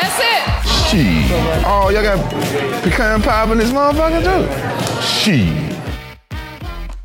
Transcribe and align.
That's 0.00 0.18
it. 0.22 0.68
Oh, 1.64 1.90
y'all 1.90 2.02
got 2.02 2.30
pecan 2.82 3.20
pie 3.20 3.52
in 3.52 3.58
this 3.58 3.72
motherfucker 3.72 4.22
too? 4.22 4.46
Shit. 5.02 5.76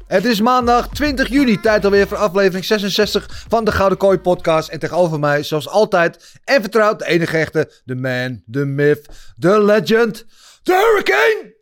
Het 0.08 0.26
is 0.26 0.42
maandag 0.42 0.90
20 0.90 1.28
juni, 1.30 1.60
tijd 1.60 1.86
alweer 1.86 2.08
voor 2.08 2.18
aflevering 2.18 2.66
66 2.66 3.46
van 3.48 3.66
de 3.66 3.72
Gouden 3.72 3.98
Kooi 3.98 4.18
podcast. 4.18 4.70
En 4.70 4.80
tegenover 4.80 5.20
mij, 5.20 5.44
zoals 5.44 5.68
altijd 5.68 6.40
en 6.44 6.62
vertrouwd, 6.62 7.00
de 7.00 7.06
enige 7.06 7.38
echte, 7.38 7.72
de 7.84 7.96
man, 7.96 8.42
de 8.46 8.66
myth, 8.66 9.08
de 9.36 9.64
legend, 9.64 10.26
de 10.64 10.74
hurricane! 10.74 11.56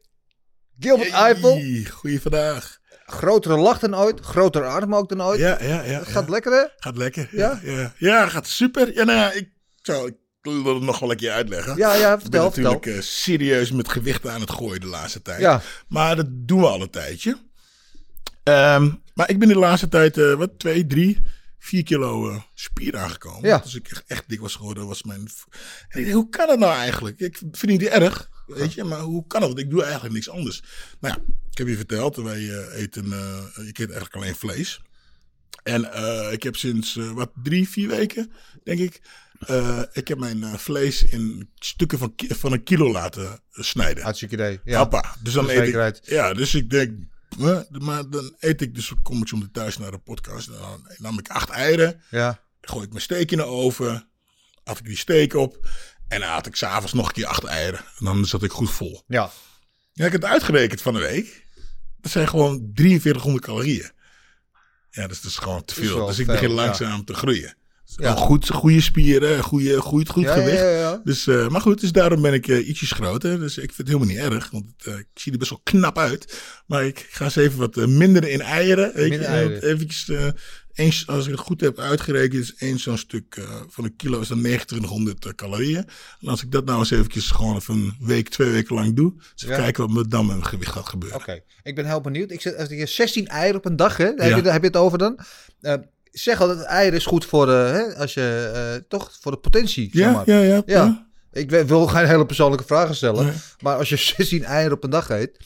Gilbert 0.79 1.11
Eiffel, 1.11 1.61
Goeie 1.91 2.21
vandaag. 2.21 2.79
grotere 3.05 3.57
lach 3.57 3.79
dan 3.79 3.95
ooit, 3.95 4.19
grotere 4.19 4.65
arm 4.65 4.95
ook 4.95 5.09
dan 5.09 5.23
ooit. 5.23 5.39
Ja, 5.39 5.57
ja, 5.61 5.81
ja. 5.83 5.99
Gaat 5.99 6.25
ja. 6.25 6.31
lekker 6.31 6.51
hè? 6.51 6.65
Gaat 6.77 6.97
lekker. 6.97 7.27
Ja? 7.31 7.59
Ja, 7.63 7.71
ja. 7.71 7.93
ja 7.97 8.27
gaat 8.27 8.47
super. 8.47 8.93
Ja, 8.93 9.03
nou 9.03 9.17
ja, 9.17 9.31
ik 9.31 9.49
ik 9.83 10.15
wil 10.41 10.75
het 10.75 10.83
nog 10.83 10.99
wel 10.99 11.11
een 11.11 11.17
keer 11.17 11.31
uitleggen. 11.31 11.77
Ja, 11.77 11.93
ja, 11.93 12.03
ik 12.07 12.09
ben 12.09 12.21
vertel, 12.21 12.43
natuurlijk 12.43 12.83
vertel. 12.83 13.01
eh, 13.01 13.05
serieus 13.07 13.71
met 13.71 13.89
gewichten 13.89 14.31
aan 14.31 14.41
het 14.41 14.51
gooien 14.51 14.81
de 14.81 14.87
laatste 14.87 15.21
tijd. 15.21 15.39
Ja. 15.39 15.61
Maar 15.87 16.15
dat 16.15 16.25
doen 16.29 16.59
we 16.59 16.67
al 16.67 16.81
een 16.81 16.89
tijdje. 16.89 17.37
Ehm, 18.43 18.91
maar 19.13 19.29
ik 19.29 19.39
ben 19.39 19.47
de 19.47 19.55
laatste 19.55 19.87
tijd, 19.87 20.17
eh, 20.17 20.33
wat, 20.33 20.59
twee, 20.59 20.87
drie, 20.87 21.21
vier 21.59 21.83
kilo 21.83 22.29
eh, 22.29 22.41
spier 22.53 22.97
aangekomen. 22.97 23.49
Ja. 23.49 23.57
Dus 23.57 23.75
ik 23.75 23.87
echt, 23.87 24.03
echt 24.07 24.23
dik 24.29 24.39
was 24.39 24.55
geworden, 24.55 24.87
was 24.87 25.03
mijn... 25.03 25.27
Dacht, 25.89 26.11
hoe 26.11 26.29
kan 26.29 26.47
dat 26.47 26.59
nou 26.59 26.73
eigenlijk? 26.73 27.19
Ik 27.19 27.37
vind 27.37 27.51
het 27.51 27.69
niet 27.69 27.83
erg, 27.83 28.29
weet 28.47 28.73
je, 28.73 28.83
maar 28.83 28.99
hoe 28.99 29.27
kan 29.27 29.39
dat? 29.39 29.49
Want 29.49 29.61
ik 29.61 29.69
doe 29.69 29.83
eigenlijk 29.83 30.13
niks 30.13 30.29
anders. 30.29 30.63
Nou 30.99 31.15
ja, 31.15 31.33
ik 31.51 31.57
heb 31.57 31.67
je 31.67 31.75
verteld, 31.75 32.15
wij 32.15 32.65
eten, 32.73 33.05
ik 33.55 33.79
eet 33.79 33.89
eigenlijk 33.89 34.15
alleen 34.15 34.35
vlees. 34.35 34.81
En 35.63 35.81
ik 36.31 36.43
heb 36.43 36.55
sinds, 36.55 36.95
wat, 36.95 37.31
drie, 37.43 37.69
vier 37.69 37.87
weken, 37.87 38.31
denk 38.63 38.79
ik, 38.79 39.01
eh, 39.47 39.81
ik 39.91 40.07
heb 40.07 40.17
mijn 40.17 40.43
eh, 40.43 40.53
vlees 40.53 41.03
in 41.03 41.49
stukken 41.55 41.97
van, 41.97 42.13
van 42.15 42.51
een 42.51 42.63
kilo 42.63 42.91
laten 42.91 43.39
snijden. 43.51 44.03
Hartstikke 44.03 44.33
idee. 44.33 44.59
Ja. 44.63 44.77
Hoppa. 44.77 45.15
Dus 45.19 45.33
dan 45.33 45.49
eet 45.49 45.75
ik. 45.75 45.99
Ja, 46.03 46.33
dus 46.33 46.55
ik 46.55 46.69
denk. 46.69 46.91
maar 47.69 48.09
dan 48.09 48.35
eet 48.39 48.61
ik, 48.61 48.75
dus 48.75 48.93
kom 49.03 49.21
ik 49.21 49.27
zo 49.27 49.35
om 49.35 49.51
thuis 49.51 49.77
naar 49.77 49.91
de 49.91 49.97
podcast. 49.97 50.47
Dan 50.47 50.87
nam 50.97 51.19
ik 51.19 51.29
acht 51.29 51.49
eieren. 51.49 52.01
Ja. 52.09 52.39
Gooi 52.61 52.83
ik 52.83 52.89
mijn 52.89 53.01
steek 53.01 53.31
in 53.31 53.37
de 53.37 53.43
oven. 53.43 54.07
Had 54.63 54.79
ik 54.79 54.85
die 54.85 54.97
steek 54.97 55.33
op. 55.33 55.69
En 56.07 56.19
dan 56.19 56.29
had 56.29 56.45
ik 56.45 56.55
s'avonds 56.55 56.93
nog 56.93 57.07
een 57.07 57.13
keer 57.13 57.25
acht 57.25 57.43
eieren. 57.43 57.79
En 57.79 58.05
dan 58.05 58.25
zat 58.25 58.43
ik 58.43 58.51
goed 58.51 58.71
vol. 58.71 59.03
Ja. 59.07 59.31
Ja, 59.93 60.05
ik 60.05 60.11
heb 60.11 60.21
het 60.21 60.31
uitgerekend 60.31 60.81
van 60.81 60.93
de 60.93 60.99
week. 60.99 61.45
Dat 62.01 62.11
zijn 62.11 62.27
gewoon 62.27 62.71
4300 62.73 63.45
calorieën. 63.45 63.91
Ja, 64.89 65.01
dat 65.01 65.11
is 65.11 65.21
dus 65.21 65.37
gewoon 65.37 65.65
te 65.65 65.73
veel. 65.73 66.05
Dus 66.05 66.19
ik 66.19 66.25
begin 66.25 66.49
ja. 66.49 66.55
langzaam 66.55 67.05
te 67.05 67.13
groeien. 67.13 67.55
Ja. 68.01 68.15
Goed, 68.15 68.49
goede 68.49 68.81
spieren, 68.81 69.43
goede, 69.43 69.81
goed, 69.81 70.09
goed 70.09 70.23
Ja, 70.23 70.33
gewicht. 70.33 70.59
ja. 70.59 71.01
Dus, 71.03 71.27
eh, 71.27 71.47
maar 71.47 71.61
goed, 71.61 71.81
dus 71.81 71.91
daarom 71.91 72.21
ben 72.21 72.33
ik 72.33 72.47
eh, 72.47 72.67
ietsjes 72.67 72.91
groter. 72.91 73.39
Dus 73.39 73.57
ik 73.57 73.73
vind 73.73 73.77
het 73.77 73.87
helemaal 73.87 74.07
niet 74.07 74.33
erg. 74.33 74.49
Want 74.51 74.65
eh, 74.83 74.97
ik 74.97 75.07
zie 75.13 75.31
er 75.31 75.37
best 75.37 75.49
wel 75.49 75.61
knap 75.63 75.97
uit. 75.97 76.41
Maar 76.67 76.85
ik 76.85 77.07
ga 77.09 77.23
eens 77.23 77.35
even 77.35 77.59
wat 77.59 77.75
minder 77.75 78.27
in 78.27 78.41
eieren. 78.41 78.91
Weet 78.93 79.09
Minder 79.09 79.29
je, 79.29 79.35
eieren. 79.35 79.63
Eventjes, 79.63 80.09
eens, 80.73 81.07
als 81.07 81.25
ik 81.25 81.31
het 81.31 81.39
goed 81.39 81.61
heb 81.61 81.79
uitgerekend, 81.79 82.43
is 82.43 82.55
één 82.55 82.79
zo'n 82.79 82.97
stuk 82.97 83.41
van 83.69 83.83
een 83.83 83.95
kilo 83.95 84.19
is 84.19 84.27
dan 84.27 84.39
2900 84.39 85.25
eh, 85.25 85.31
calorieën. 85.31 85.85
En 86.21 86.27
als 86.27 86.43
ik 86.43 86.51
dat 86.51 86.65
nou 86.65 86.79
eens 86.79 86.91
eventjes 86.91 87.31
gewoon 87.31 87.55
even 87.55 87.73
een 87.75 87.95
week, 87.99 88.29
twee 88.29 88.49
weken 88.49 88.75
lang 88.75 88.95
doe. 88.95 89.13
Dus 89.33 89.43
even 89.43 89.55
kijken 89.55 89.87
wat 89.87 89.95
me 89.95 90.07
dan 90.07 90.25
met 90.25 90.35
mijn 90.35 90.47
gewicht 90.47 90.71
gaat 90.71 90.89
gebeuren. 90.89 91.19
Oké, 91.19 91.41
ik 91.63 91.75
ben 91.75 91.85
heel 91.85 92.01
benieuwd. 92.01 92.31
Ik 92.31 92.41
zet 92.41 92.57
als 92.57 92.69
ik 92.69 92.87
16 92.87 93.27
eieren 93.27 93.57
op 93.57 93.65
een 93.65 93.75
dag, 93.75 93.97
hè? 93.97 94.07
Je, 94.07 94.41
heb 94.41 94.61
je 94.61 94.67
het 94.67 94.77
over 94.77 94.97
dan? 94.97 95.19
Eh, 96.11 96.19
zeg 96.21 96.41
al 96.41 96.47
dat 96.47 96.61
eieren 96.61 96.99
is 96.99 97.05
goed 97.05 97.25
voor 97.25 97.45
de, 97.45 97.51
hè, 97.51 97.95
als 98.01 98.13
je, 98.13 98.51
eh, 98.53 98.81
toch 98.87 99.11
voor 99.21 99.31
de 99.31 99.37
potentie, 99.37 99.89
zeg 99.93 100.05
Ja, 100.05 100.11
maar. 100.11 100.29
ja, 100.29 100.39
ja. 100.39 100.61
Ja. 100.65 101.09
Ik 101.31 101.49
wil 101.51 101.87
geen 101.87 102.05
hele 102.07 102.25
persoonlijke 102.25 102.65
vragen 102.65 102.95
stellen, 102.95 103.25
Nee. 103.25 103.33
maar 103.61 103.75
als 103.77 103.89
je 103.89 103.95
16 104.17 104.43
eieren 104.43 104.73
op 104.77 104.83
een 104.83 104.89
dag 104.89 105.09
eet, 105.09 105.37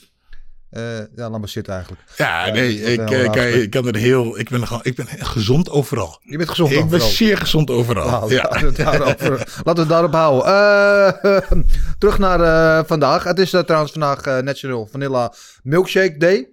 eh 0.70 0.98
ja, 0.98 1.30
laat 1.30 1.38
maar 1.38 1.48
zitten 1.48 1.72
eigenlijk. 1.74 2.02
Ja, 2.16 2.50
nee, 2.50 2.80
ik, 2.82 3.10
eh, 3.10 3.62
ik 3.62 3.70
kan 3.70 3.86
er 3.86 3.96
heel, 3.96 4.38
ik 4.38 4.48
ben 4.48 4.66
gewoon, 4.66 4.80
ik 4.84 4.94
ben 4.94 5.06
gezond 5.08 5.70
overal. 5.70 6.20
Je 6.22 6.36
bent 6.36 6.48
gezond 6.48 6.70
Ik 6.70 6.76
ben 6.76 6.84
overal. 6.86 7.08
zeer 7.08 7.36
gezond 7.38 7.70
overal. 7.70 8.08
Nou, 8.08 8.32
ja. 8.34 8.42
laten, 8.42 8.60
we 8.60 8.66
het 8.66 8.76
daarover, 8.76 9.30
laten 9.64 9.74
we 9.74 9.80
het 9.80 9.88
daarop 9.88 10.12
houden. 10.12 10.46
Eh, 11.32 11.50
terug 11.98 12.18
naar 12.18 12.40
eh, 12.40 12.84
vandaag. 12.86 13.24
Het 13.24 13.38
is 13.38 13.52
eh, 13.52 13.60
trouwens 13.60 13.92
vandaag 13.92 14.22
eh, 14.22 14.38
National 14.38 14.86
Vanilla 14.90 15.32
Milkshake 15.62 16.16
Day. 16.16 16.48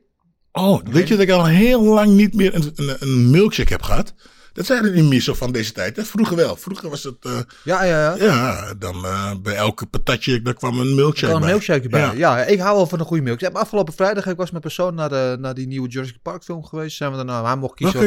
Oh, 0.54 0.80
weet 0.92 1.08
je 1.08 1.14
dat 1.16 1.24
ik 1.24 1.30
al 1.32 1.46
heel 1.46 1.84
lang 1.84 2.10
niet 2.12 2.34
meer 2.34 2.56
een, 2.56 2.72
een, 2.76 2.96
een 3.00 3.30
milkshake 3.30 3.72
heb 3.72 3.82
gehad? 3.82 4.14
Dat 4.54 4.66
zijn 4.66 4.86
er 4.86 4.92
niet 4.92 5.04
meer 5.10 5.22
zo 5.22 5.34
van 5.34 5.52
deze 5.52 5.72
tijd. 5.72 5.96
Hè? 5.96 6.04
Vroeger 6.04 6.36
wel. 6.36 6.56
Vroeger 6.56 6.90
was 6.90 7.04
het, 7.04 7.16
eh, 7.22 7.40
Ja, 7.64 7.84
ja, 7.84 8.16
ja. 8.16 8.26
ja, 8.26 8.74
dan 8.74 9.06
eh, 9.06 9.32
bij 9.42 9.56
elke 9.56 9.86
patatje, 9.86 10.42
daar 10.42 10.54
kwam 10.54 10.80
een 10.80 10.96
milkshake 10.96 11.26
kan 11.32 11.36
een 11.36 11.42
bij. 11.42 11.50
milkshake 11.50 11.90
bij. 11.90 12.00
Ja. 12.02 12.12
Ja. 12.12 12.44
ik 12.46 12.60
hou 12.60 12.76
wel 12.76 12.88
van 12.88 13.00
een 13.00 13.06
goede 13.06 13.24
milkshake. 13.24 13.48
Ik 13.50 13.54
heb 13.54 13.64
afgelopen 13.64 13.94
vrijdag 13.94 14.26
ik 14.26 14.38
was 14.38 14.52
met 14.52 14.62
persoon 14.62 14.96
naar, 14.96 15.10
de, 15.10 15.38
naar 15.40 15.54
die 15.54 15.68
nieuwe 15.68 15.88
Jurassic 15.88 16.18
Park 16.22 16.44
film 16.44 16.64
geweest. 16.64 16.98
Zijn 16.98 17.10
we 17.10 17.16
daarna, 17.16 17.44
hij 17.46 17.56
mocht 17.56 17.76
kiezen. 17.76 18.00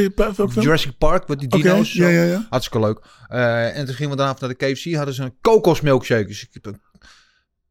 Jurassic 0.63 0.99
Park, 0.99 1.29
met 1.29 1.39
die 1.39 1.49
dino's. 1.49 1.93
ja, 1.93 2.09
ja, 2.09 2.23
ja. 2.23 2.47
Hartstikke 2.51 2.87
leuk. 2.87 2.99
Eh, 3.29 3.77
en 3.77 3.87
toen 3.87 3.95
gingen 3.95 4.11
we 4.11 4.17
daarna 4.17 4.37
naar 4.41 4.49
de 4.49 4.73
KFC, 4.73 4.95
hadden 4.95 5.15
ze 5.15 5.23
een 5.23 5.35
kokos 5.41 5.81
milkshake. 5.81 6.27
Dus 6.27 6.43
ik 6.43 6.49
heb 6.53 6.67
een- 6.67 6.81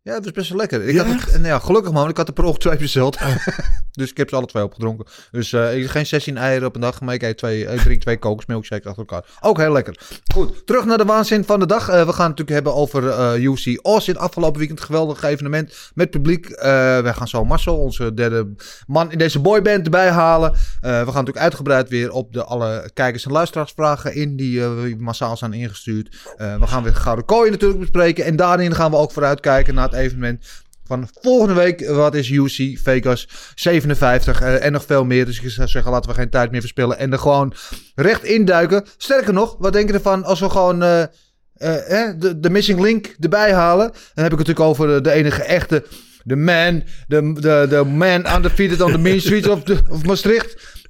ja, 0.06 0.14
het 0.14 0.24
was 0.24 0.34
best 0.34 0.50
wel 0.50 0.58
lekker. 0.58 0.88
Ik 0.88 0.94
Ja, 0.94 1.04
had 1.06 1.22
het, 1.22 1.34
en 1.34 1.44
ja, 1.44 1.60
gelukkig 1.60 1.92
man, 1.92 2.10
ik 2.10 2.18
had 2.18 2.28
er 2.28 2.34
per 2.34 2.44
ongeluk 2.44 2.62
twee 2.62 2.78
besteld. 2.78 3.18
dus 3.92 4.10
ik 4.10 4.18
heb 4.18 4.30
ze 4.30 4.36
alle 4.36 4.46
twee 4.46 4.64
opgedronken. 4.64 5.06
Dus 5.32 5.54
eh, 5.54 5.78
ik 5.78 5.90
geen 5.90 6.06
16 6.06 6.38
eieren 6.38 6.68
op 6.68 6.76
een 6.76 6.82
dag, 6.82 7.02
maar 7.02 7.14
ik, 7.14 7.22
eet 7.22 7.38
twee, 7.38 7.66
ik 7.66 7.80
drink 7.80 8.02
twee 8.02 8.18
kokos 8.18 8.46
milkshakes 8.46 8.86
achter 8.86 9.06
elkaar. 9.08 9.26
Ook 9.42 9.58
heel 9.58 9.72
lekker. 9.72 9.98
Goed, 10.34 10.66
terug 10.66 10.86
naar 10.86 10.98
de 10.98 11.06
waanzin 11.06 11.44
van 11.44 11.60
de 11.60 11.66
dag. 11.66 11.90
Eh, 11.90 12.06
we 12.06 12.14
gaan 12.14 12.30
het 12.30 12.38
natuurlijk 12.38 12.50
hebben 12.50 12.76
over 12.76 13.10
eh 13.10 13.44
UC 13.44 13.80
Austin. 13.82 14.18
Afgelopen 14.18 14.60
weekend 14.60 14.82
geweldig 14.82 15.24
evenement 15.24 15.92
met 15.94 16.10
publiek. 16.10 16.48
Wij 16.60 17.14
gaan 17.14 17.28
zo 17.28 17.46
Marcel, 17.46 17.78
onze 17.78 18.14
derde 18.14 18.54
man 18.88 19.12
in 19.12 19.18
deze 19.18 19.40
boyband, 19.40 19.86
erbij 19.86 20.10
halen. 20.10 20.52
We 20.52 20.88
gaan 20.88 21.06
natuurlijk 21.06 21.38
uitgebreid 21.38 21.90
weer 21.90 22.12
op 22.12 22.34
de 22.34 22.44
alle 22.44 22.90
kijkers 22.94 23.26
en 23.26 23.32
luisteraarsvragen 23.32 24.16
in 24.16 24.36
die 24.36 24.62
massaal 24.98 25.38
zijn 25.38 25.54
ingestuurd. 25.54 26.16
We 26.38 26.68
gaan 26.68 26.84
weer 26.84 26.96
Gouden 26.96 27.26
Kooi 27.26 27.52
natuurlijk 27.52 27.80
bespreken. 27.80 28.26
En 28.26 28.36
daarin 28.36 28.76
gaan 28.76 28.92
we 28.92 28.98
ook 28.98 29.12
vooruitkijken 29.12 29.74
naar 29.74 29.84
het 29.84 29.95
evenement 29.96 30.46
van 30.86 31.08
volgende 31.22 31.54
week. 31.54 31.88
Wat 31.88 32.16
is 32.16 32.30
UC 32.30 32.80
Vegas 32.84 33.28
57 33.56 34.42
eh, 34.42 34.66
en 34.66 34.72
nog 34.72 34.86
veel 34.86 35.06
meer. 35.06 35.26
Dus 35.26 35.42
ik 35.42 35.50
zou 35.50 35.68
zeggen, 35.68 35.92
laten 35.92 36.10
we 36.10 36.16
geen 36.16 36.30
tijd 36.30 36.52
meer 36.52 36.62
verspillen 36.62 36.98
en 36.98 37.12
er 37.12 37.20
gewoon 37.20 37.54
recht 37.96 38.24
induiken. 38.24 38.86
Sterker 38.98 39.34
nog, 39.34 39.56
wat 39.60 39.74
denk 39.74 39.88
je 39.88 39.94
ervan 39.94 40.24
als 40.24 40.40
we 40.40 40.50
gewoon... 40.50 40.84
eh, 41.56 42.08
eh, 42.08 42.14
de, 42.18 42.40
de 42.40 42.50
missing 42.50 42.80
link 42.80 43.16
erbij 43.20 43.54
halen. 43.54 43.92
Dan 43.92 44.24
heb 44.24 44.34
ik 44.34 44.38
het 44.38 44.48
natuurlijk 44.48 44.60
over 44.60 45.04
de, 45.04 45.12
enige 45.12 45.44
echte. 45.44 45.86
De 46.24 46.36
man. 46.36 46.84
De, 47.08 47.34
de, 47.34 47.66
de 47.70 47.84
man 47.84 48.36
undefeated 48.36 48.82
on 48.82 48.92
the 48.92 48.98
main 48.98 49.22
streets 49.22 49.48
of, 49.48 49.64
de, 49.64 49.80
of 49.90 50.06
Maastricht. 50.06 50.84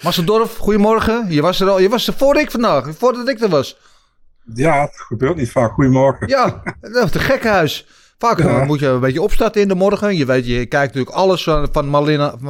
Marcel 0.00 0.24
Dorf, 0.24 0.56
goedemorgen. 0.56 1.26
Je 1.28 1.42
was 1.42 1.60
er 1.60 1.68
al. 1.68 1.80
Je 1.80 1.88
was 1.88 2.06
er 2.06 2.14
voor 2.14 2.38
ik 2.38 2.50
vandaag. 2.50 2.96
Voordat 2.96 3.28
ik 3.28 3.40
er 3.40 3.48
was. 3.48 3.78
Ja, 4.54 4.80
het 4.80 4.96
gebeurt 4.96 5.36
niet 5.36 5.50
vaak. 5.50 5.72
Goedemorgen. 5.72 6.28
Ja, 6.28 6.62
dat 6.80 7.08
is 7.08 7.14
een 7.14 7.20
gekkenhuis. 7.20 7.86
Vaak 8.20 8.38
Ja. 8.38 8.64
moet 8.64 8.78
je 8.78 8.86
een 8.86 9.00
beetje 9.00 9.22
opstarten 9.22 9.60
in 9.62 9.68
de 9.68 9.74
morgen. 9.74 10.16
Je 10.16 10.24
weet, 10.24 10.46
je 10.46 10.66
kijkt 10.66 10.94
natuurlijk 10.94 11.16
alles 11.16 11.48
van, 11.72 11.88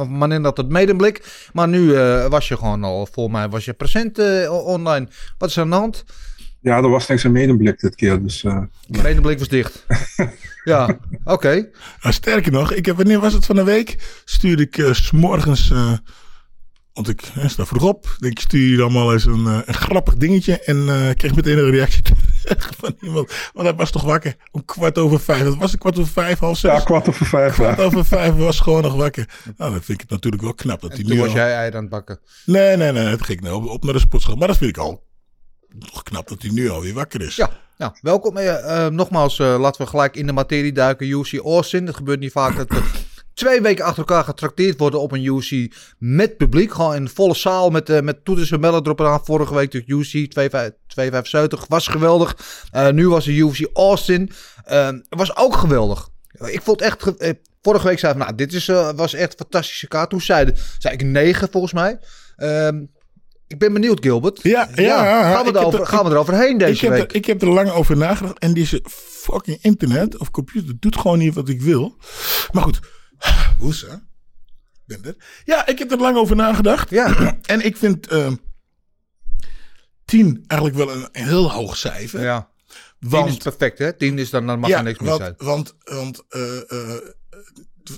Maninda 0.09 0.51
tot 0.51 0.69
Medemblik. 0.69 1.47
Maar 1.53 1.67
nu 1.67 1.95
eh, 1.95 2.25
was 2.27 2.47
je 2.47 2.57
gewoon 2.57 2.83
al, 2.83 3.07
voor 3.11 3.31
mij 3.31 3.49
was 3.49 3.65
je 3.65 3.73
present 3.73 4.19
eh, 4.19 4.65
online. 4.65 5.07
Wat 5.37 5.49
is 5.49 5.55
er 5.55 5.61
aan 5.61 5.69
de 5.69 5.75
hand? 5.75 6.03
Ja, 6.61 6.77
er 6.77 6.89
was 6.89 7.07
niks 7.07 7.25
aan 7.25 7.31
medemblik 7.31 7.79
dit 7.79 7.95
keer. 7.95 8.21
Dus 8.23 8.43
eh, 8.43 8.57
Medemblik 9.03 9.39
was 9.39 9.47
dicht. 9.47 9.85
ja, 10.63 10.97
oké. 11.23 11.69
Nou, 12.01 12.13
sterker 12.13 12.51
nog, 12.51 12.73
ik 12.73 12.85
heb, 12.85 12.95
wanneer 12.95 13.19
was 13.19 13.33
het 13.33 13.45
van 13.45 13.55
de 13.55 13.63
week? 13.63 14.21
Stuurde 14.25 14.63
ik 14.63 14.87
's 14.91 15.11
morgens, 15.11 15.71
eh, 15.71 15.91
want 17.03 17.07
ik 17.19 17.29
hè, 17.33 17.47
sta 17.49 17.65
vroeg 17.65 17.83
op. 17.83 18.15
Denk 18.19 18.33
ik, 18.33 18.39
stuur 18.39 18.75
je 18.75 18.81
allemaal 18.81 19.13
eens 19.13 19.25
een, 19.25 19.45
eh, 19.47 19.59
een 19.65 19.73
grappig 19.73 20.15
dingetje. 20.15 20.59
En 20.59 20.89
eh 20.89 21.15
kreeg 21.15 21.35
meteen 21.35 21.57
een 21.57 21.69
reactie 21.71 22.01
van 22.79 22.95
iemand. 23.01 23.31
Want 23.53 23.67
hij 23.67 23.75
was 23.77 23.91
toch 23.91 24.03
wakker 24.03 24.35
om 24.51 24.65
kwart 24.65 24.97
over 24.97 25.19
vijf. 25.19 25.43
Dat 25.43 25.55
was 25.57 25.73
een 25.73 25.79
kwart 25.79 25.99
over 25.99 26.11
vijf, 26.11 26.39
half 26.39 26.57
zes. 26.57 26.71
ja, 26.77 26.79
kwart 26.79 27.07
over 27.07 27.25
vijf. 27.25 27.53
Kwart 27.53 27.77
Ja. 27.77 27.83
over 27.83 28.05
vijf 28.05 28.33
was 28.33 28.59
gewoon 28.59 28.81
nog 28.81 28.95
wakker. 28.95 29.29
Nou, 29.57 29.71
dan 29.71 29.81
vind 29.81 29.89
ik 29.89 30.01
het 30.01 30.09
natuurlijk 30.09 30.41
wel 30.43 30.53
knap 30.53 30.81
dat 30.81 30.89
hij 30.91 30.99
En 30.99 31.05
nu 31.05 31.11
toen 31.11 31.19
was 31.19 31.29
al- 31.29 31.35
jij 31.35 31.53
eieren 31.53 31.75
aan 31.75 31.81
het 31.81 31.91
bakken. 31.91 32.19
Nee, 32.45 32.77
nee, 32.77 32.91
nee. 32.91 33.05
Het 33.05 33.23
ging 33.23 33.41
nou 33.41 33.55
op, 33.55 33.69
op 33.69 33.83
naar 33.83 33.93
de 33.93 33.99
sportschool. 33.99 34.35
Maar 34.35 34.47
dat 34.47 34.57
vind 34.57 34.69
ik 34.69 34.77
al 34.77 35.03
Nog 35.91 36.03
knap 36.03 36.27
dat 36.27 36.41
hij 36.41 36.51
nu 36.51 36.69
alweer 36.69 36.93
wakker 36.93 37.21
is. 37.21 37.35
Ja, 37.35 37.49
nou, 37.77 37.91
welkom. 38.01 38.37
Eh, 38.37 38.87
nogmaals, 38.87 39.39
eh, 39.39 39.55
laten 39.59 39.81
we 39.81 39.87
gelijk 39.89 40.15
in 40.15 40.25
de 40.25 40.33
materie 40.33 40.71
duiken. 40.71 41.07
UC 41.09 41.39
Austin. 41.43 41.85
Het 41.85 41.95
gebeurt 41.95 42.19
niet 42.19 42.31
vaak 42.31 42.55
dat 42.57 42.67
twee 43.33 43.61
weken 43.61 43.85
achter 43.85 43.99
elkaar 43.99 44.23
getrakteerd 44.23 44.79
worden 44.79 44.99
op 45.01 45.11
een 45.11 45.25
UC 45.25 45.73
met 45.97 46.37
publiek. 46.37 46.71
Gewoon 46.73 46.95
in 46.95 47.09
volle 47.09 47.35
zaal 47.35 47.69
met, 47.69 47.89
eh, 47.89 48.01
met 48.01 48.25
toeters 48.25 48.51
en 48.51 48.61
bellen 48.61 48.81
erop 48.83 49.01
aan. 49.01 49.25
Vorige 49.25 49.53
week 49.55 49.71
de 49.71 49.83
UC 49.85 50.31
275 50.31 51.65
was 51.67 51.87
geweldig. 51.87 52.35
Eh, 52.71 52.89
nu 52.89 53.09
was 53.09 53.25
de 53.25 53.31
UFC 53.35 53.67
Austin. 53.73 54.31
Eh, 54.63 54.89
was 55.09 55.35
ook 55.37 55.55
geweldig. 55.55 56.09
Ik 56.45 56.61
vond 56.61 56.81
echt... 56.81 57.03
ge- 57.03 57.17
eh, 57.17 57.33
vorige 57.61 57.87
week 57.87 57.99
zei 57.99 58.13
ik, 58.13 58.19
nou, 58.19 58.35
dit 58.35 58.53
is, 58.53 58.67
eh, 58.67 58.89
was 58.95 59.13
echt 59.13 59.31
een 59.31 59.37
fantastische 59.37 59.87
kaart. 59.87 60.09
Toen 60.09 60.21
zei, 60.21 60.51
zei 60.79 60.93
ik 60.93 61.03
9 61.03 61.47
volgens 61.51 61.73
mij. 61.73 61.99
Ehm, 62.35 62.81
ik 63.47 63.59
ben 63.59 63.73
benieuwd, 63.73 63.99
Gilbert. 64.01 64.39
Ja, 64.43 64.69
ja, 64.75 65.33
gaan, 65.33 65.45
we 65.45 65.59
erover, 65.59 65.79
er- 65.79 65.85
gaan 65.85 66.05
we 66.05 66.11
eroverheen 66.11 66.57
deze 66.57 66.71
ik, 66.73 66.79
heb 66.81 66.91
week? 66.91 67.09
er, 67.09 67.15
ik 67.15 67.25
heb 67.25 67.41
er 67.41 67.49
lang 67.49 67.69
over 67.69 67.97
nagedacht. 67.97 68.39
En 68.39 68.53
deze 68.53 68.83
fucking 68.89 69.57
internet 69.61 70.17
of 70.17 70.31
computer 70.31 70.73
doet 70.79 70.97
gewoon 70.97 71.17
niet 71.17 71.33
wat 71.33 71.49
ik 71.49 71.61
wil. 71.61 71.95
Maar 72.51 72.63
goed. 72.63 72.79
Er. 75.03 75.15
Ja, 75.45 75.67
ik 75.67 75.79
heb 75.79 75.91
er 75.91 75.97
lang 75.97 76.17
over 76.17 76.35
nagedacht. 76.35 76.89
Ja. 76.89 77.15
En 77.41 77.65
ik 77.65 77.77
vind 77.77 78.07
ehm 78.07 78.35
10 80.05 80.43
eigenlijk 80.47 80.79
wel 80.79 80.95
een, 80.95 81.09
een 81.11 81.27
heel 81.27 81.51
hoog 81.51 81.77
cijfer. 81.77 82.21
Ja. 82.21 82.49
10 82.99 83.09
Want- 83.09 83.29
is 83.29 83.37
perfect, 83.37 83.77
hè? 83.77 83.93
10 83.93 84.19
is 84.19 84.29
dan, 84.29 84.47
dan 84.47 84.59
mag 84.59 84.69
ja, 84.69 84.77
er 84.77 84.83
niks 84.83 84.99
meer 84.99 85.09
want, 85.09 85.21
zijn. 85.21 85.35
Want, 85.37 85.75
want 85.83 86.23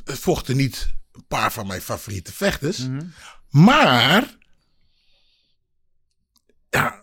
het 0.04 0.20
vochten 0.20 0.56
niet 0.56 0.94
een 1.12 1.26
paar 1.28 1.52
van 1.52 1.68
mijn 1.68 1.82
favoriete 1.82 2.34
vechters. 2.34 2.78
Mhm. 2.78 3.06
Maar. 3.50 4.38
Ja, 6.70 7.02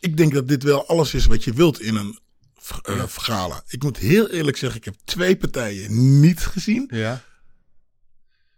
ik 0.00 0.16
denk 0.16 0.32
dat 0.32 0.48
dit 0.48 0.62
wel 0.62 0.86
alles 0.86 1.14
is 1.14 1.26
wat 1.26 1.44
je 1.44 1.52
wilt 1.52 1.80
in 1.80 1.96
een 1.96 2.18
uh. 2.88 3.56
Ik 3.66 3.82
moet 3.82 3.96
heel 3.96 4.28
eerlijk 4.30 4.56
zeggen, 4.56 4.78
ik 4.78 4.84
heb 4.84 4.94
twee 5.04 5.36
partijen 5.36 6.20
niet 6.20 6.40
gezien. 6.40 6.88
Ja. 6.90 7.22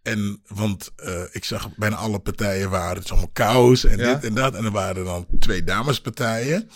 En, 0.02 0.42
want 0.46 0.90
eh, 0.96 1.22
ik 1.32 1.44
zag 1.44 1.76
bijna 1.76 1.96
alle 1.96 2.18
partijen 2.18 2.70
waren 2.70 2.94
het 2.96 3.04
is 3.04 3.10
allemaal 3.10 3.30
chaos 3.32 3.84
en 3.84 3.98
Ja. 3.98 4.14
dit 4.14 4.24
en 4.24 4.34
dat. 4.34 4.54
En 4.54 4.64
er 4.64 4.70
waren 4.70 5.04
dan 5.04 5.26
twee 5.38 5.64
damespartijen. 5.64 6.70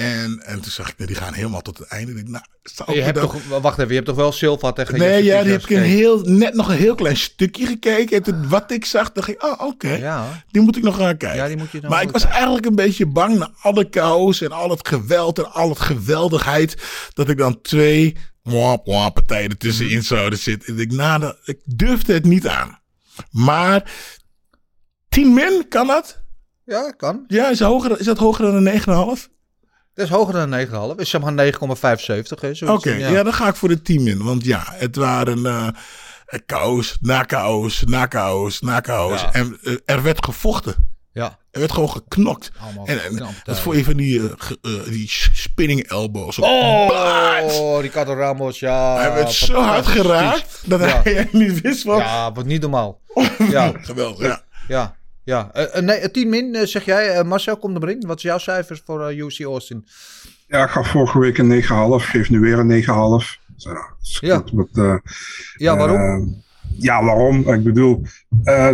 En, 0.00 0.40
en 0.44 0.60
toen 0.60 0.70
zag 0.72 0.88
ik, 0.90 0.98
nee, 0.98 1.06
die 1.06 1.16
gaan 1.16 1.32
helemaal 1.32 1.60
tot 1.62 1.78
het 1.78 1.88
einde. 1.88 2.12
Nou, 2.12 2.44
Je 2.92 3.00
hebt 3.00 3.20
toch, 3.20 3.36
wacht 3.60 3.74
even, 3.78 3.88
je 3.88 3.94
hebt 3.94 4.06
toch 4.06 4.16
wel 4.16 4.32
Silva 4.32 4.72
tegen 4.72 4.98
Nee, 4.98 5.24
ja, 5.24 5.42
die 5.42 5.52
heb 5.52 5.62
ik 5.62 5.70
een 5.70 5.82
heel, 5.82 6.20
net 6.20 6.54
nog 6.54 6.68
een 6.68 6.76
heel 6.76 6.94
klein 6.94 7.16
stukje 7.16 7.66
gekeken. 7.66 8.16
En 8.16 8.22
toen, 8.22 8.48
wat 8.48 8.70
ik 8.70 8.84
zag, 8.84 9.12
dacht 9.12 9.28
ik, 9.28 9.42
oh, 9.44 9.60
oké. 9.66 9.88
Ja. 9.92 10.42
Die 10.50 10.62
moet 10.62 10.76
ik 10.76 10.82
nog 10.82 10.96
gaan 10.96 11.16
kijken. 11.16 11.38
Ja, 11.38 11.46
die 11.46 11.56
moet 11.56 11.70
je 11.72 11.80
maar 11.88 12.02
ik 12.02 12.10
was 12.10 12.20
kijken. 12.20 12.36
eigenlijk 12.36 12.66
een 12.66 12.74
beetje 12.74 13.06
bang 13.06 13.38
na 13.38 13.50
alle 13.62 13.86
chaos 13.90 14.40
en 14.40 14.52
al 14.52 14.70
het 14.70 14.88
geweld 14.88 15.38
en 15.38 15.52
al 15.52 15.68
het 15.68 15.80
geweldigheid. 15.80 16.76
Dat 17.14 17.28
ik 17.28 17.36
dan 17.38 17.60
twee 17.60 18.16
mwah, 18.42 18.78
mwah, 18.84 19.12
partijen 19.12 19.42
Mhm. 19.44 19.52
ertussenin 19.52 20.02
zouden 20.02 20.38
zitten. 20.38 20.74
En 20.74 20.80
ik, 20.80 20.92
nou, 20.92 21.20
dat- 21.20 21.36
ik 21.44 21.58
durfde 21.64 22.12
het 22.12 22.24
niet 22.24 22.46
aan. 22.48 22.78
Maar 23.30 23.92
10 25.08 25.34
min, 25.34 25.66
kan 25.68 25.86
dat? 25.86 26.20
Ja, 26.64 26.90
kan. 26.96 27.24
Ja, 27.28 27.48
is, 27.50 27.60
hoger, 27.60 27.98
is 28.00 28.04
dat 28.06 28.18
hoger 28.18 28.44
dan 28.44 28.54
een 28.54 28.62
9,5? 28.62 29.28
Dat 30.00 30.08
is 30.08 30.14
hoger 30.14 30.32
dan 30.34 30.52
een 30.52 30.68
9,5. 30.94 30.98
Is 31.00 31.10
zeg 31.10 31.20
maar 31.20 31.52
9,75. 31.52 32.40
hè, 32.40 32.54
zoiets. 32.54 32.62
Oké, 32.62 32.90
ja. 32.90 33.22
dan 33.22 33.32
ga 33.32 33.48
ik 33.48 33.54
voor 33.54 33.68
de 33.68 33.82
10 33.82 34.02
min. 34.02 34.22
Want 34.22 34.44
ja, 34.44 34.62
het 34.66 34.96
waren 34.96 35.46
eh 35.46 35.68
chaos, 36.46 36.98
na 37.00 37.24
chaos, 37.26 37.84
na 38.60 38.80
na. 38.82 39.20
Ja. 39.20 39.32
En 39.32 39.58
eh, 39.62 39.74
er 39.84 40.02
werd 40.02 40.24
gevochten. 40.24 40.74
Ja. 41.12 41.38
Er 41.50 41.60
werd 41.60 41.72
gewoon 41.72 41.90
geknokt. 41.90 42.50
Allemaal 42.60 42.86
En, 42.86 43.04
en 43.04 43.16
knap, 43.16 43.32
ja. 43.44 43.54
vond 43.54 43.76
je 43.76 43.84
van 43.84 43.96
die, 43.96 44.20
die 44.88 45.06
spinning 45.32 45.82
elbows? 45.88 46.38
Oh, 46.38 46.88
Baard? 46.88 47.80
Ricardo 47.80 48.14
Ramos, 48.14 48.58
ja. 48.58 48.96
Hij 48.96 49.12
werd 49.12 49.32
zo 49.32 49.60
hard 49.62 49.86
geraakt 49.86 50.62
dat 50.64 50.80
Ja. 50.80 51.00
hij 51.04 51.28
niet 51.32 51.60
wist 51.60 51.84
wat. 51.84 51.98
Ja, 51.98 52.32
wat 52.32 52.44
niet 52.44 52.60
normaal. 52.60 53.00
Ja, 53.50 53.72
Geweldig, 53.80 54.26
ja. 54.26 54.42
ja, 54.68 54.96
ja. 55.30 55.50
Eh, 55.52 55.82
nee, 55.82 56.10
10 56.10 56.28
min, 56.28 56.54
eh, 56.54 56.66
zeg 56.66 56.84
jij. 56.84 57.24
Marcel, 57.24 57.56
kom 57.56 57.74
er 57.74 57.80
maar 57.80 57.90
in. 57.90 58.06
Wat 58.06 58.16
is 58.16 58.22
jouw 58.22 58.38
cijfers 58.38 58.82
voor 58.84 59.12
UC 59.12 59.40
Austin? 59.40 59.86
Ja, 60.46 60.64
ik 60.64 60.70
gaf 60.70 60.88
vorige 60.90 61.18
week 61.18 61.38
een 61.38 61.46
9,5. 61.48 62.04
Geef 62.06 62.30
nu 62.30 62.40
weer 62.40 62.58
een 62.58 62.66
9,5. 62.66 63.38
Dus 63.54 64.18
ja, 64.20 64.42
Ja. 65.56 65.76
waarom? 65.76 66.42
ja, 66.78 67.04
waarom? 67.04 67.48
Ik 67.48 67.62
bedoel, 67.64 68.02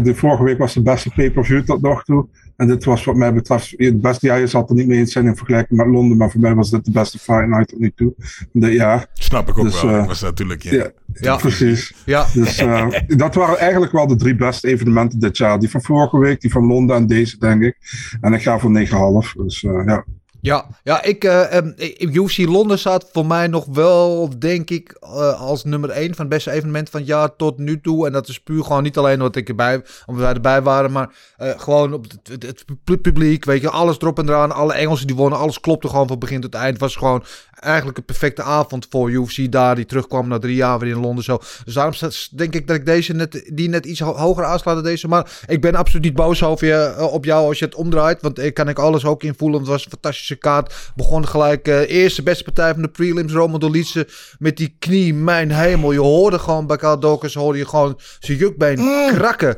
de 0.03 0.13
vorige 0.15 0.45
week 0.45 0.59
was 0.59 0.75
de 0.75 0.83
beste 0.83 1.11
pay-per-view 1.11 1.65
tot 1.65 1.83
nog 1.83 2.05
toe. 2.05 2.29
En 2.57 2.67
dit 2.67 2.85
was 2.85 3.05
wat 3.05 3.17
mij 3.17 3.35
betreft, 3.35 3.75
het 3.77 4.01
beste, 4.01 4.27
ja, 4.27 4.35
je 4.35 4.47
zal 4.47 4.61
het 4.61 4.71
er 4.71 4.77
niet 4.77 4.87
mee 4.87 4.99
eens 4.99 5.13
zijn 5.13 5.27
in 5.27 5.37
vergelijking 5.37 5.79
met 5.79 5.89
Londen, 5.89 6.17
maar 6.17 6.31
voor 6.31 6.41
mij 6.41 6.55
was 6.55 6.71
dit 6.71 6.85
de 6.85 6.91
beste 6.91 7.19
Fight 7.19 7.49
Night 7.49 7.69
tot 7.69 7.79
nu 7.79 7.93
toe. 7.95 8.15
De, 8.53 8.73
ja, 8.73 9.07
Snap 9.13 9.49
ik 9.49 9.59
ook 9.59 9.65
Dus, 9.65 9.83
wel. 9.83 10.01
Ik 10.01 10.07
was 10.07 10.21
natuurlijk 10.21 10.63
ja. 10.63 10.73
ja, 10.73 10.91
Ja. 11.13 11.37
precies. 11.37 11.95
Ja, 12.05 12.27
Dus 12.35 12.59
eh, 12.59 12.87
dat 13.17 13.35
waren 13.35 13.59
eigenlijk 13.59 13.93
wel 13.93 14.07
de 14.07 14.17
drie 14.17 14.35
beste 14.35 14.69
evenementen 14.69 15.19
dit 15.19 15.37
jaar. 15.37 15.59
Die 15.59 15.71
van 15.71 15.83
vorige 15.83 16.19
week, 16.19 16.41
die 16.41 16.51
van 16.51 16.67
Londen 16.67 16.97
en 16.97 17.07
deze, 17.07 17.39
denk 17.39 17.63
ik. 17.63 17.77
En 18.21 18.33
ik 18.33 18.43
ga 18.43 18.59
voor 18.59 18.87
9,5. 19.27 19.33
Dus 19.37 19.65
eh, 19.65 19.83
ja. 19.87 20.05
Ja, 20.47 20.67
ja 20.83 21.03
ik, 21.03 21.25
eh, 21.25 21.57
ehm, 21.57 21.73
ik- 21.77 22.15
UFC 22.15 22.39
Londen 22.39 22.79
staat 22.79 23.09
voor 23.13 23.27
mij 23.27 23.47
nog 23.47 23.65
wel, 23.73 24.31
denk 24.39 24.71
ik, 24.71 24.97
eh, 25.01 25.41
als 25.41 25.65
nummer 25.65 25.91
1 25.91 26.15
van 26.15 26.25
het 26.25 26.29
beste 26.29 26.51
evenement 26.51 26.91
van 26.91 27.01
het 27.01 27.09
jaar 27.09 27.37
tot 27.37 27.59
nu 27.59 27.81
toe. 27.81 28.07
En 28.07 28.13
dat 28.13 28.29
is 28.29 28.41
puur 28.41 28.65
gewoon 28.65 28.83
niet 28.83 28.97
alleen 28.99 29.15
omdat, 29.17 29.37
ik 29.37 29.49
erbij, 29.49 29.83
omdat 30.07 30.23
wij 30.25 30.35
erbij 30.35 30.63
waren, 30.63 30.93
maar 30.93 31.15
eh, 31.37 31.51
gewoon 31.57 31.93
op 31.93 32.03
het, 32.05 32.19
het, 32.29 32.43
het 32.43 32.65
pu- 32.85 32.97
publiek, 32.99 33.45
weet 33.45 33.61
je, 33.61 33.71
alles 33.71 33.97
erop 34.01 34.19
en 34.19 34.29
eraan. 34.29 34.53
Alle 34.53 34.75
Engelsen 34.75 35.07
die 35.07 35.17
wonnen, 35.17 35.39
alles 35.39 35.61
klopte 35.61 35.89
gewoon 35.89 36.07
van 36.09 36.19
begin 36.19 36.41
tot 36.41 36.55
eind. 36.55 36.71
Het 36.73 36.81
was 36.81 36.97
gewoon 36.97 37.25
eigenlijk 37.55 37.99
een 37.99 38.05
perfecte 38.05 38.43
avond 38.43 38.87
voor 38.91 39.11
UFC 39.11 39.53
daar, 39.53 39.75
die 39.75 39.87
terugkwam 39.87 40.29
na 40.29 40.39
drie 40.39 40.57
jaar 40.57 40.79
weer 40.79 40.91
in 40.95 41.01
Londen 41.01 41.25
zo. 41.25 41.39
Dus 41.65 41.75
daarom 41.75 41.95
denk 42.35 42.55
ik 42.55 42.67
dat 42.67 42.77
ik 42.77 42.87
deze 42.87 43.13
net, 43.13 43.51
die 43.53 43.69
net 43.69 43.87
iets 43.87 44.01
ho- 44.01 44.17
hoger 44.17 44.45
aansla 44.45 44.75
dan 44.75 44.83
deze. 44.83 45.09
Maar 45.09 45.41
ik 45.47 45.61
ben 45.61 45.75
absoluut 45.75 46.05
niet 46.05 46.15
boos 46.15 46.43
over 46.43 46.67
je, 46.67 47.09
op 47.11 47.25
jou 47.25 47.49
als 47.49 47.59
je 47.59 47.65
het 47.65 47.75
omdraait, 47.75 48.23
want 48.23 48.39
ik 48.39 48.55
kan 48.55 48.69
ik 48.69 48.79
alles 48.79 49.05
ook 49.05 49.23
invoelen. 49.23 49.59
Het 49.61 49.69
was 49.69 49.85
een 49.85 49.91
fantastische 49.91 50.36
kaart. 50.39 50.75
Begon 50.95 51.29
gelijk, 51.29 51.69
eh 51.69 51.91
eerste 51.91 52.23
beste 52.23 52.45
partij 52.45 52.73
van 52.73 52.83
de 52.83 52.89
prelims, 52.89 53.33
Roman 53.33 53.61
Dolitze 53.61 54.09
met 54.39 54.57
die 54.57 54.77
knie, 54.79 55.15
mijn 55.15 55.51
hemel. 55.51 55.93
Je 55.93 55.99
hoorde 56.01 56.39
gewoon 56.39 56.67
bij 56.67 56.77
Dawkins, 56.77 57.35
hoorde 57.35 57.59
je 57.59 57.69
gewoon 57.69 57.99
zijn 58.19 58.39
jukbeen 58.39 58.77
krakken. 59.15 59.57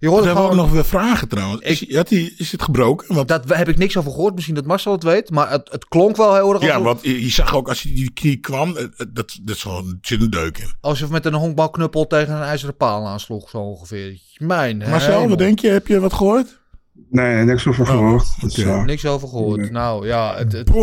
Je 0.00 0.08
hoorde 0.08 0.24
we 0.24 0.30
ook 0.30 0.36
gewoon... 0.38 0.56
nog 0.56 0.70
weer 0.70 0.84
vragen 0.84 1.28
trouwens. 1.28 1.62
Is, 1.62 1.94
had 1.94 2.10
is 2.10 2.52
het 2.52 2.62
gebroken? 2.62 3.14
Want, 3.14 3.28
Dat 3.28 3.44
heb 3.54 3.68
ik 3.68 3.76
niks 3.78 3.96
over 3.96 4.10
gehoord. 4.10 4.34
Misschien 4.34 4.54
dat 4.54 4.64
Marcel 4.66 4.92
het 4.92 5.02
weet. 5.02 5.30
Maar 5.30 5.50
het, 5.50 5.68
het 5.70 5.88
klonk 5.88 6.16
wel 6.16 6.34
heel 6.34 6.52
erg. 6.52 6.62
ja, 6.62 6.68
alsof- 6.68 6.84
want 6.84 7.02
je, 7.02 7.22
je 7.22 7.30
zag 7.30 7.54
ook 7.54 7.68
als 7.68 7.82
hij 7.82 7.92
die 7.94 8.12
knie 8.12 8.36
kwam, 8.36 8.76
eh, 8.76 8.82
eh, 8.82 8.88
dat, 8.96 9.38
dat 9.42 9.56
is 9.56 9.62
gewoon, 9.62 9.98
zit 10.00 10.20
een 10.20 10.30
deuk 10.30 10.58
in. 10.58 10.72
Alsof 10.80 11.10
met 11.10 11.24
een 11.26 11.34
honkbalknuppel 11.34 12.06
tegen 12.06 12.34
een 12.34 12.42
ijzeren 12.42 12.76
paal 12.76 13.06
aansloeg. 13.06 13.50
Zo 13.50 13.58
ongeveer. 13.58 14.18
Mijn 14.36 14.76
Marcel, 14.78 15.12
hemel. 15.12 15.28
wat 15.28 15.38
denk 15.38 15.58
je? 15.58 15.68
Heb 15.68 15.86
je 15.86 16.00
wat 16.00 16.12
gehoord? 16.14 16.57
Nee, 17.10 17.44
niks 17.44 17.66
over 17.66 17.86
gehoord. 17.86 18.26
Dus, 18.40 18.58
oké. 18.58 18.68
eh, 18.70 18.84
Niks 18.84 19.06
over 19.06 19.28
gehoord. 19.28 19.60
Nee. 19.60 19.70
Nou 19.70 20.06
ja, 20.06 20.36
het, 20.36 20.52
het, 20.52 20.66
die 20.66 20.82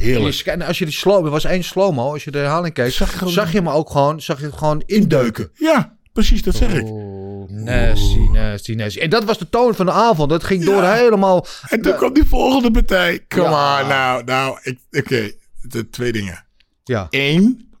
heerlijk. 0.00 0.34
scan- 0.34 0.62
als 0.62 0.78
je 0.78 0.84
die 0.84 0.94
slow, 0.94 1.24
er 1.24 1.30
was 1.30 1.44
één 1.44 1.64
slow-mo. 1.64 2.12
Als 2.12 2.24
je 2.24 2.30
de 2.30 2.38
herhaling 2.38 2.74
keek, 2.74 2.90
Zag 2.92 3.18
gewoon- 3.18 3.32
zag 3.32 3.52
je 3.52 3.58
hem 3.58 3.68
ook 3.68 3.90
gewoon, 3.90 4.20
zag 4.20 4.38
je 4.40 4.44
het 4.46 4.54
gewoon 4.56 4.82
indeuken. 4.86 5.50
Ja, 5.54 5.96
precies, 6.12 6.42
dat 6.42 6.54
zeg 6.54 6.74
ik. 6.74 6.84
Oh, 6.84 7.50
nasty, 7.50 8.18
nasty, 8.32 8.72
nasty. 8.72 8.98
En 8.98 9.10
dat 9.10 9.24
was 9.24 9.38
de 9.38 9.48
toon 9.48 9.74
van 9.74 9.86
de 9.86 9.92
avond. 9.92 10.30
Dat 10.30 10.44
ging 10.44 10.64
door 10.64 10.82
helemaal. 10.82 11.46
En 11.68 11.82
toen 11.82 11.96
kwam 11.96 12.12
die 12.12 12.24
volgende 12.24 12.70
partij. 12.70 13.24
Come 13.28 13.48
Ja. 13.48 13.82
on, 13.82 13.88
nou, 13.88 14.24
nou, 14.24 14.58
oké. 14.90 15.30
De 15.62 15.90
twee 15.90 16.12
dingen. 16.12 16.44
Ja, 16.84 17.06
Eén. 17.10 17.72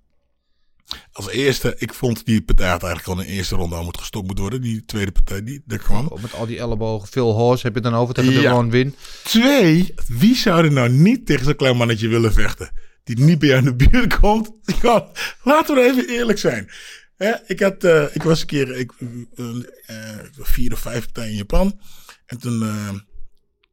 Als 1.12 1.28
eerste, 1.30 1.74
ik 1.78 1.94
vond 1.94 2.24
die 2.26 2.42
partij 2.42 2.68
had 2.68 2.82
eigenlijk 2.82 3.18
al 3.18 3.24
in 3.24 3.30
de 3.30 3.36
eerste 3.36 3.54
ronde 3.54 3.76
al 3.76 3.84
moet 3.84 3.98
gestopt 3.98 4.26
moeten 4.26 4.44
worden. 4.44 4.62
Die 4.62 4.84
tweede 4.84 5.12
partij, 5.12 5.42
die 5.42 5.62
kwam. 5.78 6.12
met 6.20 6.34
al 6.34 6.46
die 6.46 6.58
ellebogen. 6.58 7.08
Phil 7.08 7.32
Horse 7.32 7.66
heb 7.66 7.74
je 7.74 7.80
dan 7.80 7.94
over 7.94 8.14
tegen 8.14 8.34
de 8.34 8.40
Ja. 8.40 8.50
Ron 8.50 8.70
Win. 8.70 8.94
Twee, 9.24 9.94
wie 10.06 10.36
zou 10.36 10.64
er 10.64 10.72
nou 10.72 10.88
niet 10.88 11.26
tegen 11.26 11.44
zo'n 11.44 11.56
klein 11.56 11.76
mannetje 11.76 12.08
willen 12.08 12.32
vechten? 12.32 12.70
Die 13.04 13.18
niet 13.18 13.38
bij 13.38 13.48
jou 13.48 13.60
in 13.66 13.76
de 13.76 13.88
buurt 13.88 14.18
komt. 14.18 14.50
Ja, 14.82 15.08
laten 15.42 15.74
we 15.74 15.82
even 15.82 16.08
eerlijk 16.08 16.38
zijn. 16.38 16.70
Hè, 17.16 17.32
ik, 17.46 17.60
had, 17.60 17.84
eh, 17.84 18.04
ik 18.12 18.22
was 18.22 18.40
een 18.40 18.46
keer 18.46 18.76
ik, 18.76 18.92
eh, 19.34 19.46
eh, 19.86 20.18
vier 20.32 20.72
of 20.72 20.78
vijf 20.78 21.04
partijen 21.04 21.30
in 21.30 21.36
Japan. 21.36 21.80
En 22.26 22.38
toen 22.38 22.62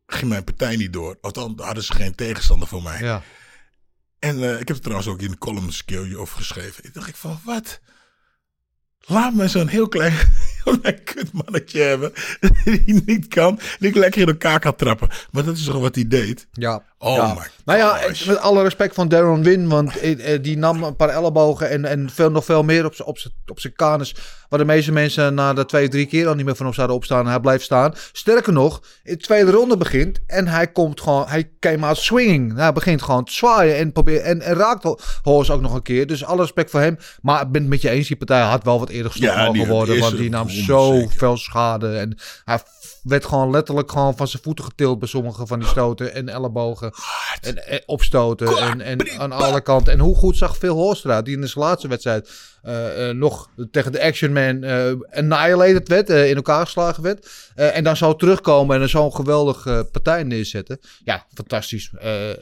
ging 0.06 0.30
mijn 0.30 0.44
partij 0.44 0.76
niet 0.76 0.94
door. 0.94 1.18
Althans, 1.22 1.54
hadden 1.62 1.84
ze 1.84 1.94
geen 1.94 2.16
tegenstander 2.16 2.68
voor 2.68 2.84
mij. 2.84 3.00
Ja. 3.00 3.24
En 4.22 4.44
eh, 4.44 4.52
ik 4.52 4.68
heb 4.68 4.68
het 4.68 4.82
trouwens 4.82 5.10
ook 5.10 5.22
in 5.22 5.32
de 5.32 5.38
column 5.38 5.68
een 5.68 5.86
keertje 5.86 6.18
over 6.18 6.38
geschreven. 6.38 6.84
Ik 6.84 6.94
dacht 6.94 7.08
ik 7.08 7.16
van, 7.16 7.40
wat? 7.44 7.80
Laat 9.00 9.34
me 9.34 9.48
zo'n 9.48 9.68
heel 9.68 9.88
klein, 9.88 10.14
een 10.64 11.04
kutmannetje 11.04 11.82
hebben 11.82 12.14
die 12.86 13.04
niet 13.06 13.28
kan. 13.28 13.60
Die 13.80 13.90
ik 13.90 13.96
lekker 13.96 14.22
in 14.22 14.28
elkaar 14.28 14.60
kan 14.60 14.76
trappen. 14.76 15.10
Maar 15.32 15.44
dat 15.44 15.58
is 15.58 15.64
toch 15.64 15.80
wat 15.80 15.96
hij 15.96 16.08
deed? 16.08 16.48
Ja. 16.52 16.84
Oh 17.04 17.16
ja. 17.16 17.34
my 17.34 17.40
Maar 17.66 17.78
ja, 17.78 17.98
gosh. 17.98 18.26
met 18.26 18.38
alle 18.38 18.64
respect 18.64 18.96
van 18.96 19.08
Darren 19.08 19.44
Win, 19.44 19.68
want 19.70 20.00
eh, 20.00 20.34
eh, 20.34 20.44
die 20.44 20.58
nam 20.58 20.84
een 20.84 20.96
paar 20.96 21.10
ellebogen 21.10 21.70
en, 21.70 21.86
en 21.86 22.10
veel, 22.14 22.32
nog 22.32 22.46
veel 22.46 22.64
meer 22.64 22.86
op, 22.86 22.96
z'n- 22.96 23.02
op, 23.04 23.18
op 23.46 23.60
zijn 23.60 23.74
kanus. 23.74 24.16
Waar 24.50 24.60
de 24.60 24.66
meeste 24.66 24.92
mensen 24.92 25.34
na 25.34 25.54
de 25.54 25.66
twee, 25.66 25.88
drie 25.88 26.06
keer 26.06 26.28
al 26.28 26.34
niet 26.34 26.46
meer 26.46 26.56
van 26.56 26.68
op 26.68 26.74
zouden 26.74 26.96
opstaan. 26.96 27.28
Hij 27.28 27.40
blijft 27.40 27.64
staan. 27.64 27.94
Sterker 28.12 28.54
nog, 28.54 28.82
in 29.04 29.14
de 29.14 29.20
tweede 29.20 29.52
ronde 29.52 29.78
begint 29.78 30.20
en 30.28 30.48
hij 30.48 30.68
komt 30.72 31.02
gewoon, 31.02 31.28
hij 31.28 31.50
came 31.60 31.86
out 31.86 31.98
swinging. 31.98 32.56
Hij 32.58 32.74
begint 32.74 33.02
gewoon 33.02 33.24
te 33.26 33.32
zwaaien 33.34 33.76
en, 33.78 33.92
probeert, 33.92 34.22
en, 34.24 34.42
en 34.42 34.54
raakt 34.56 34.96
Horse 35.24 35.54
ook 35.54 35.62
nog 35.62 35.74
een 35.74 35.82
keer. 35.82 36.08
Dus 36.08 36.26
alle 36.26 36.42
respect 36.42 36.70
voor 36.72 36.80
hem. 36.80 36.98
Maar 37.22 37.42
ik 37.42 37.52
ben 37.52 37.62
het 37.62 37.70
met 37.70 37.82
je 37.82 37.90
eens, 37.90 38.08
die 38.08 38.18
partij 38.18 38.42
had 38.42 38.64
wel 38.64 38.80
wat 38.80 38.90
eerder 38.90 39.12
gestopt 39.12 39.34
Ja, 39.34 39.46
mogen 39.46 39.68
worden. 39.68 40.00
Want 40.00 40.18
die 40.18 40.30
nam 40.30 40.46
honderd 40.48 40.66
zo 40.66 40.94
zeker. 40.94 41.12
veel 41.18 41.38
schade. 41.38 41.98
En 41.98 42.18
hij 42.46 42.60
werd 43.04 43.26
gewoon 43.26 43.50
letterlijk 43.52 43.92
gewoon 43.92 44.18
van 44.18 44.28
zijn 44.28 44.44
voeten 44.44 44.66
getild 44.66 45.00
bij 45.00 45.08
sommige 45.08 45.48
van 45.48 45.60
die 45.60 45.68
stoten 45.68 46.14
en 46.14 46.30
ellebogen. 46.30 46.92
En, 47.42 47.68
en 47.68 47.82
opstoten 47.86 48.58
en, 48.58 48.82
en 48.82 49.20
aan 49.20 49.32
alle 49.32 49.62
kanten. 49.62 49.94
En 49.94 50.00
hoe 50.00 50.16
goed 50.16 50.38
zag 50.38 50.58
Phil 50.58 50.76
Horst 50.76 51.06
eruit, 51.06 51.26
die 51.26 51.38
in 51.38 51.48
zijn 51.48 51.66
laatste 51.66 51.88
wedstrijd 51.88 52.30
eh, 52.62 53.10
eh, 53.10 53.16
nog 53.16 53.50
tegen 53.72 53.92
de 53.92 54.02
Action 54.04 54.34
Man 54.34 54.64
eh 54.64 54.92
annihilated 55.12 55.88
werd, 55.88 56.10
in 56.10 56.36
elkaar 56.36 56.66
geslagen 56.66 57.04
werd. 57.04 57.30
En 57.56 57.84
dan 57.84 57.98
zo 57.98 58.16
terugkomen 58.16 58.82
en 58.82 58.90
zo'n 58.90 59.16
geweldige 59.16 59.88
partij 59.92 60.24
neerzetten. 60.24 60.80
Ja, 61.04 61.26
fantastisch. 61.34 61.92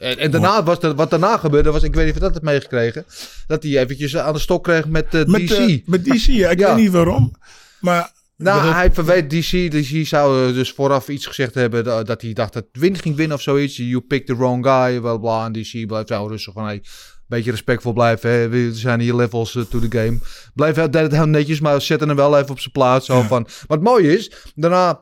En, 0.00 0.18
en 0.18 0.30
daarna 0.30 0.62
was 0.62 0.78
er, 0.82 0.94
wat 0.94 1.10
daarna 1.10 1.36
gebeurde, 1.36 1.70
was, 1.70 1.82
ik 1.82 1.94
weet 1.94 2.04
niet 2.04 2.14
of 2.14 2.18
je 2.20 2.24
dat 2.24 2.32
hebt 2.34 2.44
meegekregen, 2.44 3.04
dat 3.46 3.62
hij 3.62 3.78
eventjes 3.78 4.16
aan 4.16 4.32
de 4.32 4.38
stok 4.38 4.64
kreeg 4.64 4.86
met 4.88 5.12
Met, 5.26 5.46
DC. 5.48 5.50
eh, 5.50 5.78
met 5.86 6.04
DC, 6.04 6.24
ja. 6.26 6.50
Ik 6.50 6.58
Ja. 6.58 6.74
weet 6.74 6.82
niet 6.84 6.92
waarom. 6.92 7.34
Maar 7.80 8.12
Nou, 8.42 8.62
dat- 8.64 8.72
hij 8.74 8.92
verweet 8.92 9.30
DC. 9.30 9.70
DC 9.70 10.06
zou 10.06 10.48
eh, 10.48 10.54
dus 10.54 10.72
vooraf 10.72 11.08
iets 11.08 11.26
gezegd 11.26 11.54
hebben 11.54 11.84
dat, 11.84 12.06
dat 12.06 12.22
hij 12.22 12.32
dacht 12.32 12.52
dat 12.52 12.64
Win 12.72 12.96
ging 12.98 13.16
winnen 13.16 13.36
of 13.36 13.42
zoiets. 13.42 13.76
You 13.76 14.00
picked 14.00 14.26
the 14.26 14.36
wrong 14.36 14.66
guy, 14.66 15.00
bla 15.00 15.16
bla. 15.16 15.44
En 15.44 15.52
DC 15.52 15.86
blijft 15.86 16.08
wel 16.08 16.28
rustig 16.28 16.52
van, 16.52 16.64
hey, 16.64 16.74
een 16.74 16.82
beetje 17.26 17.50
respectvol 17.50 17.92
blijven. 17.92 18.30
Hè. 18.30 18.48
We 18.48 18.74
zijn 18.74 19.00
hier 19.00 19.14
levels 19.14 19.56
eh, 19.56 19.62
to 19.62 19.78
the 19.78 19.98
game. 19.98 20.18
Blijf 20.54 20.76
heel, 20.76 20.90
deed 20.90 21.02
het 21.02 21.12
heel 21.12 21.26
netjes, 21.26 21.60
maar 21.60 21.80
zetten 21.80 22.08
hem 22.08 22.16
wel 22.16 22.38
even 22.38 22.50
op 22.50 22.60
zijn 22.60 22.72
plaats. 22.72 23.06
Zo 23.06 23.22
van. 23.22 23.42
Maar 23.42 23.78
het 23.78 23.86
mooie 23.86 24.16
is, 24.16 24.32
daarna 24.54 25.00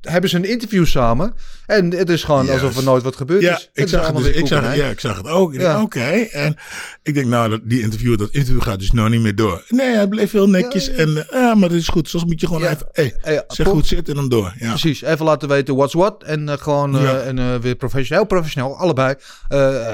hebben 0.00 0.30
ze 0.30 0.36
een 0.36 0.44
interview 0.44 0.86
samen. 0.86 1.34
En 1.66 1.90
het 1.94 2.08
is 2.10 2.24
gewoon 2.24 2.44
Yes. 2.44 2.52
alsof 2.54 2.76
er 2.76 2.82
nooit 2.82 3.02
wat 3.02 3.16
gebeurd 3.16 3.42
Ja, 3.42 3.56
is. 3.56 3.70
Ik 3.72 3.88
zag, 3.88 4.06
het 4.06 4.16
dus, 4.16 4.26
ik, 4.26 4.46
zag, 4.46 4.76
ja, 4.76 4.86
ik 4.88 5.00
zag 5.00 5.16
het 5.16 5.26
ook. 5.28 5.54
Ja. 5.54 5.82
oké. 5.82 6.00
En 6.30 6.56
ik 7.02 7.14
denk, 7.14 7.26
nou, 7.26 7.50
dat, 7.50 7.60
die 7.64 7.80
interview, 7.80 8.18
dat 8.18 8.28
interview 8.30 8.62
gaat 8.62 8.78
dus 8.78 8.92
nou 8.92 9.08
niet 9.10 9.20
meer 9.20 9.34
door. 9.34 9.64
Nee, 9.68 9.94
hij 9.94 10.08
bleef 10.08 10.32
heel 10.32 10.48
netjes. 10.48 10.88
En 10.90 11.16
eh, 11.16 11.40
ja, 11.40 11.54
maar 11.54 11.68
dat 11.68 11.78
is 11.78 11.88
goed. 11.88 12.08
Soms 12.08 12.24
moet 12.24 12.40
je 12.40 12.46
gewoon 12.46 12.62
Ja. 12.62 12.70
even, 12.70 12.88
hey, 12.92 13.14
ja, 13.24 13.44
zeg 13.48 13.66
goed 13.66 13.86
zitten 13.86 14.14
en 14.14 14.20
dan 14.20 14.28
door. 14.28 14.54
Ja. 14.58 14.68
Precies, 14.68 15.02
even 15.02 15.24
laten 15.24 15.48
weten 15.48 15.76
what's 15.76 15.94
what. 15.94 16.22
En 16.22 16.48
eh, 16.48 16.56
gewoon 16.58 16.96
eh, 16.96 17.02
Ja. 17.02 17.18
en, 17.18 17.60
weer 17.60 17.74
professioneel, 17.74 18.18
heel 18.28 18.36
professioneel, 18.36 18.76
allebei. 18.78 19.14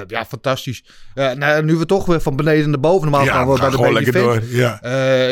Ja, 0.06 0.24
fantastisch. 0.28 0.84
Ja, 1.14 1.34
nou, 1.34 1.64
nu 1.64 1.74
we 1.76 1.86
toch 1.86 2.06
weer 2.06 2.20
van 2.20 2.36
beneden 2.36 2.70
naar 2.70 2.80
boven. 2.80 3.10
Normaal 3.10 3.24
Ja, 3.26 3.32
gaan 3.32 3.48
we 3.48 3.58
bij 3.58 3.68
de 3.70 3.76
gewoon 3.76 3.92
lekker 3.92 4.12
door. 4.12 4.42
Ja. 4.50 4.80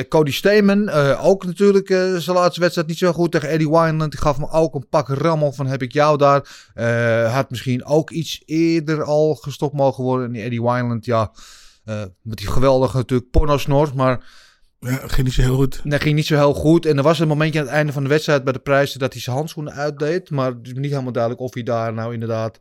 Cody 0.09 0.33
Stamen, 0.33 0.89
eh, 0.89 1.25
ook 1.27 1.45
natuurlijk 1.45 1.89
zijn 2.19 2.37
laatste 2.37 2.61
wedstrijd 2.61 2.89
niet 2.89 2.99
zo 2.99 3.13
goed 3.13 3.33
tegen 3.33 3.49
Eddie 3.49 3.71
Wineland. 3.71 4.11
Die 4.11 4.21
gaf 4.21 4.37
hem 4.37 4.48
ook 4.51 4.75
een 4.75 4.89
pak 4.89 5.09
rammel 5.09 5.53
van 5.53 5.67
heb 5.67 5.83
ik 5.83 5.93
jou 5.93 6.19
daar. 6.19 6.71
Eh, 6.75 7.35
had 7.35 7.51
misschien 7.51 7.85
ook 7.85 8.11
iets 8.11 8.43
eerder 8.45 9.03
al 9.03 9.35
gestopt 9.35 9.75
mogen 9.75 10.05
worden. 10.05 10.27
En 10.27 10.33
die 10.33 10.43
Eddie 10.43 10.63
Wineland, 10.63 11.05
ja, 11.05 11.33
eh, 11.85 12.03
met 12.23 12.39
die 12.39 12.51
geweldige 12.51 12.97
natuurlijk 12.97 13.31
pornosnor. 13.31 13.91
Maar 13.95 14.25
ja, 14.81 14.97
ging 14.97 15.27
niet 15.27 15.35
zo 15.35 15.43
heel 15.43 15.57
goed. 15.57 15.81
dat 15.85 16.03
ging 16.03 16.15
niet 16.15 16.27
zo 16.27 16.37
heel 16.37 16.55
goed. 16.55 16.87
En 16.87 16.97
er 16.97 17.03
was 17.03 17.19
een 17.19 17.29
momentje 17.29 17.59
aan 17.59 17.67
het 17.67 17.75
einde 17.75 17.93
van 17.93 18.03
de 18.03 18.09
wedstrijd 18.09 18.45
bij 18.45 18.53
de 18.53 18.59
prijzen 18.59 18.99
dat 18.99 19.13
hij 19.13 19.23
zijn 19.23 19.37
handschoenen 19.37 19.73
uitdeed. 19.73 20.31
Maar 20.31 20.51
het 20.51 20.67
is 20.67 20.73
niet 20.73 20.91
helemaal 20.91 21.13
duidelijk 21.13 21.43
of 21.43 21.55
hij 21.55 21.63
daar 21.63 21.93
nou 21.93 22.13
inderdaad 22.13 22.61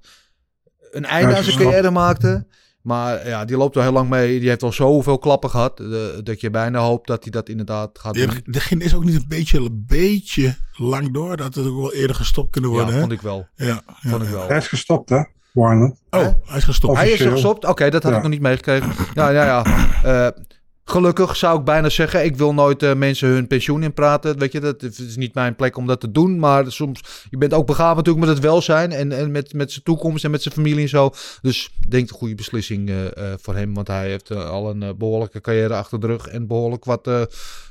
een 0.92 1.06
einde 1.06 1.36
aan 1.36 1.44
zijn 1.44 1.58
carrière 1.58 1.92
maakte. 1.92 2.48
Maar 2.88 3.28
ja, 3.28 3.46
die 3.46 3.58
loopt 3.58 3.76
al 3.76 3.82
heel 3.82 3.92
lang 3.92 4.10
mee. 4.10 4.40
Die 4.40 4.50
heeft 4.50 4.64
al 4.64 4.72
zoveel 4.72 5.18
klappen 5.20 5.50
gehad. 5.50 5.80
eh, 5.80 5.88
dat 6.24 6.42
je 6.42 6.50
bijna 6.50 6.80
hoopt 6.80 7.08
dat 7.08 7.24
hij 7.24 7.32
dat 7.32 7.50
inderdaad 7.50 8.00
gaat 8.00 8.14
doen. 8.14 8.30
Die 8.46 8.62
ging 8.62 8.82
is 8.82 8.96
ook 8.96 9.04
niet 9.04 9.16
een 9.16 9.26
beetje, 9.28 9.58
een 9.60 9.84
beetje 9.88 10.56
lang 10.74 11.14
door. 11.14 11.38
Dat 11.38 11.56
het 11.56 11.66
ook 11.68 11.78
wel 11.82 11.94
eerder 11.94 12.16
gestopt 12.16 12.52
kunnen 12.52 12.70
worden. 12.70 12.88
Ja, 12.90 12.94
hè? 12.94 13.00
vond 13.00 13.12
ik 13.12 13.22
wel. 13.22 13.48
Ja, 13.56 13.66
ja, 13.66 13.82
Vond 14.10 14.24
ik 14.24 14.30
wel. 14.30 14.48
Hij 14.48 14.58
is 14.58 14.68
gestopt, 14.68 15.10
hè? 15.10 15.22
Warner. 15.52 15.96
Oh, 16.10 16.28
hij 16.46 16.58
is 16.58 16.64
gestopt. 16.64 16.98
Hij 16.98 17.10
is 17.12 17.22
gestopt? 17.22 17.66
Oké, 17.66 17.90
dat 17.90 18.04
had 18.04 18.12
Ja. 18.12 18.18
ik 18.18 18.24
nog 18.24 18.32
niet 18.32 18.42
meegekregen. 18.42 18.92
Ja, 19.14 19.30
ja, 19.30 19.46
ja. 19.46 19.64
Eh, 20.04 20.42
gelukkig 20.90 21.36
zou 21.36 21.60
ik 21.60 21.66
bijna 21.66 21.90
zeggen. 21.90 22.26
Ik 22.26 22.36
wil 22.36 22.54
nooit 22.54 22.84
eh, 22.84 22.94
mensen 22.94 23.30
hun 23.30 23.48
pensioen 23.48 23.84
inpraten. 23.84 24.40
Weet 24.40 24.52
je, 24.52 24.60
dat 24.60 24.84
is 24.84 25.16
niet 25.16 25.34
mijn 25.34 25.56
plek 25.56 25.78
om 25.78 25.88
dat 25.88 26.00
te 26.00 26.12
doen. 26.12 26.40
Maar 26.40 26.72
soms, 26.72 27.02
je 27.30 27.38
bent 27.38 27.54
ook 27.54 27.66
begaafd 27.66 27.96
natuurlijk 27.96 28.26
met 28.26 28.36
het 28.36 28.46
welzijn. 28.46 28.92
En, 28.92 29.12
en 29.12 29.32
met, 29.32 29.54
met 29.54 29.72
zijn 29.72 29.84
toekomst 29.84 30.24
en 30.24 30.32
met 30.32 30.42
zijn 30.42 30.54
familie 30.54 30.82
en 30.82 30.90
zo. 30.90 31.12
Dus 31.42 31.70
denk 31.88 32.10
een 32.10 32.16
goede 32.16 32.36
beslissing 32.36 32.90
eh, 32.90 33.06
eh, 33.06 33.34
voor 33.42 33.56
hem. 33.56 33.74
Want 33.74 33.88
hij 33.88 34.10
heeft 34.10 34.32
al 34.32 34.70
een 34.70 34.84
eh, 34.84 34.90
behoorlijke 34.98 35.42
carrière 35.42 35.74
achter 35.74 36.00
de 36.00 36.08
rug. 36.08 36.28
En 36.28 36.48
behoorlijk 36.48 36.86
wat 36.86 37.10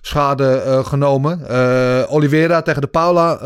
schade 0.00 0.82
genomen. 0.84 1.48
Oliveira 2.08 2.62
tegen 2.62 2.80
de 2.80 2.86
Paula. 2.86 3.42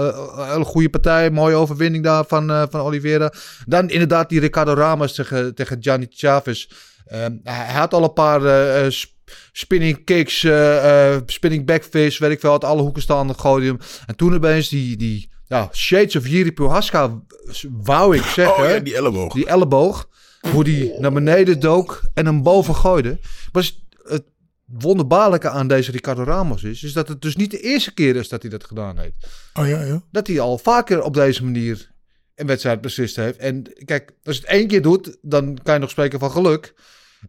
een 0.55 0.65
goede 0.65 0.91
partij. 0.91 1.31
Mooie 1.31 1.55
overwinning 1.55 2.05
daar 2.05 2.25
van, 2.27 2.67
van 2.71 2.81
Oliveira. 2.81 3.33
Dan 3.67 3.89
inderdaad 3.89 4.29
die 4.29 4.41
Ricardo 4.41 4.75
Ramos 4.75 5.15
tegen, 5.15 5.55
tegen 5.55 5.77
Gianni 5.81 6.07
Chavez. 6.11 6.69
Hij 7.45 7.73
had 7.73 7.95
al 7.95 8.03
een 8.03 8.13
paar 8.13 8.41
spinning 9.53 10.05
kicks, 10.05 10.45
eh, 10.45 11.15
eh, 11.15 11.23
spinning 11.27 11.67
backfish, 11.67 12.19
weet 12.19 12.31
ik 12.31 12.41
veel, 12.41 12.53
uit 12.53 12.65
alle 12.65 12.83
hoeken 12.83 13.03
staan, 13.03 13.35
hem. 13.43 13.79
En 14.07 14.17
toen 14.17 14.35
opeens 14.35 14.69
die, 14.69 14.97
die 14.97 15.31
ja, 15.47 15.69
Shades 15.73 16.17
of 16.17 16.29
Jiri 16.29 16.53
Prohaska, 16.53 17.23
wou 17.83 18.17
ik 18.17 18.23
zeggen, 18.23 18.65
Oh 18.65 18.71
ja, 18.71 18.79
die 18.79 18.97
elleboog. 18.97 19.33
die 19.33 19.47
elleboog, 19.47 20.09
hoe 20.53 20.65
die 20.65 20.93
naar 20.99 21.13
beneden 21.13 21.61
dook 21.61 22.03
en 22.15 22.27
hem 22.27 22.43
boven 22.43 22.75
gooide. 22.75 23.19
Was 23.53 23.85
het 24.05 24.25
wonderbaarlijke 24.65 25.49
aan 25.49 25.69
deze 25.69 25.91
Ricardo 25.91 26.23
Ramos 26.23 26.63
is, 26.63 26.83
is 26.83 26.93
dat 26.93 27.09
het 27.09 27.23
dus 27.23 27.37
niet 27.37 27.51
de 27.51 27.61
eerste 27.61 27.95
keer 27.95 28.17
is 28.17 28.29
dat 28.29 28.43
hij 28.43 28.51
dat 28.51 28.65
gedaan 28.65 28.99
heeft 28.99 29.15
Oh 29.55 29.69
ja, 29.69 29.83
ja. 29.83 30.03
dat 30.11 30.27
hij 30.27 30.41
al 30.41 30.59
vaker 30.59 31.03
op 31.03 31.15
deze 31.15 31.45
manier 31.45 31.91
een 32.35 32.47
wedstrijd 32.47 32.81
beslist 32.81 33.17
heeft. 33.17 33.39
En 33.39 33.73
kijk, 33.85 34.11
als 34.25 34.37
je 34.37 34.43
het 34.43 34.51
één 34.51 34.67
keer 34.69 34.83
doet, 34.83 35.17
dan 35.23 35.59
kan 35.63 35.75
je 35.75 35.81
nog 35.81 35.91
spreken 35.91 36.19
van 36.19 36.31
geluk. 36.31 36.75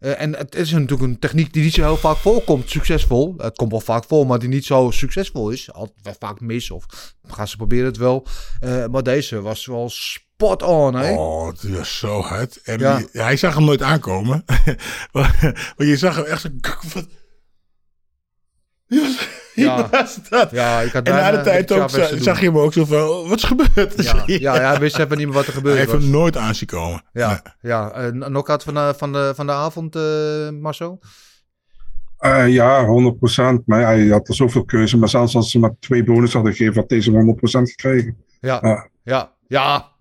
Eh, 0.00 0.20
en 0.20 0.36
het 0.36 0.54
is 0.54 0.70
natuurlijk 0.70 1.02
een 1.02 1.18
techniek 1.18 1.52
die 1.52 1.62
niet 1.62 1.74
zo 1.74 1.82
heel 1.82 1.96
vaak 1.96 2.16
voorkomt, 2.16 2.70
succesvol. 2.70 3.34
Het 3.36 3.56
komt 3.56 3.70
wel 3.70 3.80
vaak 3.80 4.04
voor, 4.04 4.26
maar 4.26 4.38
die 4.38 4.48
niet 4.48 4.64
zo 4.64 4.90
succesvol 4.90 5.50
is. 5.50 5.72
Altijd 5.72 6.16
vaak 6.18 6.40
mis 6.40 6.70
of 6.70 6.84
gaan 7.28 7.48
ze 7.48 7.56
proberen 7.56 7.84
het 7.86 7.96
wel. 7.96 8.26
Eh, 8.60 8.86
maar 8.86 9.02
deze 9.02 9.40
was 9.40 9.66
wel 9.66 9.88
spot 9.90 10.62
on, 10.62 10.94
hè? 10.94 11.12
Oh, 11.14 11.46
het 11.48 11.62
was 11.76 11.98
zo 11.98 12.20
hard. 12.20 12.56
En 12.62 12.78
Ja. 12.78 12.96
die- 12.96 13.08
hij 13.12 13.36
zag 13.36 13.54
hem 13.54 13.64
nooit 13.64 13.82
aankomen. 13.82 14.44
maar 15.12 15.54
je 15.76 15.96
zag 15.96 16.16
hem 16.16 16.24
echt 16.24 16.40
zo... 16.40 16.48
Wat? 16.94 17.06
Wie 17.06 17.06
was, 17.06 17.06
wie 17.06 18.80
Ja. 19.54 19.88
dat? 20.28 20.50
Ja, 20.50 20.80
ik 20.80 20.92
had 20.92 21.06
En 21.06 21.14
na 21.14 21.30
de 21.30 21.40
tijd 21.40 21.72
ook, 21.72 21.90
za- 21.90 22.16
zag 22.16 22.40
je 22.40 22.46
hem 22.46 22.58
ook 22.58 22.72
zo 22.72 22.84
van, 22.84 23.02
oh, 23.08 23.28
wat 23.28 23.38
is 23.38 23.44
gebeurd? 23.44 23.94
Ja, 24.04 24.22
ja, 24.26 24.54
ja, 24.54 24.70
hij 24.70 24.78
wist 24.78 24.98
even 24.98 25.16
niet 25.16 25.26
meer 25.26 25.34
wat 25.36 25.46
er 25.46 25.52
Hij 25.52 25.56
gebeurde. 25.56 25.78
heeft 25.78 25.92
was. 25.92 26.02
hem 26.02 26.10
nooit 26.10 26.36
aan 26.36 26.54
zien 26.54 26.68
komen. 26.68 27.02
Ja, 27.12 27.28
Nee. 27.28 27.70
ja. 27.72 27.90
een 27.94 28.20
knock-out 28.20 28.62
van 28.62 28.74
de, 28.74 28.94
van 28.96 29.12
de, 29.12 29.32
van 29.34 29.46
de 29.46 29.52
avond, 29.52 29.96
eh 29.96 30.48
Marcel? 30.60 31.00
Eh, 32.18 32.48
ja, 32.48 32.84
100%. 32.86 33.64
Maar 33.66 33.80
ja, 33.80 33.86
hij 33.86 34.06
had 34.06 34.28
er 34.28 34.34
zoveel 34.34 34.64
keuze. 34.64 34.98
Maar 34.98 35.08
zelfs 35.08 35.34
als 35.34 35.50
ze 35.50 35.58
maar 35.58 35.74
twee 35.80 36.04
bonus 36.04 36.32
hadden 36.32 36.52
gegeven, 36.54 36.80
had 36.80 36.88
deze 36.88 37.10
100% 37.10 37.70
gekregen. 37.70 38.16
Ja, 38.40 38.88
Ja. 39.04 39.32
ja, 39.46 39.91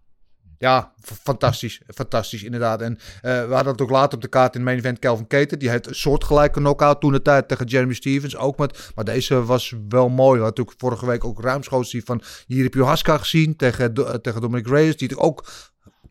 ja. 0.61 0.91
Fantastisch. 1.23 1.81
Fantastisch, 1.87 2.43
inderdaad. 2.43 2.81
En 2.81 2.99
eh, 3.21 3.47
we 3.47 3.53
hadden 3.53 3.71
het 3.71 3.81
ook 3.81 3.89
later 3.89 4.15
op 4.15 4.21
de 4.21 4.27
kaart 4.27 4.53
in 4.55 4.59
het 4.59 4.69
main 4.69 4.79
event 4.79 4.99
Kelvin 4.99 5.27
Keter. 5.27 5.57
Die 5.57 5.69
heeft 5.69 5.87
een 5.87 5.95
soortgelijke 5.95 6.59
knockout 6.59 7.01
toen 7.01 7.11
de 7.11 7.21
tijd 7.21 7.47
tegen 7.47 7.65
Jeremy 7.65 7.93
Stevens. 7.93 8.35
Ook 8.37 8.57
met, 8.57 8.91
maar 8.95 9.05
deze 9.05 9.43
was 9.45 9.73
wel 9.89 10.09
mooi. 10.09 10.37
We 10.39 10.43
hadden 10.43 10.63
natuurlijk 10.65 10.79
vorige 10.79 11.05
week 11.05 11.25
ook 11.25 11.41
ruimschoots 11.43 11.91
die 11.91 12.03
van 12.05 12.21
Jirip 12.47 12.73
Johaska 12.73 13.17
gezien 13.17 13.55
tegen, 13.55 13.93
Do- 13.93 14.03
eh, 14.05 14.13
tegen 14.15 14.41
Dominic 14.41 14.67
Reyes. 14.67 14.97
Die 14.97 15.17
ook 15.17 15.45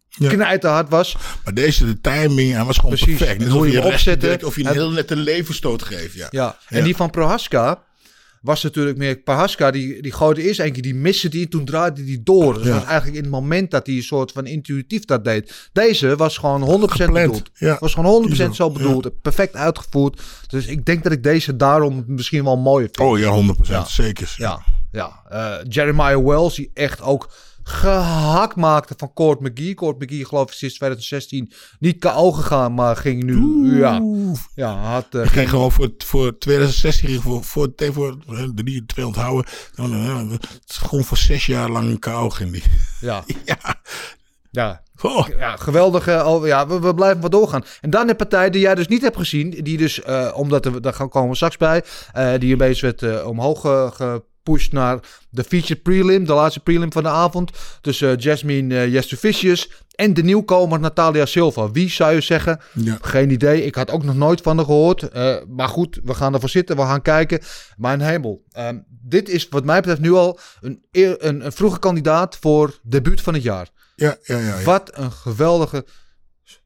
Ja. 0.09 0.29
knijterhard 0.31 0.89
was. 0.89 1.17
Maar 1.45 1.55
deze, 1.55 1.85
de 1.85 2.01
timing, 2.01 2.53
hij 2.53 2.65
was 2.65 2.77
gewoon 2.77 2.95
Precies. 2.95 3.17
perfect. 3.19 3.39
Net 3.39 3.47
En 3.47 3.53
hoe 3.53 3.61
of 3.63 3.67
je 3.67 3.73
je 3.73 3.79
hem 3.79 3.87
recht 3.87 3.99
opzette. 3.99 4.21
direct, 4.21 4.45
of 4.45 4.57
je 4.57 4.65
een 4.65 4.73
heel 4.73 4.91
nette 4.91 5.17
levenstoot 5.17 5.83
geeft. 5.83 6.15
Ja. 6.15 6.27
Ja, 6.31 6.57
en 6.69 6.79
Ja. 6.79 6.85
die 6.85 6.97
van 6.97 7.11
Prohaska 7.11 7.83
was 8.41 8.63
natuurlijk 8.63 8.99
meer... 8.99 9.17
Prohaska, 9.17 9.71
die, 9.71 10.03
die 10.03 10.13
gooide 10.13 10.43
eerst 10.43 10.61
een 10.61 10.73
keer, 10.73 10.83
die 10.83 10.95
miste 10.95 11.29
die... 11.29 11.49
toen 11.49 11.65
draaide 11.65 12.05
die 12.05 12.23
door. 12.23 12.55
Dus 12.55 12.63
Ja. 12.65 12.69
dat 12.71 12.79
was 12.81 12.89
eigenlijk 12.89 13.17
in 13.19 13.23
het 13.23 13.33
moment 13.33 13.71
dat 13.71 13.87
hij 13.87 13.97
een 13.97 14.03
soort 14.03 14.33
van 14.33 14.47
intuïtief 14.47 15.05
dat 15.05 15.25
deed. 15.25 15.69
Deze 15.73 16.17
was 16.17 16.39
gewoon 16.39 16.61
100% 16.61 16.85
Gepland, 16.85 17.13
bedoeld. 17.27 17.51
ja. 17.55 17.77
Was 17.81 17.95
gewoon 17.95 18.31
100% 18.31 18.33
Zo, 18.35 18.53
zo 18.53 18.71
bedoeld. 18.71 19.21
Perfect 19.23 19.55
uitgevoerd. 19.57 20.21
Dus 20.49 20.67
ik 20.67 20.85
denk 20.85 21.03
dat 21.03 21.13
ik 21.13 21.23
deze 21.23 21.57
daarom 21.57 22.05
misschien 22.07 22.45
wel 22.45 22.57
mooier 22.57 22.89
vind. 22.93 23.09
Oh 23.09 23.19
ja, 23.19 23.55
100%. 23.57 23.69
Ja. 23.69 23.85
Zeker. 23.85 24.35
Ja, 24.37 24.63
ja. 24.93 25.21
Eh, 25.29 25.55
Jeremiah 25.69 26.25
Wells, 26.27 26.55
die 26.55 26.71
echt 26.75 27.01
ook 27.03 27.31
gehakt 27.71 28.57
maakte 28.57 28.95
van 28.97 29.13
Court 29.15 29.41
McGee. 29.41 29.75
Court 29.75 29.99
McGee 29.99 30.25
geloof 30.25 30.51
ik 30.51 30.57
sinds 30.57 30.75
2016 30.75 31.53
niet 31.79 31.99
KO 31.99 32.33
gegaan, 32.33 32.75
maar 32.75 32.97
ging 32.97 33.23
nu... 33.23 33.79
Ja, 33.79 34.03
ja 34.55 34.77
had 34.77 35.07
uh, 35.11 35.25
Ik 35.25 35.31
ging 35.31 35.49
gewoon 35.49 35.73
voor, 35.73 35.91
voor 35.99 36.39
2016 36.39 37.09
ging 37.09 37.23
voor, 37.23 37.45
voor, 37.45 37.73
voor, 37.77 38.17
voor 38.27 38.51
de 38.55 38.65
die 38.65 38.87
twee 38.87 39.07
onthouden. 39.07 39.53
Dan, 39.75 39.93
uh, 39.95 40.31
het 40.31 40.63
is 40.67 40.77
gewoon 40.77 41.05
voor 41.05 41.17
zes 41.17 41.47
jaar 41.47 41.71
lang 41.71 41.91
een 41.91 41.99
kou 41.99 42.31
ging 42.31 42.53
die. 42.53 42.63
Ja. 43.01 43.25
ja. 43.45 43.81
Ja. 44.51 44.83
Oh. 45.03 45.29
Ja, 45.39 45.57
geweldige. 45.57 46.25
Oh, 46.25 46.47
ja, 46.47 46.67
we, 46.67 46.81
we 46.81 46.95
blijven 46.95 47.21
maar 47.21 47.31
doorgaan. 47.31 47.65
En 47.81 47.91
dan 47.91 48.09
een 48.09 48.17
partij 48.17 48.51
die 48.51 48.61
jij 48.61 48.75
dus 48.75 48.89
niet 48.89 49.03
hebt 49.03 49.17
gezien. 49.17 49.51
Die 49.51 49.79
dus, 49.79 49.99
uh, 49.99 50.31
omdat 50.35 50.67
er, 50.67 50.83
daar 50.83 50.95
gaan 50.95 51.09
komen 51.09 51.29
we 51.31 51.37
straks 51.37 51.57
bij. 51.57 51.85
Uh, 52.17 52.33
die 52.39 52.53
een 52.53 52.59
beetje 52.59 52.87
werd 52.87 53.03
uh, 53.03 53.27
omhoog 53.27 53.63
gepusht 54.45 54.73
naar 54.73 54.99
de 55.31 55.45
featured 55.45 55.83
prelim. 55.83 56.25
De 56.25 56.33
laatste 56.33 56.61
prelim 56.61 56.93
van 56.93 57.03
de 57.03 57.09
avond. 57.09 57.51
Tussen 57.81 58.17
Jasmine 58.17 58.75
uh, 58.75 58.93
Jestovicius 58.93 59.71
en 59.95 60.15
de 60.15 60.23
nieuwkomer 60.23 60.81
Natalia 60.81 61.27
Silva. 61.27 61.71
Wie 61.71 61.91
zou 61.91 62.15
je 62.15 62.21
zeggen? 62.21 62.61
Ja. 62.75 62.99
Geen 63.01 63.31
idee. 63.31 63.65
Ik 63.65 63.75
had 63.75 63.91
ook 63.91 64.05
nog 64.05 64.15
nooit 64.15 64.41
van 64.41 64.57
haar 64.57 64.67
gehoord. 64.67 65.15
maar 65.49 65.69
goed, 65.69 66.01
we 66.05 66.15
gaan 66.15 66.35
ervoor 66.35 66.49
zitten. 66.49 66.77
We 66.77 66.83
gaan 66.83 67.03
kijken. 67.03 67.41
Mijn 67.77 68.01
hemel. 68.01 68.45
Um, 68.59 68.85
dit 68.89 69.29
is 69.29 69.49
wat 69.49 69.65
mij 69.65 69.81
betreft 69.81 70.01
nu 70.01 70.13
al 70.13 70.39
een, 70.61 70.83
een, 70.91 71.45
een 71.45 71.53
vroege 71.53 71.79
kandidaat 71.79 72.37
voor 72.41 72.79
debuut 72.83 73.21
van 73.21 73.35
het 73.35 73.43
jaar. 73.43 73.69
Ja, 73.97 74.17
ja, 74.23 74.39
ja, 74.39 74.59
ja. 74.59 74.65
Wat 74.65 74.91
een 74.95 75.13
geweldige. 75.13 75.85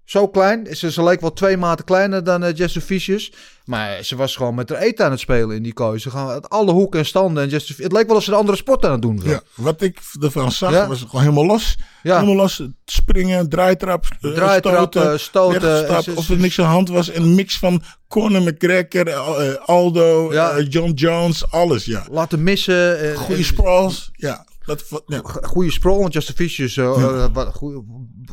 Zo 0.04 0.28
klein. 0.28 0.76
Ze, 0.76 0.92
ze 0.92 1.02
leek 1.02 1.20
wel 1.20 1.32
twee 1.32 1.56
maten 1.56 1.84
kleiner 1.84 2.24
dan 2.24 2.44
uh, 2.44 2.54
Jesse 2.54 2.80
Vicious. 2.80 3.32
Maar 3.64 4.02
ze 4.02 4.16
was 4.16 4.36
gewoon 4.36 4.54
met 4.54 4.68
haar 4.68 4.78
eten 4.78 5.04
aan 5.04 5.10
het 5.10 5.20
spelen 5.20 5.56
in 5.56 5.62
die 5.62 5.72
kooi. 5.72 5.98
Ze 5.98 6.10
gaan 6.10 6.28
uit 6.28 6.48
alle 6.48 6.72
hoeken 6.72 6.98
en 6.98 7.06
standen. 7.06 7.42
En 7.42 7.48
Jesse, 7.48 7.74
het 7.82 7.92
leek 7.92 8.06
wel 8.06 8.14
alsof 8.14 8.24
ze 8.24 8.30
een 8.30 8.36
andere 8.36 8.56
sport 8.56 8.84
aan 8.84 8.92
het 8.92 9.02
doen 9.02 9.16
was. 9.16 9.30
Ja, 9.30 9.40
wat 9.54 9.82
ik 9.82 9.98
ervan 10.20 10.52
zag, 10.52 10.72
ja. 10.72 10.88
was 10.88 11.00
gewoon 11.00 11.20
helemaal 11.20 11.46
los. 11.46 11.76
Ja. 12.02 12.14
Helemaal 12.14 12.36
los. 12.36 12.62
Springen, 12.84 13.48
draaitrap, 13.48 14.06
uh, 14.20 14.32
draaitrap 14.32 14.92
stoten. 14.92 15.20
stoten 15.20 16.02
ze, 16.02 16.12
of 16.14 16.28
er 16.28 16.36
niks 16.36 16.58
aan 16.58 16.66
de 16.66 16.70
hand 16.72 16.88
was. 16.88 17.14
Een 17.14 17.34
mix 17.34 17.58
van 17.58 17.82
Conor 18.08 18.42
McGregor, 18.42 19.08
uh, 19.08 19.54
Aldo, 19.64 20.32
ja. 20.32 20.60
John 20.60 20.90
Jones, 20.90 21.50
alles. 21.50 21.84
Ja. 21.84 22.06
Laten 22.10 22.42
missen. 22.42 23.16
Goede 23.16 23.44
sprawls. 23.44 24.10
Ja. 24.12 24.44
Dat, 24.64 25.02
ja. 25.06 25.20
Goede 25.24 25.70
sprawl, 25.70 25.98
want 25.98 26.12
Justin 26.12 26.34
Vicious 26.34 26.76
uh, 26.76 26.94
ja. 26.96 27.30
uh, 27.36 27.46
goeie, 27.46 27.84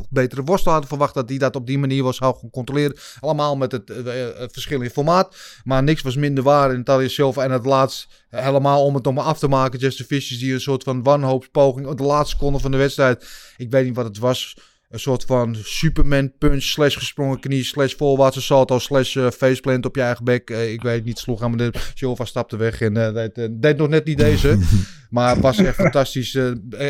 betere 0.10 0.44
worstel 0.44 0.72
hadden 0.72 0.90
verwacht 0.90 1.14
dat 1.14 1.30
hij 1.30 1.38
dat 1.38 1.56
op 1.56 1.68
die 1.68 1.80
manier 1.80 2.04
was 2.04 2.18
zou 2.18 2.50
controleren. 2.52 2.98
Allemaal 3.20 3.58
met 3.58 3.72
het 3.72 3.90
uh, 3.90 4.06
verschil 4.38 4.82
in 4.82 4.90
formaat. 4.90 5.36
Maar 5.64 5.84
niks 5.84 6.02
was 6.02 6.16
minder 6.16 6.44
waar 6.44 6.72
in 6.72 6.78
Natalia 6.78 7.08
Silva. 7.08 7.44
En 7.44 7.52
het 7.52 7.66
laatst 7.66 8.26
helemaal 8.30 8.86
om 8.86 8.96
het 8.96 9.08
om 9.08 9.18
af 9.18 9.40
te 9.40 9.48
maken. 9.48 9.80
Justin 9.80 10.06
Vicious 10.06 10.42
die 10.42 10.54
een 10.54 10.62
soort 10.62 10.84
van 10.84 11.04
wanhoopspoging 11.04 11.88
op 11.88 11.98
de 11.98 12.04
laatste 12.04 12.36
seconde 12.36 12.60
van 12.60 12.72
de 12.72 12.78
wedstrijd. 12.78 13.28
Ik 13.58 13.72
weet 13.72 13.86
niet 13.86 13.96
wat 13.96 14.06
het 14.06 14.18
was. 14.18 14.58
Een 14.92 15.00
soort 15.00 15.24
van 15.26 15.56
Superman 15.64 16.32
punch 16.38 16.64
slash 16.64 16.98
gesprongen 16.98 17.40
knie 17.40 17.64
slash 17.64 17.94
voorwaartse 17.96 18.42
salto 18.42 18.80
slash 18.80 19.16
uh, 19.16 19.30
faceplant 19.30 19.86
op 19.86 19.96
je 19.96 20.02
eigen 20.02 20.26
bek. 20.26 20.50
Uh, 20.50 20.72
ik 20.72 20.82
weet 20.82 21.06
niet, 21.06 21.20
sloeg 21.20 21.40
helemaal 21.40 21.72
de 21.72 21.80
Silva 21.94 22.26
stapte 22.26 22.58
weg 22.58 22.82
en 22.82 22.98
uh, 22.98 23.14
deed, 23.14 23.50
deed, 23.52 23.78
nog 23.78 23.88
net 23.88 24.06
niet 24.06 24.18
deze. 24.18 24.60
maar 25.10 25.30
het 25.30 25.40
was 25.40 25.58
echt 25.58 25.76
fantastisch. 25.76 26.32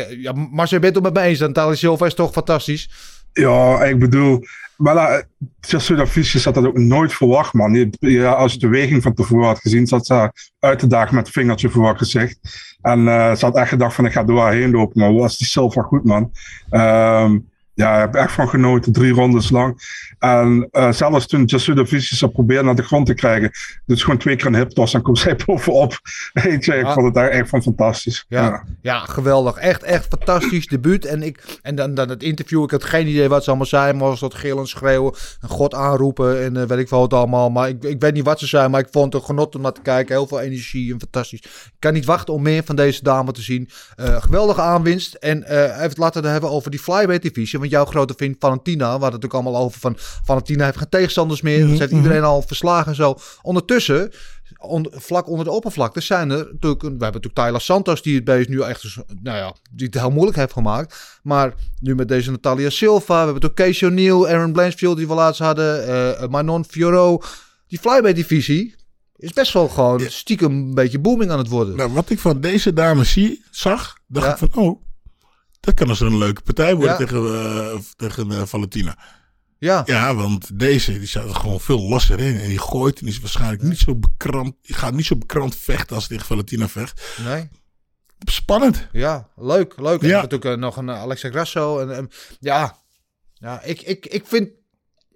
ja, 0.08 0.32
maar 0.32 0.66
je 0.70 0.78
bent 0.78 0.94
het 0.94 1.04
met 1.04 1.14
me 1.14 1.20
eens, 1.20 1.78
Silva 1.78 2.06
is 2.06 2.14
toch 2.14 2.32
fantastisch. 2.32 2.90
Ja, 3.32 3.84
ik 3.84 3.98
bedoel, 3.98 4.44
maar 4.76 5.24
Jessida 5.60 6.06
Vicious 6.06 6.44
had 6.44 6.54
dat 6.54 6.66
ook 6.66 6.78
nooit 6.78 7.12
verwacht, 7.12 7.52
man. 7.52 7.92
Ja, 7.98 8.32
als 8.32 8.52
je 8.52 8.58
de 8.58 8.68
weging 8.68 9.02
van 9.02 9.14
tevoren 9.14 9.46
had 9.46 9.60
gezien, 9.60 9.86
zat 9.86 10.06
ze 10.06 10.32
uit 10.58 10.80
de 10.80 10.86
dag 10.86 11.10
met 11.10 11.26
het 11.26 11.34
vingertje 11.34 11.70
voor 11.70 11.82
wat 11.82 11.98
gezegd. 11.98 12.38
En 12.80 13.04
ze 13.36 13.44
had 13.44 13.56
echt 13.56 13.68
gedacht 13.68 13.94
van, 13.94 14.04
ik 14.04 14.12
ga 14.12 14.24
door 14.24 14.40
haar 14.40 14.52
heen 14.52 14.70
lopen, 14.70 15.00
maar 15.00 15.12
was 15.12 15.38
die 15.38 15.46
Silva 15.46 15.82
goed, 15.82 16.04
man. 16.04 16.32
Um, 16.70 17.50
ja, 17.74 17.94
ik 17.94 18.00
heb 18.00 18.14
echt 18.14 18.32
van 18.32 18.48
genoten, 18.48 18.92
drie 18.92 19.12
rondes 19.12 19.50
lang. 19.50 19.80
En 20.18 20.68
uh, 20.72 20.92
zelfs 20.92 21.26
toen 21.26 21.44
Jasuda 21.44 21.84
Vicious 21.84 22.18
ze 22.18 22.28
probeerde 22.28 22.64
naar 22.64 22.74
de 22.74 22.82
grond 22.82 23.06
te 23.06 23.14
krijgen, 23.14 23.50
dus 23.86 24.02
gewoon 24.02 24.18
twee 24.18 24.36
keer 24.36 24.46
een 24.46 24.54
hip 24.54 24.70
toss 24.70 24.94
en 24.94 25.02
komt 25.02 25.18
zij 25.24 25.36
bovenop. 25.46 26.00
Weet 26.32 26.64
je, 26.64 26.74
ik 26.74 26.86
vond 26.86 27.04
het 27.04 27.14
daar 27.14 27.28
echt 27.28 27.48
van 27.48 27.62
fantastisch. 27.62 28.24
Ja, 28.28 28.42
Ja. 28.42 28.64
ja. 28.80 28.98
geweldig. 28.98 29.56
Echt, 29.56 29.82
echt 29.82 30.06
fantastisch 30.08 30.66
debuut. 30.66 31.04
En, 31.04 31.22
ik, 31.22 31.58
en 31.62 31.74
dan, 31.74 31.94
dan 31.94 32.08
het 32.08 32.22
interview. 32.22 32.62
Ik 32.62 32.70
had 32.70 32.84
geen 32.84 33.06
idee 33.06 33.28
wat 33.28 33.42
ze 33.42 33.48
allemaal 33.48 33.66
zei. 33.66 33.92
Maar 33.92 34.08
was 34.08 34.20
dat 34.20 34.34
gillen, 34.34 34.66
schreeuwen. 34.66 35.14
En 35.40 35.48
God 35.48 35.74
aanroepen. 35.74 36.42
En 36.42 36.56
eh, 36.56 36.66
weet 36.66 36.78
ik 36.78 36.88
veel 36.88 36.98
wat 36.98 37.12
allemaal. 37.12 37.50
Maar 37.50 37.68
ik, 37.68 37.84
ik 37.84 38.00
weet 38.00 38.14
niet 38.14 38.24
wat 38.24 38.38
ze 38.38 38.46
zei. 38.46 38.68
Maar 38.68 38.80
ik 38.80 38.88
vond 38.90 39.12
het 39.12 39.24
genot 39.24 39.54
om 39.54 39.60
naar 39.60 39.72
te 39.72 39.80
kijken. 39.80 40.14
Heel 40.14 40.26
veel 40.26 40.40
energie 40.40 40.92
en 40.92 41.00
fantastisch. 41.00 41.40
Ik 41.40 41.72
kan 41.78 41.92
niet 41.92 42.04
wachten 42.04 42.34
om 42.34 42.42
meer 42.42 42.64
van 42.64 42.76
deze 42.76 43.02
dame 43.02 43.32
te 43.32 43.42
zien. 43.42 43.68
Eh, 43.96 44.22
geweldige 44.22 44.60
aanwinst. 44.60 45.14
En 45.14 45.44
eh 45.44 45.60
even 45.62 46.00
laten 46.00 46.20
we 46.20 46.28
het 46.28 46.38
hebben 46.38 46.50
over 46.50 46.70
die 46.70 46.80
flyweight 46.80 47.22
divisie. 47.22 47.58
Want 47.62 47.74
jouw 47.74 47.84
grote 47.84 48.14
vriend 48.16 48.36
Valentina. 48.38 48.84
We 48.84 48.90
hadden 48.90 49.12
het 49.12 49.20
natuurlijk 49.22 49.44
allemaal 49.46 49.64
over 49.66 49.80
van... 49.80 49.94
Valentina 50.24 50.64
heeft 50.64 50.76
geen 50.78 50.88
tegenstanders 50.88 51.40
meer. 51.42 51.66
Ze 51.68 51.74
heeft 51.74 51.92
iedereen 51.92 52.22
al 52.22 52.42
verslagen 52.42 52.86
en 52.86 52.94
zo. 52.94 53.16
Ondertussen 53.42 54.10
on- 54.58 54.86
vlak 54.90 55.28
onder 55.28 55.44
de 55.44 55.50
oppervlakte 55.50 56.00
zijn 56.00 56.30
er 56.30 56.36
natuurlijk... 56.36 56.82
We 56.82 56.88
hebben 56.88 56.98
natuurlijk 56.98 57.34
Tyler 57.34 57.60
Santos 57.60 58.02
die 58.02 58.14
het 58.14 58.24
beest 58.24 58.48
nu 58.48 58.60
echt... 58.62 58.82
dus, 58.82 58.98
Nou 59.22 59.36
ja, 59.36 59.54
die 59.70 59.86
het 59.86 59.94
heel 60.00 60.10
moeilijk 60.10 60.36
heeft 60.36 60.52
gemaakt. 60.52 61.18
Maar 61.22 61.54
nu 61.80 61.94
met 61.94 62.08
deze 62.08 62.30
Natalia 62.30 62.70
Silva. 62.70 63.12
We 63.20 63.24
hebben 63.24 63.34
natuurlijk 63.42 63.60
Casey 63.70 63.88
O'Neill, 63.88 64.26
Aaron 64.26 64.52
Blanchfield 64.52 64.96
die 64.96 65.08
we 65.08 65.14
laatst 65.14 65.40
hadden. 65.40 65.86
eh 66.20 66.28
Manon 66.28 66.64
Fioro. 66.64 67.20
Die 67.66 67.78
flyweight 67.78 68.16
divisie 68.16 68.74
is 69.16 69.32
best 69.32 69.52
wel 69.52 69.68
gewoon 69.68 70.00
stiekem 70.00 70.52
een 70.52 70.74
beetje 70.74 70.98
booming 70.98 71.30
aan 71.30 71.38
het 71.38 71.48
worden. 71.48 71.76
Nou, 71.76 71.92
wat 71.92 72.10
ik 72.10 72.18
van 72.18 72.40
deze 72.40 72.72
dame 72.72 73.04
zie, 73.04 73.44
zag, 73.50 73.94
dacht 74.06 74.26
Ja. 74.26 74.32
ik 74.32 74.38
van, 74.38 74.62
oh, 74.64 74.82
dat 75.62 75.74
kan 75.74 75.86
dus 75.86 76.00
een 76.00 76.18
leuke 76.18 76.42
partij 76.42 76.74
worden 76.74 76.90
Ja. 76.92 76.96
tegen, 76.98 77.24
eh, 77.72 77.78
tegen 77.96 78.30
eh, 78.32 78.42
Valentina. 78.42 78.98
Ja. 79.58 79.82
Ja, 79.86 80.14
want 80.14 80.58
deze 80.58 80.98
die 80.98 81.08
staat 81.08 81.28
er 81.28 81.34
gewoon 81.34 81.60
veel 81.60 81.80
losser 81.88 82.20
in. 82.20 82.40
En 82.40 82.48
die 82.48 82.58
gooit 82.58 82.98
en 82.98 83.04
die 83.04 83.14
is 83.14 83.20
waarschijnlijk 83.20 83.62
niet 83.62 83.78
zo 83.78 83.94
bekrampt. 83.96 84.56
Die 84.66 84.74
gaat 84.76 84.92
niet 84.94 85.06
zo 85.06 85.16
bekrampt 85.16 85.56
vechten 85.56 85.96
als 85.96 86.06
tegen 86.06 86.26
Valentina 86.26 86.68
vecht. 86.68 87.02
Nee. 87.24 87.48
Spannend. 88.24 88.88
Ja, 88.92 89.28
leuk, 89.36 89.74
leuk. 89.80 90.02
En 90.02 90.08
Ja. 90.08 90.14
natuurlijk 90.14 90.44
eh, 90.44 90.60
nog 90.60 90.76
een 90.76 90.90
Alexa 90.90 91.30
Grasso. 91.30 91.78
En, 91.78 91.96
en, 91.96 92.10
ja, 92.40 92.76
ja 93.34 93.62
ik, 93.62 93.82
ik, 93.82 94.06
ik, 94.06 94.26
vind, 94.26 94.48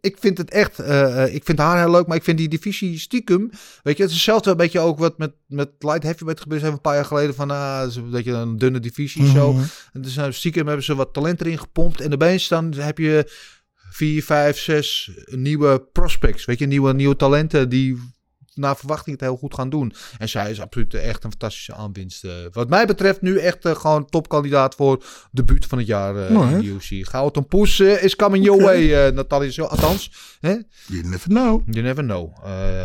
ik 0.00 0.16
vind 0.20 0.38
het 0.38 0.50
echt... 0.50 0.78
eh, 0.78 1.24
eh, 1.24 1.34
ik 1.34 1.44
vind 1.44 1.58
haar 1.58 1.78
heel 1.78 1.90
leuk, 1.90 2.06
maar 2.06 2.16
ik 2.16 2.24
vind 2.24 2.38
die 2.38 2.48
divisie 2.48 2.98
stiekem... 2.98 3.50
Weet 3.82 3.96
je, 3.96 4.02
het 4.02 4.10
is 4.10 4.16
hetzelfde 4.16 4.50
een 4.50 4.56
beetje 4.56 4.80
ook 4.80 4.98
wat 4.98 5.18
met, 5.18 5.32
met 5.46 5.70
light 5.78 6.02
heavyweight 6.02 6.42
gebeurd 6.42 6.60
is. 6.60 6.66
Even 6.66 6.76
een 6.76 6.82
paar 6.82 6.94
jaar 6.94 7.04
geleden 7.04 7.34
van... 7.34 7.50
ah, 7.50 7.80
het 7.80 7.88
is 7.88 8.26
een 8.26 8.58
dunne 8.58 8.80
divisie 8.80 9.26
zo. 9.26 9.52
Mhm. 9.52 9.64
En 9.92 10.00
dus 10.00 10.16
uh, 10.16 10.26
stiekem 10.30 10.66
hebben 10.66 10.84
ze 10.84 10.94
wat 10.94 11.12
talent 11.12 11.40
erin 11.40 11.58
gepompt. 11.58 12.00
En 12.00 12.12
opeens 12.12 12.48
dan 12.48 12.74
heb 12.74 12.98
je 12.98 13.30
vier, 13.90 14.22
vijf, 14.24 14.58
zes 14.58 15.10
nieuwe 15.24 15.86
prospects. 15.92 16.44
Weet 16.44 16.58
je, 16.58 16.66
nieuwe, 16.66 16.92
nieuwe 16.92 17.16
talenten 17.16 17.68
die 17.68 18.14
naar 18.56 18.76
verwachting 18.76 19.16
het 19.16 19.24
heel 19.28 19.36
goed 19.36 19.54
gaan 19.54 19.70
doen. 19.70 19.92
En 20.18 20.28
zij 20.28 20.50
is 20.50 20.60
absoluut 20.60 20.94
echt 20.94 21.24
een 21.24 21.30
fantastische 21.30 21.74
aanwinst. 21.74 22.24
eh. 22.24 22.30
wat 22.52 22.68
mij 22.68 22.86
betreft 22.86 23.20
nu 23.20 23.38
echt 23.38 23.64
eh, 23.64 23.74
gewoon 23.74 24.06
topkandidaat 24.06 24.74
voor 24.74 25.04
debuut 25.30 25.66
van 25.66 25.78
het 25.78 25.86
jaar 25.86 26.32
Mooi, 26.32 26.52
in 26.52 26.58
de 26.58 26.64
UFC. 26.66 27.08
Gouden 27.08 27.46
poes 27.46 27.80
eh, 27.80 28.02
is 28.02 28.16
coming 28.16 28.44
your 28.44 28.62
way, 28.62 29.10
Natalia. 29.10 29.62
Althans, 29.62 30.10
hè? 30.40 30.54
You 30.86 31.02
never 31.02 31.28
know. 31.28 31.62
You 31.70 31.84
never 31.84 32.02
know. 32.04 32.32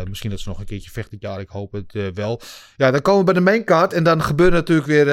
Misschien 0.08 0.30
dat 0.30 0.40
ze 0.40 0.48
nog 0.48 0.58
een 0.58 0.64
keertje 0.64 0.90
vecht 0.90 1.10
dit 1.10 1.20
jaar. 1.20 1.40
Ik 1.40 1.48
hoop 1.48 1.72
het 1.72 2.14
wel. 2.14 2.40
Ja, 2.76 2.90
dan 2.90 3.02
komen 3.02 3.18
we 3.18 3.24
bij 3.24 3.34
de 3.34 3.40
maincard. 3.50 3.92
En 3.92 4.04
dan 4.04 4.22
gebeurt 4.22 4.52
natuurlijk 4.52 4.86
weer 4.86 5.04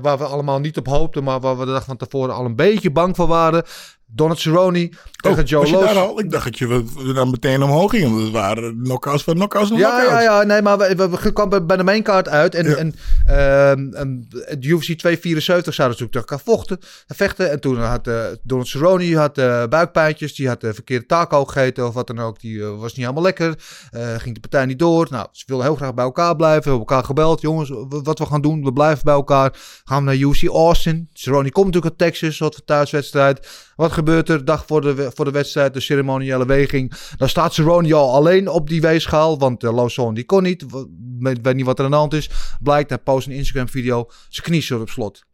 waar 0.00 0.18
we 0.18 0.24
allemaal 0.24 0.60
niet 0.60 0.76
op 0.76 0.86
hoopten. 0.86 1.24
Maar 1.24 1.40
waar 1.40 1.58
we 1.58 1.64
de 1.64 1.72
dag 1.72 1.84
van 1.84 1.96
tevoren 1.96 2.34
al 2.34 2.44
een 2.44 2.56
beetje 2.56 2.90
bang 2.90 3.16
voor 3.16 3.26
waren. 3.26 3.64
Donald 4.10 4.38
Cerrone 4.38 4.90
tegen 5.16 5.44
Joe 5.44 5.60
Oh, 5.60 5.66
je 5.66 5.72
Loos. 5.74 5.94
al? 5.96 6.20
Ik 6.20 6.30
dacht 6.30 6.44
dat 6.44 6.58
je 6.58 6.66
we, 6.66 6.84
we 7.04 7.12
dan 7.12 7.30
meteen 7.30 7.62
omhoog 7.62 7.92
want 8.00 8.22
Het 8.22 8.30
waren 8.30 8.82
knockouts 8.82 9.22
van 9.24 9.34
knockouts 9.34 9.68
Ja, 9.68 9.76
knockouts. 9.76 10.08
ja, 10.10 10.20
ja, 10.20 10.42
nee, 10.42 10.62
maar 10.62 10.78
we, 10.78 10.94
we, 10.94 11.08
we 11.08 11.32
kwamen 11.32 11.66
bij 11.66 11.76
de 11.76 11.82
maincard 11.84 12.28
uit. 12.28 12.54
En, 12.54 12.68
Ja. 12.68 12.76
en 12.76 12.94
ehm, 13.26 13.94
en 13.94 14.26
het 14.30 14.64
UFC 14.64 14.82
274 14.84 15.74
zouden 15.74 15.98
natuurlijk 15.98 16.26
tegen 16.28 16.28
elkaar 16.28 16.40
vochten, 16.54 16.78
vechten. 17.06 17.50
En 17.50 17.60
toen 17.60 17.78
had 17.78 18.06
eh 18.06 18.24
Donald 18.42 18.68
Cerrone 18.68 19.16
had, 19.16 19.38
eh, 19.38 19.64
buikpijntjes. 19.68 20.34
Die 20.34 20.48
had 20.48 20.60
de 20.60 20.74
verkeerde 20.74 21.06
taco 21.06 21.44
gegeten 21.44 21.86
of 21.86 21.94
wat 21.94 22.06
dan 22.06 22.18
ook. 22.18 22.40
Die 22.40 22.62
eh, 22.62 22.68
was 22.78 22.90
niet 22.94 23.00
helemaal 23.06 23.22
lekker. 23.22 23.54
Eh, 23.90 24.14
ging 24.16 24.34
de 24.34 24.40
partij 24.40 24.66
niet 24.66 24.78
door. 24.78 25.06
Nou, 25.10 25.26
ze 25.32 25.44
wilden 25.46 25.66
heel 25.66 25.76
graag 25.76 25.94
bij 25.94 26.04
elkaar 26.04 26.36
blijven. 26.36 26.62
We 26.62 26.68
hebben 26.68 26.86
elkaar 26.86 27.04
gebeld. 27.04 27.40
Jongens, 27.40 27.72
wat 27.88 28.18
we 28.18 28.26
gaan 28.26 28.40
doen. 28.40 28.64
We 28.64 28.72
blijven 28.72 29.04
bij 29.04 29.14
elkaar. 29.14 29.52
Gaan 29.84 29.98
we 29.98 30.04
naar 30.04 30.28
UFC 30.28 30.46
Austin. 30.48 31.08
Cerrone 31.12 31.50
komt 31.52 31.66
natuurlijk 31.66 32.00
uit 32.00 32.10
Texas. 32.10 32.36
Soort 32.36 32.54
van 32.54 32.64
thuiswedstrijd. 32.64 33.48
Wat 33.76 33.92
gebeurt 33.98 34.28
er? 34.28 34.44
Dag 34.44 34.64
voor 34.66 34.80
de, 34.80 35.10
voor 35.14 35.24
de 35.24 35.30
wedstrijd, 35.30 35.74
de 35.74 35.80
ceremoniële 35.80 36.46
weging. 36.46 36.92
Dan 37.16 37.28
staat 37.28 37.54
Cerrone 37.54 37.94
al 37.94 38.14
alleen 38.14 38.48
op 38.48 38.68
die 38.68 38.80
weegschaal. 38.80 39.38
Want 39.38 39.64
uh, 39.64 39.72
Lawson 39.72 40.14
die 40.14 40.24
kon 40.24 40.42
niet. 40.42 40.64
W- 40.70 40.84
Weet, 41.20 41.54
niet 41.54 41.64
wat 41.64 41.78
er 41.78 41.84
aan 41.84 41.90
de 41.90 41.96
hand 41.96 42.14
is. 42.14 42.30
Blijkt, 42.60 42.88
hij 42.88 42.98
post 42.98 43.26
een 43.26 43.32
Instagram 43.32 43.68
video. 43.68 44.06
Zijn 44.28 44.46
knie 44.46 44.62
zit 44.62 44.80
op 44.80 44.88
slot. 44.88 45.24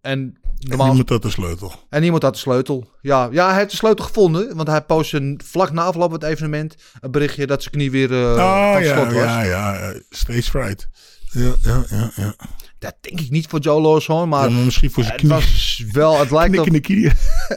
En 0.00 0.12
En 0.12 0.38
normaal... 0.58 0.86
niemand 0.86 1.08
had 1.08 1.22
de 1.22 1.30
sleutel. 1.30 1.72
En 1.88 2.00
niemand 2.00 2.22
had 2.22 2.32
de 2.32 2.38
sleutel. 2.38 2.90
Ja, 3.00 3.28
ja, 3.32 3.48
hij 3.48 3.58
heeft 3.58 3.70
de 3.70 3.76
sleutel 3.76 4.04
gevonden. 4.04 4.56
Want 4.56 4.68
hij 4.68 4.82
postte 4.82 5.16
een, 5.16 5.40
vlak 5.44 5.72
na 5.72 5.82
afloop 5.82 6.10
van 6.10 6.20
het 6.20 6.28
evenement 6.28 6.74
een 7.00 7.10
berichtje 7.10 7.46
dat 7.46 7.62
zijn 7.62 7.74
knie 7.74 7.90
weer 7.90 8.12
eh 8.12 8.72
van 8.72 8.82
ja, 8.82 8.94
slot 8.94 9.12
was. 9.12 9.22
ja, 9.22 9.42
ja. 9.42 9.78
eh, 9.78 10.00
Stage 10.10 10.42
fright. 10.42 10.88
Ja, 11.30 11.52
ja, 11.62 11.84
ja. 11.88 12.10
ja. 12.16 12.34
Dat 12.78 12.94
denk 13.00 13.20
ik 13.20 13.30
niet 13.30 13.46
voor 13.46 13.58
Joe 13.60 13.80
Lawson, 13.80 14.28
maar, 14.28 14.50
Ja, 14.50 14.64
misschien 14.64 14.90
voor 14.90 15.02
zijn 15.04 15.16
het 15.20 15.26
was 15.28 15.84
wel, 15.92 16.18
het 16.18 16.30
lijkt 16.30 16.58
op 16.58 16.66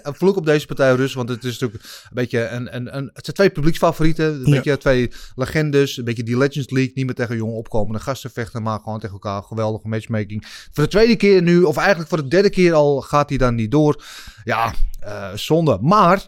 een 0.04 0.16
vloek 0.16 0.36
op 0.36 0.46
deze 0.46 0.66
partij 0.66 0.96
Rus, 0.96 1.14
want 1.14 1.30
het 1.30 1.44
is 1.44 1.60
natuurlijk 1.60 1.84
een 1.84 2.10
beetje 2.14 2.48
een, 2.48 2.76
een, 2.76 2.98
een 2.98 3.10
het 3.14 3.24
zijn 3.24 3.36
twee 3.36 3.50
publieksfavorieten, 3.50 4.26
een 4.34 4.46
Ja. 4.46 4.56
beetje 4.56 4.78
twee 4.78 5.12
legendes, 5.36 5.98
een 5.98 6.04
beetje 6.04 6.24
die 6.24 6.38
Legends 6.38 6.70
League, 6.70 6.92
niet 6.96 7.06
meer 7.06 7.16
tegen 7.16 7.36
jonge 7.36 7.54
opkomende 7.54 8.00
gasten 8.00 8.32
vechten, 8.32 8.64
maar 8.64 8.80
gewoon 8.80 9.00
tegen 9.00 9.14
elkaar, 9.14 9.44
geweldige 9.44 9.88
matchmaking. 9.88 10.46
Voor 10.72 10.84
de 10.84 10.90
tweede 10.90 11.16
keer 11.16 11.42
nu, 11.42 11.64
of 11.64 11.78
eigenlijk 11.78 12.10
voor 12.10 12.22
de 12.24 12.28
derde 12.28 12.50
keer 12.50 12.74
al, 12.74 13.02
gaat 13.02 13.30
hij 13.30 13.38
dan 13.38 13.56
niet 13.56 13.72
door. 13.72 14.04
Ja, 14.44 14.74
eh, 15.00 15.34
zonde. 15.34 15.78
Maar 15.82 16.28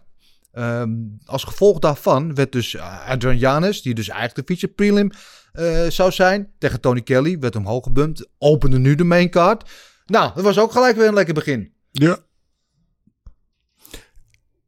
ehm, 0.52 0.90
als 1.26 1.44
gevolg 1.44 1.80
daarvan 1.80 2.36
werd 2.36 2.52
dus 2.52 2.76
eh, 2.76 3.08
Adrian 3.10 3.38
Janis, 3.38 3.82
die 3.82 3.94
dus 3.94 4.10
eigenlijk 4.10 4.48
de 4.48 4.54
feature 4.56 4.74
prelim 4.74 5.12
eh, 5.52 5.90
zou 5.90 6.12
zijn, 6.12 6.52
tegen 6.58 6.82
Tony 6.82 7.02
Kelly, 7.02 7.40
werd 7.40 7.56
omhoog 7.56 7.84
gebumpt, 7.84 8.28
opende 8.38 8.80
nu 8.80 8.96
de 8.96 9.04
main 9.04 9.30
card. 9.30 9.70
Nou, 10.06 10.32
dat 10.36 10.44
was 10.44 10.60
ook 10.60 10.72
gelijk 10.72 10.96
weer 10.96 11.08
een 11.08 11.14
lekker 11.14 11.34
begin. 11.34 11.74
Ja. 11.92 12.18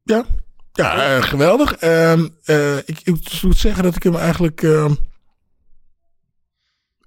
Ja. 0.04 0.26
Ja, 0.74 1.16
eh, 1.16 1.24
geweldig. 1.24 1.76
Ehm, 1.76 2.28
eh, 2.44 2.78
ik, 2.78 3.00
ik 3.04 3.42
moet 3.42 3.58
zeggen 3.58 3.84
dat 3.84 3.96
ik 3.96 4.04
hem 4.04 4.16
eigenlijk... 4.16 4.64
ehm 4.64 4.94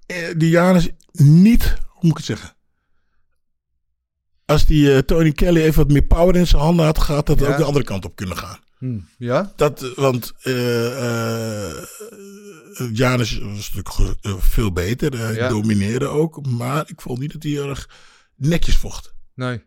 eh, 0.05 0.33
die 0.37 0.49
Janus 0.49 0.89
niet... 1.11 1.75
Hoe 1.87 2.01
moet 2.01 2.11
ik 2.11 2.17
het 2.17 2.25
zeggen? 2.25 2.55
Als 4.45 4.65
die 4.65 5.05
Tony 5.05 5.31
Kelly 5.31 5.61
even 5.61 5.83
wat 5.83 5.91
meer 5.91 6.03
power 6.05 6.35
in 6.35 6.47
zijn 6.47 6.61
handen 6.61 6.85
had 6.85 6.99
gehad... 6.99 7.25
dat 7.25 7.39
Ja. 7.39 7.47
ook 7.47 7.57
de 7.57 7.63
andere 7.63 7.85
kant 7.85 8.05
op 8.05 8.15
kunnen 8.15 8.37
gaan. 8.37 8.59
Hm, 8.77 8.99
ja? 9.17 9.53
Dat, 9.55 9.93
want 9.95 10.33
Janus 12.93 13.37
was 13.37 13.73
natuurlijk 13.73 14.17
eh, 14.21 14.33
veel 14.39 14.71
beter. 14.71 15.17
Hij 15.17 15.33
Ja. 15.33 15.49
domineerde 15.49 16.07
ook. 16.07 16.45
Maar 16.45 16.83
ik 16.89 17.01
vond 17.01 17.19
niet 17.19 17.31
dat 17.33 17.43
hij 17.43 17.57
erg 17.57 17.89
netjes 18.35 18.75
vocht. 18.77 19.13
Nee. 19.35 19.61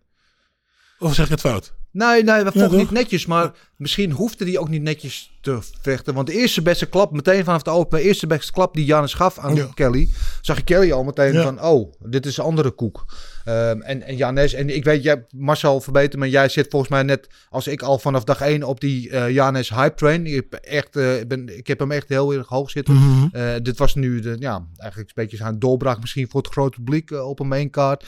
Of 0.99 1.15
zeg 1.15 1.25
ik 1.25 1.31
het 1.31 1.41
fout? 1.41 1.75
Nee, 1.93 2.23
nee, 2.25 2.45
we 2.45 2.53
vochten 2.53 2.79
niet 2.79 2.91
netjes, 2.91 3.27
maar 3.27 3.53
misschien 3.77 4.11
hoefde 4.13 4.45
hij 4.45 4.59
ook 4.59 4.69
niet 4.69 4.83
netjes 4.83 5.39
te 5.41 5.59
vechten. 5.81 6.15
Want 6.15 6.27
de 6.27 6.33
eerste 6.33 6.63
beste 6.63 6.87
klap, 6.87 7.13
meteen 7.13 7.45
vanaf 7.45 7.63
de 7.63 7.71
open, 7.71 7.99
de 7.99 8.05
eerste 8.05 8.27
beste 8.27 8.53
klap 8.53 8.75
die 8.75 8.85
Janus 8.85 9.15
gaf 9.15 9.39
aan 9.39 9.55
Ja. 9.55 9.69
Kelly, 9.75 10.09
zag 10.41 10.57
je 10.57 10.63
Kelly 10.65 10.93
al 10.93 11.05
meteen 11.05 11.33
Ja. 11.33 11.43
van, 11.43 11.63
oh, 11.63 11.93
dit 11.99 12.27
is 12.27 12.37
een 12.37 12.45
andere 12.45 12.71
koek. 12.71 13.05
Ehm, 13.45 13.81
en, 13.81 14.03
en 14.03 14.17
Janes, 14.17 14.53
en 14.53 14.75
ik 14.75 14.85
weet, 14.85 15.03
jij, 15.03 15.27
Marcel 15.31 15.81
verbeter 15.81 16.19
me, 16.19 16.31
jij 16.31 16.49
zit 16.49 16.67
volgens 16.71 16.91
mij 16.91 17.03
net 17.03 17.29
als 17.49 17.67
ik 17.67 17.83
al 17.83 17.99
vanaf 17.99 18.25
dag 18.25 18.41
één 18.41 18.63
op 18.63 18.81
die 18.81 19.11
eh 19.11 19.31
Janes 19.31 19.71
hype 19.71 19.95
train. 19.95 20.27
Ik 20.27 20.35
heb, 20.35 20.53
echt, 20.53 20.97
eh, 20.97 21.13
ben, 21.29 21.59
ik 21.59 21.67
heb 21.67 21.79
hem 21.79 21.91
echt 21.91 22.09
heel 22.09 22.33
erg 22.33 22.49
hoog 22.49 22.71
zitten. 22.71 22.95
Mhm. 22.95 23.27
Eh, 23.33 23.55
dit 23.63 23.79
was 23.79 23.95
nu 23.95 24.21
de, 24.21 24.37
ja, 24.39 24.67
eigenlijk 24.77 25.11
een 25.11 25.23
beetje 25.23 25.37
zijn 25.37 25.59
doorbraak 25.59 26.01
misschien 26.01 26.29
voor 26.31 26.41
het 26.43 26.53
grote 26.53 26.77
publiek 26.77 27.11
op 27.11 27.41
een 27.41 27.49
maincard. 27.49 28.05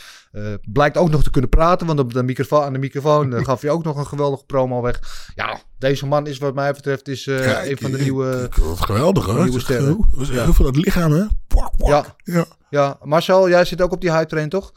Blijkt 0.72 0.96
ook 0.96 1.10
nog 1.10 1.22
te 1.22 1.30
kunnen 1.30 1.50
praten, 1.50 1.86
want 1.86 1.98
op 1.98 2.12
de 2.12 2.22
microfoon, 2.22 2.62
aan 2.62 2.72
de 2.72 2.78
microfoon 2.78 3.32
gaf 3.44 3.60
hij 3.60 3.70
ook 3.70 3.84
nog 3.84 3.96
een 3.96 4.06
geweldige 4.06 4.44
promo 4.44 4.82
weg. 4.82 5.28
Ja, 5.34 5.60
deze 5.78 6.06
man 6.06 6.26
is 6.26 6.38
wat 6.38 6.54
mij 6.54 6.72
betreft 6.72 7.08
is, 7.08 7.21
eh, 7.26 7.44
Ja, 7.46 7.66
een 7.66 7.76
van 7.78 7.90
de 7.90 7.96
ik- 7.96 8.02
nieuwe... 8.02 8.48
ik- 8.56 8.62
Wat 8.64 8.80
geweldig 8.80 9.26
hoor. 9.26 9.42
nieuwe 9.42 9.60
sterren. 9.60 9.84
Heel, 9.86 10.06
was 10.10 10.28
Ja. 10.28 10.42
heel 10.42 10.54
veel 10.54 10.66
het 10.66 10.76
lichaam 10.76 11.12
hè. 11.12 11.24
Ja. 11.76 12.04
ja. 12.24 12.44
Ja, 12.70 12.98
Marcel, 13.02 13.48
jij 13.48 13.64
zit 13.64 13.82
ook 13.82 13.92
op 13.92 14.00
die 14.00 14.10
hype 14.12 14.26
train, 14.26 14.48
toch? 14.48 14.72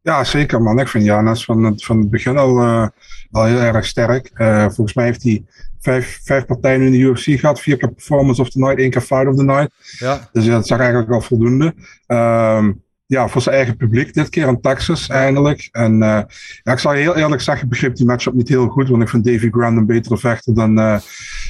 Ja, 0.00 0.24
zeker 0.24 0.62
man. 0.62 0.78
Ik 0.80 0.88
vind 0.88 1.04
Janas 1.04 1.44
van 1.44 1.64
het, 1.64 1.84
van 1.84 1.98
het 1.98 2.10
begin 2.10 2.38
al, 2.38 2.58
eh, 2.60 2.86
al 3.30 3.44
heel 3.44 3.58
erg 3.58 3.86
sterk. 3.86 4.30
Eh, 4.34 4.64
volgens 4.64 4.94
mij 4.94 5.04
heeft 5.04 5.22
hij 5.22 5.44
vijf, 5.80 6.20
vijf 6.24 6.46
partijen 6.46 6.80
in 6.82 6.90
de 6.92 6.98
UFC 6.98 7.40
gehad. 7.40 7.60
Vier 7.60 7.76
keer 7.76 7.92
Performance 7.92 8.40
of 8.40 8.50
the 8.50 8.58
Night, 8.58 8.78
één 8.78 8.90
keer 8.90 9.00
Fight 9.00 9.26
of 9.26 9.36
the 9.36 9.44
Night. 9.44 9.70
Ja, 9.98 10.28
Dus 10.32 10.44
ja, 10.44 10.50
dat 10.52 10.66
zag 10.66 10.78
eigenlijk 10.78 11.10
al 11.10 11.20
voldoende. 11.20 11.74
Ehm, 12.06 12.72
ja, 13.08 13.28
voor 13.28 13.42
zijn 13.42 13.54
eigen 13.54 13.76
publiek 13.76 14.14
dit 14.14 14.28
keer 14.28 14.48
in 14.48 14.60
Texas 14.60 15.08
eindelijk. 15.08 15.68
En 15.72 15.92
eh, 16.02 16.20
ja, 16.62 16.72
ik 16.72 16.78
zal 16.78 16.92
heel 16.92 17.16
eerlijk 17.16 17.42
zeggen, 17.42 17.64
ik 17.64 17.70
begreep 17.70 17.96
die 17.96 18.06
matchup 18.06 18.34
niet 18.34 18.48
heel 18.48 18.68
goed. 18.68 18.88
Want 18.88 19.02
ik 19.02 19.08
vind 19.08 19.24
Davy 19.24 19.50
Grant 19.50 19.76
een 19.76 19.86
betere 19.86 20.18
vechter 20.18 20.54
dan, 20.54 20.78
eh, 20.78 20.98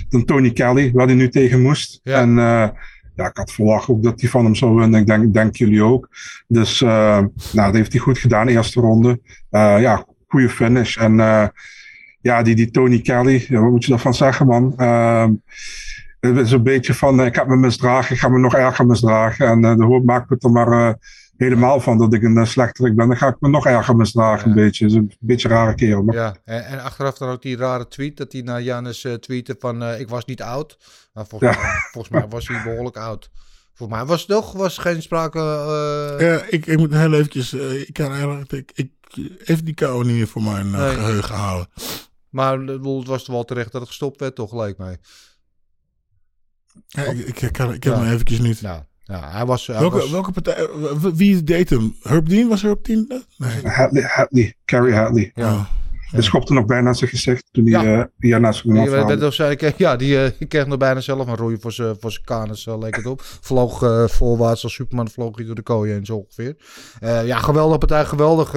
dan 0.08 0.24
Tony 0.24 0.50
Kelly, 0.50 0.92
waar 0.92 1.06
hij 1.06 1.14
nu 1.14 1.28
tegen 1.28 1.62
moest. 1.62 2.00
Ja. 2.02 2.20
En 2.20 2.38
eh, 2.38 2.68
ja, 3.14 3.28
ik 3.28 3.36
had 3.36 3.52
verwacht 3.52 3.88
ook 3.88 4.02
dat 4.02 4.20
hij 4.20 4.30
van 4.30 4.44
hem 4.44 4.54
zou 4.54 4.74
winnen. 4.74 5.00
Ik 5.00 5.06
denk, 5.06 5.32
denk 5.34 5.56
jullie 5.56 5.82
ook. 5.82 6.08
Dus 6.46 6.80
nou, 6.80 7.30
dat 7.52 7.74
heeft 7.74 7.92
hij 7.92 8.00
goed 8.00 8.18
gedaan, 8.18 8.48
eerste 8.48 8.80
ronde. 8.80 9.20
Ja, 9.50 10.04
goede 10.28 10.48
finish. 10.48 10.96
En 10.96 11.16
ja, 12.20 12.42
die, 12.42 12.54
die 12.54 12.70
Tony 12.70 13.00
Kelly, 13.00 13.46
ja, 13.48 13.60
wat 13.60 13.70
moet 13.70 13.84
je 13.84 13.90
daarvan 13.90 14.14
zeggen, 14.14 14.46
man? 14.46 14.74
Het 16.20 16.36
is 16.36 16.52
een 16.52 16.62
beetje 16.62 16.94
van, 16.94 17.24
ik 17.24 17.34
heb 17.34 17.46
me 17.46 17.56
misdragen, 17.56 18.14
ik 18.14 18.20
ga 18.20 18.28
me 18.28 18.38
nog 18.38 18.54
erger 18.54 18.86
misdragen. 18.86 19.46
En 19.46 19.76
de 19.76 19.84
hoop 19.84 20.04
maakt 20.04 20.30
me 20.30 20.36
er 20.38 20.50
maar 20.50 20.96
helemaal 21.38 21.80
van 21.80 21.98
dat 21.98 22.12
ik 22.14 22.22
een 22.22 22.36
uh, 22.36 22.44
slechterik 22.44 22.96
ben. 22.96 23.08
Dan 23.08 23.16
ga 23.16 23.28
ik 23.28 23.36
me 23.40 23.48
nog 23.48 23.66
erger 23.66 23.96
misdragen, 23.96 24.50
Ja. 24.50 24.56
een 24.56 24.62
beetje. 24.62 24.84
Het 24.84 24.92
is 24.92 24.98
een 24.98 25.12
beetje 25.20 25.48
een 25.48 25.54
rare 25.54 25.74
kerel. 25.74 26.02
Maar 26.02 26.14
ja. 26.14 26.36
En, 26.44 26.64
en 26.66 26.82
achteraf 26.82 27.18
dan 27.18 27.28
ook 27.28 27.42
die 27.42 27.56
rare 27.56 27.88
tweet 27.88 28.16
dat 28.16 28.32
hij 28.32 28.40
naar 28.42 28.62
Janus 28.62 29.04
eh 29.04 29.14
tweette 29.14 29.56
van 29.58 29.82
eh, 29.82 30.00
ik 30.00 30.08
was 30.08 30.24
niet 30.24 30.42
oud. 30.42 30.78
Maar 31.12 31.26
volgens, 31.26 31.54
Ja. 31.56 31.62
mij, 31.62 31.70
volgens 31.92 32.12
mij 32.14 32.28
was 32.28 32.48
hij 32.48 32.62
behoorlijk 32.62 32.96
oud. 32.96 33.30
Volgens 33.74 33.98
mij 33.98 34.08
was 34.08 34.20
het 34.20 34.28
toch 34.30 34.52
was 34.52 34.78
geen 34.78 35.02
sprake... 35.02 35.38
eh, 35.38 36.26
Ja, 36.26 36.42
ik, 36.50 36.66
ik 36.66 36.78
moet 36.78 36.92
heel 36.92 37.12
eventjes... 37.14 37.52
eh, 37.52 37.80
ik 37.80 37.92
kan 37.92 38.10
eigenlijk... 38.10 38.52
Ik, 38.52 38.70
ik, 38.74 38.90
even 39.44 39.64
die 39.64 39.74
kou 39.74 40.04
niet 40.04 40.16
meer 40.16 40.26
voor 40.28 40.42
mijn 40.42 40.74
eh, 40.74 40.80
Nee. 40.80 40.94
geheugen 40.94 41.34
halen. 41.34 41.68
Maar 42.28 42.58
het 42.58 42.82
was 43.06 43.24
toch 43.24 43.34
wel 43.34 43.44
terecht 43.44 43.72
dat 43.72 43.80
het 43.80 43.90
gestopt 43.90 44.20
werd, 44.20 44.34
toch, 44.34 44.52
leek 44.52 44.78
mij. 44.78 44.98
Ja, 46.86 47.02
ik, 47.02 47.18
ik, 47.18 47.40
ik, 47.40 47.52
kan, 47.52 47.72
ik 47.72 47.84
heb 47.84 47.92
Ja. 47.94 48.00
hem 48.02 48.12
eventjes 48.12 48.38
niet. 48.38 48.62
Nou, 48.62 48.82
ja, 49.08 49.30
hij 49.30 49.46
was... 49.46 49.66
Hij 49.66 49.78
welke, 49.80 49.96
was 49.96 50.10
welke 50.10 50.32
partij... 50.32 50.66
w- 51.00 51.14
Wie 51.14 51.42
deed 51.44 51.70
hem? 51.70 51.96
Herb 52.02 52.28
Dean? 52.28 52.48
Was 52.48 52.62
Herb 52.62 52.84
Dean? 52.84 53.06
Nee. 53.36 53.50
Hadley, 53.72 54.02
Hadley, 54.02 54.54
Carrie 54.64 54.94
Hadley. 54.94 55.30
ja. 55.34 55.52
Oh. 55.52 55.64
Hij 56.10 56.22
schopte 56.22 56.52
nog 56.52 56.64
bijna 56.66 56.92
zijn 56.92 57.10
gezicht 57.10 57.44
toen 57.52 57.66
hij 57.70 57.84
Ja. 57.84 57.98
eh 58.00 58.04
Janas 58.30 58.62
hem 58.62 58.72
Die, 58.74 59.72
ja, 59.76 59.96
die 59.96 60.22
eh, 60.24 60.30
die 60.38 60.46
kreeg 60.46 60.66
nog 60.66 60.78
bijna 60.78 61.00
zelf 61.00 61.26
een 61.26 61.36
roeien 61.36 61.60
voor 61.60 61.72
zijn 61.72 61.96
voor 62.00 62.10
zijn 62.12 62.24
kanus, 62.24 62.66
eh, 62.66 62.78
leek 62.78 62.96
het 62.96 63.06
op. 63.06 63.20
Vloog 63.22 63.82
eh, 63.82 64.04
voorwaarts 64.08 64.62
als 64.62 64.72
Superman, 64.74 65.08
vloog 65.10 65.36
hij 65.36 65.46
door 65.46 65.54
de 65.54 65.62
kooi 65.62 65.92
heen, 65.92 66.04
zo 66.06 66.16
ongeveer. 66.16 66.56
Eh, 67.00 67.26
ja, 67.26 67.38
geweldige 67.38 67.78
partij, 67.78 68.04
geweldig. 68.04 68.54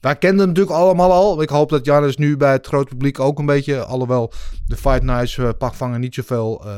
Eh, 0.00 0.10
eh, 0.10 0.12
wij 0.12 0.16
kenden 0.16 0.38
hem 0.38 0.48
natuurlijk 0.48 0.76
allemaal 0.76 1.12
al. 1.12 1.42
Ik 1.42 1.48
hoop 1.48 1.68
dat 1.68 1.84
Janus 1.84 2.16
nu 2.16 2.36
bij 2.36 2.52
het 2.52 2.66
grote 2.66 2.88
publiek 2.88 3.20
ook 3.20 3.38
een 3.38 3.46
beetje, 3.46 3.84
alhoewel 3.84 4.32
de 4.66 4.76
Fight 4.76 5.02
Nights 5.02 5.36
uh, 5.36 5.48
pakvangen 5.58 6.00
niet 6.00 6.14
zoveel 6.14 6.64
eh, 6.64 6.72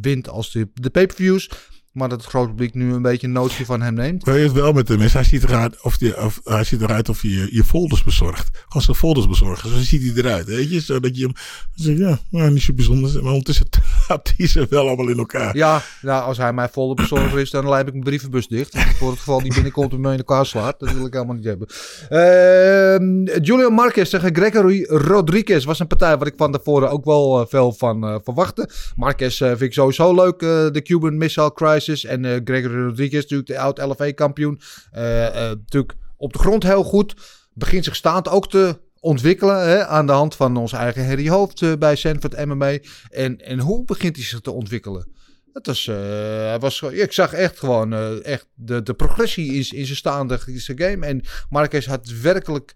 wint 0.00 0.28
als 0.28 0.52
de, 0.52 0.68
de 0.74 0.90
pay-per-views. 0.90 1.50
Maar 1.92 2.08
dat 2.08 2.20
het 2.20 2.30
grote 2.30 2.48
publiek 2.48 2.74
nu 2.74 2.92
een 2.92 3.02
beetje 3.02 3.26
een 3.26 3.32
nootje 3.32 3.64
van 3.64 3.82
hem 3.82 3.94
neemt. 3.94 4.24
Weet 4.24 4.36
je 4.36 4.42
het 4.42 4.52
wel 4.52 4.72
met 4.72 4.88
hem 4.88 5.00
is? 5.00 5.12
Hij 5.12 5.24
ziet 5.24 5.42
eruit 5.42 5.82
of, 5.82 5.98
die, 5.98 6.22
of 6.22 6.40
hij 6.44 6.64
ziet 6.64 6.80
eruit 6.80 7.08
of 7.08 7.22
je 7.22 7.48
je 7.50 7.64
folders 7.64 8.04
bezorgt. 8.04 8.50
Gewoon 8.66 8.82
zijn 8.82 8.96
folders 8.96 9.28
bezorgen. 9.28 9.70
Zo 9.70 9.78
ziet 9.78 10.02
hij 10.02 10.24
eruit. 10.24 10.46
Weet 10.46 10.70
je? 10.70 10.80
Zodat 10.80 11.16
je 11.16 11.22
hem 11.22 11.32
zegt, 11.74 11.98
ja, 11.98 12.18
nou, 12.28 12.50
niet 12.50 12.62
zo 12.62 12.72
bijzonder. 12.72 13.22
Maar 13.22 13.30
ondertussen 13.30 13.66
had 14.08 14.32
hij 14.36 14.46
ze 14.46 14.66
wel 14.70 14.86
allemaal 14.86 15.08
in 15.08 15.18
elkaar. 15.18 15.56
Ja, 15.56 15.82
nou, 16.02 16.24
als 16.24 16.38
hij 16.38 16.52
mijn 16.52 16.68
volle 16.72 16.94
bezorger 16.94 17.38
is, 17.38 17.50
dan 17.50 17.68
lijp 17.68 17.86
ik 17.86 17.92
mijn 17.92 18.04
brievenbus 18.04 18.48
dicht. 18.48 18.78
Voor 18.78 19.10
het 19.10 19.18
geval 19.18 19.42
die 19.42 19.54
binnenkomt 19.54 19.92
en 19.92 20.00
me 20.00 20.12
in 20.12 20.18
elkaar 20.18 20.46
slaat. 20.46 20.80
Dat 20.80 20.92
wil 20.92 21.06
ik 21.06 21.12
helemaal 21.12 21.34
niet 21.34 21.44
hebben. 21.44 21.68
Ehm 22.08 23.42
Julian 23.42 23.72
Marquez 23.72 24.10
tegen 24.10 24.34
Gregory 24.34 24.84
Rodriguez 24.88 25.64
was 25.64 25.78
een 25.78 25.86
partij 25.86 26.18
waar 26.18 26.26
ik 26.26 26.34
van 26.36 26.52
tevoren 26.52 26.90
ook 26.90 27.04
wel 27.04 27.40
eh, 27.40 27.46
veel 27.48 27.72
van 27.72 28.04
eh, 28.04 28.16
verwachtte. 28.24 28.68
Marquez 28.96 29.40
eh, 29.40 29.48
vind 29.48 29.60
ik 29.60 29.72
sowieso 29.72 30.14
leuk, 30.14 30.42
eh, 30.42 30.48
de 30.70 30.82
Cuban 30.82 31.16
Missile 31.16 31.52
Crisis. 31.52 31.81
En 31.88 32.24
eh, 32.24 32.40
Gregory 32.44 32.82
Rodriguez, 32.82 33.22
natuurlijk 33.22 33.48
de 33.48 33.58
oud 33.58 33.78
LFA-kampioen. 33.78 34.60
Eh, 34.90 35.26
eh, 35.26 35.34
natuurlijk 35.34 35.94
op 36.16 36.32
de 36.32 36.38
grond 36.38 36.62
heel 36.62 36.84
goed. 36.84 37.14
Begint 37.52 37.84
zich 37.84 37.96
staand 37.96 38.28
ook 38.28 38.50
te 38.50 38.78
ontwikkelen 39.00 39.68
hè, 39.68 39.86
aan 39.86 40.06
de 40.06 40.12
hand 40.12 40.34
van 40.34 40.56
onze 40.56 40.76
eigen 40.76 41.06
Harry 41.06 41.28
Hoofd 41.28 41.78
bij 41.78 41.96
Sanford 41.96 42.44
MMA. 42.46 42.78
En, 43.10 43.38
en 43.38 43.58
hoe 43.58 43.84
begint 43.84 44.16
hij 44.16 44.24
zich 44.24 44.40
te 44.40 44.50
ontwikkelen? 44.50 45.08
Dat 45.52 45.66
was, 45.66 45.86
hij 45.86 46.58
was, 46.58 46.82
ik 46.82 47.12
zag 47.12 47.32
echt 47.32 47.58
gewoon 47.58 48.22
echt 48.22 48.46
de, 48.54 48.82
de 48.82 48.94
progressie 48.94 49.52
is 49.52 49.72
in 49.72 49.84
zijn 49.84 49.96
staande 49.96 50.38
game. 50.76 51.06
En 51.06 51.20
Marquez 51.48 51.86
had 51.86 52.08
werkelijk 52.22 52.74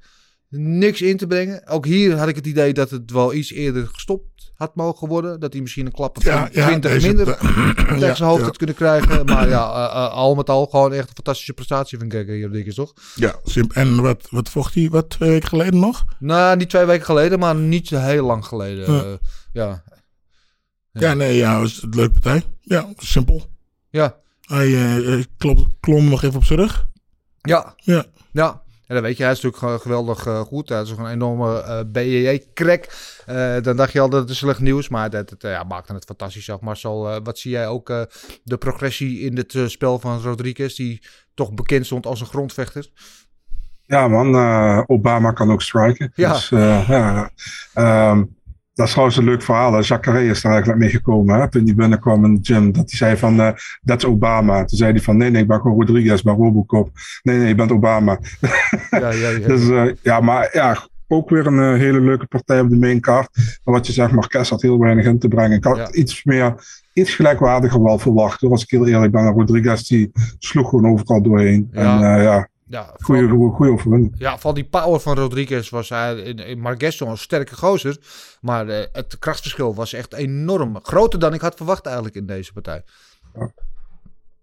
niks 0.49 1.03
in 1.03 1.17
te 1.17 1.27
brengen. 1.27 1.67
Ook 1.67 1.87
hier 1.87 2.17
had 2.17 2.29
ik 2.29 2.37
het 2.37 2.47
idee 2.47 2.73
dat 2.73 2.91
het 2.91 3.11
wel 3.11 3.35
iets 3.35 3.53
eerder 3.53 3.87
gestopt 3.87 4.36
had 4.57 4.75
mogen 4.75 5.09
worden. 5.09 5.41
Dat 5.41 5.53
hij 5.53 5.63
misschien 5.63 5.87
een 5.87 5.93
klap 5.93 6.23
van 6.23 6.49
20 6.51 6.93
deze- 6.93 7.07
minder 7.07 7.37
tegen 7.77 7.99
ja, 7.99 8.15
zijn 8.15 8.29
hoofd 8.29 8.41
ja. 8.41 8.47
had 8.47 8.57
kunnen 8.57 8.77
krijgen. 8.77 9.27
Maar 9.27 9.49
ja, 9.49 9.73
eh, 9.73 9.85
eh, 10.05 10.13
al 10.13 10.35
met 10.35 10.51
al 10.51 10.67
gewoon 10.67 10.93
echt 10.93 11.09
een 11.09 11.15
fantastische 11.15 11.53
prestatie 11.53 11.99
van 11.99 12.13
Rodriguez, 12.13 12.75
toch? 12.75 12.93
Ja, 13.15 13.35
sim- 13.45 13.71
en 13.73 14.03
wat, 14.03 14.27
wat 14.31 14.49
vocht 14.49 14.75
hij 14.75 14.89
wat 14.91 15.11
twee 15.11 15.31
weken 15.31 15.49
geleden 15.49 15.81
nog? 15.81 16.05
Nou, 16.19 16.57
niet 16.57 16.69
twee 16.71 16.85
weken 16.85 17.05
geleden, 17.05 17.39
maar 17.39 17.55
niet 17.55 17.89
zo 17.89 17.97
heel 17.97 18.27
lang 18.27 18.45
geleden. 18.45 18.93
Ja. 18.95 19.03
Eh, 19.03 19.13
ja. 19.53 19.85
Ja, 20.93 21.15
nee, 21.15 21.37
ja, 21.37 21.61
was 21.61 21.83
een 21.83 21.89
leuke 21.95 22.13
partij. 22.13 22.43
Ja, 22.61 22.87
simpel. 22.97 23.47
Ja. 23.91 24.17
Hij 24.41 24.97
eh, 25.07 25.25
klom, 25.37 25.75
klom 25.81 26.09
nog 26.09 26.23
even 26.23 26.37
op 26.37 26.45
zijn 26.45 26.59
rug. 26.59 26.87
Ja. 27.41 27.75
Ja. 27.77 28.05
Ja. 28.31 28.63
En 28.87 28.95
dan 28.95 29.03
weet 29.03 29.17
je, 29.17 29.23
hij 29.23 29.33
is 29.33 29.41
natuurlijk 29.41 29.83
geweldig 29.83 30.27
eh, 30.27 30.41
goed. 30.41 30.69
Hij 30.69 30.83
is 30.83 30.91
een 30.91 31.07
enorme 31.07 31.63
eh 31.63 31.81
BJJ-crack. 31.87 32.89
Eh, 33.27 33.57
dan 33.63 33.77
dacht 33.77 33.93
je 33.93 34.01
al 34.01 34.09
dat 34.09 34.21
het 34.21 34.31
is 34.31 34.39
slecht 34.39 34.61
nieuws. 34.61 34.89
Maar 34.89 35.11
dat 35.11 35.31
het, 35.31 35.43
ja, 35.43 35.63
maakte 35.63 35.95
het 35.95 36.05
fantastisch 36.05 36.51
af. 36.51 36.61
Marcel, 36.61 37.23
wat 37.23 37.39
zie 37.39 37.51
jij 37.51 37.69
ook 37.69 37.87
de 38.43 38.57
progressie 38.59 39.21
in 39.21 39.37
het 39.37 39.59
spel 39.67 39.99
van 39.99 40.21
Rodriguez... 40.21 40.75
die 40.75 41.03
toch 41.35 41.55
bekend 41.55 41.87
stond 41.87 42.07
als 42.07 42.21
een 42.21 42.27
grondvechter? 42.27 42.91
Ja, 43.83 44.09
man, 44.09 44.35
Obama 44.87 45.33
kan 45.33 45.53
ook 45.53 45.63
striken. 45.63 46.13
Ja. 46.15 46.33
Dus, 46.33 46.49
ja. 46.49 47.31
ehm, 47.75 48.23
dat 48.77 48.87
is 48.87 48.91
trouwens 48.93 49.19
een 49.19 49.25
leuk 49.25 49.43
verhaal. 49.43 49.83
Jacare 49.83 50.25
is 50.25 50.45
er 50.45 50.51
eigenlijk 50.51 50.79
mee 50.81 50.91
gekomen 50.91 51.41
hè, 51.41 51.49
toen 51.51 51.65
hij 51.65 51.75
binnenkwam 51.75 52.25
in 52.25 52.35
de 52.35 52.41
gym. 52.43 52.73
Dat 52.73 52.91
hij 52.91 52.99
zei 52.99 53.17
van, 53.17 53.41
eh 53.41 53.51
dat 53.83 53.99
is 53.99 54.05
Obama. 54.09 54.65
Toen 54.65 54.79
zei 54.79 54.93
hij 54.93 55.01
van, 55.01 55.17
nee, 55.17 55.31
nee, 55.31 55.43
ik 55.43 55.49
ben 55.49 55.61
gewoon 55.61 55.77
Rodriguez, 55.77 56.23
bij 56.23 56.35
Robocop. 56.35 56.91
Nee, 57.23 57.39
nee, 57.39 57.49
je 57.49 57.55
bent 57.55 57.73
Obama. 57.73 58.19
Ja, 58.91 59.11
ja, 59.11 59.29
ja. 59.29 59.47
Dus 59.53 59.69
eh, 59.69 59.85
ja, 60.03 60.21
maar 60.21 60.51
ja, 60.53 60.77
ook 61.09 61.31
weer 61.31 61.47
een 61.47 61.75
eh, 61.75 61.81
hele 61.81 62.01
leuke 62.01 62.27
partij 62.27 62.61
op 62.61 62.71
de 62.71 62.77
main 62.79 63.01
card. 63.01 63.29
Maar 63.65 63.75
wat 63.75 63.87
je 63.87 63.93
zegt, 63.93 64.13
Marquez 64.13 64.51
had 64.51 64.63
heel 64.63 64.79
weinig 64.79 65.05
in 65.05 65.19
te 65.19 65.29
brengen. 65.29 65.57
Ik 65.57 65.65
had 65.65 65.77
Ja. 65.77 65.93
iets 65.93 66.25
meer, 66.25 66.55
iets 66.93 67.15
gelijkwaardiger 67.15 67.83
wel 67.83 67.99
verwacht. 67.99 68.41
Hoor, 68.41 68.51
als 68.51 68.63
ik 68.63 68.71
heel 68.71 68.87
eerlijk 68.87 69.13
ben. 69.13 69.33
Rodriguez 69.33 69.83
die 69.89 70.11
sloeg 70.39 70.69
gewoon 70.69 70.93
overal 70.93 71.23
doorheen. 71.23 71.69
Ja. 71.73 71.81
En 72.03 72.17
eh, 72.17 72.23
ja, 72.23 72.49
ja, 72.69 72.95
goede, 73.01 73.29
vooral- 73.29 73.51
goede 73.51 73.73
overwinning. 73.73 74.15
Ja, 74.19 74.39
van 74.39 74.55
die 74.55 74.65
power 74.65 75.01
van 75.01 75.17
Rodriguez 75.19 75.71
was 75.71 75.89
hij 75.89 76.17
in, 76.17 76.39
in 76.39 76.65
een 76.65 77.19
sterke 77.19 77.57
gozer. 77.57 77.97
Maar 78.41 78.69
eh, 78.69 78.87
het 78.93 79.19
krachtverschil 79.19 79.75
was 79.75 79.93
echt 79.93 80.15
enorm. 80.15 80.79
Groter 80.83 81.19
dan 81.19 81.35
ik 81.35 81.41
had 81.41 81.55
verwacht 81.57 81.87
eigenlijk 81.87 82.17
in 82.17 82.27
deze 82.27 82.53
partij. 82.53 82.83
Ja. 83.35 83.51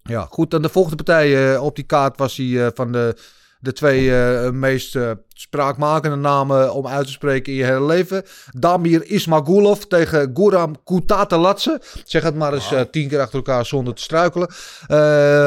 Ja, 0.04 0.28
goed. 0.30 0.52
Dan 0.52 0.62
de 0.62 0.70
volgende 0.70 1.04
partij 1.04 1.54
eh, 1.54 1.64
op 1.64 1.76
die 1.76 1.86
kaart 1.86 2.18
was 2.18 2.38
hij 2.38 2.66
eh, 2.66 2.72
van 2.74 2.92
de, 2.92 3.16
de 3.64 3.74
twee 3.74 4.16
eh, 4.16 4.50
meest 4.50 4.96
eh, 4.96 5.12
spraakmakende 5.34 6.16
namen 6.16 6.74
om 6.74 6.88
uit 6.88 7.06
te 7.06 7.12
spreken 7.12 7.52
in 7.52 7.58
je 7.58 7.66
hele 7.66 7.86
leven. 7.86 8.24
Damir 8.52 9.06
Ismagulov 9.06 9.80
tegen 9.80 10.32
Guram 10.34 10.84
Kutateladze. 10.84 11.82
Zeg 12.06 12.24
het 12.24 12.36
maar 12.36 12.54
eens 12.54 12.72
eh, 12.72 12.82
tien 12.82 13.08
keer 13.08 13.20
achter 13.20 13.36
elkaar 13.36 13.66
zonder 13.66 13.94
te 13.94 14.02
struikelen. 14.02 14.48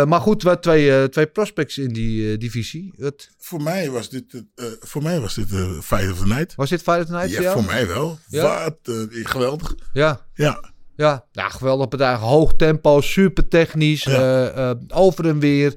Maar 0.09 0.21
goed, 0.21 0.43
we 0.43 0.59
twee, 0.61 1.09
twee 1.09 1.27
prospects 1.27 1.79
in 1.79 1.93
die 1.93 2.39
divisie. 2.39 2.93
Het, 2.97 3.31
Voor 3.39 3.63
mij 3.63 3.91
was 3.91 4.09
dit, 4.11 4.45
voor 4.81 5.03
mij 5.03 5.21
was 5.21 5.35
dit 5.35 5.53
eh 5.53 5.81
Fight 5.83 6.13
of 6.13 6.19
the 6.19 6.27
Night. 6.27 6.55
was 6.55 6.69
dit 6.69 6.83
Fight 6.83 7.01
of 7.01 7.07
the 7.07 7.13
Night 7.13 7.35
voor 7.35 7.43
Ja, 7.43 7.53
voor 7.53 7.65
mij 7.65 7.87
wel. 7.87 8.19
Ja? 8.29 8.65
Wat 8.65 9.07
geweldig. 9.11 9.75
Ja, 9.93 10.21
Ja, 10.35 10.61
ja. 10.95 11.25
ja 11.33 11.49
geweldig 11.49 11.89
partij. 11.89 12.15
Hoog 12.15 12.55
tempo, 12.57 13.01
super 13.01 13.49
technisch. 13.49 14.05
Ja. 14.05 14.75
over 14.89 15.27
en 15.27 15.39
weer. 15.39 15.75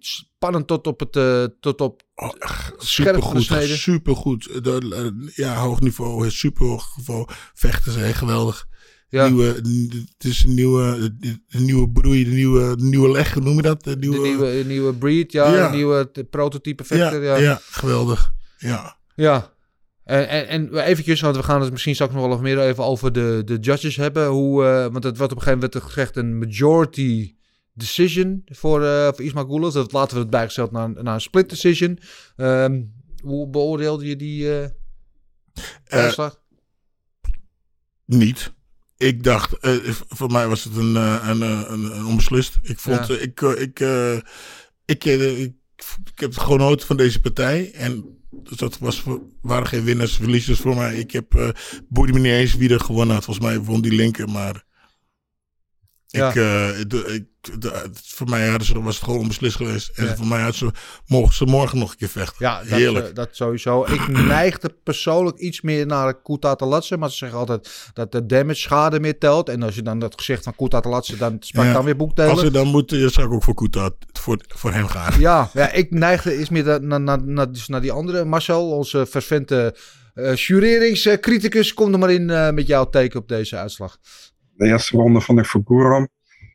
Spannend 0.00 0.66
tot 0.66 0.86
op 0.86 1.00
het... 1.00 1.16
eh, 1.16 1.44
tot 1.60 1.80
op, 1.80 2.02
oh, 2.14 2.30
supergoed. 2.78 3.42
Supergoed. 3.64 4.64
De, 4.64 5.12
eh, 5.26 5.34
ja, 5.36 5.54
hoog 5.54 5.80
niveau, 5.80 6.24
eh, 6.24 6.30
super 6.30 6.66
hoog 6.66 6.96
niveau. 6.96 7.26
Vechten 7.54 7.92
zijn 7.92 8.14
geweldig. 8.14 8.66
ja, 9.08 9.28
Nieuwe, 9.28 9.44
het 9.44 10.24
is 10.24 10.44
een 10.44 10.54
nieuwe, 10.54 11.16
de, 11.18 11.38
nieuwe 11.58 11.90
broei, 11.90 12.24
de 12.24 12.30
nieuwe, 12.30 12.76
de 12.76 12.84
nieuwe 12.84 13.10
leg, 13.10 13.34
noem 13.36 13.56
je 13.56 13.62
dat? 13.62 13.84
De 13.84 13.98
de 13.98 13.98
nieuwe, 13.98 14.26
nieuwe, 14.28 14.52
de 14.52 14.64
nieuwe 14.66 14.94
breed, 14.94 15.32
ja. 15.32 15.54
Ja. 15.54 15.70
Nieuwe 15.70 16.10
prototype 16.30 16.82
ja, 16.88 16.96
vechter, 16.96 17.22
ja. 17.22 17.36
ja. 17.36 17.42
ja. 17.42 17.60
geweldig. 17.62 18.32
Ja. 19.16 19.52
En, 20.04 20.28
en, 20.28 20.48
en 20.48 20.78
eventjes, 20.78 21.20
want 21.20 21.36
we 21.36 21.42
gaan 21.42 21.60
het 21.60 21.70
misschien 21.70 21.94
straks 21.94 22.12
nog 22.12 22.22
wel 22.22 22.30
even 22.30 22.42
meer 22.42 22.60
even 22.60 22.84
over 22.84 23.12
de, 23.12 23.42
de 23.44 23.58
judges 23.60 23.96
hebben. 23.96 24.26
Hoe, 24.26 24.64
eh, 24.64 24.86
want 24.92 25.04
het 25.04 25.16
wordt 25.16 25.32
op 25.32 25.38
een 25.38 25.44
gegeven 25.44 25.68
moment 25.70 25.92
gezegd 25.92 26.16
een 26.16 26.38
majority 26.38 27.34
decision 27.80 28.42
voor, 28.44 28.84
eh 28.84 29.06
voor 29.06 29.22
Ismagulov. 29.24 29.72
Dat 29.74 29.92
laten 29.92 30.14
we 30.14 30.20
het 30.22 30.30
bijgesteld 30.30 30.70
naar, 30.70 30.84
een- 30.84 31.04
naar 31.04 31.14
een 31.14 31.20
split 31.20 31.48
decision. 31.50 31.98
Ehm, 32.36 32.82
hoe 33.22 33.48
beoordeelde 33.50 34.06
je 34.06 34.16
die 34.16 34.48
eh 34.50 34.64
Eh, 34.64 34.70
uitslag? 35.84 36.40
Niet. 38.06 38.52
Ik 38.96 39.22
dacht, 39.22 39.56
voor 40.08 40.30
mij 40.30 40.48
was 40.48 40.64
het 40.64 40.76
een, 40.76 40.94
een, 40.94 41.40
een, 41.40 41.96
een 41.96 42.04
onbeslist. 42.06 42.58
Ik 42.62 42.78
vond, 42.78 43.06
Ja. 43.06 43.14
ik, 43.14 43.40
ik, 43.40 43.80
ik, 44.84 45.04
ik, 45.04 45.04
ik 45.04 46.18
heb 46.18 46.36
genoten 46.36 46.86
van 46.86 46.96
deze 46.96 47.20
partij. 47.20 47.72
En 47.72 48.18
dus 48.30 48.56
dat 48.56 48.78
was 48.78 49.04
waren 49.40 49.66
geen 49.66 49.84
winnaars, 49.84 50.16
verliezers 50.16 50.58
voor 50.60 50.74
mij. 50.76 50.98
Ik 50.98 51.10
heb, 51.10 51.34
eh 51.34 51.48
boeide 51.88 52.12
me 52.12 52.18
niet 52.18 52.32
eens 52.32 52.54
wie 52.54 52.70
er 52.70 52.80
gewonnen 52.80 53.14
had. 53.14 53.24
Volgens 53.24 53.46
mij 53.46 53.60
won 53.60 53.80
die 53.80 53.92
linker, 53.94 54.28
maar... 54.28 54.64
Ja. 56.12 56.28
Ik, 56.28 56.34
eh, 56.34 56.68
de, 56.88 57.04
ik, 57.14 57.60
de- 57.60 57.90
voor 57.92 58.28
mij 58.28 58.48
hadden 58.48 58.66
ze, 58.66 58.82
was 58.82 58.94
het 58.94 59.04
gewoon 59.04 59.20
onbeslist 59.20 59.56
geweest. 59.56 59.90
En 59.94 60.04
Ja. 60.04 60.16
voor 60.16 60.26
mij 60.26 60.38
hadden 60.40 60.58
ze, 60.58 60.70
mogen 61.06 61.34
ze 61.34 61.44
morgen 61.44 61.78
nog 61.78 61.90
een 61.90 61.96
keer 61.96 62.08
vechten. 62.08 62.36
Ja, 62.46 62.58
dat, 62.58 62.66
Heerlijk. 62.68 63.08
eh, 63.08 63.14
dat 63.14 63.28
sowieso. 63.32 63.84
Ik 63.84 64.08
neigde 64.36 64.74
persoonlijk 64.84 65.38
iets 65.38 65.60
meer 65.60 65.86
naar 65.86 66.14
Koetatalatse. 66.22 66.96
Maar 66.96 67.10
ze 67.10 67.16
zeggen 67.16 67.38
altijd 67.38 67.90
dat 67.92 68.12
de 68.12 68.26
damage 68.26 68.60
schade 68.60 69.00
meer 69.00 69.18
telt. 69.18 69.48
En 69.48 69.62
als 69.62 69.74
je 69.74 69.82
dan 69.82 69.98
dat 69.98 70.14
gezicht 70.16 70.44
van 70.44 70.54
Koetatalatse, 70.54 71.16
dan 71.16 71.36
sprak 71.40 71.64
Ja. 71.64 71.72
dan 71.72 71.84
weer 71.84 71.96
boekdelen. 71.96 72.30
Als 72.30 72.40
ze 72.40 72.50
dan 72.50 72.72
dan 72.72 73.10
zou 73.10 73.26
ik 73.26 73.32
ook 73.32 73.42
voor 73.44 73.54
Koeta, 73.54 73.90
voor, 74.12 74.38
voor 74.48 74.72
hem 74.72 74.86
gaan. 74.88 75.20
Ja, 75.20 75.50
ja, 75.52 75.72
ik 75.72 75.90
neigde 75.90 76.38
iets 76.40 76.48
meer 76.48 76.64
naar, 76.64 76.82
naar, 76.82 77.00
naar, 77.00 77.22
naar, 77.22 77.52
dus 77.52 77.68
naar 77.68 77.80
die 77.80 77.92
andere. 77.92 78.24
Marcel, 78.24 78.70
onze 78.70 79.06
vervente 79.06 79.76
eh 80.14 80.34
jureringscriticus. 80.34 81.74
Kom 81.74 81.92
er 81.92 81.98
maar 81.98 82.10
in 82.12 82.24
met 82.54 82.66
jouw 82.66 82.88
teken 82.90 83.20
op 83.20 83.28
deze 83.28 83.56
uitslag. 83.56 83.96
De 84.60 84.66
eerste 84.66 84.96
ronde 84.96 85.20
vond 85.20 85.38
ik 85.38 85.46
voor 85.46 85.60
Guram. 85.64 86.08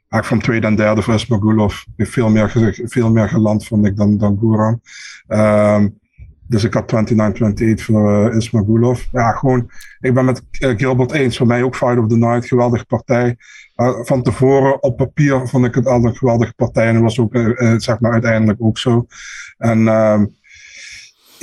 Maar 0.08 0.20
ik 0.20 0.26
vond 0.26 0.44
tweede 0.44 0.68
en 0.68 0.76
derde 0.76 1.02
voor 1.02 1.14
heeft 1.14 2.12
veel 2.12 2.30
meer, 2.30 2.74
veel 2.86 3.12
meer 3.12 3.30
geland, 3.30 3.68
vond 3.68 3.86
ik, 3.86 3.98
dan, 3.98 4.18
dan. 4.18 4.82
Ehm, 5.28 5.90
dus 6.48 6.64
ik 6.64 6.74
had 6.74 6.92
29-28 6.92 7.84
voor 7.84 8.30
uh, 8.30 8.36
Ismagulov. 8.36 9.04
Ja, 9.12 9.32
gewoon, 9.32 9.72
ik 10.00 10.14
ben 10.14 10.26
met 10.26 10.44
eh, 10.52 10.78
Gilbert 10.78 11.12
eens. 11.12 11.38
Voor 11.38 11.48
mij 11.48 11.64
ook 11.64 11.76
Fight 11.76 11.98
of 11.98 12.08
the 12.08 12.18
Night, 12.18 12.48
geweldige 12.48 12.86
partij. 12.86 13.38
Eh, 13.76 14.00
van 14.02 14.24
tevoren 14.24 14.84
op 14.84 14.98
papier 14.98 15.48
vond 15.48 15.66
ik 15.66 15.76
het 15.76 15.88
al 15.88 16.06
een 16.06 16.16
geweldige 16.16 16.54
partij. 16.54 16.88
En 16.88 16.94
dat 16.94 17.04
was 17.04 17.20
ook, 17.20 17.34
eh, 17.34 17.74
eh, 17.74 17.80
zeg 17.80 18.00
maar, 18.00 18.12
uiteindelijk 18.12 18.62
ook 18.62 18.78
zo. 18.78 19.06
En 19.58 19.88
ehm, 19.88 20.26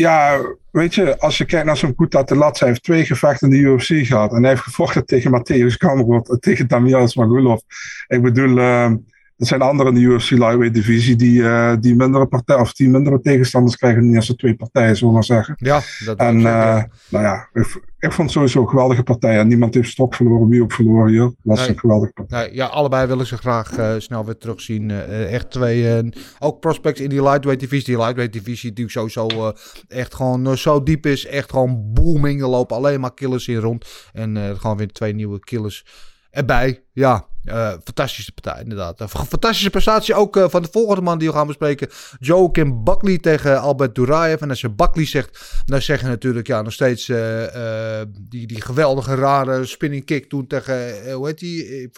ja, 0.03 0.41
weet 0.71 0.95
je, 0.95 1.19
als 1.19 1.38
je 1.38 1.45
kijkt 1.45 1.67
naar 1.67 1.77
zo'n 1.77 1.95
Kuta 1.95 2.25
Telat, 2.25 2.59
hij 2.59 2.69
heeft 2.69 2.83
twee 2.83 3.05
gevechten 3.05 3.53
in 3.53 3.62
de 3.62 3.69
UFC 3.69 4.07
gehad. 4.07 4.33
En 4.33 4.41
hij 4.41 4.51
heeft 4.51 4.62
gevochten 4.62 5.07
tegen 5.07 5.31
Matthäus 5.31 5.77
Kamrot 5.77 6.31
en 6.31 6.41
tegen 6.41 6.69
Damian 6.69 7.11
Magulov. 7.15 7.61
Ik 8.07 8.23
bedoel, 8.23 8.59
eh, 8.59 8.93
er 9.43 9.49
zijn 9.49 9.63
anderen 9.63 9.95
in 9.97 10.01
de 10.03 10.07
UFC 10.07 10.31
lightweight 10.31 10.75
divisie 10.75 11.17
die, 11.17 11.43
eh, 11.49 11.73
die 11.81 11.95
mindere 11.97 12.27
partij, 12.27 12.57
of 12.57 12.73
die 12.73 12.89
mindere 12.89 13.21
tegenstanders 13.21 13.77
krijgen 13.77 14.03
in 14.03 14.09
de 14.09 14.15
eerste 14.15 14.35
twee 14.37 14.55
partijen, 14.55 14.95
zullen 14.97 15.09
we 15.09 15.15
maar 15.15 15.25
zeggen. 15.25 15.55
Ja, 15.59 15.81
dat 16.05 16.19
En 16.19 16.37
dat- 16.37 16.47
eh, 16.53 16.83
nou 17.09 17.25
ja, 17.25 17.49
ik, 17.53 17.81
ik 17.99 18.13
vond 18.13 18.17
het 18.29 18.31
sowieso 18.31 18.61
een 18.61 18.69
geweldige 18.69 19.03
partij. 19.03 19.39
En 19.39 19.49
niemand 19.49 19.75
heeft 19.75 19.91
stok 19.91 20.15
verloren, 20.15 20.49
wie 20.49 20.63
ook 20.63 20.73
verloren 20.73 21.09
hier. 21.13 21.33
Was 21.43 21.59
Nee. 21.61 21.69
een 21.69 21.79
geweldige 21.79 22.13
partij. 22.13 22.47
Nee, 22.47 22.55
ja, 22.55 22.67
allebei 22.67 23.07
willen 23.07 23.27
ze 23.27 23.37
graag 23.37 23.77
eh, 23.77 23.95
snel 23.99 24.25
weer 24.25 24.39
terugzien. 24.39 24.91
Echt 24.91 25.51
twee, 25.51 26.11
ook 26.39 26.61
prospects 26.61 27.01
in 27.01 27.09
die 27.09 27.23
lightweight 27.23 27.61
divisie. 27.61 27.87
Die 27.87 27.97
lightweight 27.97 28.33
divisie 28.33 28.73
die 28.73 28.91
sowieso 28.91 29.53
echt 29.89 30.15
gewoon 30.15 30.59
zo 30.59 30.83
diep 30.83 31.07
is. 31.07 31.27
Echt 31.27 31.51
gewoon 31.51 31.93
booming. 31.93 32.41
Er 32.43 32.49
lopen 32.49 32.77
alleen 32.77 33.01
maar 33.01 33.15
killers 33.15 33.49
in 33.49 33.57
rond. 33.57 33.87
En 34.13 34.57
gewoon 34.59 34.77
weer 34.77 34.93
twee 34.93 35.15
nieuwe 35.15 35.39
killers 35.39 35.85
erbij. 36.31 36.83
Ja, 36.93 37.27
eh, 37.45 37.69
fantastische 37.85 38.33
partij 38.33 38.63
inderdaad. 38.63 39.01
Een 39.01 39.09
fantastische 39.09 39.71
prestatie 39.71 40.15
ook 40.15 40.37
eh, 40.37 40.45
van 40.49 40.63
de 40.63 40.69
volgende 40.73 41.03
man 41.03 41.19
die 41.19 41.29
we 41.29 41.35
gaan 41.35 41.47
bespreken. 41.47 41.89
Joakim 42.19 42.85
Buckley 42.85 43.19
tegen 43.19 43.61
Albert 43.61 43.95
Duraev. 43.95 44.41
En 44.41 44.49
als 44.49 44.61
je 44.61 44.71
Buckley 44.71 45.07
zegt, 45.07 45.63
dan 45.65 45.83
zeg 45.83 46.01
je 46.01 46.07
natuurlijk 46.07 46.47
ja, 46.47 46.63
nog 46.63 46.73
steeds 46.73 47.09
eh, 47.09 48.01
eh, 48.01 48.07
die, 48.21 48.47
die 48.47 48.61
geweldige 48.61 49.15
rare 49.15 49.67
spinning 49.67 50.05
kick 50.05 50.29
toen 50.29 50.47
tegen, 50.47 51.05
eh, 51.07 51.15
hoe 51.15 51.27
heet 51.27 51.39
die? 51.39 51.91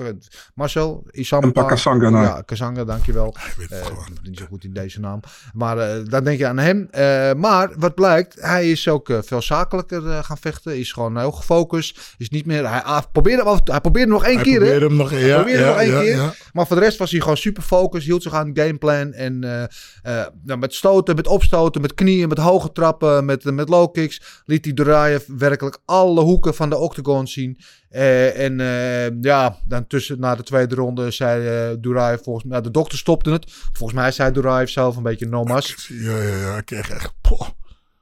Marcel? 0.54 1.06
Isampa? 1.10 1.46
Mpa 1.46 1.62
Kasanga, 1.62 2.08
nou. 2.10 2.24
Ja, 2.24 2.42
Kasanga, 2.42 2.84
dankjewel. 2.84 3.28
Ik 3.28 3.54
weet 3.56 3.70
het 3.70 3.78
Eh, 3.80 3.86
gewoon. 3.86 4.04
niet 4.22 4.38
zo 4.38 4.44
goed 4.48 4.64
in 4.64 4.72
deze 4.72 5.00
naam. 5.00 5.20
Maar 5.52 5.78
eh, 5.78 6.04
dan 6.04 6.24
denk 6.24 6.38
je 6.38 6.46
aan 6.46 6.58
hem. 6.58 6.88
Eh, 6.90 7.32
maar 7.32 7.72
wat 7.78 7.94
blijkt, 7.94 8.36
hij 8.40 8.70
is 8.70 8.88
ook 8.88 9.10
eh, 9.10 9.18
veel 9.22 9.42
zakelijker 9.42 10.08
eh, 10.10 10.24
gaan 10.24 10.38
vechten. 10.38 10.78
Is 10.78 10.92
gewoon 10.92 11.18
heel 11.18 11.32
gefocust. 11.32 12.00
Is 12.18 12.28
niet 12.30 12.46
meer. 12.46 12.70
Hij, 12.70 13.02
probeerde, 13.12 13.42
hem 13.42 13.52
af- 13.52 13.60
hij 13.64 13.80
probeerde 13.80 14.10
nog 14.12 14.24
één 14.24 14.34
Hij 14.34 14.44
keer. 14.44 14.52
Hè? 14.52 14.58
probeerde 14.60 14.86
hem 14.86 14.96
nog, 14.96 15.10
ja, 15.34 15.48
ja, 15.48 15.66
nog 15.66 15.76
één 15.78 16.00
keer. 16.00 16.48
Maar 16.52 16.66
voor 16.66 16.76
de 16.76 16.82
rest 16.82 16.98
was 16.98 17.10
hij 17.10 17.20
gewoon 17.20 17.36
super 17.36 17.62
focus. 17.62 18.04
Hield 18.04 18.22
zich 18.22 18.32
aan 18.32 18.48
het 18.48 18.58
gameplan. 18.58 19.12
En 19.12 19.44
eh, 19.44 19.62
eh, 20.02 20.26
nou, 20.44 20.58
met 20.58 20.74
stoten, 20.74 21.16
met 21.16 21.26
opstoten, 21.26 21.80
met 21.80 21.94
knieën, 21.94 22.28
met 22.28 22.38
hoge 22.38 22.72
trappen, 22.72 23.24
met, 23.24 23.44
met 23.44 23.68
low 23.68 23.92
kicks. 23.92 24.42
Liet 24.44 24.64
hij 24.64 24.74
Duraev 24.74 25.22
werkelijk 25.26 25.78
alle 25.84 26.20
hoeken 26.20 26.54
van 26.54 26.70
de 26.70 26.76
octagon 26.76 27.26
zien. 27.26 27.58
Eh, 27.88 28.38
en 28.38 28.60
eh, 28.60 29.20
ja, 29.20 29.58
dan 29.66 29.86
tussen 29.86 30.20
na 30.20 30.34
de 30.34 30.42
tweede 30.42 30.74
ronde 30.74 31.10
zei 31.10 31.46
eh 31.46 31.76
Duraev 31.80 32.22
volgens 32.22 32.44
mij... 32.44 32.52
Nou, 32.52 32.62
de 32.62 32.78
dokter 32.78 32.98
stopte 32.98 33.30
het. 33.30 33.44
Volgens 33.72 33.98
mij 33.98 34.12
zei 34.12 34.32
Duraev 34.32 34.68
zelf 34.68 34.96
een 34.96 35.02
beetje 35.02 35.26
no 35.26 35.44
mas. 35.44 35.88
Ja, 35.88 36.22
ja, 36.22 36.36
ja. 36.36 36.56
Ik 36.56 36.64
kreeg 36.64 36.90
echt... 36.90 37.12
Poh. 37.20 37.48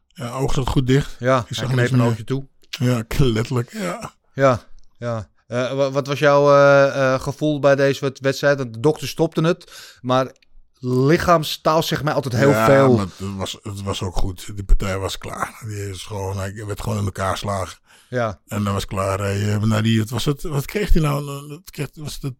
Ja, 0.06 0.30
oog 0.30 0.54
zat 0.54 0.68
goed 0.68 0.86
dicht. 0.86 1.16
Ja, 1.18 1.38
Ik 1.38 1.44
hij 1.46 1.56
zag 1.56 1.66
kneep 1.66 1.78
niks 1.78 1.90
een 1.90 2.02
oogje 2.02 2.24
toe. 2.24 2.46
Ja, 2.68 3.04
letterlijk. 3.18 3.72
Ja. 3.72 4.12
Ja, 4.34 4.62
ja. 4.98 5.28
Eh, 5.52 5.72
wa- 5.72 5.90
wat 5.90 6.06
was 6.06 6.18
jouw 6.18 6.54
eh, 6.54 7.14
eh, 7.14 7.20
gevoel 7.20 7.58
bij 7.58 7.74
deze 7.76 8.00
wed- 8.00 8.18
wedstrijd? 8.20 8.58
De 8.58 8.80
dokter 8.80 9.08
stopte 9.08 9.40
het. 9.40 9.72
Maar 10.00 10.32
lichaamstaal 10.78 11.82
zegt 11.82 12.02
mij 12.02 12.12
altijd 12.12 12.34
heel 12.34 12.50
Ja, 12.50 12.64
veel. 12.66 12.96
maar 12.96 13.04
het 13.06 13.36
was, 13.36 13.58
het 13.62 13.82
was 13.82 14.02
ook 14.02 14.16
goed. 14.16 14.46
Die 14.54 14.64
partij 14.64 14.98
was 14.98 15.18
klaar. 15.18 15.62
Die 15.66 15.88
is 15.90 16.02
gewoon, 16.02 16.36
hij 16.38 16.64
werd 16.66 16.80
gewoon 16.80 16.98
in 16.98 17.04
elkaar 17.04 17.30
geslagen. 17.32 17.78
Ja. 18.08 18.40
En 18.46 18.64
dat 18.64 18.72
was 18.72 18.86
klaar. 18.86 19.18
Hij, 19.18 19.58
nou 19.60 19.82
die, 19.82 19.98
wat, 20.00 20.08
was 20.10 20.24
het, 20.24 20.42
wat 20.42 20.64
kreeg 20.64 20.92
hij 20.92 21.02
nou? 21.02 21.24
Wat 21.48 21.70
kreeg, 21.70 21.88
was 21.94 22.18
het, 22.20 22.34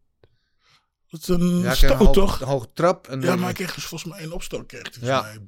het 1.09 1.29
een 1.29 1.59
Ja, 1.61 1.71
ik 1.71 1.77
stoot, 1.77 2.01
een 2.01 2.13
toch? 2.13 2.41
een 2.41 2.47
hoge 2.47 2.69
trap. 2.75 3.09
En 3.09 3.21
Ja, 3.21 3.27
dan- 3.27 3.37
maar 3.37 3.45
hij 3.45 3.55
kreeg 3.55 3.75
dus 3.75 3.85
volgens 3.85 4.11
mij 4.13 4.21
één 4.21 4.33
opstoot. 4.33 4.67
Kreeg 4.67 4.83
hij, 5.01 5.09
Ja. 5.09 5.21
mij. 5.23 5.39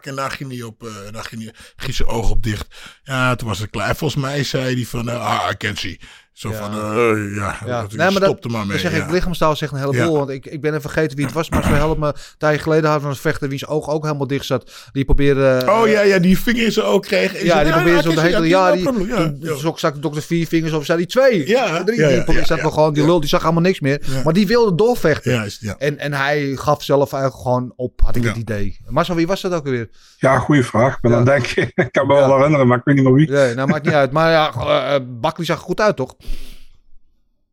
En 0.00 0.14
daar 0.14 0.30
ging 0.30 0.50
hij 0.50 0.62
op, 0.62 0.82
eh, 0.84 0.94
daar 1.12 1.24
ging, 1.24 1.42
hij, 1.42 1.54
ging 1.76 1.94
zijn 1.94 2.08
oog 2.08 2.30
op 2.30 2.42
dicht. 2.42 2.74
Ja, 3.02 3.34
toen 3.34 3.48
was 3.48 3.58
het 3.58 3.70
klaar. 3.70 3.96
Volgens 3.96 4.22
mij 4.22 4.44
zei 4.44 4.74
hij 4.74 4.84
van, 4.84 5.08
ah, 5.08 5.48
I 5.50 5.56
can 5.56 5.76
see. 5.76 6.00
Zo 6.32 6.50
Ja. 6.50 6.54
van, 6.56 6.72
eh, 6.72 7.34
ja, 7.36 7.56
Ja, 7.66 7.80
dat, 7.80 7.92
nee, 7.92 8.10
maar 8.10 8.20
maar 8.20 8.50
mee. 8.50 8.66
dan 8.68 8.78
zeg 8.78 8.96
ja. 8.96 9.04
ik, 9.04 9.10
lichaamstaal 9.10 9.56
zegt 9.56 9.72
een 9.72 9.78
heleboel. 9.78 10.12
Ja. 10.12 10.18
Want 10.18 10.30
ik, 10.30 10.46
ik 10.46 10.60
ben 10.60 10.70
even 10.70 10.82
vergeten 10.90 11.16
wie 11.16 11.24
het 11.26 11.34
was, 11.34 11.50
maar 11.50 11.62
ze 11.62 11.68
helpt 11.68 12.00
me. 12.00 12.06
Een 12.06 12.14
tijdje 12.38 12.62
geleden 12.62 12.90
hadden 12.90 13.08
we 13.08 13.14
een 13.14 13.20
vechter 13.20 13.48
wiens 13.48 13.66
oog 13.66 13.88
ook 13.88 14.04
helemaal 14.04 14.26
dicht 14.26 14.44
zat. 14.46 14.70
Die 14.92 15.04
probeerde... 15.04 15.62
Oh 15.68 15.88
ja, 15.88 16.00
ja, 16.00 16.18
die 16.18 16.38
vinger 16.38 16.64
in 16.64 16.72
zijn 16.72 16.86
oog 16.86 17.00
kreeg. 17.00 17.34
En 17.34 17.44
Ja, 17.44 17.52
zei, 17.52 17.64
die 17.64 17.72
probeerde 17.72 18.02
zo 18.02 18.14
de 18.14 18.20
hele... 18.20 18.48
Ja, 18.48 18.72
die, 18.72 19.56
zag 19.76 19.92
de 19.92 19.98
dokter 19.98 20.22
vier 20.22 20.46
vingers 20.46 20.72
of 20.72 20.84
zei 20.84 20.98
die 20.98 21.06
twee. 21.06 21.48
Ja, 21.48 21.84
drie. 21.84 21.98
ja, 22.00 22.08
ja, 22.08 22.24
die 22.24 22.34
ja, 22.34 22.44
zat 22.44 22.60
gewoon, 22.60 22.92
die 22.94 23.04
lul, 23.04 23.20
die 23.20 23.28
zag 23.28 23.40
helemaal 23.40 23.62
niks 23.62 23.80
meer. 23.80 24.02
Ja. 24.06 24.22
Maar 24.24 24.32
die 24.32 24.46
wilde 24.46 24.74
doorvechten. 24.74 25.32
Ja, 25.32 25.42
is- 25.44 25.58
ja. 25.60 25.74
En, 25.78 25.98
en 25.98 26.12
hij 26.12 26.52
gaf 26.56 26.82
zelf 26.82 27.12
eigenlijk 27.12 27.42
gewoon 27.42 27.72
op, 27.76 28.00
had 28.04 28.16
ik 28.16 28.22
Ja. 28.22 28.28
het 28.28 28.36
idee. 28.38 28.78
Marcel, 28.86 29.14
wie 29.14 29.26
was 29.26 29.40
dat 29.40 29.52
ook 29.52 29.64
weer? 29.68 29.88
Ja, 30.18 30.38
goede 30.38 30.62
vraag. 30.62 30.94
Ik 30.94 31.00
ben 31.00 31.10
Ja. 31.10 31.16
aan 31.16 31.26
het 31.28 31.32
denken. 31.54 31.72
ik 31.84 31.92
kan 31.92 32.06
me 32.06 32.14
wel 32.14 32.36
herinneren, 32.36 32.66
maar 32.66 32.78
ik 32.78 32.84
weet 32.84 32.94
niet 32.94 33.04
meer 33.04 33.14
wie. 33.14 33.30
Nee, 33.30 33.54
nou 33.54 33.68
maakt 33.68 33.84
niet 33.84 33.94
uit. 33.94 34.12
Maar 34.12 34.30
ja, 34.30 34.52
eh, 34.58 34.94
eh, 34.94 35.02
Bakley 35.20 35.46
zag 35.46 35.56
er 35.56 35.62
goed 35.62 35.80
uit, 35.80 35.96
toch? 35.96 36.14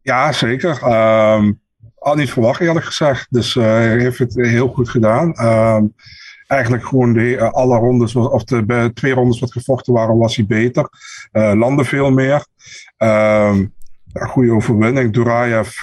Ja, 0.01 0.31
zeker. 0.31 0.81
Ehm 0.83 1.51
had 1.99 2.15
niet 2.15 2.31
verwacht, 2.31 2.61
eerlijk 2.61 2.85
gezegd. 2.85 3.27
Dus 3.29 3.55
eh, 3.55 3.63
hij 3.63 3.99
heeft 3.99 4.17
het 4.17 4.35
heel 4.35 4.67
goed 4.67 4.89
gedaan. 4.89 5.33
Ehm, 5.33 5.85
eigenlijk 6.47 6.85
gewoon 6.85 7.13
de, 7.13 7.37
eh, 7.37 7.51
alle 7.51 7.77
rondes, 7.77 8.15
of 8.15 8.43
de 8.43 8.65
bij 8.65 8.89
twee 8.89 9.13
rondes 9.13 9.39
wat 9.39 9.51
gevochten 9.51 9.93
waren, 9.93 10.17
was 10.17 10.35
hij 10.35 10.45
beter. 10.45 10.89
Eh 11.31 11.53
landde 11.55 11.85
veel 11.85 12.11
meer. 12.11 12.45
Ja, 14.13 14.25
goede 14.25 14.51
overwinning. 14.51 15.13
Duraev 15.13 15.75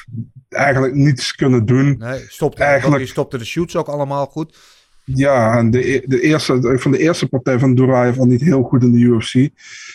eigenlijk 0.49 0.95
niets 0.95 1.35
kunnen 1.35 1.67
doen. 1.67 1.97
Nee, 1.99 2.25
stopte, 2.29 2.63
Eigenlijk- 2.63 2.99
die 2.99 3.07
stopte 3.11 3.39
de 3.39 3.45
shoots 3.45 3.77
ook 3.77 3.89
allemaal 3.89 4.27
goed. 4.27 4.57
Ja, 5.05 5.59
en 5.59 5.71
de, 5.71 6.03
de 6.07 6.21
eerste, 6.21 6.79
van 6.79 6.91
de 6.91 6.99
eerste 6.99 7.29
partij 7.29 7.59
van 7.59 7.75
Duraev 7.75 8.17
was 8.17 8.27
niet 8.27 8.41
heel 8.41 8.63
goed 8.63 8.83
in 8.83 8.93
de 8.93 8.99
UFC. 8.99 9.49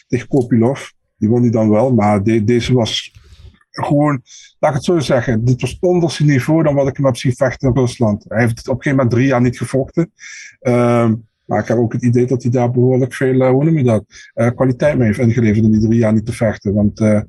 Tegen 0.08 0.28
Kopilov. 0.28 0.90
Die 1.22 1.30
won 1.30 1.42
hij 1.42 1.52
dan 1.52 1.70
wel. 1.70 1.94
Maar 1.94 2.24
de- 2.24 2.44
deze 2.44 2.74
was 2.74 3.12
gewoon, 3.72 4.22
laat 4.60 4.70
ik 4.72 4.76
het 4.78 4.86
zo 4.86 5.00
zeggen. 5.00 5.46
Dit 5.46 5.62
was 5.62 5.78
onder 5.80 6.12
zijn 6.12 6.28
niveau 6.28 6.64
dan 6.64 6.76
wat 6.76 6.88
ik 6.88 6.96
hem 6.98 7.06
heb 7.06 7.16
zien 7.18 7.34
vechten 7.36 7.68
in 7.70 7.76
Rusland. 7.76 8.26
Hij 8.28 8.42
heeft 8.42 8.60
op 8.60 8.76
een 8.76 8.82
gegeven 8.82 8.92
moment 8.92 9.10
drie 9.12 9.28
jaar 9.28 9.42
niet 9.42 9.58
gevochten. 9.58 10.12
Ehm, 10.60 11.16
maar 11.46 11.60
ik 11.60 11.68
heb 11.68 11.78
ook 11.78 11.94
het 11.94 12.04
idee 12.04 12.26
dat 12.26 12.42
hij 12.44 12.52
daar 12.52 12.72
behoorlijk 12.72 13.14
veel, 13.14 13.42
eh, 13.42 13.50
hoe 13.50 13.64
noem 13.64 13.78
je 13.78 13.84
dat, 13.84 14.04
eh, 14.34 14.50
kwaliteit 14.56 14.98
mee 14.98 15.08
heeft 15.08 15.20
ingeleverd 15.20 15.66
om 15.66 15.72
die 15.72 15.82
drie 15.82 16.00
jaar 16.00 16.14
niet 16.14 16.26
te 16.26 16.34
vechten. 16.34 16.74
Want 16.74 17.00
eh, 17.00 17.22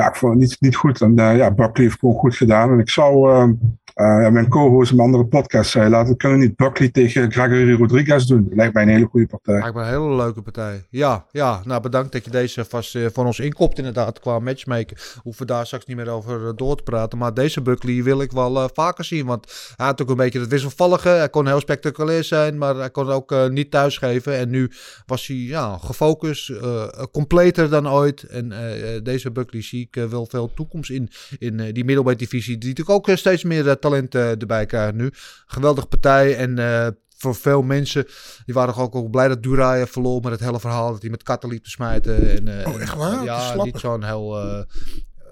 ja, 0.00 0.08
ik 0.08 0.16
vond 0.16 0.42
het 0.42 0.60
niet, 0.60 0.76
goed. 0.76 1.00
En 1.00 1.18
eh, 1.18 1.36
ja, 1.36 1.50
Buckley 1.50 1.86
heeft 1.86 1.98
gewoon 1.98 2.14
goed 2.14 2.36
gedaan. 2.36 2.72
En 2.72 2.78
ik 2.78 2.90
zou, 2.90 3.30
ehm, 3.30 3.52
eh, 3.94 4.28
mijn 4.28 4.48
co-host 4.48 4.92
een 4.92 5.00
andere 5.00 5.26
podcast 5.26 5.70
zei, 5.70 5.88
laten 5.88 6.12
we 6.12 6.16
kunnen 6.16 6.38
niet 6.38 6.56
Buckley 6.56 6.88
tegen 6.88 7.32
Gregory 7.32 7.74
Rodriguez 7.74 8.24
doen. 8.24 8.48
Lijkt 8.50 8.74
mij 8.74 8.82
een 8.82 8.88
hele 8.88 9.06
goede 9.06 9.26
partij. 9.26 9.58
Lijkt 9.58 9.74
me 9.74 9.80
een 9.80 9.88
hele 9.88 10.16
leuke 10.16 10.42
partij. 10.42 10.84
Ja, 10.90 11.26
ja, 11.30 11.60
nou 11.64 11.82
bedankt 11.82 12.12
dat 12.12 12.24
je 12.24 12.30
deze 12.30 12.64
vast 12.64 12.96
eh, 12.96 13.06
voor 13.12 13.24
ons 13.24 13.38
inkopt 13.38 13.78
inderdaad 13.78 14.20
qua 14.20 14.38
matchmaken. 14.38 14.96
Hoeven 15.22 15.46
we 15.46 15.52
daar 15.52 15.66
straks 15.66 15.86
niet 15.86 15.96
meer 15.96 16.08
over 16.08 16.56
door 16.56 16.76
te 16.76 16.82
praten. 16.82 17.18
Maar 17.18 17.34
deze 17.34 17.60
Buckley 17.60 18.02
wil 18.02 18.20
ik 18.20 18.32
wel 18.32 18.68
vaker 18.74 19.04
zien. 19.04 19.26
Want 19.26 19.72
hij 19.76 19.86
had 19.86 20.02
ook 20.02 20.10
een 20.10 20.16
beetje 20.16 20.40
het 20.40 20.48
wisselvallige. 20.48 21.08
Hij 21.08 21.28
kon 21.28 21.46
heel 21.46 21.60
spectaculair 21.60 22.24
zijn, 22.24 22.58
maar 22.58 22.76
hij 22.76 22.90
kon 22.90 23.08
ook 23.08 23.34
niet 23.50 23.70
thuisgeven. 23.70 24.38
En 24.38 24.50
nu 24.50 24.70
was 25.06 25.26
hij 25.26 25.36
ja, 25.36 25.78
gefocust, 25.78 26.52
completer 27.12 27.70
dan 27.70 27.88
ooit. 27.88 28.22
En 28.22 28.52
deze 29.02 29.30
Buckley 29.30 29.62
zie 29.62 29.88
ik 29.90 30.02
eh, 30.02 30.10
wel 30.10 30.26
veel 30.26 30.54
toekomst 30.54 30.90
in. 30.90 31.10
In 31.38 31.60
eh, 31.60 31.72
die 31.72 31.84
middleweight 31.84 32.18
divisie, 32.18 32.58
die 32.58 32.68
natuurlijk 32.68 32.96
ook 32.98 33.08
eh, 33.08 33.16
steeds 33.16 33.44
meer 33.44 33.78
talent 33.78 34.14
erbij 34.14 34.66
krijgt 34.66 34.94
nu. 34.94 35.10
Geweldige 35.46 35.86
partij 35.86 36.36
en... 36.36 36.98
voor 37.16 37.34
veel 37.34 37.62
mensen, 37.62 38.06
die 38.44 38.54
waren 38.54 38.74
toch 38.74 38.82
ook, 38.82 38.94
ook 38.94 39.10
blij 39.10 39.28
dat 39.28 39.42
Duraev 39.42 39.90
verloor 39.90 40.20
met 40.22 40.32
het 40.32 40.40
hele 40.40 40.60
verhaal 40.60 40.92
dat 40.92 41.00
hij 41.00 41.10
met 41.10 41.22
katten 41.22 41.48
liep 41.48 41.64
te 41.64 41.70
smijten. 41.70 42.46
En, 42.46 42.66
Oh, 42.66 42.80
echt 42.80 42.94
waar? 42.94 43.24
Ja, 43.24 43.62
niet 43.62 43.78
zo'n 43.78 44.04
heel 44.04 44.64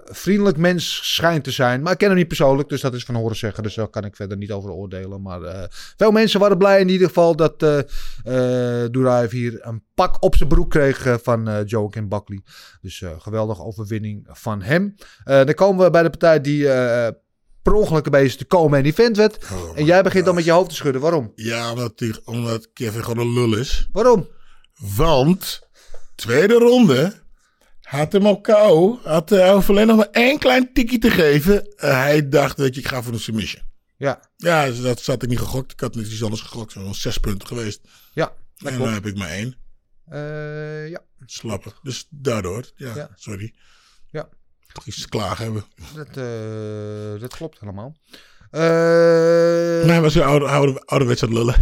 vriendelijk 0.09 0.57
mens 0.57 0.99
schijnt 1.13 1.43
te 1.43 1.51
zijn. 1.51 1.81
Maar 1.81 1.91
ik 1.91 1.97
ken 1.97 2.07
hem 2.07 2.17
niet 2.17 2.27
persoonlijk, 2.27 2.69
dus 2.69 2.81
dat 2.81 2.93
is 2.93 3.03
van 3.03 3.15
horen 3.15 3.35
zeggen. 3.35 3.63
Dus 3.63 3.75
daar 3.75 3.87
kan 3.87 4.05
ik 4.05 4.15
verder 4.15 4.37
niet 4.37 4.51
over 4.51 4.71
oordelen. 4.71 5.21
Maar 5.21 5.41
eh, 5.41 5.63
veel 5.97 6.11
mensen 6.11 6.39
waren 6.39 6.57
blij 6.57 6.79
in 6.79 6.89
ieder 6.89 7.07
geval 7.07 7.35
dat 7.35 7.63
eh 7.63 7.79
eh 7.79 8.91
Duraev 8.91 9.31
hier 9.31 9.57
een 9.61 9.83
pak 9.93 10.23
op 10.23 10.35
zijn 10.35 10.49
broek 10.49 10.69
kreeg 10.69 11.05
eh, 11.05 11.15
van 11.23 11.47
eh 11.47 11.59
Joaquin 11.65 12.09
Buckley. 12.09 12.41
Dus 12.81 13.01
eh 13.01 13.09
geweldige 13.17 13.63
overwinning 13.63 14.27
van 14.31 14.61
hem. 14.61 14.95
Eh, 15.23 15.35
dan 15.35 15.53
komen 15.53 15.85
we 15.85 15.91
bij 15.91 16.03
de 16.03 16.09
partij 16.09 16.41
die 16.41 16.69
eh 16.69 17.11
per 17.61 17.73
ongeluk 17.73 18.05
een 18.05 18.11
beetje 18.11 18.37
te 18.37 18.45
komen 18.45 18.79
en 18.79 18.85
event 18.85 19.17
werd. 19.17 19.45
Oh, 19.51 19.77
en 19.77 19.85
jij 19.85 20.03
begint 20.03 20.25
dan 20.25 20.35
met 20.35 20.43
je 20.43 20.51
hoofd 20.51 20.69
te 20.69 20.75
schudden. 20.75 21.01
Waarom? 21.01 21.31
Ja, 21.35 21.71
omdat, 21.71 21.97
die, 21.97 22.13
omdat 22.25 22.69
Kevin 22.73 23.03
gewoon 23.03 23.27
een 23.27 23.33
lul 23.33 23.57
is. 23.57 23.89
Waarom? 23.91 24.27
Want, 24.95 25.69
tweede 26.15 26.53
ronde, 26.53 27.13
had 27.89 28.11
hem 28.11 28.25
al 28.25 28.41
kou. 28.41 28.97
Had 29.03 29.29
hij 29.29 29.53
hoefde 29.53 29.71
alleen 29.71 29.87
nog 29.87 29.97
maar 29.97 30.09
één 30.11 30.39
klein 30.39 30.73
tikkie 30.73 30.99
te 30.99 31.09
geven. 31.09 31.75
Eh, 31.77 31.91
hij 31.91 32.29
dacht, 32.29 32.57
weet 32.57 32.75
je, 32.75 32.81
ik 32.81 32.87
ga 32.87 33.01
voor 33.03 33.13
een 33.13 33.19
submission. 33.19 33.63
Ja, 33.97 34.19
Ja, 34.37 34.65
dus 34.65 34.81
dat 34.81 34.99
zat 35.01 35.23
ik 35.23 35.29
niet 35.29 35.39
gegokt. 35.39 35.71
Ik 35.71 35.79
had 35.79 35.95
niet 35.95 36.07
iets 36.11 36.23
anders 36.23 36.41
gegokt. 36.41 36.73
Het 36.73 36.83
was 36.83 37.01
zes 37.01 37.17
punten 37.17 37.47
geweest. 37.47 37.81
ja, 38.13 38.31
dat 38.55 38.71
en 38.71 38.77
dan 38.79 38.93
heb 38.93 39.05
ik 39.05 39.17
maar 39.17 39.29
één. 39.29 39.55
Eh, 40.09 40.89
ja, 40.89 40.99
Slappen. 41.25 41.71
Dus 41.81 42.07
daardoor, 42.09 42.71
ja, 42.75 42.95
Ja. 42.95 43.09
sorry. 43.15 43.53
Ja. 44.11 44.29
Toch 44.73 44.85
iets 44.85 45.01
te 45.01 45.09
klagen 45.09 45.43
hebben. 45.43 45.63
dat, 45.95 46.13
dat 47.21 47.35
klopt 47.35 47.59
helemaal. 47.59 47.95
Eh, 48.51 48.61
Maar 48.61 49.93
hij 49.93 50.01
was 50.01 50.13
weer 50.13 50.23
oude, 50.23 50.45
oude, 50.47 50.81
ouderwets 50.85 51.23
aan 51.23 51.29
het 51.29 51.37
lullen. 51.37 51.55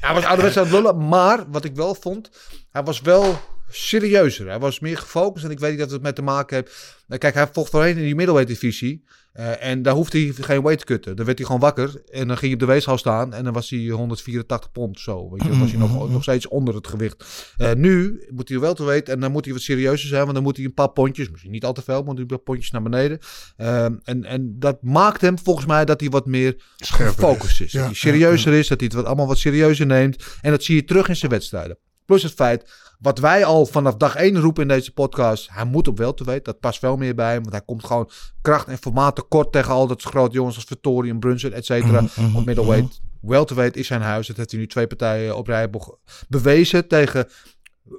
Hij 0.00 0.14
was 0.14 0.24
ouderwets 0.24 0.56
aan 0.56 0.62
het 0.64 0.72
lullen, 0.72 1.08
maar 1.08 1.50
wat 1.50 1.64
ik 1.64 1.74
wel 1.74 1.94
vond, 1.94 2.30
hij 2.70 2.82
was 2.82 3.00
wel 3.00 3.40
serieuzer. 3.72 4.48
Hij 4.48 4.58
was 4.58 4.80
meer 4.80 4.98
gefocust 4.98 5.44
en 5.44 5.50
ik 5.50 5.58
weet 5.58 5.76
niet 5.76 5.84
of 5.84 5.90
het 5.90 6.02
met 6.02 6.14
te 6.14 6.22
maken 6.22 6.56
heeft. 6.56 7.00
Nou, 7.06 7.20
Kijk, 7.20 7.34
hij 7.34 7.48
vocht 7.52 7.70
voorheen 7.70 7.96
in 7.96 8.02
die 8.02 8.14
middleweight 8.14 8.48
divisie 8.60 9.04
eh, 9.32 9.64
en 9.64 9.82
daar 9.82 9.94
hoefde 9.94 10.18
hij 10.18 10.32
geen 10.32 10.62
weight 10.62 10.78
te 10.78 10.84
kutten. 10.84 11.16
Dan 11.16 11.24
werd 11.24 11.38
hij 11.38 11.46
gewoon 11.46 11.60
wakker 11.60 12.02
en 12.06 12.28
dan 12.28 12.36
ging 12.36 12.40
hij 12.40 12.52
op 12.52 12.58
de 12.58 12.66
weegschaal 12.66 12.98
staan 12.98 13.34
en 13.34 13.44
dan 13.44 13.52
was 13.52 13.70
hij 13.70 13.88
184 13.88 14.72
pond 14.72 15.00
zo. 15.00 15.30
Weet 15.30 15.42
je, 15.42 15.48
dan 15.48 15.58
was 15.58 15.70
hij 15.70 15.78
nog, 15.78 16.10
nog 16.10 16.22
steeds 16.22 16.48
onder 16.48 16.74
het 16.74 16.86
gewicht. 16.86 17.24
Eh, 17.56 17.72
nu 17.72 18.26
moet 18.30 18.48
hij 18.48 18.60
wel 18.60 18.74
te 18.74 18.84
weten 18.84 19.14
en 19.14 19.20
dan 19.20 19.32
moet 19.32 19.44
hij 19.44 19.54
wat 19.54 19.62
serieuzer 19.62 20.08
zijn, 20.08 20.22
want 20.22 20.34
dan 20.34 20.42
moet 20.42 20.56
hij 20.56 20.64
een 20.64 20.74
paar 20.74 20.90
pondjes, 20.90 21.30
misschien 21.30 21.52
niet 21.52 21.64
al 21.64 21.72
te 21.72 21.82
veel, 21.82 22.02
maar 22.02 22.16
een 22.16 22.26
paar 22.26 22.38
pondjes 22.38 22.70
naar 22.70 22.82
beneden. 22.82 23.18
En, 23.56 24.24
en 24.24 24.56
dat 24.58 24.82
maakt 24.82 25.20
hem 25.20 25.38
volgens 25.38 25.66
mij 25.66 25.84
dat 25.84 26.00
hij 26.00 26.10
wat 26.10 26.26
meer 26.26 26.62
Scherper 26.76 27.14
gefocust 27.14 27.60
is. 27.60 27.72
Ja, 27.72 27.78
dat 27.78 27.86
hij 27.86 27.96
serieuzer 27.96 28.52
is, 28.52 28.68
dat 28.68 28.78
hij 28.78 28.86
het 28.86 28.96
wat, 28.96 29.06
allemaal 29.06 29.26
wat 29.26 29.38
serieuzer 29.38 29.86
neemt. 29.86 30.24
En 30.40 30.50
dat 30.50 30.62
zie 30.62 30.74
je 30.74 30.84
terug 30.84 31.08
in 31.08 31.16
zijn 31.16 31.30
wedstrijden. 31.30 31.78
Plus 32.12 32.22
het 32.24 32.32
feit, 32.32 32.70
wat 32.98 33.18
wij 33.18 33.44
al 33.44 33.66
vanaf 33.66 33.94
dag 33.96 34.14
1 34.16 34.40
roepen 34.40 34.62
in 34.62 34.68
deze 34.68 34.92
podcast. 34.92 35.48
Hij 35.52 35.64
moet 35.64 35.88
op 35.88 35.98
welterweight, 35.98 36.44
dat 36.44 36.60
past 36.60 36.80
wel 36.80 36.96
meer 36.96 37.14
bij 37.14 37.32
hem. 37.32 37.40
Want 37.40 37.52
hij 37.52 37.62
komt 37.64 37.84
gewoon 37.84 38.10
kracht 38.42 38.66
en 38.68 38.78
formaat 38.78 39.16
tekort 39.16 39.52
tegen 39.52 39.72
al 39.72 39.86
dat 39.86 40.02
grote 40.02 40.34
jongens 40.34 40.54
als 40.56 40.64
Vittori 40.64 41.08
en 41.10 41.18
Brunson, 41.18 41.52
et 41.52 41.64
cetera. 41.66 42.00
Mhm, 42.00 42.36
Op 42.36 42.44
middleweight. 42.44 43.00
Welterweight 43.20 43.76
is 43.76 43.86
zijn 43.86 44.00
huis. 44.00 44.26
Dat 44.26 44.36
heeft 44.36 44.50
hij 44.50 44.60
nu 44.60 44.66
twee 44.66 44.86
partijen 44.86 45.36
op 45.36 45.46
rij 45.46 45.70
be- 45.70 45.96
bewezen 46.28 46.88
tegen 46.88 47.26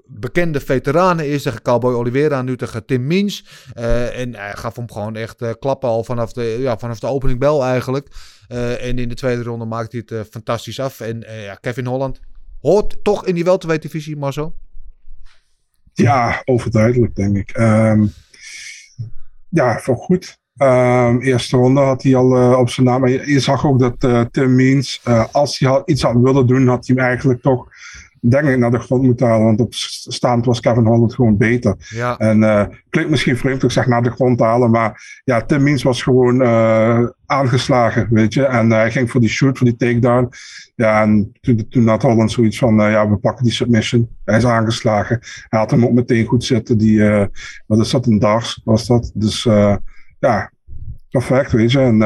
bekende 0.06 0.60
veteranen 0.60 1.28
is 1.30 1.42
tegen 1.44 1.62
Cowboy 1.62 1.94
Oliveira, 1.94 2.42
nu 2.42 2.58
tegen 2.58 2.86
Tim 2.86 3.08
Means. 3.08 3.46
Eh, 3.74 4.20
en 4.20 4.36
hij 4.36 4.54
gaf 4.56 4.76
hem 4.76 4.92
gewoon 4.92 5.16
echt 5.16 5.42
eh, 5.42 5.50
klappen 5.60 5.90
al 5.90 6.04
vanaf 6.04 6.34
de, 6.34 6.56
ja, 6.60 6.78
vanaf 6.78 7.00
de 7.00 7.08
opening 7.08 7.40
bel 7.40 7.64
eigenlijk. 7.64 8.08
Eh, 8.48 8.86
en 8.88 9.00
in 9.00 9.10
de 9.10 9.16
tweede 9.16 9.44
ronde 9.44 9.66
maakt 9.66 9.92
hij 9.92 10.04
het 10.06 10.28
fantastisch 10.30 10.80
af. 10.80 11.00
En 11.00 11.24
ja, 11.28 11.56
Kevin 11.56 11.86
Holland 11.86 12.20
hoort 12.64 13.04
toch 13.04 13.26
in 13.26 13.36
die 13.36 13.44
welterweight 13.44 13.92
divisie, 13.92 14.18
Marzo. 14.18 14.54
Ja, 15.94 16.42
overduidelijk, 16.46 17.16
denk 17.16 17.38
ik. 17.38 17.52
Ehm, 17.52 18.06
ja, 19.50 19.80
voor 19.80 19.96
goed. 19.96 20.38
Ehm, 20.58 21.18
eerste 21.18 21.58
ronde 21.58 21.82
had 21.82 22.04
hij 22.04 22.16
al 22.16 22.36
eh, 22.36 22.60
op 22.60 22.70
zijn 22.70 22.86
naam. 22.86 23.08
Je, 23.08 23.40
zag 23.40 23.66
ook 23.66 23.80
dat 23.80 24.04
eh, 24.04 24.22
Tim 24.22 24.56
Means, 24.56 25.02
eh, 25.04 25.26
als 25.32 25.60
hij 25.60 25.82
iets 25.86 26.02
had 26.02 26.16
willen 26.22 26.48
doen, 26.48 26.68
had 26.68 26.88
hij 26.88 26.96
hem 26.96 27.06
eigenlijk 27.06 27.42
toch, 27.42 27.68
denk 28.30 28.48
ik, 28.48 28.58
naar 28.58 28.72
de 28.72 28.80
grond 28.80 29.04
moeten 29.04 29.28
halen. 29.28 29.46
Want 29.46 29.60
op 29.60 29.74
staand 29.74 30.46
was 30.46 30.60
Kevin 30.60 30.86
Holland 30.86 31.14
gewoon 31.14 31.38
beter. 31.38 31.76
Ja, 31.90 32.18
En 32.18 32.44
eh 32.44 32.66
klinkt 32.90 33.12
misschien 33.12 33.38
vreemd 33.38 33.62
dat 33.62 33.70
ik 33.70 33.76
zeg 33.76 33.88
naar 33.88 34.04
de 34.04 34.12
grond 34.12 34.40
halen, 34.40 34.72
maar 34.72 35.22
ja, 35.24 35.42
Tim 35.42 35.64
Means 35.64 35.84
was 35.84 36.02
gewoon 36.02 36.42
eh, 36.42 37.08
aangeslagen, 37.26 38.08
weet 38.12 38.34
je. 38.34 38.46
En 38.46 38.72
eh, 38.72 38.78
hij 38.78 38.92
ging 38.92 39.12
voor 39.12 39.22
die 39.22 39.30
shoot, 39.30 39.58
voor 39.58 39.68
die 39.68 39.76
takedown. 39.76 40.30
Ja, 40.76 41.02
en 41.02 41.32
toen, 41.42 41.68
toen 41.70 41.88
had 41.88 42.02
Holland 42.02 42.32
zoiets 42.32 42.58
van, 42.58 42.76
ja, 42.76 43.10
we 43.10 43.18
pakken 43.18 43.44
die 43.44 43.54
submission. 43.54 44.10
Hij 44.26 44.38
is 44.38 44.46
aangeslagen. 44.46 45.20
Hij 45.50 45.60
had 45.60 45.72
hem 45.72 45.86
ook 45.86 45.92
meteen 45.92 46.26
goed 46.26 46.44
zitten. 46.44 46.78
Die, 46.78 47.28
wat 47.68 47.80
is 47.80 47.90
dat, 47.90 48.06
een 48.06 48.20
dars 48.20 48.62
was 48.64 48.88
dat. 48.88 49.12
Dus 49.14 49.44
ja, 50.20 50.52
perfect, 51.10 51.52
weet 51.52 51.72
je. 51.72 51.80
En 51.80 51.98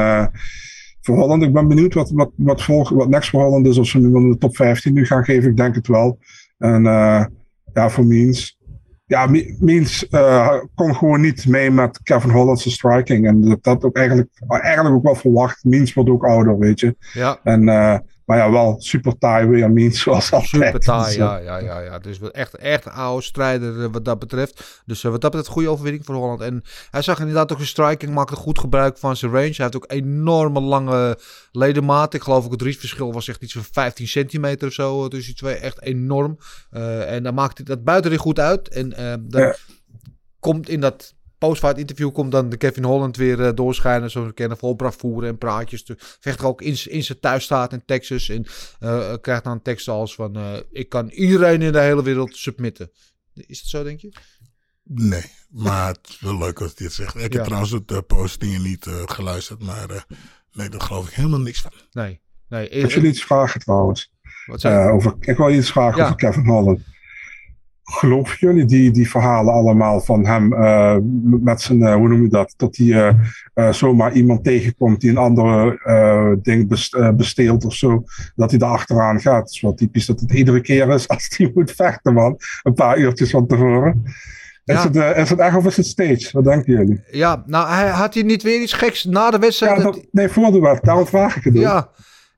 voor 1.08 1.18
Holland. 1.18 1.42
Ik 1.42 1.52
ben 1.52 1.68
benieuwd 1.68 1.94
wat, 1.94 2.10
wat, 2.10 2.30
wat, 2.36 2.62
volg, 2.62 2.88
wat 2.88 3.08
next 3.08 3.30
voor 3.30 3.42
Holland 3.42 3.66
is. 3.66 3.78
Of 3.78 3.86
ze 3.86 3.98
nu 3.98 4.08
wel 4.08 4.28
de 4.28 4.38
top 4.38 4.56
15 4.56 4.92
nu 4.92 5.06
gaan 5.06 5.24
geven. 5.24 5.50
Ik 5.50 5.56
denk 5.56 5.74
het 5.74 5.86
wel. 5.86 6.18
En 6.58 6.86
eh, 6.86 7.24
ja, 7.72 7.90
voor 7.90 8.06
Means. 8.06 8.58
Ja, 9.06 9.26
Me- 9.26 9.56
Means 9.60 10.08
eh, 10.08 10.58
kon 10.74 10.94
gewoon 10.94 11.20
niet 11.20 11.46
mee 11.46 11.70
met 11.70 12.02
Kevin 12.02 12.30
Holland's 12.30 12.72
striking. 12.72 13.26
En 13.26 13.40
dat, 13.40 13.62
dat 13.62 13.84
ook 13.84 13.96
eigenlijk, 13.96 14.28
eigenlijk 14.48 14.94
ook 14.94 15.02
wel 15.02 15.14
verwacht. 15.14 15.64
Means 15.64 15.94
wordt 15.94 16.10
ook 16.10 16.24
ouder, 16.24 16.58
weet 16.58 16.80
je. 16.80 16.96
Ja. 17.12 17.40
En, 17.42 17.68
eh, 17.68 17.98
maar 18.28 18.36
ja, 18.38 18.50
wel 18.50 18.76
super 18.78 19.18
taai 19.18 19.46
weer 19.46 19.70
Means 19.70 20.00
zoals 20.00 20.32
altijd. 20.32 20.48
Super 20.50 20.80
taai, 20.80 21.04
Dus, 21.04 21.12
eh, 21.14 21.18
ja, 21.18 21.36
ja, 21.38 21.58
ja, 21.58 21.80
ja. 21.80 21.98
Dus 21.98 22.20
echt, 22.30 22.54
echt 22.54 22.86
een 22.86 22.92
oude 22.92 23.22
strijder 23.22 23.82
eh, 23.84 23.88
wat 23.92 24.04
dat 24.04 24.18
betreft. 24.18 24.82
Dus 24.86 25.04
eh, 25.04 25.10
wat 25.10 25.20
dat 25.20 25.30
betreft, 25.30 25.52
goede 25.52 25.68
overwinning 25.68 26.04
voor 26.04 26.14
Holland. 26.14 26.40
En 26.40 26.62
hij 26.90 27.02
zag 27.02 27.18
inderdaad 27.18 27.50
ook 27.52 27.56
zijn 27.56 27.68
striking, 27.68 28.14
maakte 28.14 28.34
goed 28.36 28.58
gebruik 28.58 28.98
van 28.98 29.16
zijn 29.16 29.30
range. 29.32 29.44
Hij 29.46 29.54
heeft 29.56 29.76
ook 29.76 29.92
enorme 29.92 30.60
lange 30.60 31.18
ledematen. 31.52 32.18
Ik 32.18 32.24
geloof 32.24 32.44
ook 32.44 32.52
het 32.52 32.62
reachverschil 32.62 33.12
was 33.12 33.28
echt 33.28 33.42
iets 33.42 33.52
van 33.52 33.64
15 33.72 34.08
centimeter 34.08 34.68
of 34.68 34.74
zo. 34.74 35.08
tussen 35.08 35.34
die 35.34 35.42
twee, 35.42 35.54
echt 35.54 35.82
enorm. 35.82 36.38
En 37.06 37.22
dan 37.22 37.34
maakt 37.34 37.56
hij 37.56 37.66
dat 37.66 37.84
buiten 37.84 38.16
goed 38.16 38.38
uit. 38.38 38.68
En 38.68 38.88
dan 39.28 39.40
Ja. 39.42 39.54
komt 40.40 40.68
in 40.68 40.80
dat 40.80 41.14
postfight 41.38 41.78
interview 41.78 42.12
komt 42.12 42.32
dan 42.32 42.48
de 42.48 42.56
Kevin 42.56 42.84
Holland 42.84 43.16
weer 43.16 43.44
eh, 43.44 43.54
doorschijnen. 43.54 44.10
Zoals 44.10 44.26
we 44.28 44.34
kennen, 44.34 44.58
vol 44.58 44.74
bravoure 44.74 45.26
en 45.26 45.38
praatjes. 45.38 45.84
De 45.84 45.94
vechter 45.98 46.46
ook 46.46 46.62
in, 46.62 46.76
in 46.84 47.02
zijn 47.04 47.20
thuisstaat 47.20 47.72
in 47.72 47.82
Texas. 47.84 48.28
En 48.28 48.46
eh, 48.80 49.14
krijgt 49.20 49.44
dan 49.44 49.62
teksten 49.62 49.92
als 49.92 50.14
van... 50.14 50.36
eh, 50.36 50.56
ik 50.70 50.88
kan 50.88 51.08
iedereen 51.08 51.62
in 51.62 51.72
de 51.72 51.80
hele 51.80 52.02
wereld 52.02 52.36
submitten. 52.36 52.90
Is 53.34 53.58
het 53.60 53.68
zo, 53.68 53.82
denk 53.82 54.00
je? 54.00 54.12
Nee, 54.90 55.24
maar 55.50 55.88
het 55.88 56.08
is 56.08 56.20
wel 56.20 56.38
leuk 56.38 56.60
als 56.60 56.72
hij 56.76 56.86
dit 56.86 56.92
zegt. 56.94 57.14
Ik 57.14 57.20
heb 57.22 57.32
Ja. 57.32 57.42
trouwens 57.42 57.70
het 57.72 57.90
uh, 57.90 57.98
postdingen 58.06 58.62
niet 58.62 58.86
eh, 58.86 59.02
geluisterd, 59.06 59.62
maar 59.62 59.90
eh, 59.90 60.00
nee, 60.52 60.68
daar 60.68 60.80
geloof 60.80 61.08
ik 61.08 61.14
helemaal 61.14 61.40
niks 61.40 61.60
van. 61.60 61.72
Nee. 61.92 62.20
nee. 62.48 62.68
Ik 62.68 62.94
wil 62.94 63.04
iets 63.04 63.24
vragen 63.24 63.60
trouwens. 63.60 64.12
Wat? 64.46 64.64
Eh, 64.64 64.88
over, 64.92 65.14
ik 65.20 65.36
wil 65.36 65.50
iets 65.50 65.70
vragen 65.70 65.98
Ja. 65.98 66.04
over 66.04 66.16
Kevin 66.16 66.46
Holland. 66.46 66.80
Geloven 67.90 68.36
jullie 68.40 68.64
die, 68.64 68.90
die 68.90 69.10
verhalen 69.10 69.52
allemaal 69.52 70.00
van 70.00 70.26
hem 70.26 70.52
eh, 70.52 70.96
met 71.22 71.60
zijn, 71.60 71.82
eh, 71.82 71.94
hoe 71.94 72.08
noem 72.08 72.22
je 72.22 72.28
dat? 72.28 72.54
Dat 72.56 72.76
hij 72.76 73.14
eh, 73.54 73.70
zomaar 73.72 74.12
iemand 74.12 74.44
tegenkomt 74.44 75.00
die 75.00 75.10
een 75.10 75.16
andere 75.16 76.38
ding 76.42 76.68
best- 76.68 77.16
besteelt 77.16 77.64
of 77.64 77.74
zo. 77.74 78.04
Dat 78.36 78.50
hij 78.50 78.58
daar 78.58 78.70
achteraan 78.70 79.20
gaat. 79.20 79.40
Het 79.42 79.50
is 79.50 79.60
wel 79.60 79.74
typisch 79.74 80.06
dat 80.06 80.20
het 80.20 80.32
iedere 80.32 80.60
keer 80.60 80.88
is 80.88 81.08
als 81.08 81.28
hij 81.36 81.50
moet 81.54 81.70
vechten, 81.72 82.12
man. 82.14 82.36
Een 82.62 82.74
paar 82.74 82.98
uurtjes 82.98 83.30
van 83.30 83.46
tevoren. 83.46 84.02
Is, 84.64 84.74
Ja. 84.82 84.82
het, 84.90 85.16
is 85.16 85.30
het 85.30 85.38
echt 85.38 85.56
of 85.56 85.66
is 85.66 85.76
het 85.76 85.86
stage? 85.86 86.28
Wat 86.32 86.44
denken 86.44 86.72
jullie? 86.72 87.00
Ja, 87.10 87.42
nou, 87.46 87.68
hij, 87.68 87.88
had 87.88 88.14
hij 88.14 88.22
niet 88.22 88.42
weer 88.42 88.60
iets 88.62 88.72
geks 88.72 89.04
na 89.04 89.30
de 89.30 89.38
wedstrijd? 89.38 89.76
Ja, 89.76 89.82
dat- 89.82 90.06
nee, 90.10 90.28
voor 90.28 90.44
de 90.44 90.50
wedstrijd. 90.52 90.84
Daarom 90.84 91.06
vraag 91.06 91.36
ik 91.36 91.44
het 91.44 91.56
ook. 91.56 91.62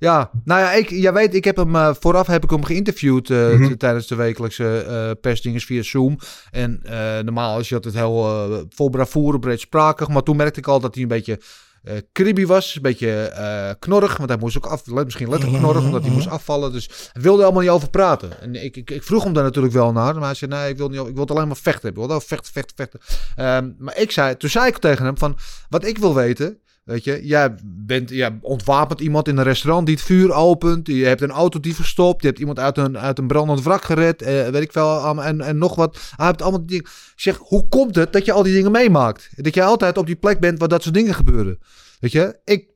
Ja. 0.01 0.31
Nou 0.45 0.61
ja, 0.61 0.73
ik, 0.73 0.91
jij 0.91 1.13
weet, 1.13 1.35
ik 1.35 1.45
heb 1.45 1.57
hem 1.57 1.77
eh, 1.77 1.91
vooraf 2.01 2.27
heb 2.27 2.45
ik 2.45 2.51
hem 2.51 2.65
geïnterviewd 2.65 3.31
eh, 3.31 3.49
Mhm. 3.49 3.77
tijdens 3.77 4.07
de 4.07 4.15
wekelijkse 4.15 5.17
persdinges 5.21 5.65
via 5.65 5.83
Zoom. 5.83 6.19
En 6.51 6.81
normaal 7.25 7.59
is 7.61 7.69
hij 7.71 7.79
altijd 7.79 7.95
heel 7.95 8.67
vol 8.71 8.89
bravoure, 8.91 9.39
breedsprakig. 9.39 10.09
Maar 10.09 10.23
toen 10.23 10.37
merkte 10.37 10.61
ik 10.61 10.67
al 10.67 10.81
dat 10.81 10.95
hij 10.95 11.03
een 11.03 11.09
beetje 11.09 11.41
eh 11.83 11.95
kribby 12.13 12.47
was. 12.47 12.75
Een 12.77 12.83
beetje 12.83 13.77
knorrig, 13.79 14.17
want 14.17 14.29
hij 14.29 14.39
moest 14.39 14.57
ook 14.57 14.67
af, 14.67 14.87
misschien 14.87 15.29
letterlijk 15.29 15.63
knorrig, 15.63 15.85
omdat 15.85 16.03
hij 16.03 16.11
moest 16.13 16.29
afvallen. 16.29 16.73
Dus 16.73 17.11
hij 17.13 17.23
wilde 17.23 17.43
allemaal 17.43 17.63
niet 17.63 17.71
over 17.71 17.91
praten. 17.91 18.41
En 18.41 18.55
ik, 18.65 18.77
ik, 18.77 18.91
ik 18.91 19.03
vroeg 19.03 19.25
hem 19.25 19.33
daar 19.33 19.45
natuurlijk 19.45 19.75
wel 19.75 19.93
naar. 19.93 20.15
Maar 20.15 20.25
hij 20.25 20.35
zei, 20.35 20.51
nee, 20.51 20.69
ik 20.71 20.77
wil, 20.77 20.89
niet, 20.89 21.07
ik 21.07 21.15
wil 21.15 21.27
alleen 21.29 21.47
maar 21.47 21.57
vechten. 21.57 21.89
Ik 21.89 21.95
wil 21.95 22.09
wel 22.09 22.21
vechten, 22.21 22.53
vechten, 22.53 22.77
vechten. 22.77 23.01
Ehm, 23.37 23.71
maar 23.79 23.99
ik 23.99 24.11
zei, 24.11 24.37
toen 24.37 24.51
zei 24.51 24.67
ik 24.67 24.79
tegen 24.79 25.05
hem 25.05 25.19
van, 25.19 25.37
wat 25.69 25.85
ik 25.85 25.99
wil 25.99 26.15
weten... 26.15 26.59
Weet 26.91 27.05
je, 27.05 27.27
jij 27.27 27.55
bent, 27.65 28.11
jij 28.11 28.39
ontwapent 28.41 29.01
iemand 29.01 29.29
in 29.29 29.37
een 29.37 29.45
restaurant 29.45 29.87
die 29.87 29.95
het 29.95 30.05
vuur 30.05 30.33
opent. 30.33 30.87
Je 30.87 31.05
hebt 31.05 31.21
een 31.21 31.31
auto 31.31 31.61
die 31.61 31.75
verstopt. 31.75 32.23
Je 32.23 32.29
hebt 32.29 32.41
iemand 32.41 32.59
uit 32.59 32.79
een, 32.79 32.99
uit 32.99 33.19
een 33.19 33.27
brandend 33.27 33.63
wrak 33.63 33.85
gered. 33.85 34.23
Eh, 34.23 34.49
weet 34.49 34.63
ik 34.63 34.73
veel. 34.73 35.21
En, 35.23 35.41
en 35.41 35.59
nog 35.59 35.75
wat. 35.75 35.99
Hij 36.17 36.27
hebt 36.27 36.43
allemaal 36.43 36.67
dingen. 36.67 36.87
Zeg, 37.17 37.37
hoe 37.37 37.69
komt 37.69 37.95
het 37.95 38.13
dat 38.13 38.25
je 38.25 38.33
al 38.33 38.43
die 38.43 38.53
dingen 38.53 38.71
meemaakt? 38.71 39.31
Dat 39.37 39.55
je 39.55 39.63
altijd 39.63 39.99
op 39.99 40.07
die 40.07 40.17
plek 40.17 40.41
bent 40.41 40.59
waar 40.59 40.69
dat 40.69 40.83
soort 40.83 40.95
dingen 40.95 41.15
gebeuren. 41.15 41.59
Weet 42.01 42.13
je, 42.13 42.41
ik 42.45 42.69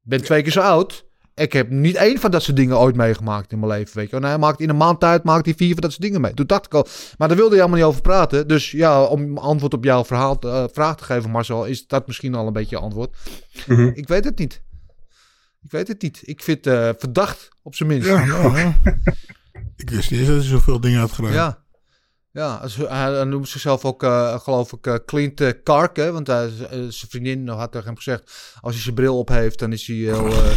ben 0.00 0.22
twee 0.22 0.42
keer 0.42 0.52
zo 0.52 0.60
oud. 0.60 1.08
Ik 1.40 1.52
heb 1.52 1.70
niet 1.70 1.94
één 1.94 2.18
van 2.18 2.30
dat 2.30 2.42
soort 2.42 2.56
dingen 2.56 2.78
ooit 2.78 2.96
meegemaakt 2.96 3.52
in 3.52 3.58
mijn 3.58 3.72
leven. 3.72 3.96
Weet 3.96 4.10
je. 4.10 4.16
En 4.16 4.24
hij 4.24 4.38
maakt 4.38 4.60
in 4.60 4.68
een 4.68 4.76
maand 4.76 5.00
tijd 5.00 5.24
maakt 5.24 5.44
hij 5.44 5.54
vier 5.54 5.72
van 5.72 5.80
dat 5.80 5.90
soort 5.90 6.02
dingen 6.02 6.20
mee. 6.20 6.34
Toen 6.34 6.46
dacht 6.46 6.66
ik 6.66 6.74
al. 6.74 6.86
Maar 7.18 7.28
daar 7.28 7.36
wilde 7.36 7.54
je 7.54 7.60
helemaal 7.60 7.80
niet 7.80 7.88
over 7.88 8.02
praten. 8.02 8.48
Dus 8.48 8.70
ja, 8.70 9.02
om 9.02 9.38
antwoord 9.38 9.74
op 9.74 9.84
jouw 9.84 10.04
verhaal, 10.04 10.38
eh, 10.40 10.64
vraag 10.72 10.96
te 10.96 11.04
geven, 11.04 11.30
Marcel, 11.30 11.64
is 11.64 11.86
dat 11.86 12.06
misschien 12.06 12.34
al 12.34 12.46
een 12.46 12.52
beetje 12.52 12.76
antwoord. 12.76 13.16
Mhm. 13.66 13.90
Ik 13.94 14.08
weet 14.08 14.24
het 14.24 14.38
niet. 14.38 14.62
Ik 15.62 15.70
weet 15.70 15.88
het 15.88 16.02
niet. 16.02 16.20
Ik 16.22 16.42
vind 16.42 16.64
het 16.64 16.74
eh, 16.74 16.90
verdacht, 16.98 17.48
op 17.62 17.74
zijn 17.74 17.88
minst. 17.88 18.08
Ja, 18.08 18.22
ik 19.76 19.90
wist 19.90 20.10
niet 20.10 20.26
dat 20.26 20.36
hij 20.36 20.44
zoveel 20.44 20.80
dingen 20.80 21.00
had 21.00 21.12
gedaan. 21.12 21.32
Ja. 21.32 21.58
Ja, 22.32 22.66
hij, 22.76 23.24
noemt 23.24 23.48
zichzelf 23.48 23.84
ook, 23.84 24.02
eh, 24.02 24.40
geloof 24.40 24.72
ik, 24.72 24.86
uh, 24.86 24.94
Clint 25.06 25.62
Kark. 25.62 25.96
Hè? 25.96 26.12
Want 26.12 26.26
hij, 26.26 26.50
zijn 26.70 26.92
vriendin 27.10 27.48
had 27.48 27.72
tegen 27.72 27.86
hem 27.86 27.96
gezegd... 27.96 28.54
als 28.60 28.74
hij 28.74 28.82
zijn 28.82 28.94
bril 28.94 29.18
op 29.18 29.28
heeft, 29.28 29.58
dan 29.58 29.72
is 29.72 29.86
hij 29.86 29.96
heel 29.96 30.26
eh, 30.26 30.50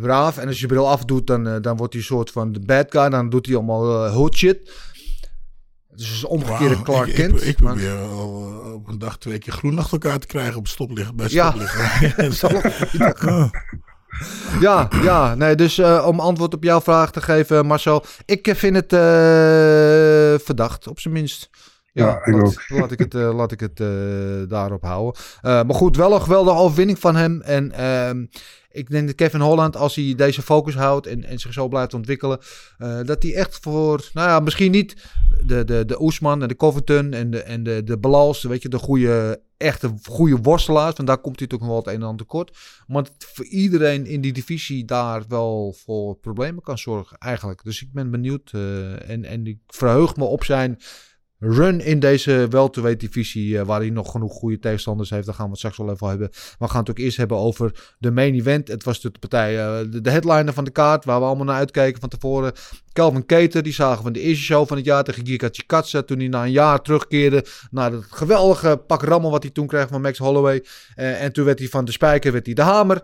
braaf. 0.00 0.36
En 0.38 0.46
als 0.46 0.60
je 0.60 0.66
bril 0.66 0.88
afdoet, 0.88 1.26
dan, 1.26 1.46
eh, 1.48 1.56
dan 1.60 1.76
wordt 1.76 1.92
hij 1.92 2.02
een 2.02 2.08
soort 2.08 2.30
van 2.30 2.52
de 2.52 2.60
bad 2.60 2.86
guy. 2.88 3.08
Dan 3.08 3.28
doet 3.30 3.46
hij 3.46 3.54
allemaal 3.54 4.04
eh 4.06 4.12
hood 4.12 4.36
shit. 4.36 4.72
Dus 5.94 6.22
een 6.22 6.28
omgekeerde 6.28 6.74
Wauw, 6.74 6.82
Clark 6.84 7.08
ik, 7.08 7.14
Kent. 7.14 7.40
Ik, 7.42 7.46
ik 7.48 7.60
maar- 7.60 7.72
probeer 7.74 7.98
al 7.98 8.60
eh, 8.64 8.72
op 8.72 8.88
een 8.88 8.98
dag 8.98 9.18
twee 9.18 9.38
keer 9.38 9.52
groen 9.52 9.78
achter 9.78 9.92
elkaar 9.92 10.18
te 10.18 10.26
krijgen 10.26 10.56
op 10.56 10.68
stoplicht. 10.68 11.14
Bij 11.14 11.26
Ja. 11.30 11.54
stoplicht. 12.30 12.92
Ja. 12.92 13.50
Ja, 14.60 14.88
ja, 15.02 15.34
nee, 15.34 15.54
dus 15.54 15.78
eh, 15.78 16.04
om 16.06 16.20
antwoord 16.20 16.54
op 16.54 16.62
jouw 16.64 16.80
vraag 16.80 17.10
te 17.12 17.20
geven, 17.22 17.66
Marcel. 17.66 18.04
Ik 18.24 18.46
eh, 18.48 18.54
vind 18.54 18.76
het 18.76 18.92
eh, 18.92 18.98
verdacht, 20.46 20.88
op 20.88 21.00
zijn 21.00 21.14
minst. 21.14 21.50
Ja, 21.92 22.06
Ja, 22.06 22.24
ik 22.24 22.34
laat, 22.34 22.42
ook. 22.46 22.64
laat 22.68 22.90
ik 22.92 22.98
het, 22.98 23.14
eh, 23.14 23.34
laat 23.34 23.52
ik 23.52 23.60
het 23.60 23.80
eh, 23.80 23.86
daarop 24.48 24.82
houden. 24.82 25.22
Eh, 25.40 25.52
maar 25.62 25.74
goed, 25.74 25.96
wel 25.96 26.14
een 26.14 26.22
geweldige 26.22 26.56
overwinning 26.56 26.98
van 26.98 27.16
hem. 27.16 27.40
En 27.40 27.72
ehm, 27.72 28.24
ik 28.72 28.90
denk 28.90 29.06
dat 29.06 29.14
Kevin 29.14 29.40
Holland, 29.40 29.76
als 29.76 29.94
hij 29.94 30.14
deze 30.16 30.42
focus 30.42 30.74
houdt 30.74 31.06
en, 31.06 31.24
en 31.24 31.38
zich 31.38 31.52
zo 31.52 31.68
blijft 31.68 31.94
ontwikkelen, 31.94 32.38
eh, 32.78 33.00
dat 33.04 33.22
hij 33.22 33.34
echt 33.34 33.58
voor, 33.60 34.10
nou 34.12 34.28
ja, 34.28 34.40
misschien 34.40 34.70
niet 34.70 34.96
de, 35.44 35.64
de, 35.64 35.84
de 35.84 36.02
Oesman 36.02 36.42
en 36.42 36.48
de 36.48 36.56
Covington 36.56 37.12
en 37.12 37.30
de, 37.30 37.42
en 37.42 37.62
de, 37.62 37.84
de 37.84 37.98
Balals, 37.98 38.42
weet 38.42 38.62
je, 38.62 38.68
de 38.68 38.78
goede, 38.78 39.42
echte 39.56 39.94
goede 40.04 40.36
worstelaars, 40.36 40.96
want 40.96 41.08
daar 41.08 41.18
komt 41.18 41.38
hij 41.38 41.48
toch 41.48 41.60
nog 41.60 41.68
wel 41.68 41.78
het 41.78 41.86
een 41.86 41.94
en 41.94 42.02
ander 42.02 42.26
tekort. 42.26 42.58
Maar 42.86 43.06
voor 43.18 43.44
iedereen 43.44 44.06
in 44.06 44.20
die 44.20 44.32
divisie 44.32 44.84
daar 44.84 45.22
wel 45.28 45.74
voor 45.84 46.16
problemen 46.16 46.62
kan 46.62 46.78
zorgen, 46.78 47.18
eigenlijk. 47.18 47.64
Dus 47.64 47.82
ik 47.82 47.92
ben 47.92 48.10
benieuwd 48.10 48.50
eh, 48.52 49.10
en, 49.10 49.24
en 49.24 49.46
ik 49.46 49.58
verheug 49.66 50.16
me 50.16 50.24
op 50.24 50.44
zijn 50.44 50.78
run 51.44 51.80
in 51.80 52.00
deze 52.00 52.46
welterweight 52.50 53.00
divisie, 53.00 53.58
eh, 53.58 53.66
waar 53.66 53.80
hij 53.80 53.90
nog 53.90 54.10
genoeg 54.10 54.32
goede 54.32 54.58
tegenstanders 54.58 55.10
heeft. 55.10 55.26
Daar 55.26 55.34
gaan 55.34 55.44
we 55.44 55.50
het 55.50 55.58
straks 55.58 55.76
wel 55.76 55.90
even 55.90 56.08
hebben. 56.08 56.28
Maar 56.32 56.68
we 56.68 56.68
gaan 56.68 56.80
het 56.80 56.90
ook 56.90 56.98
eerst 56.98 57.16
hebben 57.16 57.36
over 57.36 57.94
de 57.98 58.10
main 58.10 58.34
event. 58.34 58.68
Het 58.68 58.84
was 58.84 59.00
de 59.00 59.10
partij, 59.20 59.58
eh, 59.58 59.86
de, 60.02 60.10
headliner 60.10 60.52
van 60.52 60.64
de 60.64 60.70
kaart, 60.70 61.04
waar 61.04 61.20
we 61.20 61.26
allemaal 61.26 61.44
naar 61.44 61.56
uitkeken 61.56 62.00
van 62.00 62.08
tevoren. 62.08 62.52
Calvin 62.92 63.26
Keter, 63.26 63.62
die 63.62 63.72
zagen 63.72 64.00
we 64.00 64.06
in 64.06 64.12
de 64.12 64.20
eerste 64.20 64.44
show 64.44 64.66
van 64.66 64.76
het 64.76 64.86
jaar 64.86 65.04
tegen 65.04 65.26
Giga 65.26 65.48
Chikatsa. 65.50 66.02
Toen 66.02 66.18
hij 66.18 66.28
na 66.28 66.44
een 66.44 66.50
jaar 66.50 66.82
terugkeerde 66.82 67.44
naar 67.70 67.92
het 67.92 68.04
geweldige 68.08 68.76
pak 68.86 69.02
rammel 69.02 69.30
wat 69.30 69.42
hij 69.42 69.52
toen 69.52 69.66
kreeg 69.66 69.88
van 69.88 70.00
Max 70.00 70.18
Holloway. 70.18 70.64
Eh, 70.94 71.22
en 71.22 71.32
toen 71.32 71.44
werd 71.44 71.58
hij 71.58 71.68
van 71.68 71.84
de 71.84 71.92
spijker, 71.92 72.32
werd 72.32 72.46
hij 72.46 72.54
de 72.54 72.62
hamer. 72.62 73.02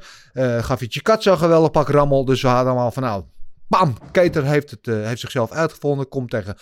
Gaf 0.60 0.78
hij 0.78 0.88
Chikatsa 0.88 1.30
een 1.30 1.38
geweldig 1.38 1.70
pak 1.70 1.88
rammel. 1.88 2.24
Dus 2.24 2.42
we 2.42 2.48
hadden 2.48 2.72
allemaal 2.72 2.90
van 2.90 3.02
nou, 3.02 3.22
bam, 3.68 3.94
Keter 4.12 4.44
heeft, 4.44 4.70
het, 4.70 4.86
heeft 4.86 5.20
zichzelf 5.20 5.50
uitgevonden. 5.50 6.08
Komt 6.08 6.30
tegen 6.30 6.56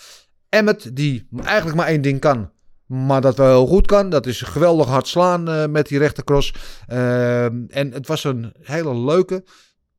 Emmet, 0.49 0.95
die 0.95 1.27
eigenlijk 1.43 1.77
maar 1.77 1.87
één 1.87 2.01
ding 2.01 2.19
kan. 2.19 2.51
Maar 2.85 3.21
dat 3.21 3.37
wel 3.37 3.47
heel 3.47 3.67
goed 3.67 3.85
kan. 3.85 4.09
Dat 4.09 4.25
is 4.25 4.41
geweldig 4.41 4.87
hard 4.87 5.07
slaan 5.07 5.49
eh, 5.49 5.65
met 5.65 5.87
die 5.87 5.97
rechtercross. 5.97 6.53
Ehm, 6.87 7.65
en 7.67 7.91
het 7.91 8.07
was 8.07 8.23
een 8.23 8.53
hele 8.61 8.95
leuke, 8.95 9.45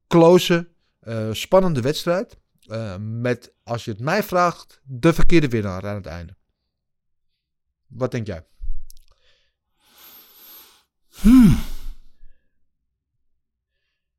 close, 0.06 0.68
eh, 1.00 1.28
spannende 1.32 1.80
wedstrijd. 1.80 2.36
Eh, 2.66 2.94
met, 2.98 3.52
als 3.62 3.84
je 3.84 3.90
het 3.90 4.00
mij 4.00 4.22
vraagt, 4.22 4.80
de 4.84 5.12
verkeerde 5.12 5.48
winnaar 5.48 5.86
aan 5.86 5.94
het 5.94 6.06
einde. 6.06 6.36
Wat 7.86 8.10
denk 8.10 8.26
jij? 8.26 8.46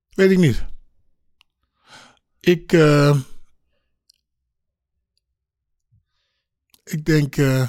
Weet 0.10 0.32
ik 0.32 0.38
niet. 0.38 0.66
Ik, 2.40 2.72
ik 6.92 7.06
denk, 7.06 7.38
eh, 7.38 7.68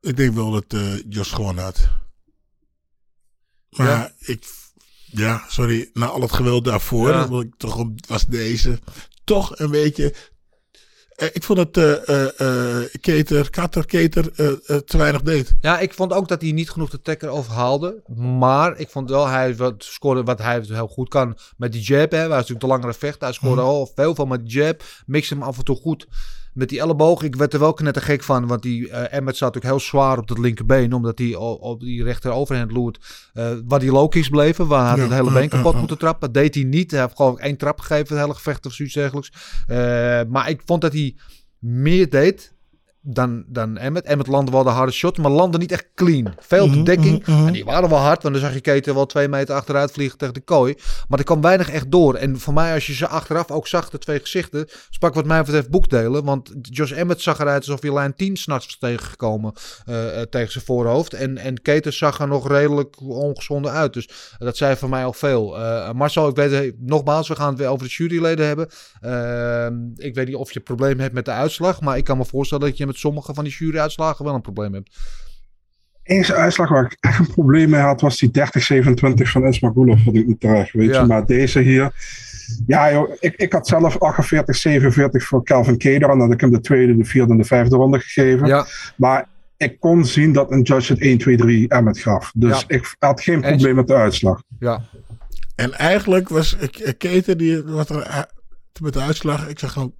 ik 0.00 0.16
denk 0.16 0.34
wel 0.34 0.50
dat 0.50 0.64
eh 0.68 0.94
Jos 1.08 1.30
gewonnen 1.30 1.64
had. 1.64 1.88
Maar 3.70 3.86
Ja? 3.88 4.12
ik, 4.18 4.44
ja, 5.06 5.44
sorry, 5.48 5.90
na 5.92 6.06
al 6.06 6.20
het 6.20 6.32
geweld 6.32 6.64
daarvoor, 6.64 7.08
Ja. 7.08 7.28
want 7.28 7.44
ik 7.44 7.54
toch 7.56 7.76
op- 7.78 8.06
was 8.06 8.26
deze 8.26 8.78
toch 9.24 9.58
een 9.58 9.70
beetje 9.70 10.14
Eh, 11.14 11.28
ik 11.32 11.42
vond 11.42 11.72
dat 11.72 11.76
eh, 12.06 12.82
Keter, 13.00 13.50
Kater, 13.50 13.86
Keter 13.86 14.32
te 14.84 14.96
weinig 14.96 15.22
deed. 15.22 15.54
Ja, 15.60 15.78
ik 15.78 15.94
vond 15.94 16.12
ook 16.12 16.28
dat 16.28 16.40
hij 16.42 16.52
niet 16.52 16.70
genoeg 16.70 16.90
de 16.90 17.00
tacker 17.00 17.28
overhaalde. 17.28 18.02
Maar 18.38 18.78
ik 18.78 18.88
vond 18.88 19.10
wel, 19.10 19.26
hij 19.26 19.56
wat 19.56 19.84
scoorde 19.84 20.22
wat 20.22 20.38
hij 20.38 20.60
heel 20.66 20.86
goed 20.88 21.08
kan 21.08 21.38
met 21.56 21.72
die 21.72 21.82
jab. 21.82 22.10
Hè. 22.10 22.16
Hij 22.18 22.26
is 22.26 22.30
natuurlijk 22.30 22.60
de 22.60 22.66
langere 22.66 22.94
vechter. 22.94 23.22
Hij 23.22 23.32
scoorde 23.32 23.60
al 23.62 23.90
veel 23.94 24.14
van 24.14 24.28
met 24.28 24.40
die 24.40 24.50
jab. 24.50 24.82
Mixe 25.06 25.34
hem 25.34 25.42
af 25.42 25.58
en 25.58 25.64
toe 25.64 25.76
goed 25.76 26.06
met 26.54 26.68
die 26.68 26.80
elleboog. 26.80 27.22
Ik 27.22 27.36
werd 27.36 27.52
er 27.52 27.60
wel 27.60 27.78
net 27.82 28.02
gek 28.02 28.22
van. 28.22 28.46
Want 28.46 28.62
die 28.62 28.88
eh 28.90 29.16
Emmet 29.16 29.36
zat 29.36 29.54
natuurlijk 29.54 29.74
heel 29.74 29.88
zwaar 29.90 30.18
op 30.18 30.28
dat 30.28 30.38
linkerbeen. 30.38 30.92
Omdat 30.92 31.18
hij 31.18 31.34
op 31.36 31.80
die 31.80 32.02
rechter 32.02 32.32
overhand 32.32 32.72
loert. 32.72 32.98
eh 33.32 33.52
waar 33.66 33.80
die 33.80 33.92
low 33.92 34.10
kicks 34.10 34.28
bleven. 34.28 34.66
Waar 34.66 34.86
hij 34.88 34.96
Ja, 34.96 35.02
het 35.02 35.12
hele 35.12 35.28
ja, 35.28 35.32
been 35.32 35.48
kapot 35.48 35.76
moeten 35.76 35.98
trappen. 35.98 36.32
Dat 36.32 36.42
deed 36.42 36.54
hij 36.54 36.64
niet. 36.64 36.90
Hij 36.90 37.00
heeft 37.00 37.16
gewoon 37.16 37.38
één 37.38 37.56
trap 37.56 37.80
gegeven. 37.80 38.14
Het 38.16 38.24
hele 38.24 38.34
gevecht 38.34 38.66
of 38.66 38.72
zoiets 38.72 38.94
dergelijks. 38.94 39.32
Eh, 39.66 39.76
maar 40.28 40.48
ik 40.48 40.62
vond 40.64 40.80
dat 40.80 40.92
hij 40.92 41.16
meer 41.58 42.10
deed 42.10 42.53
dan, 43.06 43.44
dan 43.46 43.76
Emmet. 43.76 44.04
Emmet 44.04 44.26
landde 44.26 44.52
wel 44.52 44.62
de 44.62 44.70
harde 44.70 44.92
shot, 44.92 45.18
maar 45.18 45.30
landde 45.30 45.58
niet 45.58 45.72
echt 45.72 45.88
clean. 45.94 46.34
Veel 46.38 46.66
Mhm, 46.66 46.76
bedekking. 46.78 47.26
mhm, 47.26 47.36
mhm. 47.36 47.46
En 47.46 47.52
die 47.52 47.64
waren 47.64 47.88
wel 47.88 47.98
hard, 47.98 48.22
want 48.22 48.34
dan 48.34 48.44
zag 48.44 48.54
je 48.54 48.60
Keten 48.60 48.94
wel 48.94 49.06
twee 49.06 49.28
meter 49.28 49.54
achteruit 49.54 49.92
vliegen 49.92 50.18
tegen 50.18 50.34
de 50.34 50.40
kooi. 50.40 50.74
Maar 51.08 51.18
er 51.18 51.24
kwam 51.24 51.40
weinig 51.40 51.70
echt 51.70 51.90
door. 51.90 52.14
En 52.14 52.38
voor 52.38 52.54
mij, 52.54 52.74
als 52.74 52.86
je 52.86 52.94
ze 52.94 53.08
achteraf 53.08 53.50
ook 53.50 53.66
zag, 53.66 53.90
de 53.90 53.98
twee 53.98 54.20
gezichten, 54.20 54.68
sprak 54.90 55.14
wat 55.14 55.24
mij 55.24 55.42
betreft 55.42 55.70
boekdelen. 55.70 56.24
Want 56.24 56.52
Josh 56.62 56.92
Emmett 56.92 57.20
zag 57.20 57.38
eruit 57.38 57.66
alsof 57.66 57.82
hij 57.82 57.92
lijn 57.92 58.14
10 58.14 58.36
s'nachts 58.36 58.66
was 58.66 58.78
tegengekomen 58.78 59.52
eh, 59.86 60.20
eh, 60.20 60.26
tegen 60.28 60.52
zijn 60.52 60.64
voorhoofd. 60.64 61.12
En, 61.12 61.38
en 61.38 61.62
Keten 61.62 61.92
zag 61.92 62.20
er 62.20 62.28
nog 62.28 62.48
redelijk 62.48 63.00
ongezonde 63.00 63.68
uit. 63.68 63.92
Dus 63.92 64.08
dat 64.38 64.56
zei 64.56 64.76
voor 64.76 64.88
mij 64.88 65.04
al 65.04 65.12
veel. 65.12 65.58
Eh, 65.58 65.92
Marcel, 65.92 66.28
ik 66.28 66.36
weet 66.36 66.72
nogmaals, 66.78 67.28
we 67.28 67.34
gaan 67.36 67.48
het 67.48 67.58
weer 67.58 67.68
over 67.68 67.86
de 67.86 67.92
juryleden 67.92 68.46
hebben. 68.46 68.68
Ehm, 69.00 69.74
ik 69.96 70.14
weet 70.14 70.26
niet 70.26 70.36
of 70.36 70.52
je 70.52 70.60
problemen 70.60 71.00
hebt 71.00 71.14
met 71.14 71.24
de 71.24 71.30
uitslag, 71.30 71.80
maar 71.80 71.96
ik 71.96 72.04
kan 72.04 72.16
me 72.18 72.24
voorstellen 72.24 72.66
dat 72.66 72.76
je 72.76 72.86
met 72.86 72.93
sommige 72.98 73.34
van 73.34 73.44
die 73.44 73.52
juryuitslagen 73.52 74.24
wel 74.24 74.34
een 74.34 74.40
probleem 74.40 74.74
hebt. 74.74 74.96
Enige 76.02 76.34
uitslag 76.34 76.68
waar 76.68 76.84
ik 76.84 76.96
echt 77.00 77.18
een 77.18 77.30
probleem 77.32 77.70
mee 77.70 77.80
had, 77.80 78.00
was 78.00 78.18
die 78.18 78.30
30-27 78.30 79.22
van 79.22 79.46
Ismagulov. 79.46 80.02
Vond 80.04 80.16
ik 80.16 80.26
niet 80.26 80.40
terecht, 80.40 80.72
weet 80.72 80.88
Ja. 80.94 81.00
je. 81.00 81.06
Maar 81.06 81.26
deze 81.26 81.60
hier, 81.60 81.92
ja 82.66 82.92
joh, 82.92 83.10
ik, 83.20 83.34
ik 83.36 83.52
had 83.52 83.66
zelf 83.68 83.94
48-47 83.94 83.96
voor 85.10 85.44
Calvin 85.44 85.78
Keder. 85.78 86.10
En 86.10 86.18
dat 86.18 86.32
ik 86.32 86.40
hem 86.40 86.50
de 86.50 86.60
tweede, 86.60 86.96
de 86.96 87.04
vierde 87.04 87.32
en 87.32 87.38
de 87.38 87.44
vijfde 87.44 87.76
ronde 87.76 87.98
gegeven. 88.00 88.46
Ja, 88.46 88.66
Maar 88.96 89.28
ik 89.56 89.80
kon 89.80 90.04
zien 90.04 90.32
dat 90.32 90.50
een 90.50 90.62
judge 90.62 90.92
het 90.92 91.02
1, 91.02 91.18
2, 91.18 91.36
3 91.36 91.68
Emmet 91.68 91.98
gaf. 91.98 92.32
Dus 92.34 92.60
Ja. 92.60 92.64
ik 92.76 92.94
had 92.98 93.20
geen 93.20 93.40
probleem 93.40 93.74
met 93.74 93.86
de 93.86 93.94
uitslag. 93.94 94.42
ja. 94.60 94.82
En 95.54 95.72
eigenlijk 95.72 96.28
was 96.28 96.56
eh, 96.56 96.68
Keter 96.98 97.36
die 97.36 97.62
wat 97.62 97.88
er 97.88 98.00
eh, 98.02 98.22
met 98.82 98.92
de 98.92 99.00
uitslag. 99.00 99.48
Ik 99.48 99.58
zeg 99.58 99.72
gewoon. 99.72 99.94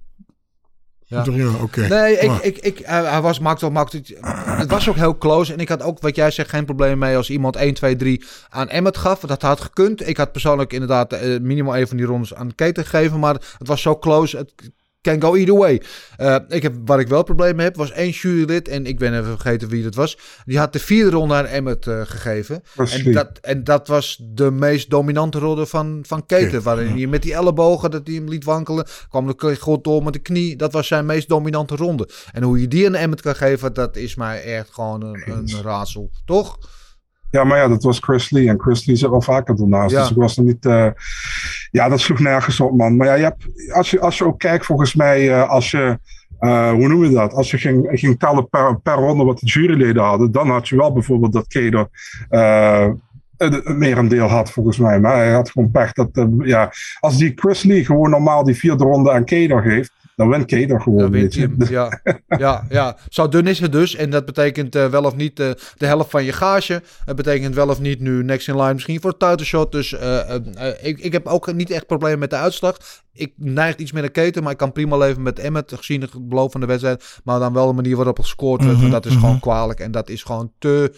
Ja. 1.07 1.23
Oké. 1.61 1.87
Nee, 1.87 2.17
ik, 2.17 2.31
ik, 2.41 2.57
ik, 2.57 2.79
hij, 2.85 3.03
hij 3.03 3.21
was, 3.21 3.39
maakte, 3.39 3.69
maakte, 3.69 3.97
het- 3.97 4.13
het 4.59 4.69
was 4.69 4.89
ook 4.89 4.95
heel 4.95 5.17
close. 5.17 5.53
En 5.53 5.59
ik 5.59 5.69
had 5.69 5.81
ook, 5.81 5.99
wat 6.01 6.15
jij 6.15 6.31
zegt, 6.31 6.49
geen 6.49 6.65
probleem 6.65 6.97
mee 6.97 7.15
als 7.17 7.29
iemand 7.29 7.55
1, 7.55 7.73
2, 7.73 7.95
3 7.95 8.23
aan 8.49 8.69
Emmet 8.69 8.97
gaf. 8.97 9.19
Dat 9.19 9.41
had 9.41 9.61
gekund. 9.61 10.07
Ik 10.07 10.17
had 10.17 10.31
persoonlijk 10.31 10.73
inderdaad 10.73 11.13
eh, 11.13 11.39
minimaal 11.39 11.77
een 11.77 11.87
van 11.87 11.97
die 11.97 12.05
rondes 12.05 12.33
aan 12.33 12.55
Keten 12.55 12.85
gegeven. 12.85 13.19
Maar 13.19 13.33
het 13.33 13.67
was 13.67 13.81
zo 13.81 13.97
close. 13.97 14.37
Het 14.37 14.53
can 15.05 15.21
go 15.21 15.35
either 15.35 15.57
way. 15.57 15.81
Eh, 16.17 16.35
ik 16.47 16.63
heb, 16.63 16.73
waar 16.85 16.99
ik 16.99 17.07
wel 17.07 17.23
problemen 17.23 17.63
heb, 17.63 17.75
was 17.75 17.91
één 17.91 18.09
jurylid. 18.09 18.67
En 18.67 18.85
ik 18.85 18.97
ben 18.97 19.13
even 19.13 19.25
vergeten 19.25 19.69
wie 19.69 19.83
dat 19.83 19.95
was. 19.95 20.17
Die 20.45 20.57
had 20.57 20.73
de 20.73 20.79
vierde 20.79 21.09
ronde 21.09 21.33
aan 21.33 21.45
Emmet 21.45 21.87
eh, 21.87 22.01
gegeven. 22.03 22.63
En 22.75 23.11
dat, 23.11 23.39
en 23.41 23.63
dat 23.63 23.87
was 23.87 24.21
de 24.21 24.51
meest 24.51 24.89
dominante 24.89 25.39
ronde 25.39 25.65
van, 25.65 25.99
van 26.07 26.25
Keten. 26.25 26.61
Waarin 26.61 26.97
hij 26.97 27.07
met 27.07 27.21
die 27.21 27.33
ellebogen, 27.33 27.91
dat 27.91 28.07
hij 28.07 28.15
hem 28.15 28.29
liet 28.29 28.43
wankelen. 28.43 28.85
kwam 29.09 29.27
de 29.27 29.55
god 29.59 29.83
door 29.83 30.03
met 30.03 30.13
de 30.13 30.19
knie. 30.19 30.55
Dat 30.55 30.73
was 30.73 30.87
zijn 30.87 31.05
meest 31.05 31.27
dominante 31.27 31.75
ronde. 31.75 32.09
En 32.31 32.43
hoe 32.43 32.61
je 32.61 32.67
die 32.67 32.85
aan 32.87 32.95
Emmet 32.95 33.21
kan 33.21 33.35
geven, 33.35 33.73
dat 33.73 33.95
is 33.95 34.15
mij 34.15 34.43
echt 34.43 34.69
gewoon 34.71 35.03
een, 35.03 35.23
een 35.25 35.61
raadsel. 35.63 36.11
Toch? 36.25 36.57
Ja, 37.35 37.43
maar 37.43 37.57
ja, 37.57 37.67
dat 37.67 37.83
was 37.83 37.99
Chris 37.99 38.29
Lee. 38.29 38.49
En 38.49 38.59
Chris 38.61 38.85
Lee 38.85 38.95
zit 38.95 39.09
wel 39.09 39.21
vaker 39.21 39.61
ernaast. 39.61 39.91
Ja. 39.91 39.99
Dus 39.99 40.09
ik 40.09 40.17
was 40.17 40.37
er 40.37 40.43
niet... 40.43 40.65
eh, 40.65 40.87
ja, 41.71 41.89
dat 41.89 41.99
sloeg 41.99 42.19
nergens 42.19 42.59
op, 42.59 42.77
man. 42.77 42.95
Maar 42.95 43.07
ja, 43.07 43.13
je 43.13 43.23
hebt, 43.23 43.71
als, 43.71 43.89
je, 43.91 43.99
als 43.99 44.17
je 44.17 44.25
ook 44.25 44.39
kijkt, 44.39 44.65
volgens 44.65 44.95
mij, 44.95 45.31
eh, 45.33 45.49
als 45.49 45.71
je... 45.71 45.99
eh, 46.39 46.71
hoe 46.71 46.87
noem 46.87 47.03
je 47.03 47.09
dat? 47.09 47.33
Als 47.33 47.51
je 47.51 47.57
ging, 47.57 47.87
ging 47.91 48.19
tellen 48.19 48.49
per, 48.49 48.79
per 48.79 48.93
ronde 48.93 49.23
wat 49.23 49.39
de 49.39 49.45
juryleden 49.45 50.03
hadden, 50.03 50.31
dan 50.31 50.49
had 50.49 50.67
je 50.67 50.75
wel 50.75 50.93
bijvoorbeeld 50.93 51.33
dat 51.33 51.47
Keder 51.47 51.87
het 53.37 53.53
het 53.53 53.77
merendeel 53.77 54.27
had, 54.27 54.51
volgens 54.51 54.77
mij. 54.77 54.99
Maar 54.99 55.15
hij 55.15 55.31
had 55.31 55.49
gewoon 55.51 55.71
pech 55.71 55.91
dat, 55.91 56.09
ja, 56.39 56.71
als 56.99 57.17
die 57.17 57.31
Chris 57.35 57.63
Lee 57.63 57.85
gewoon 57.85 58.09
normaal 58.09 58.43
die 58.43 58.55
vierde 58.55 58.83
ronde 58.83 59.11
aan 59.11 59.25
Keder 59.25 59.61
geeft, 59.61 59.91
dan 60.15 60.29
wint 60.29 60.45
Keder 60.45 60.81
gewoon, 60.81 60.99
Dan 60.99 61.11
wint 61.11 61.33
hij 61.33 61.43
hem. 61.43 61.55
Ja, 61.69 62.01
ja, 62.27 62.65
ja. 62.69 62.97
Zo 63.09 63.27
dun 63.27 63.47
is 63.47 63.59
het 63.59 63.71
dus. 63.71 63.95
En 63.95 64.09
dat 64.09 64.25
betekent 64.25 64.75
eh, 64.75 64.87
wel 64.87 65.03
of 65.03 65.15
niet 65.15 65.39
eh, 65.39 65.49
de 65.77 65.85
helft 65.85 66.09
van 66.09 66.23
je 66.23 66.31
gage. 66.31 66.81
Het 67.05 67.15
betekent 67.15 67.55
wel 67.55 67.69
of 67.69 67.79
niet 67.79 67.99
nu 67.99 68.23
next 68.23 68.47
in 68.47 68.55
line 68.55 68.73
misschien 68.73 69.01
voor 69.01 69.15
het 69.17 69.37
title 69.37 69.69
Dus 69.69 69.93
eh, 69.93 70.35
ik, 70.81 70.99
ik 70.99 71.11
heb 71.11 71.25
ook 71.25 71.53
niet 71.53 71.69
echt 71.69 71.87
problemen 71.87 72.19
met 72.19 72.29
de 72.29 72.35
uitslag. 72.35 72.77
Ik 73.13 73.33
neig 73.35 73.75
iets 73.75 73.91
meer 73.91 74.01
naar 74.01 74.11
keten, 74.11 74.43
maar 74.43 74.51
ik 74.51 74.57
kan 74.57 74.71
prima 74.71 74.97
leven 74.97 75.21
met 75.21 75.39
Emmet. 75.39 75.73
Gezien 75.75 76.01
het 76.01 76.29
beloof 76.29 76.51
van 76.51 76.61
de 76.61 76.67
wedstrijd. 76.67 77.19
Maar 77.23 77.39
dan 77.39 77.53
wel 77.53 77.67
de 77.67 77.73
manier 77.73 77.95
waarop 77.95 78.19
gescoord 78.19 78.63
werd. 78.63 78.79
want 78.79 78.91
dat 78.91 79.05
is 79.05 79.15
gewoon 79.15 79.39
kwalijk. 79.39 79.79
En 79.79 79.91
dat 79.91 80.09
is 80.09 80.23
gewoon 80.23 80.51
te... 80.57 80.93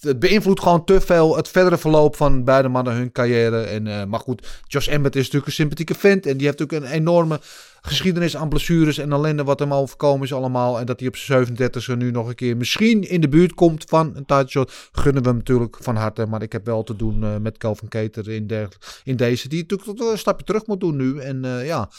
Het 0.00 0.18
beïnvloedt 0.18 0.60
gewoon 0.60 0.84
te 0.84 1.00
veel 1.00 1.36
het 1.36 1.48
verdere 1.48 1.78
verloop 1.78 2.16
van 2.16 2.44
beide 2.44 2.68
mannen 2.68 2.94
hun 2.94 3.12
carrière. 3.12 3.60
En, 3.60 3.86
eh, 3.86 4.04
maar 4.04 4.20
goed, 4.20 4.60
Josh 4.66 4.88
Emmett 4.88 5.16
is 5.16 5.22
natuurlijk 5.22 5.46
een 5.46 5.52
sympathieke 5.52 5.94
vent. 5.94 6.26
En 6.26 6.36
die 6.36 6.46
heeft 6.46 6.58
natuurlijk 6.58 6.92
een 6.92 6.98
enorme 6.98 7.40
geschiedenis 7.80 8.36
aan 8.36 8.48
blessures 8.48 8.98
en 8.98 9.12
ellende 9.12 9.44
wat 9.44 9.58
hem 9.58 9.74
overkomen 9.74 10.22
is 10.22 10.32
allemaal. 10.32 10.78
En 10.78 10.86
dat 10.86 11.00
hij 11.00 11.08
op 11.08 11.16
zijn 11.16 11.46
37e 11.46 11.96
nu 11.96 12.10
nog 12.10 12.28
een 12.28 12.34
keer 12.34 12.56
misschien 12.56 13.02
in 13.02 13.20
de 13.20 13.28
buurt 13.28 13.54
komt 13.54 13.84
van 13.88 14.06
een 14.16 14.26
title 14.26 14.48
shot. 14.48 14.72
Gunnen 14.92 15.22
we 15.22 15.28
hem 15.28 15.38
natuurlijk 15.38 15.76
van 15.80 15.96
harte. 15.96 16.26
Maar 16.26 16.42
ik 16.42 16.52
heb 16.52 16.66
wel 16.66 16.82
te 16.82 16.96
doen 16.96 17.24
eh, 17.24 17.36
met 17.36 17.58
Calvin 17.58 17.88
Keter 17.88 18.28
in, 18.28 18.50
in 19.04 19.16
deze. 19.16 19.48
Die 19.48 19.66
natuurlijk 19.68 20.00
een 20.00 20.18
stapje 20.18 20.44
terug 20.44 20.66
moet 20.66 20.80
doen 20.80 20.96
nu. 20.96 21.18
En 21.18 21.44
eh, 21.44 21.66
ja, 21.66 21.90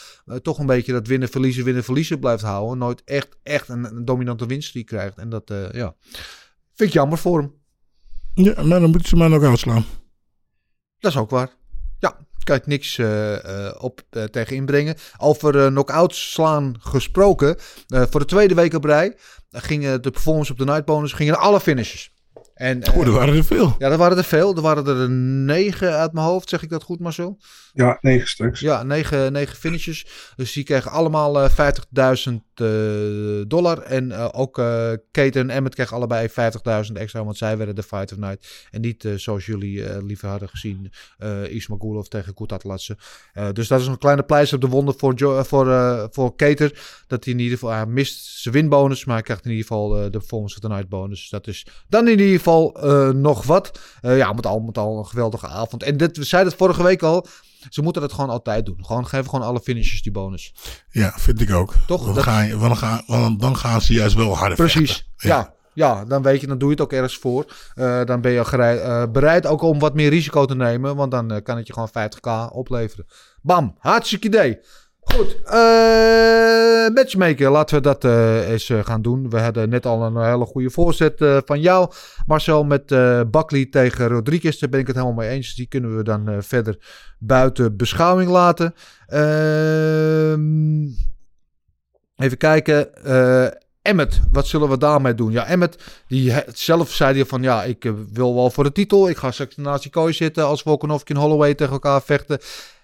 toch 0.41 0.59
een 0.59 0.65
beetje 0.65 0.91
dat 0.91 1.07
winnen, 1.07 1.29
verliezen, 1.29 1.63
winnen, 1.63 1.83
verliezen 1.83 2.19
blijft 2.19 2.43
houden. 2.43 2.77
Nooit 2.77 3.01
echt, 3.05 3.37
echt 3.43 3.69
een, 3.69 4.05
dominante 4.05 4.45
winst 4.45 4.73
die 4.73 4.83
krijgt. 4.83 5.17
En 5.17 5.29
dat, 5.29 5.53
ja, 5.71 5.95
vind 6.73 6.89
ik 6.89 6.93
jammer 6.93 7.17
voor 7.17 7.39
hem. 7.39 7.60
Ja, 8.33 8.63
maar 8.63 8.79
dan 8.79 8.89
moeten 8.89 9.09
ze 9.09 9.15
maar 9.15 9.31
ook 9.31 9.43
uitslaan. 9.43 9.85
Dat 10.99 11.11
is 11.11 11.17
ook 11.17 11.29
waar. 11.29 11.49
Ja, 11.99 12.17
kan 12.43 12.55
ik 12.55 12.67
niks 12.67 12.97
eh, 12.97 13.65
eh, 13.67 13.75
op 13.83 14.01
eh, 14.09 14.23
tegen 14.23 14.55
inbrengen. 14.55 14.95
Over 15.17 15.59
eh 15.63 15.67
knock-outs 15.67 16.31
slaan 16.31 16.75
gesproken. 16.79 17.57
Eh, 17.87 18.03
voor 18.09 18.19
de 18.19 18.25
tweede 18.25 18.53
week 18.53 18.73
op 18.73 18.83
rij 18.83 19.15
gingen 19.51 20.01
de 20.01 20.11
performance 20.11 20.51
op 20.51 20.57
de 20.57 20.65
night 20.65 20.85
bonus 20.85 21.13
gingen 21.13 21.39
alle 21.39 21.59
finishes. 21.59 22.09
En, 22.53 22.81
eh, 22.83 22.97
Oh, 22.97 23.05
er 23.05 23.11
waren 23.11 23.35
er 23.35 23.43
veel. 23.43 23.75
ja, 23.77 23.89
er 23.91 23.97
waren 23.97 24.17
er 24.17 24.23
veel. 24.23 24.55
Er 24.55 24.61
waren 24.61 24.85
er 24.87 25.09
negen 25.45 25.93
uit 25.97 26.13
mijn 26.13 26.25
hoofd. 26.25 26.49
Zeg 26.49 26.61
ik 26.63 26.69
dat 26.69 26.83
goed, 26.83 26.99
Marcel? 26.99 27.37
Ja, 27.73 27.97
negen 28.01 28.27
stuks. 28.27 28.59
Ja, 28.59 28.83
negen, 28.83 29.31
negen 29.31 29.55
finishes. 29.57 30.05
Dus 30.35 30.53
die 30.53 30.63
kregen 30.63 30.91
allemaal 30.91 31.41
eh 31.41 31.49
50.000 31.49 32.33
eh, 32.33 32.39
dollar. 33.47 33.77
En 33.81 34.11
eh, 34.11 34.27
ook 34.31 34.57
eh 34.59 34.91
Kate 35.11 35.39
en 35.39 35.49
Emmett 35.49 35.75
kregen 35.75 35.95
allebei 35.95 36.27
50.000 36.29 36.33
extra. 36.93 37.23
Want 37.23 37.37
zij 37.37 37.57
werden 37.57 37.75
de 37.75 37.83
Fight 37.83 38.11
of 38.11 38.17
Night. 38.17 38.67
En 38.71 38.81
niet 38.81 39.05
eh, 39.05 39.13
zoals 39.15 39.45
jullie 39.45 39.85
eh, 39.85 40.03
liever 40.03 40.29
hadden 40.29 40.49
gezien. 40.49 40.91
eh 41.17 41.49
Ismagulov 41.51 42.05
tegen 42.07 42.33
Kutatlatse. 42.33 42.97
Eh 43.33 43.51
dus 43.53 43.67
dat 43.67 43.79
is 43.79 43.87
een 43.87 43.97
kleine 43.97 44.23
pleister 44.23 44.55
op 44.57 44.63
de 44.63 44.69
wonden 44.69 44.93
voor, 44.97 45.13
jo 45.15 45.37
eh, 45.37 45.43
voor, 45.43 45.71
eh 45.71 46.03
voor 46.11 46.35
Keter. 46.35 46.79
Dat 47.07 47.23
hij 47.23 47.33
in 47.33 47.39
ieder 47.39 47.57
geval... 47.57 47.85
Mist 47.85 48.39
zijn 48.41 48.53
winbonus. 48.53 49.05
Maar 49.05 49.15
hij 49.15 49.23
krijgt 49.23 49.45
in 49.45 49.51
ieder 49.51 49.65
geval 49.65 49.97
eh, 49.97 50.03
de 50.03 50.09
Performance 50.09 50.55
of 50.55 50.61
the 50.61 50.67
Night 50.67 50.89
bonus. 50.89 51.29
Dat 51.29 51.47
is 51.47 51.65
dan 51.89 52.07
in 52.07 52.19
ieder 52.19 52.37
geval 52.37 52.73
eh, 52.81 53.09
nog 53.09 53.43
wat. 53.45 53.79
Eh, 54.01 54.17
ja, 54.17 54.33
met 54.33 54.45
al, 54.45 54.59
met 54.59 54.77
al 54.77 54.97
een 54.97 55.05
geweldige 55.05 55.47
avond. 55.47 55.83
En 55.83 55.97
dit, 55.97 56.17
we 56.17 56.23
zeiden 56.23 56.51
het 56.51 56.61
vorige 56.61 56.83
week 56.83 57.03
al. 57.03 57.25
Ze 57.69 57.81
moeten 57.81 58.01
het 58.01 58.13
gewoon 58.13 58.29
altijd 58.29 58.65
doen. 58.65 58.85
Gewoon 58.85 59.07
geven 59.07 59.29
gewoon 59.29 59.45
alle 59.45 59.59
finishes 59.59 60.01
die 60.01 60.11
bonus. 60.11 60.53
Ja, 60.89 61.13
vind 61.17 61.41
ik 61.41 61.51
ook. 61.53 61.73
Toch? 61.87 62.05
Dat- 62.05 62.15
Dan, 62.15 62.23
ga 62.23 62.41
je, 62.41 62.57
dan, 62.57 62.77
gaan, 62.77 63.03
want 63.07 63.39
dan 63.39 63.57
gaan 63.57 63.81
ze 63.81 63.93
juist 63.93 64.15
wel 64.15 64.37
harder 64.37 64.57
Precies. 64.57 64.91
vechten. 65.15 65.29
Ja. 65.29 65.53
ja. 65.73 66.05
dan 66.05 66.21
weet 66.21 66.41
je, 66.41 66.47
dan 66.47 66.57
doe 66.57 66.67
je 66.69 66.73
het 66.75 66.83
ook 66.83 66.93
ergens 66.93 67.17
voor. 67.17 67.53
Eh, 67.73 68.03
dan 68.03 68.21
ben 68.21 68.31
je 68.31 68.45
gerei- 68.45 68.79
eh, 68.79 69.03
bereid 69.11 69.45
ook 69.45 69.61
om 69.61 69.79
wat 69.79 69.93
meer 69.93 70.09
risico 70.09 70.45
te 70.45 70.55
nemen. 70.55 70.95
Want 70.95 71.11
dan 71.11 71.31
eh, 71.31 71.43
kan 71.43 71.57
het 71.57 71.67
je 71.67 71.73
gewoon 71.73 71.89
50k 71.89 72.51
opleveren. 72.51 73.05
Bam, 73.41 73.75
hartstikke 73.79 74.27
idee. 74.27 74.59
Goed, 75.15 75.41
eh 75.43 76.87
matchmaker, 76.93 77.51
laten 77.51 77.75
we 77.75 77.81
dat 77.81 78.03
eh, 78.03 78.49
eens 78.49 78.69
eh, 78.69 78.85
gaan 78.85 79.01
doen. 79.01 79.29
We 79.29 79.39
hadden 79.39 79.69
net 79.69 79.85
al 79.85 80.03
een 80.03 80.31
hele 80.31 80.45
goede 80.45 80.69
voorzet 80.69 81.25
van 81.45 81.61
jou, 81.61 81.91
Marcel, 82.25 82.63
met 82.63 82.91
eh 82.91 83.21
Buckley 83.31 83.65
tegen 83.65 84.07
Rodriguez. 84.07 84.59
Daar 84.59 84.69
ben 84.69 84.79
ik 84.79 84.87
het 84.87 84.95
helemaal 84.95 85.17
mee 85.17 85.29
eens. 85.29 85.55
Die 85.55 85.67
kunnen 85.67 85.97
we 85.97 86.03
dan 86.03 86.43
verder 86.43 86.77
buiten 87.19 87.77
beschouwing 87.77 88.29
laten. 88.29 88.73
Ehm, 89.07 90.83
even 92.15 92.37
kijken. 92.37 92.89
Emmet, 93.81 94.21
wat 94.31 94.47
zullen 94.47 94.69
we 94.69 94.77
daarmee 94.77 95.15
doen? 95.15 95.31
Ja, 95.31 95.45
Emmet, 95.45 96.03
die 96.07 96.33
zelf 96.53 96.91
zei 96.91 97.15
hij 97.15 97.25
van 97.25 97.41
ja, 97.41 97.63
ik 97.63 97.91
wil 98.13 98.35
wel 98.35 98.49
voor 98.49 98.63
de 98.63 98.71
titel. 98.71 99.09
Ik 99.09 99.17
ga 99.17 99.31
straks 99.31 99.55
naast 99.55 99.81
die 99.81 99.91
kooi 99.91 100.13
zitten 100.13 100.45
als 100.45 100.61
Volkanovski 100.61 101.13
en 101.13 101.19
Holloway 101.19 101.53
tegen 101.53 101.73
elkaar 101.73 102.01
vechten. 102.01 102.39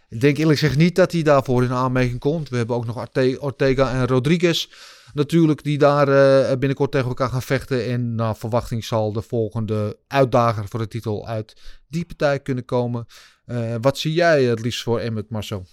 Ik 0.09 0.21
denk 0.21 0.37
eerlijk 0.37 0.59
gezegd 0.59 0.77
niet 0.77 0.95
dat 0.95 1.11
hij 1.11 1.21
daarvoor 1.21 1.63
in 1.63 1.71
aanmerking 1.71 2.19
komt. 2.19 2.49
We 2.49 2.57
hebben 2.57 2.75
ook 2.75 2.85
nog 2.85 3.07
Ortega 3.39 3.93
en 3.93 4.07
Rodriguez 4.07 4.67
natuurlijk 5.13 5.63
die 5.63 5.77
daar 5.77 6.07
eh, 6.07 6.57
binnenkort 6.57 6.91
tegen 6.91 7.07
elkaar 7.07 7.29
gaan 7.29 7.41
vechten. 7.41 7.85
En 7.85 8.15
naar 8.15 8.35
verwachting 8.35 8.85
zal 8.85 9.11
de 9.11 9.21
volgende 9.21 9.97
uitdager 10.07 10.67
voor 10.67 10.79
de 10.79 10.87
titel 10.87 11.27
uit 11.27 11.61
die 11.87 12.05
partij 12.05 12.39
kunnen 12.39 12.65
komen. 12.65 13.05
Eh, 13.45 13.75
wat 13.81 13.97
zie 13.97 14.13
jij 14.13 14.43
het 14.43 14.59
liefst 14.59 14.83
voor 14.83 14.99
Emmet, 14.99 15.29
Marcel? 15.29 15.65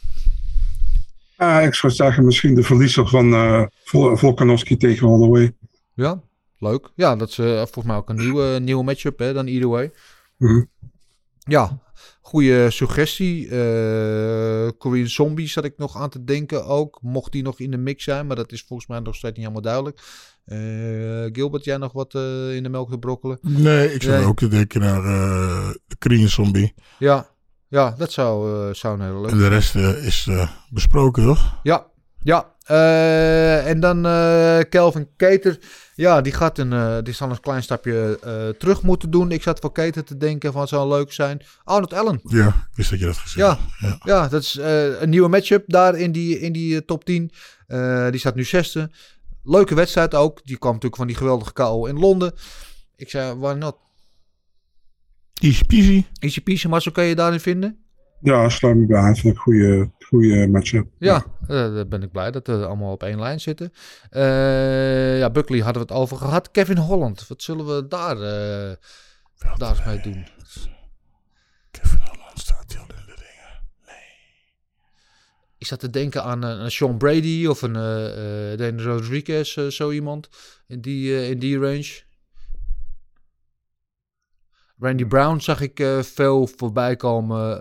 Ik 1.62 1.74
zou 1.74 1.92
zeggen 1.92 2.24
misschien 2.24 2.54
de 2.54 2.62
verliezer 2.62 3.08
van 3.08 3.30
Vol- 3.84 4.16
Volkanovski 4.16 4.76
tegen 4.76 5.06
Holloway. 5.06 5.54
Ja, 5.94 6.22
leuk. 6.58 6.90
Ja, 6.94 7.16
dat 7.16 7.28
is 7.28 7.34
volgens 7.34 7.84
mij 7.84 7.96
ook 7.96 8.08
een 8.08 8.16
nieuwe, 8.16 8.58
nieuwe 8.58 8.84
matchup 8.84 9.18
hè, 9.18 9.32
dan 9.32 9.46
either 9.46 9.68
way. 9.68 9.92
Mhm. 10.36 10.62
Ja, 11.38 11.78
goede 12.20 12.70
suggestie. 12.70 13.48
Eh 13.48 14.68
Korean 14.78 15.08
Zombie 15.08 15.48
zat 15.48 15.64
ik 15.64 15.74
nog 15.76 15.96
aan 15.96 16.10
te 16.10 16.24
denken 16.24 16.66
ook. 16.66 16.98
Mocht 17.02 17.32
die 17.32 17.42
nog 17.42 17.60
in 17.60 17.70
de 17.70 17.76
mix 17.76 18.04
zijn, 18.04 18.26
maar 18.26 18.36
dat 18.36 18.52
is 18.52 18.62
volgens 18.62 18.88
mij 18.88 18.98
nog 19.00 19.14
steeds 19.14 19.36
niet 19.36 19.46
helemaal 19.46 19.62
duidelijk. 19.62 20.00
Eh, 20.44 20.58
Gilbert, 21.36 21.64
jij 21.64 21.76
nog 21.76 21.92
wat 21.92 22.14
eh, 22.14 22.54
in 22.54 22.62
de 22.62 22.68
melk 22.68 22.90
te 22.90 22.98
brokkelen? 22.98 23.38
Nee, 23.40 23.94
ik 23.94 24.02
zou 24.02 24.16
Nee. 24.16 24.26
ook 24.26 24.38
te 24.38 24.48
denken 24.48 24.80
naar 24.80 25.02
de 25.86 25.96
Korean 25.98 26.28
Zombie. 26.28 26.74
Ja, 26.98 27.28
ja 27.68 27.94
dat 27.98 28.12
zou, 28.12 28.74
zou 28.74 28.94
een 28.94 29.00
hele 29.06 29.20
leuke 29.20 29.30
En 29.32 29.38
de 29.38 29.48
rest 29.48 29.74
is 29.74 30.28
besproken, 30.70 31.24
toch? 31.24 31.58
Ja, 31.62 31.86
ja. 32.24 32.52
Eh, 32.64 33.68
en 33.68 33.80
dan 33.80 34.06
eh 34.06 34.58
Kelvin 34.68 35.08
Keter. 35.16 35.58
Ja, 35.94 36.20
die, 36.20 36.32
gaat 36.32 36.58
een, 36.58 36.72
eh, 36.72 36.96
die 37.02 37.14
zal 37.14 37.30
een 37.30 37.40
klein 37.40 37.62
stapje 37.62 38.18
terug 38.58 38.82
moeten 38.82 39.10
doen. 39.10 39.30
Ik 39.30 39.42
zat 39.42 39.60
voor 39.60 39.72
Keter 39.72 40.04
te 40.04 40.16
denken 40.16 40.52
van 40.52 40.68
zou 40.68 40.88
leuk 40.88 41.12
zijn. 41.12 41.42
Arnold 41.64 41.92
Allen. 41.92 42.20
Ja, 42.22 42.46
ik 42.46 42.76
wist 42.76 42.90
dat 42.90 42.98
je 42.98 43.04
dat 43.04 43.16
gezegd 43.16 43.58
Ja, 43.80 43.98
ja. 44.04 44.28
dat 44.28 44.42
is 44.42 44.58
een 45.00 45.10
nieuwe 45.10 45.28
matchup 45.28 45.64
daar 45.66 45.94
in 45.94 46.12
die, 46.12 46.40
in 46.40 46.52
die 46.52 46.84
top 46.84 47.04
10. 47.04 47.30
Eh, 47.66 48.10
die 48.10 48.20
staat 48.20 48.34
nu 48.34 48.44
zesde. 48.44 48.90
Leuke 49.42 49.74
wedstrijd 49.74 50.14
ook. 50.14 50.40
Die 50.44 50.58
kwam 50.58 50.72
natuurlijk 50.72 51.00
van 51.00 51.06
die 51.06 51.16
geweldige 51.16 51.52
KO 51.52 51.86
in 51.86 51.98
Londen. 51.98 52.32
Ik 52.96 53.10
zei, 53.10 53.34
why 53.38 53.52
not? 53.52 53.76
Easy 55.34 55.64
peasy. 55.64 56.04
Easy 56.18 56.40
peasy, 56.40 56.68
maar 56.68 56.82
zo 56.82 56.90
kan 56.90 57.04
je 57.04 57.14
daarin 57.14 57.40
vinden. 57.40 57.83
Ja, 58.20 58.48
sluit 58.48 58.76
me 58.76 58.86
bij 58.86 58.98
aan. 59.00 59.16
Vind 59.16 59.24
ik 59.24 59.30
een 59.32 59.36
goede, 59.36 59.90
goede 60.06 60.48
matchup. 60.48 60.88
Ja, 60.98 61.24
eh, 61.40 61.74
daar 61.74 61.88
ben 61.88 62.02
ik 62.02 62.12
blij 62.12 62.30
dat 62.30 62.46
we 62.46 62.66
allemaal 62.66 62.92
op 62.92 63.02
één 63.02 63.20
lijn 63.20 63.40
zitten. 63.40 63.72
Eh, 64.10 65.18
ja, 65.18 65.30
Buckley 65.30 65.60
hadden 65.60 65.86
we 65.86 65.92
het 65.92 66.02
over 66.02 66.16
gehad. 66.16 66.50
Kevin 66.50 66.76
Holland, 66.76 67.28
wat 67.28 67.42
zullen 67.42 67.66
we 67.66 67.88
daar, 67.88 68.16
eh, 68.16 68.76
daar 69.56 69.70
eens 69.70 69.84
mee 69.84 70.00
doen? 70.00 70.26
Kevin 71.70 71.98
Holland 71.98 72.38
staat 72.38 72.72
heel 72.72 72.80
in 72.82 73.04
de 73.06 73.14
dingen. 73.16 73.94
Ik 75.58 75.66
zat 75.66 75.80
te 75.80 75.90
denken 75.90 76.22
aan 76.22 76.42
een, 76.42 76.70
Sean 76.70 76.96
Brady 76.96 77.46
of 77.46 77.62
een 77.62 77.76
eh 77.76 78.52
eh 78.52 78.58
Daniel 78.58 78.84
Rodriguez, 78.84 79.68
zo 79.68 79.90
iemand 79.90 80.28
in 80.66 80.80
die, 80.80 81.28
in 81.28 81.38
die 81.38 81.58
range. 81.58 82.03
Randy 84.78 85.04
Brown 85.04 85.38
zag 85.40 85.60
ik 85.60 85.80
eh, 85.80 86.02
veel 86.02 86.46
voorbij 86.56 86.96
komen, 86.96 87.60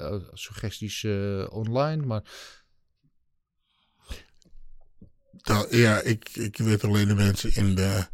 eh, 0.00 0.14
suggesties 0.32 1.04
eh, 1.04 1.46
online, 1.50 2.06
maar 2.06 2.22
Da- 5.42 5.66
ja, 5.70 6.00
ik, 6.00 6.28
ik 6.32 6.56
weet 6.56 6.84
alleen 6.84 7.08
de 7.08 7.14
mensen 7.14 7.54
in 7.54 7.74
de, 7.74 8.06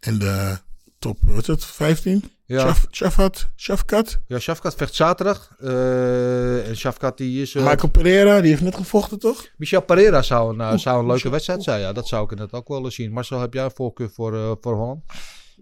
in 0.00 0.18
de 0.18 0.58
top, 0.98 1.18
wat 1.20 1.40
is 1.40 1.46
het, 1.46 1.64
15? 1.64 2.30
Ja. 2.44 2.60
Shaf, 2.60 2.86
Shafat, 2.90 3.48
Shafkat. 3.56 4.18
ja, 4.26 4.38
Shafkat 4.38 4.74
vecht 4.74 4.94
zaterdag. 4.94 5.54
en 5.58 6.76
Shafkat 6.76 7.16
die 7.18 7.42
is... 7.42 7.54
eh, 7.54 7.66
Michael 7.66 7.90
Pereira, 7.90 8.40
die 8.40 8.50
heeft 8.50 8.62
net 8.62 8.74
gevochten, 8.76 9.18
toch? 9.18 9.46
Michel 9.56 9.80
Pereira 9.82 10.22
zou 10.22 10.58
een, 10.58 10.78
zou 10.78 11.00
een 11.00 11.06
leuke 11.06 11.28
wedstrijd 11.30 11.62
zijn. 11.62 11.80
Ja, 11.80 11.92
dat 11.92 12.08
zou 12.08 12.24
ik 12.24 12.30
inderdaad 12.30 12.60
ook 12.60 12.68
wel 12.68 12.84
eens 12.84 12.94
zien. 12.94 13.12
Marcel, 13.12 13.40
heb 13.40 13.54
jij 13.54 13.64
een 13.64 13.70
voorkeur 13.74 14.10
voor, 14.10 14.58
voor 14.60 14.74
Holland? 14.74 15.02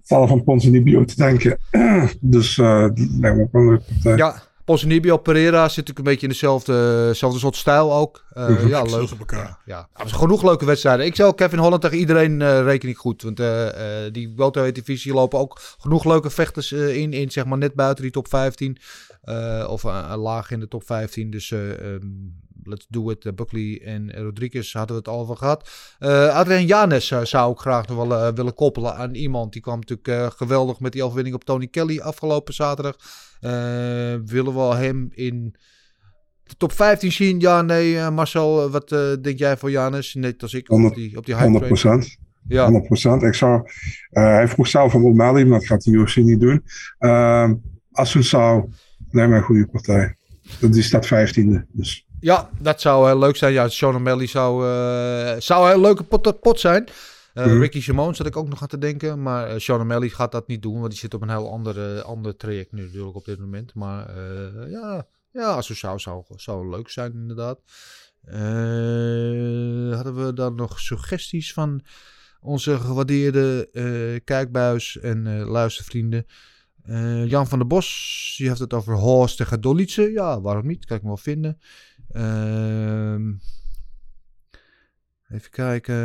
Val 0.09 0.27
van 0.27 0.45
Ponzinibbio 0.45 1.05
te 1.05 1.17
denken. 1.17 1.59
dus 2.21 2.57
lijkt 2.57 3.37
me 3.37 3.43
ook 3.43 3.53
wel 3.53 3.63
een 3.63 3.69
leuke 3.69 3.85
partij. 3.93 4.17
Ja, 4.17 4.43
Ponzinibbio, 4.69 5.17
Pereira 5.17 5.69
zit 5.69 5.77
natuurlijk 5.77 5.99
een 5.99 6.05
beetje 6.05 6.27
in 6.27 6.33
dezelfde, 6.33 7.11
soort 7.15 7.57
stijl 7.57 7.93
ook. 7.93 8.25
Eh. 8.33 8.69
Ja, 8.69 8.83
Ik 8.83 8.91
leuk. 8.91 9.13
op 9.13 9.19
elkaar. 9.19 9.59
Ja, 9.65 9.89
ja. 9.95 10.05
genoeg 10.07 10.43
leuke 10.43 10.65
wedstrijden. 10.65 11.07
Ik 11.07 11.17
zou 11.17 11.35
Kevin 11.35 11.59
Holland 11.59 11.83
tegen 11.83 11.99
iedereen 11.99 12.43
eh 12.43 12.63
rekening 12.63 12.99
goed. 12.99 13.23
Want 13.23 13.41
eh, 13.41 14.13
die 14.13 14.33
welterweight 14.37 14.87
divisie 14.87 15.13
lopen 15.13 15.39
ook 15.39 15.61
genoeg 15.79 16.05
leuke 16.05 16.31
vechters 16.31 16.73
in, 16.73 17.13
in. 17.13 17.31
Zeg 17.31 17.45
maar 17.45 17.59
net 17.59 17.75
buiten 17.75 18.03
die 18.03 18.13
top 18.13 18.29
15. 18.29 18.79
eh, 19.23 19.67
of 19.71 19.83
laag 20.17 20.51
in 20.51 20.61
de 20.61 20.69
top 20.69 20.85
15. 20.85 21.31
Dus 21.31 21.51
eh, 21.51 21.71
ehm, 21.71 22.07
let's 22.69 22.87
do 22.89 23.11
it. 23.11 23.25
Eh, 23.25 23.33
Buckley 23.33 23.81
en 23.85 24.13
Rodriguez 24.23 24.73
hadden 24.73 24.97
we 24.97 25.03
het 25.03 25.09
al 25.11 25.21
over 25.21 25.37
gehad. 25.37 25.71
Eh 25.99 26.29
Adrian 26.37 26.67
Janes 26.67 27.11
eh, 27.11 27.25
zou 27.25 27.53
ik 27.53 27.59
graag 27.59 27.87
nog 27.89 27.97
wel 28.09 28.15
eh, 28.27 28.33
willen 28.35 28.55
koppelen 28.55 28.95
aan 28.97 29.15
iemand. 29.15 29.53
Die 29.53 29.63
kwam 29.63 29.79
natuurlijk 29.79 30.09
eh, 30.09 30.31
geweldig 30.31 30.81
met 30.81 30.93
die 30.93 31.03
overwinning 31.03 31.35
op 31.37 31.45
Tony 31.45 31.67
Kelly 31.67 32.01
afgelopen 32.01 32.55
zaterdag. 32.55 32.97
Eh, 33.41 33.51
willen 34.25 34.55
we 34.55 34.75
hem 34.75 35.09
in 35.15 35.55
de 36.45 36.55
top 36.57 36.73
15 36.73 37.13
zien? 37.13 37.41
Ja, 37.41 37.63
nee. 37.63 37.99
eh, 37.99 38.11
Marcel, 38.11 38.65
eh, 38.65 38.71
wat 38.71 38.93
eh, 38.93 39.13
denk 39.23 39.39
jij 39.39 39.57
voor 39.57 39.71
Janes? 39.71 40.15
Net 40.15 40.43
als 40.43 40.55
ik 40.55 40.63
op 40.63 40.69
Honderd- 40.69 40.95
die, 40.95 41.17
op 41.17 41.25
die 41.27 41.35
hype 41.35 41.47
100 41.51 41.65
train. 41.81 41.81
procent. 41.97 42.17
Ja, 42.49 42.71
100% 42.71 43.23
Ik 43.23 43.35
zou, 43.35 43.63
eh, 44.11 44.23
hij 44.23 44.49
vroeg 44.49 44.67
zelf 44.67 44.95
om 44.95 45.05
O'Malley, 45.05 45.45
maar 45.45 45.59
dat 45.59 45.69
gaat 45.69 45.83
de 45.85 45.91
UFC 45.91 46.17
niet 46.17 46.41
doen. 46.41 46.65
Uh, 47.01 47.51
Asun 47.93 48.25
zou, 48.25 48.71
lijkt 49.11 49.31
mij 49.31 49.39
een 49.39 49.45
goede 49.45 49.67
partij. 49.67 50.17
Die 50.61 50.83
staat 50.83 51.07
15e. 51.07 51.67
Dus 51.73 52.07
ja, 52.21 52.51
dat 52.61 52.81
zou 52.81 53.07
heel 53.07 53.19
leuk 53.19 53.37
zijn. 53.37 53.53
Ja, 53.53 53.69
Sean 53.69 53.95
O'Malley 53.95 54.27
zou, 54.27 54.67
eh, 54.67 55.41
zou 55.41 55.65
een 55.65 55.73
heel 55.73 55.81
leuke 55.81 56.05
pot, 56.05 56.41
pot 56.41 56.61
zijn. 56.61 56.87
Eh, 57.35 57.47
Mhm. 57.47 57.59
Ricky 57.61 57.81
Simone 57.83 58.15
zat 58.15 58.27
ik 58.27 58.37
ook 58.37 58.49
nog 58.49 58.63
aan 58.63 58.69
te 58.69 58.79
denken. 58.79 59.23
Maar 59.23 59.49
eh, 59.49 59.59
Sean 59.59 59.81
O'Malley 59.81 60.09
gaat 60.09 60.33
dat 60.33 60.49
niet 60.49 60.63
doen. 60.63 60.79
Want 60.79 60.91
die 60.91 60.99
zit 60.99 61.15
op 61.15 61.23
een 61.23 61.31
heel 61.31 61.51
ander, 61.51 62.03
ander 62.03 62.37
traject 62.37 62.73
nu 62.73 62.83
natuurlijk 62.85 63.17
op 63.17 63.25
dit 63.25 63.39
moment. 63.39 63.75
Maar 63.75 64.09
eh, 64.09 64.71
ja, 64.71 65.07
ja, 65.33 65.55
als 65.55 65.69
het 65.69 65.77
zou, 65.77 65.99
zou, 65.99 66.23
zou 66.37 66.69
leuk 66.71 66.89
zijn 66.89 67.13
inderdaad. 67.13 67.59
Eh, 68.25 69.95
hadden 69.95 70.27
we 70.27 70.33
dan 70.35 70.55
nog 70.55 70.81
suggesties 70.81 71.53
van 71.53 71.81
onze 72.41 72.79
gewaardeerde 72.79 73.69
eh, 73.73 74.21
kijkbuis 74.25 74.99
en 74.99 75.27
eh, 75.27 75.49
luistervrienden? 75.49 76.27
Eh, 76.83 77.27
Jan 77.27 77.49
van 77.49 77.59
der 77.59 77.67
Bos, 77.67 78.35
die 78.37 78.49
heeft 78.49 78.61
het 78.61 78.73
over 78.75 78.95
Horst 78.95 79.37
tegen 79.37 79.61
Dolice. 79.61 80.03
Ja, 80.13 80.41
waarom 80.41 80.67
niet? 80.67 80.85
Kan 80.85 80.97
ik 80.97 81.03
me 81.03 81.09
wel 81.09 81.17
vinden. 81.17 81.59
Ehm, 82.13 83.33
even 85.31 85.51
kijken. 85.51 85.97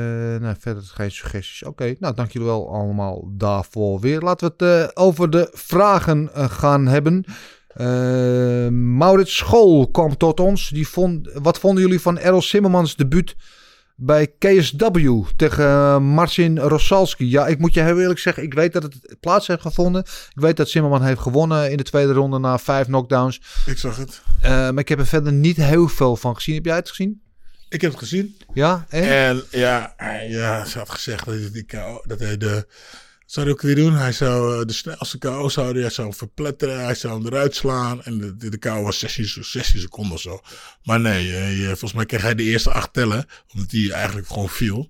Nou, 0.42 0.56
verder 0.60 0.84
geen 0.84 1.12
suggesties. 1.12 1.64
Oké, 1.64 1.96
nou 2.00 2.16
dank 2.16 2.32
jullie 2.32 2.48
wel 2.48 2.74
allemaal 2.74 3.32
daarvoor 3.32 4.00
weer. 4.00 4.22
Laten 4.22 4.54
we 4.58 4.66
het 4.66 4.90
eh, 4.90 5.04
over 5.04 5.30
de 5.30 5.50
vragen 5.52 6.34
eh, 6.34 6.50
gaan 6.50 6.88
hebben. 6.88 7.26
Eh, 7.68 8.68
Maurits 8.72 9.36
School 9.36 9.88
kwam 9.92 10.18
tot 10.18 10.40
ons. 10.40 10.70
Die 10.70 10.88
vond, 10.88 11.30
wat 11.34 11.60
vonden 11.60 11.84
jullie 11.84 12.02
van 12.02 12.18
Errol 12.18 12.42
Simmermans 12.42 12.96
debuut 12.96 13.36
bij 13.96 14.28
KSW 14.40 15.10
tegen 15.36 15.66
eh, 15.66 16.00
Marcin 16.00 16.60
Rosalski? 16.60 17.30
Ja, 17.30 17.48
ik 17.48 17.60
moet 17.60 17.74
je 17.74 17.82
heel 17.82 18.00
eerlijk 18.00 18.20
zeggen, 18.20 18.44
ik 18.44 18.54
weet 18.54 18.74
dat 18.74 18.84
het 18.84 19.18
plaats 19.20 19.48
heeft 19.48 19.62
gevonden. 19.62 20.02
Ik 20.04 20.42
weet 20.42 20.58
dat 20.58 20.70
Zimmerman 20.70 21.04
heeft 21.04 21.20
gewonnen 21.20 21.72
in 21.72 21.78
de 21.78 21.84
tweede 21.84 22.14
ronde 22.14 22.40
na 22.40 22.58
vijf 22.58 22.86
knockdowns. 22.86 23.42
Ik 23.66 23.78
zag 23.78 23.98
het. 23.98 24.22
Eh, 24.42 24.50
maar 24.52 24.80
ik 24.80 24.90
heb 24.90 25.00
er 25.00 25.08
verder 25.08 25.34
niet 25.34 25.58
heel 25.58 25.88
veel 25.88 26.16
van 26.16 26.36
gezien. 26.36 26.56
Heb 26.56 26.66
jij 26.66 26.76
het 26.76 26.90
gezien? 26.90 27.22
Ik 27.70 27.82
heb 27.82 27.92
het 27.92 28.00
gezien. 28.00 28.38
Ja, 28.54 28.86
en? 28.90 29.04
En 29.04 29.44
ja, 29.52 29.96
ja, 30.28 30.66
ze 30.66 30.78
had 30.78 30.90
gezegd 30.90 31.26
dat 31.26 31.54
die 31.54 31.66
dat 32.04 32.20
hij 32.20 32.38
de... 32.38 32.68
Zou 33.26 33.46
hij 33.46 33.56
ook 33.56 33.62
weer 33.62 33.76
doen? 33.76 33.94
Hij 33.94 34.12
zou 34.12 34.60
eh, 34.60 34.66
de 34.68 34.74
snelste 34.74 35.18
KO 35.18 35.50
zou 35.50 35.80
hij 35.80 35.90
zou 35.90 36.08
hem 36.08 36.18
verpletteren. 36.18 36.84
Hij 36.84 36.96
zou 36.96 37.14
hem 37.14 37.26
eruit 37.26 37.56
slaan. 37.56 38.04
En 38.04 38.18
de, 38.18 38.36
de, 38.38 38.50
de 38.50 38.58
KO 38.58 38.82
was 38.82 39.00
16, 39.00 39.26
se- 39.28 39.44
16 39.44 39.80
seconden 39.80 40.14
of 40.14 40.22
zo. 40.22 40.42
Maar 40.84 41.00
nee, 41.00 41.32
hij, 41.32 41.60
eh, 41.62 41.66
volgens 41.68 41.94
mij 41.94 42.06
kreeg 42.06 42.22
hij 42.22 42.36
de 42.36 42.44
eerste 42.44 42.72
acht 42.72 42.94
tellen. 42.94 43.26
Omdat 43.54 43.72
hij 43.72 43.92
eigenlijk 43.92 44.28
gewoon 44.28 44.50
viel. 44.50 44.90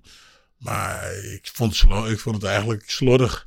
Maar 0.58 1.14
ik 1.24 1.50
vond, 1.52 1.80
het 1.80 2.10
ik 2.10 2.18
vond 2.18 2.34
het 2.36 2.44
eigenlijk 2.44 2.90
slordig. 2.90 3.46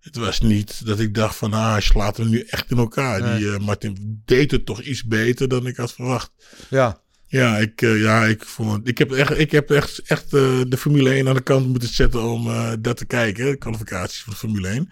Het 0.00 0.16
was 0.16 0.40
niet 0.40 0.86
dat 0.86 0.98
ik 1.00 1.14
dacht 1.14 1.36
van, 1.36 1.52
ah, 1.52 1.70
hij 1.70 1.80
slaat 1.80 2.16
hem 2.16 2.28
nu 2.28 2.40
echt 2.40 2.70
in 2.70 2.78
elkaar. 2.78 3.20
Nee. 3.22 3.38
Die 3.38 3.52
eh, 3.52 3.58
Martin 3.58 4.22
deed 4.24 4.50
het 4.50 4.66
toch 4.66 4.80
iets 4.82 5.04
beter 5.04 5.48
dan 5.48 5.66
ik 5.66 5.76
had 5.76 5.92
verwacht. 5.92 6.30
Ja. 6.70 7.00
Ja, 7.36 7.56
ik, 7.58 7.82
eh, 7.82 8.00
ja, 8.00 8.24
ik, 8.24 8.44
vond, 8.44 8.88
ik 8.88 8.98
heb 8.98 9.12
echt, 9.12 9.38
ik 9.38 9.50
heb 9.50 9.70
echt, 9.70 9.98
echt 9.98 10.24
eh, 10.24 10.60
de 10.68 10.76
Formule 10.76 11.10
1 11.10 11.28
aan 11.28 11.34
de 11.34 11.40
kant 11.40 11.66
moeten 11.66 11.88
zetten 11.88 12.22
om 12.22 12.48
eh, 12.48 12.72
dat 12.80 12.96
te 12.96 13.06
kijken. 13.06 13.44
De 13.50 13.56
kwalificaties 13.56 14.22
van 14.22 14.32
de 14.32 14.38
Formule 14.38 14.68
1. 14.68 14.88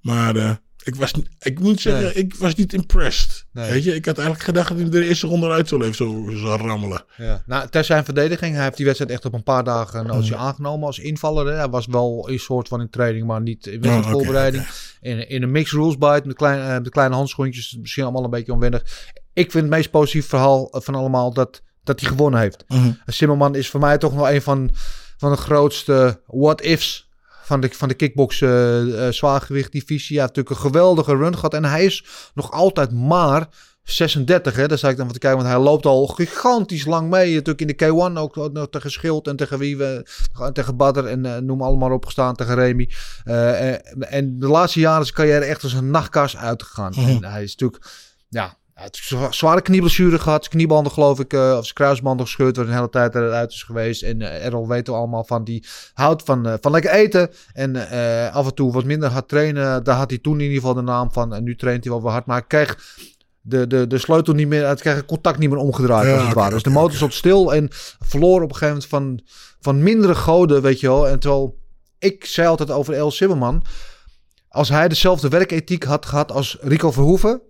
Maar 0.00 0.60
ik, 0.84 0.94
was, 0.94 1.12
ik 1.38 1.60
moet 1.60 1.80
zeggen, 1.80 2.02
Nee. 2.02 2.12
ik 2.12 2.34
was 2.34 2.54
niet 2.54 2.72
impressed. 2.72 3.46
Nee. 3.52 3.70
Weet 3.70 3.84
je, 3.84 3.94
ik 3.94 4.04
had 4.04 4.16
eigenlijk 4.18 4.46
gedacht 4.46 4.68
dat 4.68 4.78
hij 4.78 4.88
de 4.90 5.06
eerste 5.08 5.26
ronde 5.26 5.46
eruit 5.46 5.68
zou 5.68 5.82
even 5.82 5.94
zo, 5.94 6.30
zou 6.30 6.60
rammelen. 6.60 7.04
Ja. 7.16 7.42
Nou, 7.46 7.68
ter 7.68 7.84
zijn 7.84 8.04
verdediging, 8.04 8.54
hij 8.54 8.64
heeft 8.64 8.76
die 8.76 8.84
wedstrijd 8.86 9.12
echt 9.12 9.24
op 9.24 9.32
een 9.32 9.42
paar 9.42 9.64
dagen 9.64 10.00
een 10.00 10.06
nootje 10.06 10.36
aangenomen 10.36 10.86
als 10.86 10.98
invaller. 10.98 11.46
Hè. 11.46 11.54
Hij 11.54 11.68
was 11.68 11.86
wel 11.86 12.28
een 12.30 12.38
soort 12.38 12.68
van 12.68 12.80
in 12.80 12.90
training, 12.90 13.26
maar 13.26 13.40
niet 13.42 13.66
in 13.66 13.76
Oh, 13.76 13.82
wedstrijdvoorbereiding. 13.82 14.66
In, 15.00 15.28
in 15.28 15.42
een 15.42 15.50
mixed 15.50 15.78
rules 15.78 15.98
bite 15.98 16.22
met, 16.24 16.36
klein, 16.36 16.82
met 16.82 16.90
kleine 16.92 17.14
handschoentjes, 17.14 17.76
misschien 17.80 18.02
allemaal 18.02 18.24
een 18.24 18.30
beetje 18.30 18.52
onwennig. 18.52 18.82
ik 19.32 19.50
vind 19.50 19.64
het 19.64 19.72
meest 19.72 19.90
positieve 19.90 20.28
verhaal 20.28 20.68
van 20.70 20.94
allemaal 20.94 21.32
dat, 21.32 21.62
dat 21.86 22.00
hij 22.00 22.08
gewonnen 22.08 22.40
heeft. 22.40 22.64
Mhm. 22.68 22.90
Simmerman 23.06 23.54
is 23.54 23.70
voor 23.70 23.80
mij 23.80 23.98
toch 23.98 24.14
nog 24.14 24.28
een 24.28 24.42
van, 24.42 24.70
van 25.16 25.30
de 25.30 25.36
grootste 25.36 26.20
what-ifs 26.26 27.06
van 27.46 27.60
de, 27.60 27.68
van 27.72 27.88
de 27.88 27.94
kickbox 27.94 28.40
eh, 28.40 29.08
zwaargewicht 29.10 29.72
divisie. 29.72 30.16
Ja, 30.16 30.22
natuurlijk 30.22 30.50
een 30.50 30.62
geweldige 30.62 31.16
run 31.16 31.34
gehad. 31.34 31.54
En 31.54 31.64
hij 31.64 31.84
is 31.84 32.04
nog 32.34 32.50
altijd 32.50 32.92
maar 32.92 33.48
36. 33.82 34.56
Hè? 34.56 34.68
Daar 34.68 34.78
zei 34.78 34.92
ik 34.92 34.98
dan 34.98 35.06
wat 35.06 35.14
te 35.14 35.20
kijken, 35.20 35.42
want 35.42 35.54
hij 35.54 35.62
loopt 35.62 35.86
al 35.86 36.06
gigantisch 36.06 36.84
lang 36.84 37.10
mee. 37.10 37.34
Natuurlijk 37.34 37.60
in 37.60 37.66
de 37.66 37.84
K1 37.84 38.18
ook 38.18 38.36
ook 38.36 38.52
nog 38.52 38.68
tegen 38.70 38.90
Schild 38.90 39.28
en 39.28 39.36
tegen 39.36 39.58
wie 39.58 39.76
we, 39.76 40.06
tegen 40.52 40.76
Badder 40.76 41.06
en 41.06 41.26
eh, 41.26 41.36
noem 41.36 41.62
allemaal 41.62 41.92
opgestaan 41.92 42.34
tegen 42.34 42.54
Remy. 42.54 42.90
En, 43.24 43.82
en 44.10 44.38
de 44.38 44.48
laatste 44.48 44.80
jaren 44.80 45.00
is 45.00 45.06
zijn 45.06 45.18
carrière 45.18 45.44
echt 45.44 45.62
als 45.62 45.72
een 45.72 45.90
nachtkaars 45.90 46.36
uitgegaan. 46.36 46.92
Mhm. 46.96 47.08
En 47.08 47.24
hij 47.24 47.42
is 47.42 47.50
natuurlijk, 47.56 47.84
ja, 48.28 48.56
zwa- 48.90 49.32
zware 49.32 49.60
knieblessure 49.62 50.18
gehad. 50.18 50.48
Kniebanden 50.48 50.92
geloof 50.92 51.20
ik, 51.20 51.32
eh, 51.32 51.40
of 51.58 51.62
zijn 51.62 51.74
kruisbanden 51.74 52.26
gescheurd, 52.26 52.56
waar 52.56 52.66
een 52.66 52.72
hele 52.74 52.90
tijd 52.90 53.14
eruit 53.14 53.52
is 53.52 53.62
geweest. 53.62 54.02
En 54.02 54.22
eh, 54.22 54.44
Errol 54.44 54.68
weten 54.68 54.92
we 54.92 54.98
allemaal 54.98 55.24
van, 55.24 55.44
die 55.44 55.64
houdt 55.94 56.22
van, 56.22 56.46
eh, 56.46 56.54
van 56.60 56.72
lekker 56.72 56.90
eten. 56.90 57.30
En 57.52 57.76
af 58.32 58.46
en 58.46 58.54
toe 58.54 58.72
wat 58.72 58.84
minder 58.84 59.08
hard 59.10 59.28
trainen. 59.28 59.84
Daar 59.84 59.96
had 59.96 60.10
hij 60.10 60.18
toen 60.18 60.34
in 60.34 60.40
ieder 60.40 60.56
geval 60.56 60.74
de 60.74 60.82
naam 60.82 61.12
van. 61.12 61.34
En 61.34 61.44
nu 61.44 61.56
traint 61.56 61.84
hij 61.84 61.92
wel 61.92 62.02
weer 62.02 62.10
hard. 62.12 62.26
Maar 62.26 62.36
hij 62.36 62.46
kreeg 62.46 62.94
de, 63.40 63.66
de, 63.66 63.86
de 63.86 63.98
sleutel 63.98 64.34
niet 64.34 64.48
meer, 64.48 64.64
hij 64.64 64.74
kreeg 64.74 64.94
het 64.94 65.06
contact 65.06 65.38
niet 65.38 65.50
meer 65.50 65.58
omgedraaid 65.58 66.06
Ja, 66.06 66.14
als 66.14 66.24
het 66.24 66.34
ware. 66.34 66.50
Dus 66.54 66.62
de 66.62 66.70
motor 66.70 66.86
oké. 66.86 66.96
stond 66.96 67.14
stil 67.14 67.54
en 67.54 67.68
verloor 68.00 68.42
op 68.42 68.50
een 68.50 68.56
gegeven 68.56 68.66
moment 68.68 68.86
van, 68.86 69.20
van 69.60 69.82
mindere 69.82 70.14
goden, 70.14 70.62
weet 70.62 70.80
je 70.80 70.86
wel. 70.88 71.08
En 71.08 71.18
terwijl 71.18 71.58
ik 71.98 72.24
zei 72.24 72.48
altijd 72.48 72.70
over 72.70 72.94
El 72.94 73.10
Simmerman, 73.10 73.64
als 74.48 74.68
hij 74.68 74.88
dezelfde 74.88 75.28
werkethiek 75.28 75.84
had 75.84 76.06
gehad 76.06 76.32
als 76.32 76.56
Rico 76.60 76.90
Verhoeven, 76.90 77.40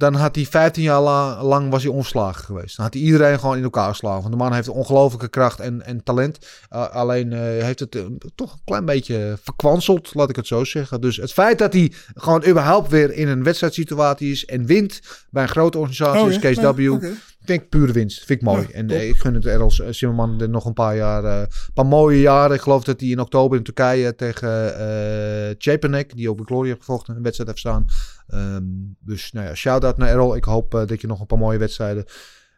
dan 0.00 0.14
had 0.14 0.34
hij 0.34 0.44
15 0.44 0.82
jaar 0.82 1.00
la- 1.00 1.42
lang 1.44 1.70
was 1.70 1.82
hij 1.82 1.92
onslagen 1.92 2.44
geweest. 2.44 2.76
Dan 2.76 2.84
had 2.84 2.94
hij 2.94 3.02
iedereen 3.02 3.38
gewoon 3.38 3.56
in 3.56 3.62
elkaar 3.62 3.88
geslagen. 3.88 4.20
Want 4.20 4.32
de 4.32 4.38
man 4.38 4.52
heeft 4.52 4.68
ongelofelijke 4.68 5.28
kracht 5.28 5.60
en, 5.60 5.82
en 5.86 6.02
talent. 6.02 6.38
Uh, 6.72 6.88
alleen 6.88 7.32
uh, 7.32 7.38
heeft 7.40 7.78
het 7.80 7.94
uh, 7.94 8.02
toch 8.34 8.52
een 8.52 8.60
klein 8.64 8.84
beetje 8.84 9.38
verkwanseld, 9.42 10.14
laat 10.14 10.30
ik 10.30 10.36
het 10.36 10.46
zo 10.46 10.64
zeggen. 10.64 11.00
Dus 11.00 11.16
het 11.16 11.32
feit 11.32 11.58
dat 11.58 11.72
hij 11.72 11.92
gewoon 12.14 12.46
überhaupt 12.46 12.90
weer 12.90 13.12
in 13.12 13.28
een 13.28 13.42
wedstrijdsituatie 13.42 14.30
is 14.30 14.44
en 14.44 14.66
wint 14.66 15.00
bij 15.30 15.42
een 15.42 15.48
grote 15.48 15.78
organisatie, 15.78 16.20
Oh, 16.22 16.32
ja? 16.32 16.50
KSW. 16.50 16.80
Ja. 16.80 16.98
Ik 17.40 17.46
denk 17.46 17.68
pure 17.68 17.92
winst. 17.92 18.24
Vind 18.24 18.40
ik 18.40 18.46
mooi. 18.46 18.66
Ja, 18.68 18.74
en 18.74 18.90
eh, 18.90 19.08
ik 19.08 19.16
gun 19.16 19.34
het 19.34 19.46
Errol 19.46 19.70
Zimmerman 19.90 20.40
er 20.40 20.48
nog 20.48 20.64
een 20.64 20.72
paar 20.72 20.96
jaar, 20.96 21.24
eh, 21.24 21.38
een 21.40 21.72
paar 21.74 21.86
mooie 21.86 22.20
jaren. 22.20 22.56
Ik 22.56 22.62
geloof 22.62 22.84
dat 22.84 23.00
hij 23.00 23.08
in 23.08 23.20
oktober 23.20 23.58
in 23.58 23.64
Turkije 23.64 24.14
tegen 24.14 24.78
eh 24.78 25.54
Chepanek, 25.58 26.16
die 26.16 26.30
ook 26.30 26.36
bij 26.36 26.44
Glory 26.44 26.66
heeft 26.66 26.78
gevochten, 26.78 27.16
een 27.16 27.22
wedstrijd 27.22 27.48
heeft 27.50 27.60
staan. 27.60 27.86
Ehm, 28.30 28.64
dus 29.00 29.32
nou 29.32 29.46
ja, 29.46 29.54
shout-out 29.54 29.96
naar 29.96 30.08
Errol. 30.08 30.36
Ik 30.36 30.44
hoop 30.44 30.74
eh, 30.74 30.86
dat 30.86 31.00
je 31.00 31.06
nog 31.06 31.20
een 31.20 31.26
paar 31.26 31.38
mooie 31.38 31.58
wedstrijden 31.58 32.04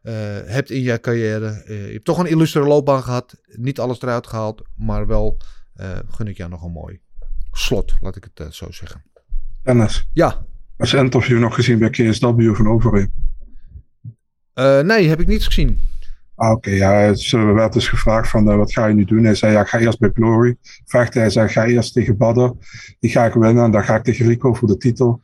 eh, 0.03 0.15
hebt 0.45 0.71
in 0.71 0.81
je 0.81 1.01
carrière. 1.01 1.47
Eh, 1.47 1.87
je 1.87 1.93
hebt 1.93 2.05
toch 2.05 2.19
een 2.19 2.27
illustere 2.27 2.67
loopbaan 2.67 3.03
gehad. 3.03 3.41
Niet 3.47 3.81
alles 3.81 4.03
eruit 4.03 4.27
gehaald, 4.27 4.63
maar 4.77 5.07
wel 5.07 5.41
gun 6.09 6.27
ik 6.27 6.37
jou 6.37 6.51
nog 6.51 6.63
een 6.63 6.73
mooi 6.73 7.01
slot, 7.53 7.95
laat 8.01 8.17
ik 8.17 8.29
het 8.35 8.55
zo 8.55 8.71
zeggen. 8.71 9.03
Dennis, 9.63 10.09
Ja, 10.13 10.47
als 10.77 10.95
interview 10.95 11.39
nog 11.39 11.55
gezien 11.55 11.79
bij 11.79 11.91
KSW 11.91 12.55
van 12.55 12.69
Overeem? 12.69 13.13
Nee, 14.87 15.09
heb 15.09 15.21
ik 15.21 15.27
niet 15.27 15.45
gezien. 15.45 15.81
Ah, 16.43 16.51
Oké, 16.51 16.71
ja, 16.71 17.15
ze 17.15 17.39
werd 17.39 17.73
dus 17.73 17.89
gevraagd 17.89 18.29
van 18.31 18.49
uh, 18.49 18.57
wat 18.57 18.73
ga 18.73 18.87
je 18.87 18.95
nu 18.95 19.05
doen? 19.05 19.25
Hij 19.25 19.35
zei 19.35 19.53
ja, 19.53 19.61
ik 19.61 19.67
ga 19.67 19.79
eerst 19.79 19.99
bij 19.99 20.11
Glory 20.15 20.57
vechten. 20.85 21.21
Hij 21.21 21.31
zei 21.31 21.49
ga 21.49 21.65
eerst 21.65 21.93
tegen 21.93 22.17
Badder. 22.17 22.53
Die 23.01 23.11
ga 23.11 23.25
ik 23.25 23.33
winnen 23.33 23.65
en 23.65 23.71
dan 23.71 23.85
ga 23.85 23.97
ik 23.97 24.03
tegen 24.03 24.27
Rico 24.27 24.55
voor 24.55 24.69
de 24.69 24.77
titel. 24.77 25.21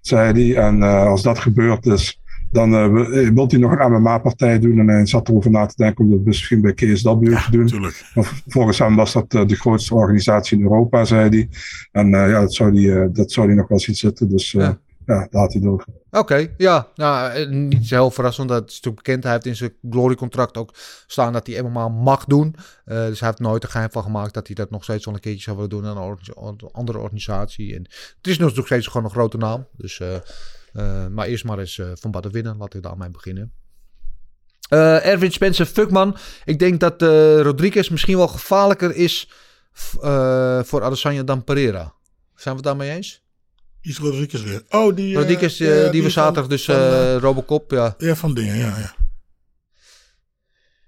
Zei 0.00 0.32
hij. 0.52 0.64
En 0.64 0.78
uh, 0.78 1.06
als 1.06 1.22
dat 1.22 1.38
gebeurt 1.38 1.86
is, 1.86 2.20
dan 2.50 2.72
uh, 2.72 2.86
wil 3.32 3.46
hij 3.48 3.58
nog 3.58 3.78
een 3.78 3.92
MMA-partij 3.92 4.58
doen. 4.58 4.78
En 4.78 4.88
hij 4.88 5.06
zat 5.06 5.28
erover 5.28 5.50
na 5.50 5.66
te 5.66 5.74
denken 5.76 6.04
om 6.04 6.10
dat 6.10 6.24
misschien 6.24 6.60
bij 6.60 6.74
KSW 6.74 7.08
Ja, 7.20 7.44
te 7.44 7.50
doen. 7.50 7.60
natuurlijk. 7.60 8.10
Maar 8.14 8.42
volgens 8.46 8.78
hem 8.78 8.96
was 8.96 9.12
dat 9.12 9.34
uh, 9.34 9.46
de 9.46 9.56
grootste 9.56 9.94
organisatie 9.94 10.58
in 10.58 10.62
Europa, 10.62 11.04
zei 11.04 11.28
hij. 11.28 11.48
En 11.92 12.06
uh, 12.06 12.30
ja, 12.30 12.40
dat 12.40 12.54
zou 12.54 12.74
hij, 12.74 13.02
uh, 13.02 13.08
dat 13.12 13.32
zou 13.32 13.46
hij 13.46 13.56
nog 13.56 13.68
wel 13.68 13.78
zien 13.78 13.94
zitten. 13.94 14.28
Dus 14.28 14.54
uh, 14.54 14.62
ja. 14.62 14.78
Ja, 15.06 15.26
daar 15.30 15.42
had 15.42 15.52
hij 15.52 15.66
over. 15.66 15.86
Oké, 16.10 16.54
ja. 16.56 16.88
Nou, 16.94 17.32
eh, 17.32 17.48
niet 17.48 17.86
zo 17.86 17.94
heel 17.94 18.10
verrassend. 18.10 18.48
Dat 18.48 18.68
is 18.68 18.74
natuurlijk 18.74 19.04
bekend. 19.04 19.22
Hij 19.22 19.32
heeft 19.32 19.46
in 19.46 19.56
zijn 19.56 19.74
glory-contract 19.90 20.56
ook 20.56 20.74
staan 21.06 21.32
dat 21.32 21.46
hij 21.46 21.62
MMA 21.62 21.88
mag 21.88 22.24
doen. 22.24 22.54
Uh, 22.56 23.06
dus 23.06 23.20
hij 23.20 23.28
heeft 23.28 23.40
nooit 23.40 23.62
er 23.62 23.68
geheim 23.68 23.90
van 23.90 24.02
gemaakt 24.02 24.34
dat 24.34 24.46
hij 24.46 24.56
dat 24.56 24.70
nog 24.70 24.82
steeds 24.82 25.04
wel 25.04 25.14
een 25.14 25.20
keertje 25.20 25.42
zou 25.42 25.56
willen 25.56 25.70
doen 25.70 25.86
aan 25.86 26.18
een 26.24 26.70
andere 26.72 26.98
organisatie. 26.98 27.74
En 27.74 27.82
het 28.16 28.26
is 28.26 28.38
nog 28.38 28.66
steeds 28.66 28.86
gewoon 28.86 29.04
een 29.04 29.12
grote 29.12 29.36
naam. 29.36 29.66
Dus, 29.76 29.98
uh, 29.98 31.06
maar 31.06 31.26
eerst 31.26 31.44
maar 31.44 31.58
eens 31.58 31.80
van 31.94 32.10
Badden 32.10 32.32
winnen. 32.32 32.56
Laat 32.56 32.74
ik 32.74 32.82
daarmee 32.82 33.10
beginnen. 33.10 33.52
Uh, 34.72 35.06
Erwin 35.06 35.32
Spencer 35.32 35.66
Fuckman. 35.66 36.16
Ik 36.44 36.58
denk 36.58 36.80
dat 36.80 37.02
Rodriguez 37.42 37.88
misschien 37.88 38.16
wel 38.16 38.28
gevaarlijker 38.28 38.94
is 38.94 39.30
voor 40.62 40.82
Adesanya 40.82 41.22
dan 41.22 41.44
Pereira. 41.44 41.94
Zijn 42.34 42.56
we 42.56 42.60
het 42.60 42.62
daarmee 42.62 42.90
eens? 42.90 43.22
Is 43.82 43.98
Rodriguez 43.98 44.42
weer? 44.42 44.62
Oh, 44.68 44.96
die... 44.96 45.16
Rodriguez, 45.16 45.60
uh, 45.60 45.82
die, 45.82 45.90
die 45.90 46.02
we 46.02 46.10
zaterdag 46.10 46.46
dus 46.46 46.64
van, 46.64 46.74
uh, 46.74 47.16
Robocop, 47.16 47.70
ja. 47.70 47.94
Ja, 47.98 48.16
van 48.16 48.34
dingen, 48.34 48.56
ja, 48.56 48.78
ja. 48.78 48.94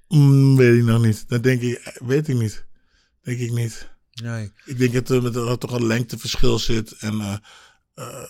Mm, 0.09 0.57
weet 0.57 0.79
ik 0.79 0.85
nog 0.85 1.03
niet. 1.05 1.29
Dat 1.29 1.43
denk 1.43 1.61
ik, 1.61 1.99
weet 2.05 2.29
ik 2.29 2.37
niet. 2.37 2.65
Denk 3.23 3.39
ik 3.39 3.53
niet. 3.53 3.91
Nee. 4.23 4.53
Ik 4.65 4.79
denk 4.79 4.93
dat 4.93 5.09
er, 5.09 5.33
dat 5.33 5.49
er 5.49 5.59
toch 5.59 5.73
een 5.73 5.87
lengteverschil 5.87 6.59
zit. 6.59 6.93
En 6.99 7.15
uh, 7.15 7.35
uh, 7.95 8.25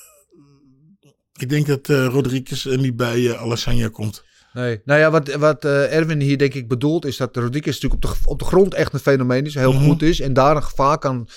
ik 1.32 1.48
denk 1.48 1.66
dat 1.66 1.88
uh, 1.88 2.06
Rodriguez 2.06 2.64
niet 2.64 2.96
bij 2.96 3.18
uh, 3.18 3.40
Alessandra 3.40 3.88
komt. 3.88 4.24
Nee, 4.52 4.80
nou 4.84 5.00
ja, 5.00 5.10
wat, 5.10 5.34
wat 5.34 5.64
Erwin 5.64 6.20
hier 6.20 6.38
denk 6.38 6.54
ik 6.54 6.68
bedoelt 6.68 7.04
is 7.04 7.16
dat 7.16 7.36
Rodriguez 7.36 7.80
natuurlijk 7.80 8.04
op 8.04 8.10
de, 8.10 8.28
op 8.28 8.38
de 8.38 8.44
grond 8.44 8.74
echt 8.74 8.92
een 8.92 9.00
fenomeen 9.00 9.46
is, 9.46 9.54
heel 9.54 9.72
mm 9.72 9.78
-hmm. 9.78 9.88
goed 9.88 10.02
is 10.02 10.20
en 10.20 10.32
daar 10.32 10.56
een 10.56 10.62
gevaar 10.62 10.98
kan 10.98 11.28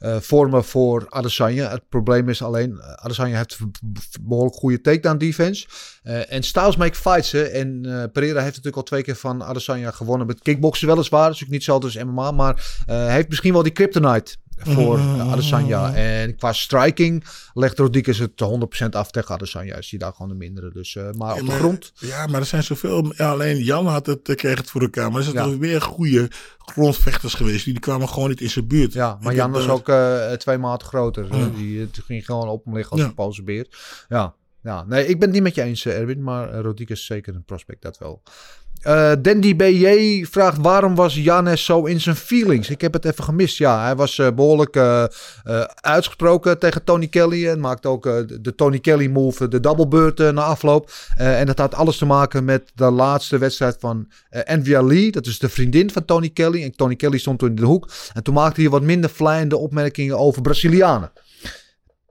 vormen 0.00 0.64
voor 0.64 1.06
Adesanya. 1.08 1.70
Het 1.70 1.88
probleem 1.88 2.28
is 2.28 2.42
alleen, 2.42 2.70
uh, 2.70 2.92
Adesanya 2.92 3.36
heeft 3.36 3.58
behoorlijk 4.20 4.56
goede 4.56 4.80
takedown 4.80 5.16
defense 5.16 5.66
uh, 6.04 6.32
en 6.32 6.42
styles 6.42 6.76
make 6.76 6.94
fights. 6.94 7.32
En 7.32 7.80
Pereira 8.12 8.40
heeft 8.40 8.56
natuurlijk 8.56 8.76
al 8.76 8.82
twee 8.82 9.02
keer 9.02 9.16
van 9.16 9.44
Adesanya 9.44 9.90
gewonnen 9.90 10.26
met 10.26 10.42
kickboksen 10.42 10.88
weliswaar, 10.88 11.30
dus 11.30 11.42
ook 11.42 11.50
niet 11.50 11.64
zo 11.64 11.78
als 11.78 12.02
MMA, 12.02 12.30
maar 12.30 12.82
hij 12.86 13.12
heeft 13.12 13.28
misschien 13.28 13.52
wel 13.52 13.62
die 13.62 13.72
kryptonite 13.72 14.36
voor 14.62 14.98
uh, 14.98 15.32
Adesanya. 15.32 15.94
En 15.94 16.36
qua 16.36 16.52
striking 16.52 17.24
legt 17.54 17.78
Rodriguez 17.78 18.18
het 18.18 18.30
100% 18.84 18.88
af 18.90 19.10
tegen 19.10 19.34
Adesanya. 19.34 19.76
Is 19.76 19.90
hij 19.90 19.98
daar 19.98 20.12
gewoon 20.12 20.28
de 20.28 20.34
mindere. 20.34 20.70
Dus, 20.72 20.94
uh, 20.94 21.10
maar 21.12 21.34
ja, 21.34 21.40
op 21.40 21.46
de 21.46 21.52
grond... 21.52 21.92
Ja, 21.94 22.26
maar 22.26 22.40
er 22.40 22.46
zijn 22.46 22.62
zoveel... 22.62 23.12
Ja, 23.16 23.30
alleen 23.30 23.58
Jan 23.58 23.86
had 23.86 24.06
het, 24.06 24.28
uh, 24.28 24.36
kreeg 24.36 24.58
het 24.58 24.70
voor 24.70 24.80
elkaar. 24.80 25.08
Maar 25.08 25.18
er 25.18 25.24
zijn 25.24 25.36
ja. 25.36 25.44
toch 25.44 25.56
weer 25.56 25.82
goede 25.82 26.30
grondvechters 26.58 27.34
geweest. 27.34 27.64
Die 27.64 27.78
kwamen 27.78 28.08
gewoon 28.08 28.28
niet 28.28 28.40
in 28.40 28.50
zijn 28.50 28.66
buurt. 28.66 28.92
Ja, 28.92 29.18
maar 29.20 29.34
Jan 29.34 29.50
was 29.50 29.68
ook 29.68 29.92
twee 30.38 30.58
maten 30.58 30.86
groter. 30.86 31.28
Uh, 31.32 31.44
die 31.54 31.88
ging 31.92 32.24
gewoon 32.24 32.48
op 32.48 32.64
hem 32.64 32.74
liggen 32.74 32.96
als 32.96 33.06
een 33.06 33.14
Poolse 33.14 33.42
beer. 33.42 33.66
Ja. 34.08 34.34
Ja, 34.62 34.84
nee, 34.84 35.06
ik 35.06 35.18
ben 35.18 35.28
het 35.28 35.32
niet 35.32 35.42
met 35.42 35.54
je 35.54 35.62
eens, 35.62 35.86
Erwin. 35.86 36.22
Maar 36.22 36.54
Rodriguez 36.54 37.00
is 37.00 37.06
zeker 37.06 37.34
een 37.34 37.44
prospect, 37.44 37.82
dat 37.82 37.98
wel. 37.98 38.22
Uh, 38.86 39.12
Dandy 39.18 39.56
BJ 39.56 40.24
vraagt 40.30 40.58
waarom 40.60 40.94
was 40.94 41.14
Janes 41.14 41.64
zo 41.64 41.84
in 41.84 42.00
zijn 42.00 42.16
feelings? 42.16 42.70
Ik 42.70 42.80
heb 42.80 42.92
het 42.92 43.04
even 43.04 43.24
gemist. 43.24 43.58
Ja, 43.58 43.82
hij 43.82 43.96
was 43.96 44.18
uh, 44.18 44.30
behoorlijk 44.30 44.76
uh, 44.76 45.04
uitgesproken 45.74 46.58
tegen 46.58 46.84
Tony 46.84 47.06
Kelly. 47.06 47.48
En 47.48 47.60
maakte 47.60 47.88
ook 47.88 48.02
de 48.42 48.54
Tony 48.56 48.78
Kelly 48.78 49.06
move, 49.06 49.48
de 49.48 49.60
doublebeurt 49.60 50.18
na 50.18 50.42
afloop. 50.42 50.90
en 51.16 51.46
dat 51.46 51.58
had 51.58 51.74
alles 51.74 51.98
te 51.98 52.06
maken 52.06 52.44
met 52.44 52.70
de 52.74 52.90
laatste 52.90 53.38
wedstrijd 53.38 53.76
van 53.78 54.08
Envia 54.30 54.82
Lee. 54.82 55.10
Dat 55.10 55.26
is 55.26 55.38
de 55.38 55.48
vriendin 55.48 55.90
van 55.90 56.04
Tony 56.04 56.28
Kelly. 56.28 56.62
En 56.62 56.76
Tony 56.76 56.96
Kelly 56.96 57.18
stond 57.18 57.38
toen 57.38 57.48
in 57.48 57.54
de 57.54 57.64
hoek. 57.64 57.90
En 58.14 58.22
toen 58.22 58.34
maakte 58.34 58.60
hij 58.60 58.70
wat 58.70 58.82
minder 58.82 59.10
vlijende 59.10 59.56
opmerkingen 59.56 60.18
over 60.18 60.42
Brazilianen 60.42 61.10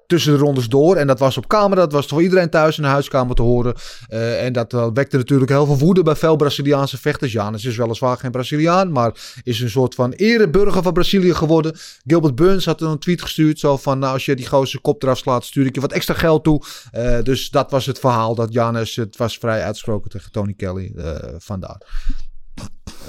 tussen 0.10 0.34
de 0.34 0.40
rondes 0.40 0.70
door. 0.70 0.96
En 0.96 1.08
dat 1.08 1.20
was 1.20 1.38
op 1.38 1.48
camera. 1.48 1.82
Dat 1.82 1.92
was 1.92 2.06
voor 2.06 2.22
iedereen 2.22 2.50
thuis 2.50 2.78
in 2.78 2.84
de 2.84 2.90
huiskamer 2.90 3.36
te 3.36 3.42
horen. 3.42 3.74
Uh, 4.10 4.46
en 4.46 4.54
dat 4.54 4.74
uh, 4.74 4.88
wekte 4.94 5.18
natuurlijk 5.18 5.52
heel 5.52 5.66
veel 5.66 5.78
woede 5.78 6.04
bij 6.04 6.16
veel 6.16 6.36
Braziliaanse 6.36 6.98
vechters. 6.98 7.32
Janus 7.32 7.66
is 7.66 7.78
weliswaar 7.78 8.18
geen 8.18 8.32
Braziliaan. 8.32 8.92
Maar 8.92 9.12
is 9.44 9.62
een 9.62 9.70
soort 9.70 9.96
van 9.96 10.12
ereburger 10.12 10.84
van 10.84 10.94
Brazilië 10.94 11.34
geworden. 11.34 11.76
Gilbert 12.06 12.36
Burns 12.36 12.66
had 12.66 12.82
een 12.82 13.00
tweet 13.00 13.22
gestuurd. 13.22 13.60
Zo 13.60 13.78
van, 13.78 14.00
nou 14.00 14.14
als 14.14 14.26
je 14.26 14.36
die 14.36 14.48
gozer 14.48 14.82
kop 14.82 15.04
eraf 15.04 15.18
slaat, 15.18 15.46
stuur 15.46 15.66
ik 15.66 15.76
je 15.76 15.82
wat 15.82 15.92
extra 15.92 16.14
geld 16.14 16.44
toe. 16.44 16.64
Uh, 16.98 17.18
dus 17.24 17.50
dat 17.50 17.72
was 17.72 17.86
het 17.86 18.00
verhaal. 18.00 18.36
Dat 18.36 18.54
Janus, 18.54 18.96
het 18.96 19.18
was 19.18 19.38
vrij 19.38 19.64
uitgesproken 19.64 20.10
tegen 20.10 20.32
Tony 20.32 20.54
Kelly. 20.54 20.92
vandaar. 21.38 21.82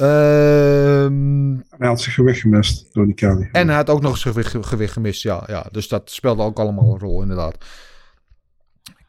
Uh, 0.00 1.06
hij 1.78 1.88
had 1.88 2.00
zijn 2.00 2.14
gewicht 2.14 2.40
gemist, 2.40 2.92
Tony 2.92 3.12
Kelly. 3.12 3.48
En 3.52 3.66
hij 3.68 3.76
had 3.76 3.90
ook 3.90 4.00
nog 4.00 4.18
zijn 4.18 4.34
gewicht, 4.34 4.66
gewicht 4.66 4.92
gemist, 4.92 5.22
ja, 5.22 5.44
ja. 5.46 5.66
Dus 5.70 5.88
dat 5.88 6.10
speelde 6.10 6.42
ook 6.42 6.58
allemaal 6.58 6.92
een 6.92 6.98
rol, 6.98 7.22
inderdaad. 7.22 7.64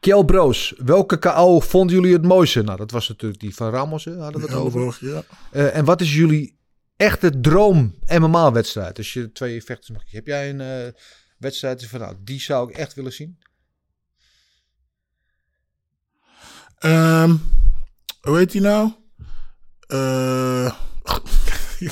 Kjell 0.00 0.24
Broos, 0.24 0.74
welke 0.76 1.18
KO 1.18 1.60
vonden 1.60 1.96
jullie 1.96 2.12
het 2.12 2.22
mooiste? 2.22 2.62
Nou, 2.62 2.78
dat 2.78 2.90
was 2.90 3.08
natuurlijk 3.08 3.40
die 3.40 3.54
van 3.54 3.70
Ramos, 3.70 4.04
hè, 4.04 4.16
hadden 4.16 4.40
we 4.40 4.46
het 4.46 4.56
ja, 4.56 4.62
over. 4.62 4.98
Ja. 5.00 5.22
Uh, 5.52 5.76
en 5.76 5.84
wat 5.84 6.00
is 6.00 6.14
jullie 6.14 6.58
echte 6.96 7.40
droom 7.40 7.94
MMA-wedstrijd? 8.06 8.98
Als 8.98 9.12
je 9.12 9.32
twee 9.32 9.64
vechters 9.64 9.90
mag 9.90 10.10
Heb 10.10 10.26
jij 10.26 10.50
een 10.50 10.60
uh, 10.86 10.92
wedstrijd 11.38 11.86
van, 11.86 12.00
nou, 12.00 12.16
die 12.20 12.40
zou 12.40 12.70
ik 12.70 12.76
echt 12.76 12.94
willen 12.94 13.12
zien? 13.12 13.38
Um, 16.84 17.40
hoe 18.20 18.36
heet 18.36 18.52
hij 18.52 18.62
nou? 18.62 18.92
Eh, 19.92 20.72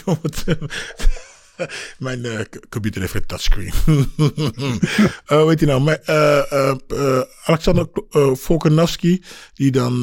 Mijn 1.98 2.24
eh, 2.24 2.40
computer 2.68 3.00
heeft 3.00 3.14
een 3.14 3.26
touchscreen. 3.26 3.72
Nou? 5.28 5.80
Mijn, 5.82 5.98
eh, 6.04 6.52
eh, 6.52 6.74
eh, 6.88 7.20
Alexander 7.44 7.88
Volkanovski, 8.32 9.24
die 9.54 9.70
dan 9.70 10.00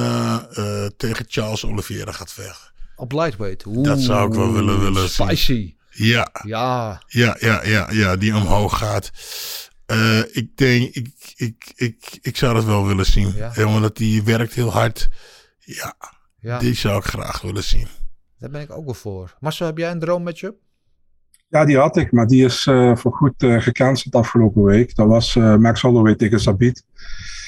tegen 0.97 1.25
Charles 1.27 1.65
Oliveira 1.65 2.11
gaat 2.11 2.33
vechten. 2.33 2.71
Op 2.95 3.11
lightweight. 3.11 3.63
Dat 3.83 3.99
zou 3.99 4.27
ik 4.29 4.33
wel 4.33 4.53
willen- 4.53 4.79
willen 4.79 5.09
zien. 5.09 5.27
Spicy. 5.27 5.75
Ja, 5.89 6.29
Ja. 6.43 7.01
ja, 7.07 7.35
ja, 7.39 7.63
ja, 7.65 7.91
ja, 7.91 8.15
die 8.15 8.35
omhoog 8.35 8.77
gaat. 8.77 9.11
Ik 10.31 10.57
denk, 10.57 10.95
ik, 10.95 11.09
ik, 11.35 11.71
ik, 11.75 12.17
ik 12.21 12.37
zou 12.37 12.53
dat 12.53 12.63
wel 12.65 12.87
willen 12.87 13.05
zien. 13.05 13.33
Ja. 13.35 13.51
Ja. 13.55 13.63
Want 13.63 13.95
die 13.95 14.23
werkt 14.23 14.53
heel 14.53 14.71
hard. 14.71 15.09
Ja, 15.59 15.95
Ja, 16.39 16.59
die 16.59 16.73
zou 16.73 16.97
ik 16.97 17.03
graag 17.03 17.41
willen 17.41 17.63
zien. 17.63 17.87
daar 18.39 18.49
ben 18.49 18.61
ik 18.61 18.71
ook 18.71 18.85
wel 18.85 18.93
voor. 18.93 19.35
Marcel, 19.39 19.65
heb 19.65 19.77
jij 19.77 19.91
een 19.91 19.99
droommatchup? 19.99 20.55
Ja, 21.49 21.65
die 21.65 21.77
had 21.77 21.97
ik, 21.97 22.11
maar 22.11 22.27
die 22.27 22.45
is 22.45 22.67
eh 22.67 22.95
voor 22.95 23.13
goed 23.13 23.43
eh 23.43 23.61
gecanceld 23.61 24.15
afgelopen 24.15 24.63
week. 24.63 24.95
Dat 24.95 25.07
was 25.07 25.35
eh, 25.35 25.55
Max 25.55 25.81
Holloway 25.81 26.15
tegen 26.15 26.39
Sabit. 26.39 26.83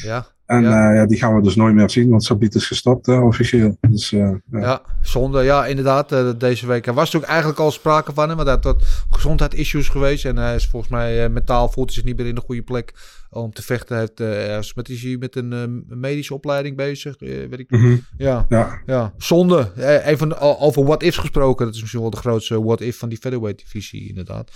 Ja. 0.03 0.25
En 0.45 0.61
Ja. 0.63 0.69
ja. 0.69 0.93
ja, 0.93 1.05
die 1.05 1.17
gaan 1.17 1.35
we 1.35 1.41
dus 1.41 1.55
nooit 1.55 1.75
meer 1.75 1.89
zien, 1.89 2.09
want 2.09 2.23
Sabit 2.23 2.55
is 2.55 2.67
gestopt 2.67 3.05
hè, 3.05 3.17
officieel. 3.19 3.77
Dus 3.89 4.11
eh, 4.11 4.19
ja. 4.51 4.59
Ja, 4.59 4.81
zonde. 5.01 5.43
Ja, 5.43 5.65
inderdaad. 5.65 6.11
eh, 6.11 6.29
deze 6.37 6.67
week. 6.67 6.87
Er 6.87 6.93
was 6.93 7.03
natuurlijk 7.03 7.31
eigenlijk 7.31 7.59
al 7.61 7.71
sprake 7.71 8.13
van 8.13 8.27
hem. 8.27 8.37
Want 8.37 8.47
hij 8.49 8.57
had 8.61 8.65
wat 8.73 8.83
gezondheidsissues 9.09 9.89
geweest. 9.89 10.25
En 10.25 10.37
hij 10.37 10.55
is 10.55 10.67
volgens 10.67 10.91
mij 10.91 11.23
eh, 11.23 11.29
mentaal 11.29 11.69
voelt 11.69 11.85
hij 11.87 11.95
zich 11.95 12.03
niet 12.05 12.17
meer 12.17 12.27
in 12.27 12.35
de 12.35 12.41
goede 12.45 12.61
plek 12.63 12.93
om 13.29 13.53
te 13.53 13.61
vechten. 13.63 13.97
Heeft, 13.97 14.19
is 14.19 14.73
met, 14.73 14.89
is 14.89 15.03
hij 15.03 15.17
met 15.17 15.35
een 15.35 15.53
eh, 15.53 15.97
medische 15.97 16.33
opleiding 16.33 16.75
bezig. 16.75 17.15
eh, 17.15 17.27
weet 17.49 17.59
ik. 17.59 17.69
Mhm. 17.71 17.97
Ja. 18.17 18.45
ja. 18.49 18.81
Ja, 18.85 19.13
zonde. 19.17 19.71
Even 20.05 20.39
over 20.39 20.83
what 20.83 21.03
ifs 21.03 21.17
gesproken. 21.17 21.65
Dat 21.65 21.75
is 21.75 21.81
misschien 21.81 22.01
wel 22.01 22.09
de 22.09 22.17
grootste 22.17 22.63
what 22.63 22.81
if 22.81 22.97
van 22.97 23.09
die 23.09 23.17
featherweight 23.17 23.59
divisie 23.59 24.07
inderdaad. 24.07 24.51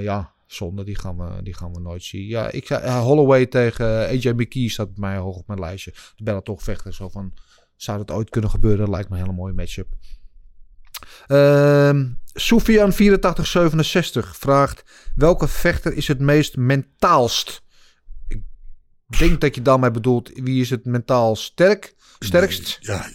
Ja, 0.00 0.32
zonde. 0.46 0.84
Die 0.84 0.98
gaan, 0.98 1.16
we, 1.16 1.42
die 1.42 1.54
gaan 1.54 1.72
we 1.72 1.80
nooit 1.80 2.02
zien. 2.02 2.26
Ja, 2.26 2.50
ik 2.50 2.66
zei 2.66 2.90
Holloway 3.00 3.46
tegen 3.46 3.86
AJ 3.86 4.28
McKee 4.28 4.70
staat 4.70 4.94
bij 4.94 5.10
mij 5.10 5.18
hoog 5.18 5.36
op 5.36 5.46
mijn 5.46 5.60
lijstje. 5.60 5.92
De 6.16 6.24
bellen 6.24 6.42
toch 6.42 6.62
vechten. 6.62 6.94
Zo 6.94 7.08
van, 7.08 7.32
zou 7.76 7.98
dat 7.98 8.10
ooit 8.10 8.30
kunnen 8.30 8.50
gebeuren? 8.50 8.90
Lijkt 8.90 9.08
me 9.08 9.16
een 9.16 9.22
hele 9.22 9.36
mooie 9.36 9.52
matchup. 9.52 9.88
Ehm 11.26 12.06
Soufian 12.34 12.92
8467 12.92 14.36
vraagt: 14.36 14.82
welke 15.14 15.48
vechter 15.48 15.92
is 15.92 16.08
het 16.08 16.18
meest 16.20 16.56
mentaalst? 16.56 17.62
Denk 19.18 19.40
dat 19.40 19.54
je 19.54 19.62
daarmee 19.62 19.90
bedoelt 19.90 20.30
wie 20.34 20.60
is 20.60 20.70
het 20.70 20.84
mentaal 20.84 21.36
sterk, 21.36 21.94
sterkst? 22.18 22.78
Ja, 22.80 23.10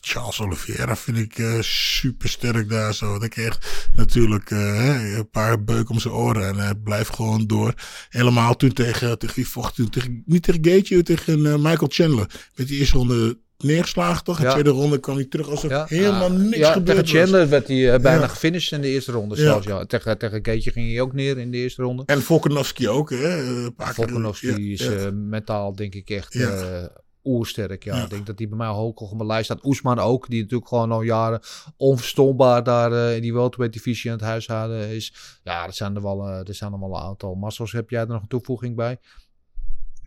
Charles 0.00 0.40
Oliveira 0.40 0.96
vind 0.96 1.16
ik 1.16 1.38
eh 1.38 1.60
super 1.60 2.28
sterk 2.28 2.68
daar 2.68 2.94
zo. 2.94 3.18
Dat 3.18 3.28
kreeg 3.28 3.88
natuurlijk 3.94 4.50
eh, 4.50 5.16
een 5.16 5.30
paar 5.30 5.64
beuken 5.64 5.94
om 5.94 6.00
zijn 6.00 6.14
oren 6.14 6.48
en 6.48 6.56
hij 6.56 6.74
blijft 6.74 7.14
gewoon 7.14 7.46
door. 7.46 7.74
Helemaal 8.08 8.56
toen 8.56 8.72
tegen, 8.72 9.18
tegen 9.18 9.36
wie 9.36 9.48
vocht 9.48 9.74
toen? 9.74 9.90
Tegen, 9.90 10.22
niet 10.26 10.42
tegen 10.42 10.64
Gaethje, 10.64 11.02
tegen 11.02 11.46
eh, 11.46 11.56
Michael 11.56 11.90
Chandler. 11.90 12.30
Met 12.54 12.68
die 12.68 12.78
eerste 12.78 12.96
ronde 12.96 13.38
neergeslagen 13.62 14.24
toch? 14.24 14.38
In 14.38 14.44
de 14.44 14.50
tweede 14.50 14.70
ronde 14.70 14.98
kwam 15.00 15.14
hij 15.16 15.24
terug 15.24 15.48
alsof 15.48 15.70
Ja, 15.70 15.84
helemaal 15.88 16.28
Ah, 16.30 16.36
niks 16.36 16.56
ja, 16.56 16.72
gebeurd 16.72 16.98
Tegen 17.06 17.18
Chandler 17.20 17.48
werd 17.48 17.68
hij 17.68 17.92
eh, 17.94 18.00
bijna 18.00 18.20
Ja. 18.20 18.26
gefinished 18.28 18.72
in 18.72 18.80
de 18.80 18.88
eerste 18.88 19.12
ronde. 19.12 19.36
Zelfs, 19.36 19.66
ja. 19.66 19.84
Tegen, 19.84 20.18
tegen 20.18 20.38
Gaethje 20.44 20.70
ging 20.70 20.90
hij 20.92 21.00
ook 21.00 21.12
neer 21.12 21.38
in 21.38 21.50
de 21.50 21.56
eerste 21.56 21.82
ronde. 21.82 22.02
En 22.06 22.22
Volkanovski 22.22 22.88
ook, 22.88 23.10
hè? 23.10 23.62
eh, 23.66 23.66
Volkanovski 23.76 24.72
is 24.72 24.86
eh, 24.86 25.06
mentaal 25.12 25.74
denk 25.74 25.94
ik 25.94 26.10
echt 26.10 26.36
oersterk. 27.24 27.84
Ja. 27.84 28.02
Ik 28.02 28.10
denk 28.10 28.26
dat 28.26 28.38
hij 28.38 28.48
bij 28.48 28.56
mij 28.58 28.66
hoog 28.68 28.94
op 29.00 29.14
mijn 29.14 29.26
lijst 29.26 29.44
staat. 29.44 29.64
Oesman 29.64 29.98
ook, 29.98 30.28
die 30.28 30.40
natuurlijk 30.42 30.68
gewoon 30.68 30.92
al 30.92 31.02
jaren 31.02 31.40
onverstoombaar 31.76 32.62
daar 32.64 33.14
in 33.14 33.22
die 33.22 33.32
welterweight 33.32 33.76
divisie 33.76 34.10
aan 34.10 34.16
het 34.16 34.26
huishouden 34.26 34.88
is. 34.88 35.14
Ja, 35.44 35.66
dat 35.66 35.74
zijn 35.76 35.94
er 35.96 36.02
wel, 36.02 36.28
er 36.28 36.54
zijn 36.54 36.72
er 36.72 36.80
wel 36.80 36.88
een 36.96 37.02
aantal. 37.02 37.34
Massels, 37.34 37.72
heb 37.72 37.90
jij 37.90 38.00
er 38.00 38.06
nog 38.08 38.22
een 38.22 38.28
toevoeging 38.28 38.76
bij? 38.76 38.98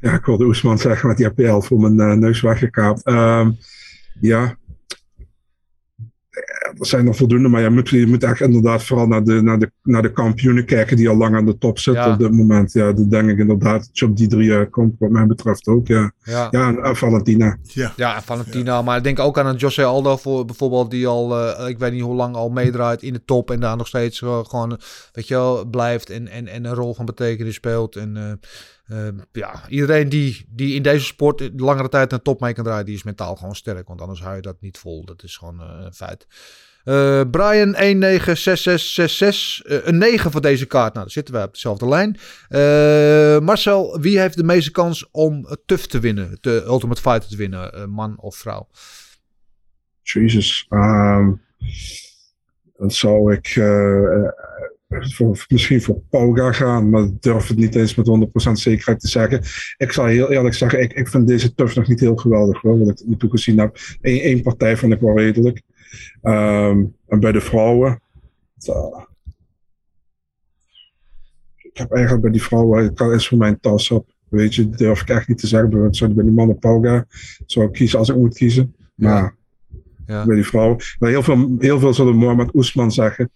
Ja, 0.04 0.14
ik 0.14 0.26
wilde 0.26 0.46
Oesman 0.46 0.78
zeggen 0.78 1.08
met 1.08 1.18
die 1.18 1.26
APL 1.28 1.60
voor 1.60 1.80
mijn 1.80 2.00
eh, 2.12 2.18
neus 2.18 2.42
weggekaapt. 2.42 3.04
Ehm, 3.04 3.52
ja. 4.20 4.44
Eh, 6.30 6.80
Er 6.80 6.86
zijn 6.86 7.08
er 7.08 7.16
voldoende, 7.16 7.50
maar 7.50 7.62
je 7.62 7.70
moet, 7.70 7.90
je 7.90 8.08
moet 8.08 8.24
echt 8.24 8.42
inderdaad 8.42 8.84
vooral 8.84 9.08
naar 9.08 9.24
de, 9.24 9.42
naar, 9.42 9.60
de, 9.60 9.72
naar 9.84 10.02
de 10.02 10.12
kampioenen 10.12 10.66
kijken 10.66 10.98
die 10.98 11.10
al 11.10 11.16
lang 11.16 11.36
aan 11.36 11.46
de 11.46 11.58
top 11.58 11.80
zitten 11.80 12.04
Ja. 12.04 12.14
op 12.14 12.20
dit 12.20 12.32
moment. 12.32 12.72
Ja, 12.74 12.92
dat 12.92 13.10
denk 13.12 13.30
ik 13.30 13.38
inderdaad 13.38 13.80
dat 13.86 14.00
je 14.00 14.06
op 14.06 14.18
die 14.18 14.28
drie 14.28 14.54
eh, 14.58 14.70
komt, 14.70 14.96
wat 15.00 15.10
mij 15.10 15.26
betreft 15.26 15.68
ook. 15.68 15.88
Ja, 15.88 16.12
Ja. 16.24 16.48
ja 16.52 16.76
en 16.84 16.96
Valentina. 16.96 17.58
Ja. 17.62 17.94
Ja, 17.96 18.22
Valentina. 18.22 18.82
Maar 18.82 18.98
ik 18.98 19.04
denk 19.04 19.20
ook 19.20 19.38
aan 19.40 19.46
een 19.46 19.56
Jose 19.56 19.84
Aldo 19.84 20.18
voor 20.18 20.46
bijvoorbeeld, 20.46 20.92
die 20.92 21.08
al, 21.08 21.38
eh, 21.58 21.68
ik 21.70 21.78
weet 21.80 21.92
niet 21.92 22.02
hoe 22.02 22.16
lang 22.16 22.36
al 22.36 22.50
meedraait 22.50 23.02
in 23.02 23.14
de 23.14 23.24
top 23.26 23.52
en 23.52 23.60
daar 23.60 23.78
nog 23.78 23.88
steeds 23.88 24.20
gewoon, 24.20 24.80
weet 25.12 25.28
je 25.28 25.34
wel, 25.34 25.66
blijft 25.66 26.10
en, 26.10 26.28
en, 26.28 26.48
en 26.48 26.66
een 26.66 26.74
rol 26.76 26.94
van 26.94 27.06
betekenis 27.06 27.56
speelt. 27.56 27.96
En 27.96 28.40
eh, 28.88 29.08
eh, 29.08 29.14
ja, 29.32 29.70
iedereen 29.70 30.10
die, 30.10 30.46
die 30.50 30.76
in 30.76 30.82
deze 30.82 31.06
sport 31.06 31.50
langere 31.56 31.90
tijd 31.90 32.12
een 32.12 32.22
top 32.22 32.40
mee 32.40 32.54
kan 32.54 32.64
draaien, 32.64 32.86
die 32.86 32.96
is 32.96 33.04
mentaal 33.04 33.36
gewoon 33.36 33.56
sterk. 33.56 33.88
Want 33.88 34.02
anders 34.02 34.22
hou 34.22 34.36
je 34.36 34.42
dat 34.42 34.62
niet 34.62 34.78
vol. 34.78 35.06
Dat 35.06 35.24
is 35.24 35.38
gewoon 35.38 35.62
eh, 35.62 35.86
een 35.86 35.94
feit. 35.94 36.28
Eh, 36.84 37.22
Brian 37.32 37.74
196666, 37.76 39.62
eh, 39.66 39.88
een 39.88 39.98
9 39.98 40.32
voor 40.32 40.42
deze 40.42 40.66
kaart. 40.66 40.94
Nou, 40.94 41.06
dan 41.06 41.14
zitten 41.14 41.34
wij 41.34 41.44
op 41.44 41.54
dezelfde 41.54 41.88
lijn. 41.88 42.18
Eh, 42.50 43.40
Marcel, 43.40 44.00
wie 44.00 44.20
heeft 44.20 44.38
de 44.38 44.44
meeste 44.44 44.72
kans 44.72 45.10
om 45.12 45.48
TUF 45.66 45.88
te 45.88 46.00
winnen? 46.00 46.38
De 46.42 46.64
Ultimate 46.66 47.02
Fighter 47.02 47.30
te 47.30 47.36
winnen, 47.36 47.74
eh, 47.74 47.86
man 47.86 48.20
of 48.20 48.36
vrouw? 48.36 48.68
Jezus. 50.02 50.66
Ehm, 50.70 51.32
dan 52.78 52.92
zou 52.92 53.34
ik 53.34 53.48
eh, 53.48 54.26
eh, 54.26 54.32
voor, 55.02 55.46
misschien 55.48 55.82
voor 55.82 56.02
Pauga 56.10 56.52
gaan, 56.52 56.90
maar 56.90 57.04
ik 57.04 57.22
durf 57.22 57.48
het 57.48 57.58
niet 57.58 57.76
eens 57.76 57.96
met 57.96 58.08
100% 58.48 58.52
zekerheid 58.52 59.00
te 59.00 59.08
zeggen. 59.08 59.42
Ik 59.78 59.92
zal 59.92 60.06
heel 60.06 60.32
eerlijk 60.32 60.56
zeggen, 60.56 60.82
ik, 60.82 60.94
ik 60.94 61.08
vind 61.08 61.28
deze 61.28 61.54
TUF 61.54 61.76
nog 61.76 61.88
niet 61.88 62.00
heel 62.00 62.16
geweldig, 62.16 62.62
hoor, 62.62 62.80
wat 62.86 63.04
ik 63.10 63.20
toe 63.20 63.30
gezien 63.30 63.60
heb. 63.60 63.78
Eén 64.02 64.20
één 64.20 64.42
partij 64.42 64.78
vond 64.78 64.94
ik 64.94 65.00
wel 65.00 65.18
redelijk. 65.18 65.62
Ehm, 66.22 66.84
en 67.08 67.20
bij 67.20 67.32
de 67.32 67.42
vrouwen. 67.42 68.02
eh, 68.66 69.02
ik 71.58 71.78
heb 71.78 71.92
eigenlijk 71.92 72.22
bij 72.24 72.32
die 72.32 72.42
vrouwen, 72.44 72.84
het 72.84 72.94
kan- 72.94 73.14
is 73.14 73.28
voor 73.28 73.38
mij 73.38 73.50
een 73.50 73.60
tas-up. 73.60 74.12
Weet 74.30 74.56
je, 74.56 74.70
durf 74.70 75.02
ik 75.02 75.10
echt 75.10 75.28
niet 75.28 75.38
te 75.38 75.48
zeggen. 75.48 75.70
Bij- 75.70 76.14
bij 76.14 76.24
die 76.24 76.34
mannen 76.34 76.60
Pauga 76.60 77.06
zou 77.46 77.66
ik 77.66 77.72
kiezen 77.74 78.00
als 78.00 78.10
ik 78.10 78.16
moet 78.16 78.38
kiezen. 78.38 78.76
Maar. 78.96 79.36
Bij 80.06 80.36
die 80.36 80.46
vrouwen. 80.46 80.78
Maar 81.00 81.10
heel 81.10 81.24
veel, 81.24 81.56
heel 81.60 81.80
veel 81.80 81.94
zullen 81.94 82.16
Mohamed 82.16 82.56
Oesman 82.56 82.92
zeggen. 82.92 83.32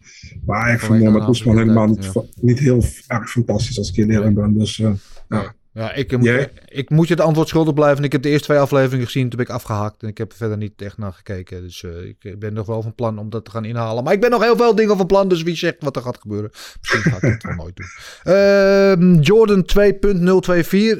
Maar 0.46 0.74
ik 0.74 0.80
vind 0.80 1.00
Mohamed 1.00 1.28
Oesman 1.28 1.58
helemaal 1.58 1.88
niet, 1.88 2.12
niet 2.42 2.60
heel 2.60 2.84
erg 3.08 3.30
fantastisch 3.30 3.78
als 3.78 3.90
ik 3.90 3.96
heel 3.96 4.10
eerlijk 4.10 4.36
ben. 4.36 4.58
Dus 4.58 4.80
eh, 4.80 4.92
ja. 5.30 5.56
Ja, 5.78 5.94
ik, 5.94 6.12
moet, 6.12 6.24
Jij? 6.24 6.52
ik 6.66 6.90
moet 6.90 7.08
je 7.08 7.14
het 7.14 7.24
antwoord 7.24 7.48
schuldig 7.48 7.74
blijven. 7.74 8.04
Ik 8.04 8.12
heb 8.12 8.22
de 8.22 8.30
eerste 8.30 8.46
twee 8.46 8.60
afleveringen 8.60 9.06
gezien, 9.06 9.30
toen 9.30 9.38
ben 9.38 9.48
ik 9.48 9.54
afgehaakt. 9.54 10.04
En 10.04 10.08
ik 10.08 10.18
heb 10.18 10.32
er 10.32 10.38
verder 10.38 10.58
niet 10.58 10.82
echt 10.82 10.98
naar 10.98 11.14
gekeken. 11.14 11.62
Dus 11.62 11.84
eh, 11.84 12.04
ik 12.04 12.40
ben 12.40 12.54
nog 12.54 12.66
wel 12.66 12.82
van 12.82 12.96
plan 12.96 13.18
om 13.18 13.30
dat 13.30 13.46
te 13.46 13.52
gaan 13.52 13.66
inhalen. 13.66 14.04
Maar 14.04 14.14
ik 14.14 14.22
ben 14.22 14.30
nog 14.30 14.44
heel 14.44 14.58
veel 14.58 14.76
dingen 14.76 14.98
van 14.98 15.06
plan, 15.06 15.28
dus 15.28 15.44
wie 15.44 15.56
zegt 15.56 15.76
wat 15.80 15.96
er 15.96 16.02
gaat 16.02 16.18
gebeuren. 16.18 16.50
Misschien 16.82 17.02
ga 17.12 17.16
ik 17.16 17.34
het 17.34 17.44
wel 17.44 17.56
nooit 17.56 17.76
doen. 17.76 17.86
Ehm, 18.34 19.20
Jordan 19.22 19.66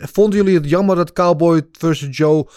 2.024. 0.02 0.12
Vonden 0.12 0.40
jullie 0.40 0.56
het 0.56 0.70
jammer 0.70 0.96
dat 0.96 1.14
Cowboy 1.14 1.62
versus 1.72 2.18
Joe 2.18 2.48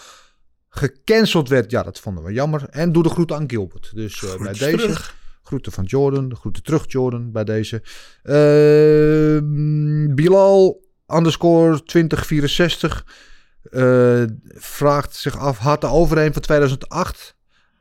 gecanceld 0.71 1.49
werd? 1.49 1.71
Ja, 1.71 1.83
dat 1.83 1.99
vonden 1.99 2.23
we 2.23 2.33
jammer. 2.33 2.69
En 2.69 2.91
doe 2.91 3.03
de 3.03 3.09
groeten 3.09 3.35
aan 3.35 3.49
Gilbert. 3.49 3.91
Dus 3.95 4.23
eh, 4.23 4.37
bij 4.37 4.53
deze... 4.53 4.77
terug. 4.77 5.15
Groeten 5.43 5.71
van 5.71 5.83
Jordan. 5.83 6.29
De 6.29 6.35
groeten 6.35 6.63
terug, 6.63 6.83
Jordan, 6.87 7.31
bij 7.31 7.43
deze. 7.43 7.81
Ehm, 8.23 10.15
Bilal 10.15 10.83
underscore 11.07 11.83
2064 11.83 13.05
eh, 13.61 14.23
vraagt 14.53 15.15
zich 15.15 15.37
af: 15.37 15.57
had 15.57 15.81
de 15.81 15.87
overeen 15.87 16.33
van 16.33 16.41
2008 16.41 17.35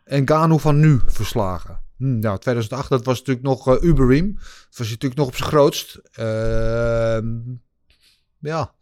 en 0.05 0.29
Gano 0.29 0.59
van 0.59 0.81
nu 0.81 1.01
verslagen? 1.07 1.81
Hm, 1.97 2.19
nou, 2.19 2.39
2008, 2.39 2.89
dat 2.89 3.05
was 3.05 3.19
natuurlijk 3.19 3.47
nog 3.47 3.69
eh 3.69 3.83
Uberim. 3.83 4.35
Dat 4.35 4.79
was 4.79 4.89
natuurlijk 4.89 5.21
nog 5.21 5.27
op 5.27 5.37
zijn 5.37 5.49
grootst. 5.49 6.01
Ehm, 6.13 7.39
ja, 8.39 8.75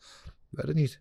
weet 0.48 0.66
het 0.66 0.74
niet. 0.74 1.00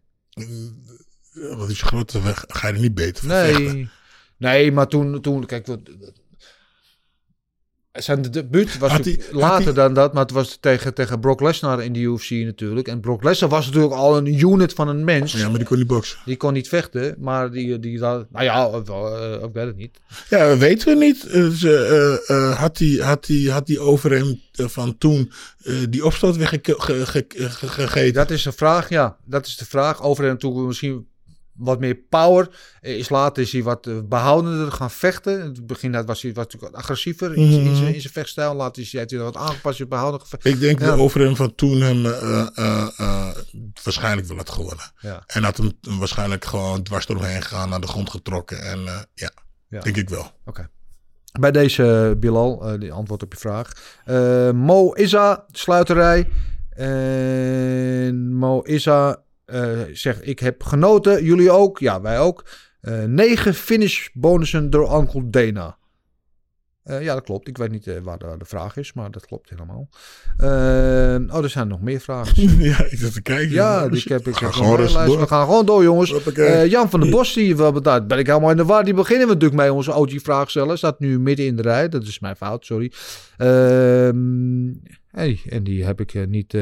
Wat 1.58 1.70
is 1.70 1.80
je 1.80 1.86
grote 1.86 2.22
weg? 2.22 2.44
Ga 2.48 2.68
je 2.68 2.74
er 2.74 2.80
niet 2.80 2.96
beter 2.96 3.24
van 3.28 3.30
vechten? 3.46 3.64
Nee, 3.64 3.90
nee 4.38 4.72
maar 4.72 4.88
toen, 4.88 5.22
toen 5.22 5.46
kijk, 5.46 5.66
wat- 5.68 5.80
zijn 8.04 8.22
de 8.22 8.30
debuut 8.30 8.78
was 8.78 8.92
had 8.92 9.10
later 9.32 9.74
dan 9.74 9.94
dat, 9.94 10.14
maar 10.14 10.22
het 10.24 10.32
was 10.32 10.58
tegen, 10.60 10.94
tegen 10.94 11.20
Brock 11.20 11.42
Lesnar 11.42 11.84
in 11.84 11.94
de 11.94 12.00
UFC 12.00 12.30
natuurlijk. 12.30 12.88
En 12.88 13.00
Brock 13.00 13.24
Lesnar 13.24 13.50
was 13.50 13.66
natuurlijk 13.66 13.94
al 13.94 14.18
een 14.18 14.40
unit 14.40 14.74
van 14.74 14.88
een 14.88 15.04
mens. 15.04 15.34
Ja, 15.34 15.50
maar 15.50 15.58
die 15.58 15.68
kon 15.68 15.78
niet 15.78 15.88
boksen. 15.88 16.18
Die 16.26 16.38
kon 16.38 16.54
niet 16.54 16.68
vechten, 16.68 17.16
maar 17.20 17.52
die, 17.52 17.80
die 17.80 18.00
nou 18.00 18.26
ja, 18.32 18.66
ik 19.44 19.54
weet 19.54 19.66
het 19.66 19.76
niet. 19.76 20.00
Ja, 20.30 20.58
weten 20.58 20.88
we 20.98 21.06
niet. 21.06 21.18
Ze, 21.58 22.20
eh, 22.28 22.36
eh, 22.36 22.58
had 22.60 22.78
die, 22.78 23.04
had 23.04 23.26
die, 23.26 23.52
had 23.52 23.66
die 23.66 23.80
overheen 23.80 24.42
eh, 24.52 24.68
van 24.68 24.98
toen 24.98 25.32
eh, 25.64 25.76
die 25.90 26.06
opstoot 26.06 26.38
weer 26.38 26.48
geke- 26.48 26.76
ge- 26.82 27.06
ge- 27.06 27.26
ge- 27.30 27.68
gegeten? 27.68 28.14
Dat 28.14 28.30
is 28.32 28.44
de 28.44 28.52
vraag, 28.52 28.90
ja. 28.90 29.18
Dat 29.26 29.46
is 29.46 29.58
de 29.58 29.66
vraag. 29.66 30.02
Over 30.02 30.28
en 30.30 30.38
toe 30.38 30.66
misschien 30.68 31.08
wat 31.58 31.80
meer 31.80 31.96
power. 32.10 32.48
Is 32.82 33.10
later 33.10 33.44
is 33.44 33.52
hij 33.52 33.64
wat 33.64 33.88
eh, 33.88 33.94
behoudender 34.06 34.72
gaan 34.72 34.92
vechten. 34.92 35.40
In 35.40 35.46
het 35.46 35.68
begin 35.68 35.92
dat 35.92 36.06
was 36.06 36.22
hij 36.22 36.34
wat 36.34 36.56
agressiever 36.72 37.36
in, 37.36 37.52
zijn- 37.52 37.66
in, 37.66 37.76
zijn, 37.76 37.94
in 37.94 38.02
zijn 38.02 38.14
vechtstijl. 38.14 38.54
Later 38.56 38.82
is 38.82 38.92
hij, 38.92 39.00
heeft 39.00 39.12
hij 39.14 39.22
wat 39.22 39.36
aangepast, 39.36 39.88
behouden. 39.90 40.22
Ik 40.42 40.60
denk 40.60 40.80
Ja. 40.80 40.96
de 40.96 41.02
overheen 41.02 41.36
van 41.36 41.56
toen 41.56 41.82
hem 41.82 42.06
eh, 42.06 42.48
eh, 42.56 43.36
waarschijnlijk 43.84 44.28
wel 44.28 44.38
had 44.38 44.50
gewonnen. 44.50 44.92
Ja. 45.00 45.24
En 45.28 45.44
had 45.44 45.58
hem 45.58 45.72
waarschijnlijk 46.00 46.46
gewoon 46.46 46.84
dwars 46.84 47.06
doorheen 47.06 47.42
gegaan, 47.42 47.70
naar 47.70 47.82
de 47.82 47.88
grond 47.88 48.10
getrokken. 48.10 48.62
En 48.62 48.80
ja, 49.14 49.32
Ja. 49.70 49.80
denk 49.80 49.98
ik 49.98 50.10
wel. 50.10 50.32
Oké. 50.46 50.70
Bij 51.40 51.52
deze, 51.52 52.16
Bilal, 52.20 52.80
die 52.80 52.92
antwoord 52.92 53.24
op 53.24 53.34
je 53.34 53.40
vraag. 53.40 53.72
Mo 54.54 54.96
Isa, 54.96 55.46
sluiterij. 55.52 56.28
En 56.70 58.34
Mo 58.36 58.62
Isa 58.66 59.22
eh, 59.48 59.80
zegt, 59.92 60.28
ik 60.28 60.40
heb 60.40 60.64
genoten. 60.64 61.24
Jullie 61.24 61.52
ook? 61.52 61.80
Ja, 61.80 62.02
wij 62.02 62.20
ook. 62.20 62.46
Eh, 62.82 63.04
negen 63.04 63.54
finish 63.54 64.08
bonussen 64.14 64.70
door 64.70 65.00
Uncle 65.00 65.30
Dana. 65.30 65.78
Eh, 66.84 67.02
ja, 67.02 67.14
dat 67.14 67.24
klopt. 67.24 67.48
Ik 67.48 67.58
weet 67.58 67.72
niet 67.72 68.00
waar 68.04 68.18
de, 68.18 68.36
de 68.38 68.46
vraag 68.46 68.78
is, 68.78 68.94
maar 68.94 69.12
dat 69.12 69.26
klopt 69.26 69.50
helemaal. 69.50 69.90
Oh, 71.34 71.44
er 71.44 71.50
zijn 71.50 71.68
nog 71.68 71.82
meer 71.82 72.00
vragen. 72.00 72.60
ja, 72.72 72.84
ik 72.84 72.98
zit 72.98 73.14
te 73.14 73.22
kijken. 73.22 73.50
Ja, 73.54 73.88
ik 73.92 74.04
heb, 74.04 74.28
ik 74.28 74.36
Ga 74.36 74.52
gewoon. 74.52 74.78
We 75.20 75.28
gaan 75.28 75.46
gewoon 75.46 75.66
door, 75.66 75.84
jongens. 75.84 76.14
Jan 76.68 76.90
van 76.90 77.00
der 77.00 77.10
Bos, 77.10 77.34
die, 77.34 77.56
we- 77.56 77.82
daar 77.82 78.06
ben 78.06 78.18
ik 78.20 78.28
helemaal 78.28 78.52
in 78.52 78.58
de 78.58 78.66
war. 78.66 78.84
Die 78.84 78.94
beginnen 78.94 79.28
we 79.28 79.34
natuurlijk 79.34 79.62
mee, 79.62 79.74
onze 79.74 79.94
OG-vraag 79.94 80.50
stellen. 80.50 80.78
Staat 80.78 81.00
nu 81.00 81.20
midden 81.20 81.46
in 81.46 81.56
de 81.56 81.62
rij. 81.62 81.90
Dat 81.90 82.04
is 82.04 82.20
mijn 82.20 82.36
fout, 82.36 82.66
sorry. 82.66 82.92
Ehm, 83.38 84.74
hey, 85.08 85.40
en 85.50 85.64
die 85.64 85.86
heb 85.86 86.00
ik 86.00 86.28
niet... 86.28 86.58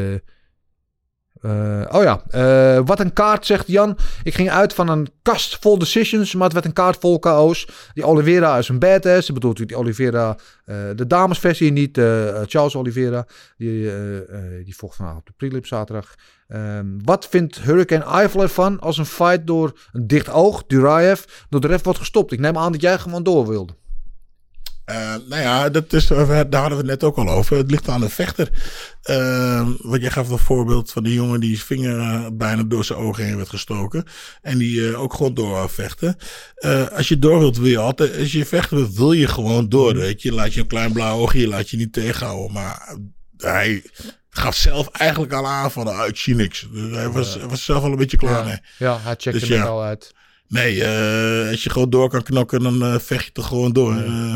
eh, 1.46 1.96
oh 1.98 2.04
ja, 2.04 2.22
eh, 2.30 2.82
wat 2.86 3.00
een 3.00 3.14
kaart, 3.14 3.46
zegt 3.46 3.68
Jan. 3.68 3.98
Ik 4.24 4.34
ging 4.34 4.50
uit 4.50 4.74
van 4.74 4.90
een 4.90 5.08
kast 5.22 5.58
vol 5.62 5.78
decisions, 5.78 6.34
maar 6.34 6.44
het 6.44 6.54
werd 6.54 6.66
een 6.66 6.74
kaart 6.74 6.98
vol 7.00 7.20
KO's. 7.20 7.68
Die 7.94 8.06
Oliveira 8.06 8.58
is 8.58 8.70
een 8.70 8.80
badass. 8.80 9.26
Dat 9.26 9.34
bedoelt 9.34 9.68
die 9.68 9.78
Oliveira, 9.78 10.38
eh, 10.66 10.76
de 10.96 11.08
damesversie, 11.08 11.72
niet 11.72 11.98
Charles 12.46 12.76
Oliveira. 12.76 13.26
Die, 13.58 13.92
die 14.64 14.76
vocht 14.76 14.96
vanavond 14.96 15.20
op 15.20 15.26
de 15.26 15.34
prelim 15.38 15.66
zaterdag. 15.66 16.16
Ehm, 16.48 16.86
wat 17.04 17.28
vindt 17.28 17.62
Hurricane 17.62 18.04
Eiffel 18.04 18.42
ervan 18.42 18.80
als 18.80 18.98
een 18.98 19.06
fight 19.06 19.48
door 19.48 19.74
een 19.92 20.08
dicht 20.08 20.30
oog, 20.30 20.64
Duraev, 20.68 21.24
door 21.50 21.62
de 21.62 21.68
ref 21.68 21.84
wordt 21.84 22.00
gestopt? 22.00 22.32
Ik 22.32 22.40
neem 22.40 22.58
aan 22.58 22.72
dat 22.72 22.82
jij 22.82 22.98
gewoon 22.98 23.24
door 23.24 23.48
wilde. 23.48 23.74
Eh, 24.86 25.16
nou 25.30 25.42
ja, 25.42 25.70
dat 25.70 25.94
is, 25.94 26.08
daar 26.08 26.28
hadden 26.28 26.70
we 26.70 26.76
het 26.76 26.86
net 26.86 27.04
ook 27.04 27.18
al 27.18 27.30
over. 27.30 27.58
Het 27.58 27.72
ligt 27.72 27.90
aan 27.90 28.00
de 28.00 28.10
vechter. 28.10 28.50
Eh, 29.02 29.68
want 29.82 30.02
jij 30.02 30.12
gaf 30.12 30.30
het 30.30 30.42
voorbeeld 30.42 30.92
van 30.92 31.04
die 31.04 31.14
jongen 31.14 31.40
die 31.40 31.56
zijn 31.56 31.68
vinger 31.68 32.00
eh, 32.00 32.28
bijna 32.34 32.64
door 32.64 32.86
zijn 32.86 33.00
ogen 33.00 33.26
heen 33.26 33.36
werd 33.36 33.50
gestoken. 33.50 34.04
En 34.42 34.58
die 34.58 34.90
eh, 34.90 35.02
ook 35.02 35.14
gewoon 35.14 35.34
door 35.34 35.70
vechten. 35.70 36.18
Eh, 36.56 36.88
als 36.88 37.08
je 37.08 37.20
door 37.20 37.40
wilt, 37.40 37.58
wil 37.58 37.70
je 37.70 37.78
altijd. 37.78 38.18
Als 38.18 38.32
je 38.32 38.46
vechten 38.46 38.78
wilt, 38.78 38.94
wil 38.94 39.12
je 39.12 39.28
gewoon 39.28 39.70
door. 39.70 39.96
Weet 39.96 40.22
je, 40.22 40.34
laat 40.34 40.54
je 40.54 40.60
een 40.60 40.68
klein 40.68 40.92
blauw 40.92 41.18
oogje, 41.20 41.40
je 41.40 41.48
laat 41.48 41.70
je 41.70 41.78
niet 41.78 41.94
tegenhouden. 41.94 42.52
Maar 42.52 42.98
hij 43.38 43.84
gaf 44.30 44.56
zelf 44.56 44.88
eigenlijk 44.88 45.34
al 45.34 45.48
aan 45.48 45.72
van, 45.72 45.88
ah, 45.88 46.08
ik 46.08 46.18
zie 46.18 46.36
niks. 46.36 46.68
Dus 46.72 46.96
hij 46.96 47.10
was, 47.10 47.38
was 47.38 47.66
zelf 47.66 47.84
al 47.84 47.92
een 47.92 47.98
beetje 47.98 48.18
klaar 48.18 48.46
mee. 48.46 48.60
Ja, 48.78 49.00
hij 49.00 49.16
checkte 49.18 49.32
Dus 49.32 49.42
het 49.42 49.50
ja. 49.50 49.64
al 49.64 49.84
uit. 49.84 50.14
Nee, 50.48 50.84
eh, 50.84 51.50
als 51.50 51.64
je 51.64 51.70
gewoon 51.70 51.90
door 51.90 52.10
kan 52.10 52.24
knokken, 52.24 52.64
dan 52.64 52.84
eh, 52.84 52.96
vecht 53.00 53.26
je 53.26 53.32
er 53.34 53.44
gewoon 53.44 53.74
door. 53.74 53.96
Eh, 53.96 54.36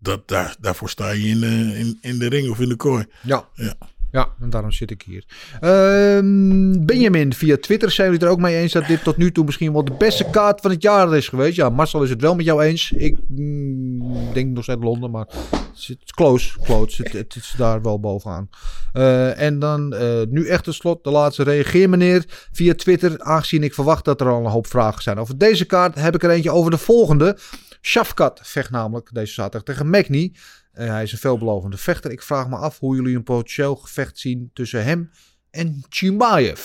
dat, 0.00 0.28
daar, 0.28 0.56
daarvoor 0.60 0.90
sta 0.90 1.10
je 1.10 1.28
in, 1.28 1.42
eh, 1.42 1.78
in, 1.80 1.98
in 2.00 2.18
de 2.18 2.28
ring 2.28 2.50
of 2.50 2.60
in 2.60 2.68
de 2.68 2.76
kooi. 2.76 3.06
Ja. 3.22 3.48
Ja. 3.54 3.74
Ja, 4.12 4.28
en 4.40 4.50
daarom 4.50 4.72
zit 4.72 4.90
ik 4.90 5.02
hier. 5.02 5.24
Ehm, 5.60 6.84
Benjamin, 6.84 7.34
via 7.34 7.56
Twitter 7.60 7.90
zijn 7.90 8.06
jullie 8.06 8.22
het 8.22 8.28
er 8.28 8.36
ook 8.36 8.44
mee 8.44 8.56
eens 8.56 8.72
dat 8.72 8.86
dit 8.86 9.02
tot 9.02 9.16
nu 9.16 9.32
toe 9.32 9.44
misschien 9.44 9.72
wel 9.72 9.84
de 9.84 9.94
beste 9.98 10.30
kaart 10.30 10.60
van 10.60 10.70
het 10.70 10.82
jaar 10.82 11.16
is 11.16 11.28
geweest. 11.28 11.56
Ja, 11.56 11.68
Marcel 11.68 12.02
is 12.02 12.10
het 12.10 12.20
wel 12.20 12.34
met 12.34 12.44
jou 12.44 12.62
eens. 12.62 12.92
Ik 12.92 13.16
mm, 13.28 14.32
denk 14.32 14.54
nog 14.54 14.62
steeds 14.62 14.82
Londen, 14.82 15.10
maar 15.10 15.26
het 15.26 15.88
is 15.88 15.96
close, 16.14 16.58
close. 16.62 17.02
Het, 17.02 17.12
het 17.12 17.36
is 17.36 17.54
daar 17.56 17.82
wel 17.82 18.00
bovenaan. 18.00 18.48
Eh, 18.92 19.40
en 19.40 19.58
dan 19.58 19.92
eh, 19.92 20.20
nu 20.28 20.46
echt 20.46 20.64
ten 20.64 20.74
slot 20.74 21.04
de 21.04 21.10
laatste 21.10 21.42
reageer 21.42 21.88
meneer 21.88 22.24
via 22.52 22.74
Twitter. 22.74 23.20
Aangezien 23.20 23.62
ik 23.62 23.74
verwacht 23.74 24.04
dat 24.04 24.20
er 24.20 24.28
al 24.28 24.44
een 24.44 24.50
hoop 24.50 24.66
vragen 24.66 25.02
zijn 25.02 25.18
over 25.18 25.38
deze 25.38 25.64
kaart, 25.64 25.94
heb 25.94 26.14
ik 26.14 26.22
er 26.22 26.30
eentje 26.30 26.50
over 26.50 26.70
de 26.70 26.78
volgende. 26.78 27.38
Shafkat 27.80 28.40
vecht 28.42 28.70
namelijk 28.70 29.10
deze 29.12 29.32
zaterdag 29.32 29.62
tegen 29.62 29.90
Magny. 29.90 30.34
Eh, 30.72 30.86
hij 30.86 31.02
is 31.02 31.12
een 31.12 31.18
veelbelovende 31.18 31.76
vechter. 31.76 32.10
Ik 32.10 32.22
vraag 32.22 32.48
me 32.48 32.56
af 32.56 32.78
hoe 32.78 32.96
jullie 32.96 33.16
een 33.16 33.22
potentieel 33.22 33.76
gevecht 33.76 34.18
zien 34.18 34.50
tussen 34.52 34.84
hem 34.84 35.10
en 35.50 35.84
Chimaev. 35.88 36.60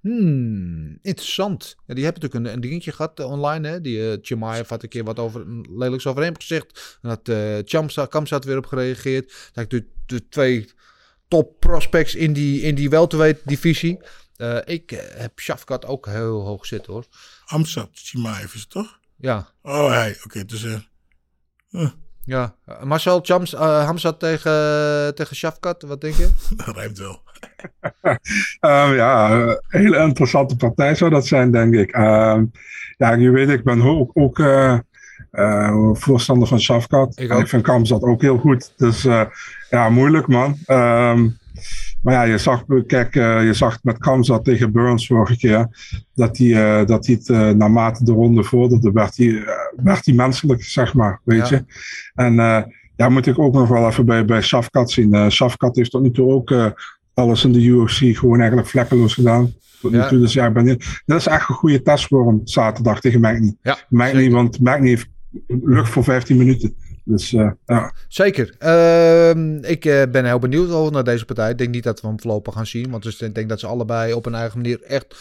Hmm, 0.00 0.98
interessant. 1.02 1.76
Ja, 1.86 1.94
die 1.94 2.04
hebben 2.04 2.22
natuurlijk 2.22 2.46
een, 2.46 2.54
een 2.54 2.68
dingetje 2.68 2.92
gehad 2.92 3.20
eh, 3.20 3.30
online. 3.30 3.68
Hè? 3.68 3.80
Die 3.80 4.10
eh 4.10 4.18
Chimaev 4.22 4.68
had 4.68 4.82
een 4.82 4.88
keer 4.88 5.04
wat 5.04 5.18
over, 5.18 5.40
een 5.40 5.66
lelijks 5.70 6.06
over 6.06 6.22
hem 6.22 6.36
gezegd. 6.36 6.98
En 7.02 7.08
had 7.08 7.28
eh 7.28 7.58
Chamsa, 7.64 8.38
weer 8.38 8.56
op 8.56 8.66
gereageerd. 8.66 9.50
Dat 9.52 9.70
de, 9.70 9.86
de 10.06 10.28
twee 10.28 10.68
top 11.28 11.60
prospects 11.60 12.14
in 12.14 12.32
die, 12.32 12.60
in 12.60 12.74
die 12.74 12.90
welterweight 12.90 13.40
divisie. 13.44 14.00
Ik 14.64 14.90
heb 15.14 15.40
Shafkat 15.40 15.86
ook 15.86 16.06
heel 16.06 16.40
hoog 16.40 16.66
zitten 16.66 16.92
hoor. 16.92 17.04
Amsat 17.44 17.90
Chimaev 17.92 18.54
is 18.54 18.60
het 18.60 18.70
toch? 18.70 18.98
Ja, 19.16 19.48
Oh, 19.62 19.88
hij. 19.90 20.16
Oké, 20.24 20.44
dus... 20.44 20.64
eh, 20.64 20.74
eh, 21.70 21.90
ja. 22.24 22.56
Eh, 22.66 22.82
Marcel 22.82 23.20
Chams, 23.22 23.54
eh, 23.54 23.84
Hamzat 23.84 24.20
tegen, 24.20 25.14
tegen 25.14 25.36
Shafkat, 25.36 25.82
wat 25.82 26.00
denk 26.00 26.14
je? 26.14 26.30
dat 26.64 26.76
rijmt 26.76 26.98
wel. 26.98 27.22
Ehm, 28.60 28.94
ja, 28.94 29.30
een 29.30 29.58
hele 29.68 29.98
interessante 29.98 30.56
partij 30.56 30.94
zou 30.94 31.10
dat 31.10 31.26
zijn, 31.26 31.50
denk 31.50 31.74
ik. 31.74 31.90
Ehm, 31.90 32.44
ja, 32.96 33.12
je 33.12 33.30
weet, 33.30 33.48
ik 33.48 33.64
ben 33.64 33.82
ook, 33.82 34.10
ook 34.14 34.38
eh, 34.38 34.78
eh, 35.30 35.90
voorstander 35.92 36.48
van 36.48 36.60
Shafkat. 36.60 37.18
Ik 37.18 37.30
En 37.30 37.38
ik 37.38 37.48
vind 37.48 37.62
Kamzat 37.62 38.02
ook 38.02 38.20
heel 38.22 38.38
goed. 38.38 38.72
Dus 38.76 39.04
eh, 39.04 39.24
ja, 39.70 39.88
moeilijk 39.88 40.26
man. 40.26 40.58
Ehm, 40.64 41.28
maar 42.04 42.14
ja, 42.14 42.22
je 42.22 42.38
zag, 42.38 42.64
kijk, 42.86 43.16
eh, 43.16 43.44
je 43.44 43.52
zag 43.54 43.78
met 43.82 43.98
Kamzat 43.98 44.44
tegen 44.44 44.72
Burns 44.72 45.06
vorige 45.06 45.36
keer. 45.36 45.68
Dat 46.14 46.38
hij, 46.38 46.80
eh, 46.80 46.86
dat 46.86 47.06
hij 47.06 47.14
het 47.14 47.28
eh, 47.28 47.50
naarmate 47.50 48.04
de 48.04 48.12
ronde 48.12 48.44
vorderde, 48.44 48.92
werd 48.92 49.16
hij, 49.16 49.44
werd 49.76 50.04
hij 50.04 50.14
menselijk, 50.14 50.64
zeg 50.64 50.94
maar. 50.94 51.20
Weet 51.24 51.48
Ja. 51.48 51.56
je. 51.56 51.64
En 52.14 52.34
ja, 52.96 53.08
moet 53.08 53.26
ik 53.26 53.38
ook 53.38 53.54
nog 53.54 53.68
wel 53.68 53.88
even 53.88 54.06
bij, 54.06 54.24
bij 54.24 54.42
Shafkat 54.42 54.90
zien. 54.90 55.30
Shafkat 55.30 55.76
heeft 55.76 55.90
tot 55.90 56.02
nu 56.02 56.10
toe 56.10 56.30
ook 56.32 56.74
alles 57.14 57.44
in 57.44 57.52
de 57.52 57.60
UFC 57.64 58.16
gewoon 58.18 58.38
eigenlijk 58.38 58.68
vlekkeloos 58.68 59.14
gedaan. 59.14 59.52
Tot 59.80 59.90
nu 59.92 59.98
Ja. 59.98 60.08
toe. 60.08 60.18
Dus 60.18 60.32
ja, 60.32 60.50
ben 60.50 60.66
heel- 60.66 60.76
dat 61.06 61.18
is 61.18 61.26
echt 61.26 61.48
een 61.48 61.54
goede 61.54 61.82
test 61.82 62.06
voor 62.06 62.26
hem 62.26 62.40
zaterdag 62.44 63.00
tegen 63.00 63.20
Magny. 63.20 63.56
Ja, 63.62 63.76
Magny, 63.88 64.30
want 64.30 64.60
Magny 64.60 64.88
heeft 64.88 65.08
lucht 65.46 65.90
voor 65.90 66.04
15 66.04 66.36
minuten. 66.36 66.74
Dus 67.04 67.32
eh, 67.32 67.50
ja. 67.66 67.92
Zeker. 68.08 68.54
Ehm, 68.58 69.56
ik 69.56 69.84
eh, 69.84 70.02
ben 70.10 70.24
heel 70.24 70.38
benieuwd 70.38 70.70
over 70.70 70.92
naar 70.92 71.04
deze 71.04 71.24
partij. 71.24 71.50
Ik 71.50 71.58
denk 71.58 71.70
niet 71.70 71.82
dat 71.82 72.00
we 72.00 72.06
hem 72.06 72.20
voorlopig 72.20 72.54
gaan 72.54 72.66
zien. 72.66 72.90
Want 72.90 73.02
dus 73.02 73.20
ik 73.20 73.34
denk 73.34 73.48
dat 73.48 73.60
ze 73.60 73.66
allebei 73.66 74.12
op 74.12 74.24
hun 74.24 74.34
eigen 74.34 74.60
manier 74.60 74.82
echt 74.82 75.16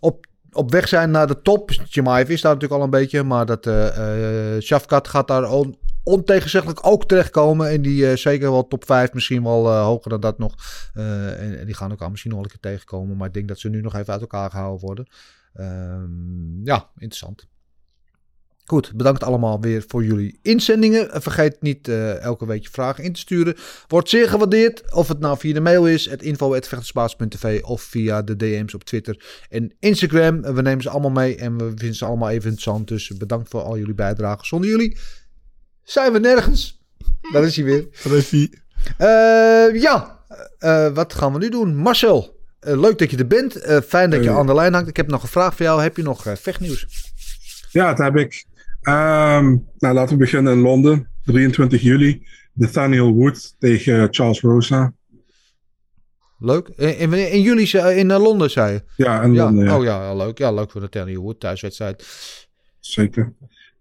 op, 0.00 0.26
op 0.52 0.70
weg 0.70 0.88
zijn 0.88 1.10
naar 1.10 1.26
de 1.26 1.42
top. 1.42 1.70
Chimaev 1.70 2.28
is 2.28 2.40
daar 2.40 2.52
natuurlijk 2.52 2.80
al 2.80 2.86
een 2.86 3.00
beetje. 3.00 3.22
Maar 3.22 3.46
dat 3.46 3.66
eh 3.66 4.58
Shafkat 4.60 5.08
gaat 5.08 5.28
daar 5.28 5.50
on, 5.50 5.78
ontegenzeggelijk 6.02 6.86
ook 6.86 7.04
terechtkomen. 7.04 7.68
En 7.68 7.82
die 7.82 8.16
zeker 8.16 8.50
wel 8.50 8.68
top 8.68 8.84
5, 8.84 9.12
misschien 9.12 9.42
wel 9.42 9.72
hoger 9.72 10.10
dan 10.10 10.20
dat 10.20 10.38
nog. 10.38 10.54
En, 10.94 11.58
en 11.58 11.66
die 11.66 11.74
gaan 11.74 11.90
elkaar 11.90 12.10
misschien 12.10 12.30
nog 12.30 12.40
wel 12.40 12.50
een 12.50 12.60
keer 12.60 12.70
tegenkomen. 12.70 13.16
Maar 13.16 13.26
ik 13.26 13.34
denk 13.34 13.48
dat 13.48 13.58
ze 13.58 13.68
nu 13.68 13.80
nog 13.80 13.94
even 13.94 14.12
uit 14.12 14.20
elkaar 14.20 14.50
gehouden 14.50 14.86
worden. 14.86 15.06
Ehm, 15.54 16.64
ja, 16.64 16.90
interessant. 16.94 17.48
Goed, 18.70 18.92
bedankt 18.94 19.22
allemaal 19.22 19.60
weer 19.60 19.84
voor 19.86 20.04
jullie 20.04 20.38
inzendingen. 20.42 21.12
En 21.12 21.22
Vergeet 21.22 21.56
niet 21.60 21.88
eh, 21.88 22.20
elke 22.20 22.46
week 22.46 22.62
je 22.62 22.68
vragen 22.70 23.04
in 23.04 23.12
te 23.12 23.20
sturen. 23.20 23.56
Wordt 23.88 24.08
zeer 24.08 24.28
gewaardeerd. 24.28 24.92
Of 24.94 25.08
het 25.08 25.18
nou 25.18 25.38
via 25.38 25.54
de 25.54 25.60
mail 25.60 25.86
is, 25.88 26.10
het 26.10 26.22
info.vechtersbaas.tv 26.22 27.62
of 27.62 27.82
via 27.82 28.22
de 28.22 28.36
DM's 28.36 28.74
op 28.74 28.84
Twitter 28.84 29.44
en 29.48 29.74
Instagram. 29.78 30.42
We 30.42 30.62
nemen 30.62 30.82
ze 30.82 30.90
allemaal 30.90 31.10
mee 31.10 31.36
en 31.36 31.58
we 31.58 31.64
vinden 31.64 31.94
ze 31.94 32.04
allemaal 32.04 32.28
even 32.28 32.50
interessant. 32.50 32.88
Dus 32.88 33.08
bedankt 33.08 33.48
voor 33.48 33.62
al 33.62 33.78
jullie 33.78 33.94
bijdragen. 33.94 34.46
Zonder 34.46 34.70
jullie 34.70 34.98
zijn 35.82 36.12
we 36.12 36.18
nergens. 36.18 36.82
Daar 37.32 37.44
is 37.44 37.56
hij 37.56 37.64
weer. 37.64 37.88
Dat 38.02 38.12
is. 38.12 38.48
Eh, 38.96 39.80
ja, 39.80 40.18
Eh, 40.58 40.88
wat 40.88 41.14
gaan 41.14 41.32
we 41.32 41.38
nu 41.38 41.48
doen? 41.48 41.76
Marcel, 41.76 42.40
leuk 42.60 42.98
dat 42.98 43.10
je 43.10 43.16
er 43.16 43.26
bent. 43.26 43.52
Fijn 43.86 44.10
dat 44.10 44.24
je 44.24 44.30
aan 44.30 44.46
de 44.46 44.54
lijn 44.54 44.72
hangt. 44.72 44.88
Ik 44.88 44.96
heb 44.96 45.08
nog 45.08 45.22
een 45.22 45.28
vraag 45.28 45.54
voor 45.54 45.66
jou. 45.66 45.82
Heb 45.82 45.96
je 45.96 46.02
nog 46.02 46.26
vechtnieuws? 46.34 46.86
ja, 47.70 47.88
dat 47.94 47.98
heb 47.98 48.16
ik. 48.16 48.48
Ehm, 48.82 49.56
nou, 49.78 49.94
laten 49.94 50.12
we 50.12 50.16
beginnen 50.16 50.52
in 50.52 50.60
Londen. 50.60 51.08
23 51.24 51.82
juli. 51.82 52.26
Nathaniel 52.52 53.12
Wood 53.14 53.54
tegen 53.58 54.08
Charles 54.10 54.40
Rosa. 54.40 54.92
Leuk. 56.38 56.68
In, 56.76 56.98
in, 56.98 57.32
in 57.32 57.42
juli 57.42 57.66
zei- 57.66 57.98
in 57.98 58.10
eh, 58.10 58.22
Londen, 58.22 58.50
zei 58.50 58.72
je? 58.72 58.82
Ja, 58.96 59.22
in 59.22 59.32
Ja. 59.32 59.44
Londen. 59.44 59.64
Ja. 59.64 59.76
Oh 59.78 59.84
ja, 59.84 60.14
leuk. 60.14 60.38
Ja, 60.38 60.52
leuk 60.52 60.70
voor 60.70 60.80
de 60.80 60.88
Terry 60.88 61.16
Wood 61.16 61.40
thuiswedstrijd. 61.40 62.06
Zeker. 62.78 63.32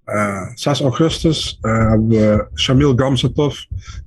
Eh, 0.03 0.47
6 0.53 0.81
augustus 0.81 1.57
eh, 1.61 1.89
hebben 1.89 2.07
we 2.07 2.47
Shamil 2.53 2.93
Gamzatov 2.95 3.57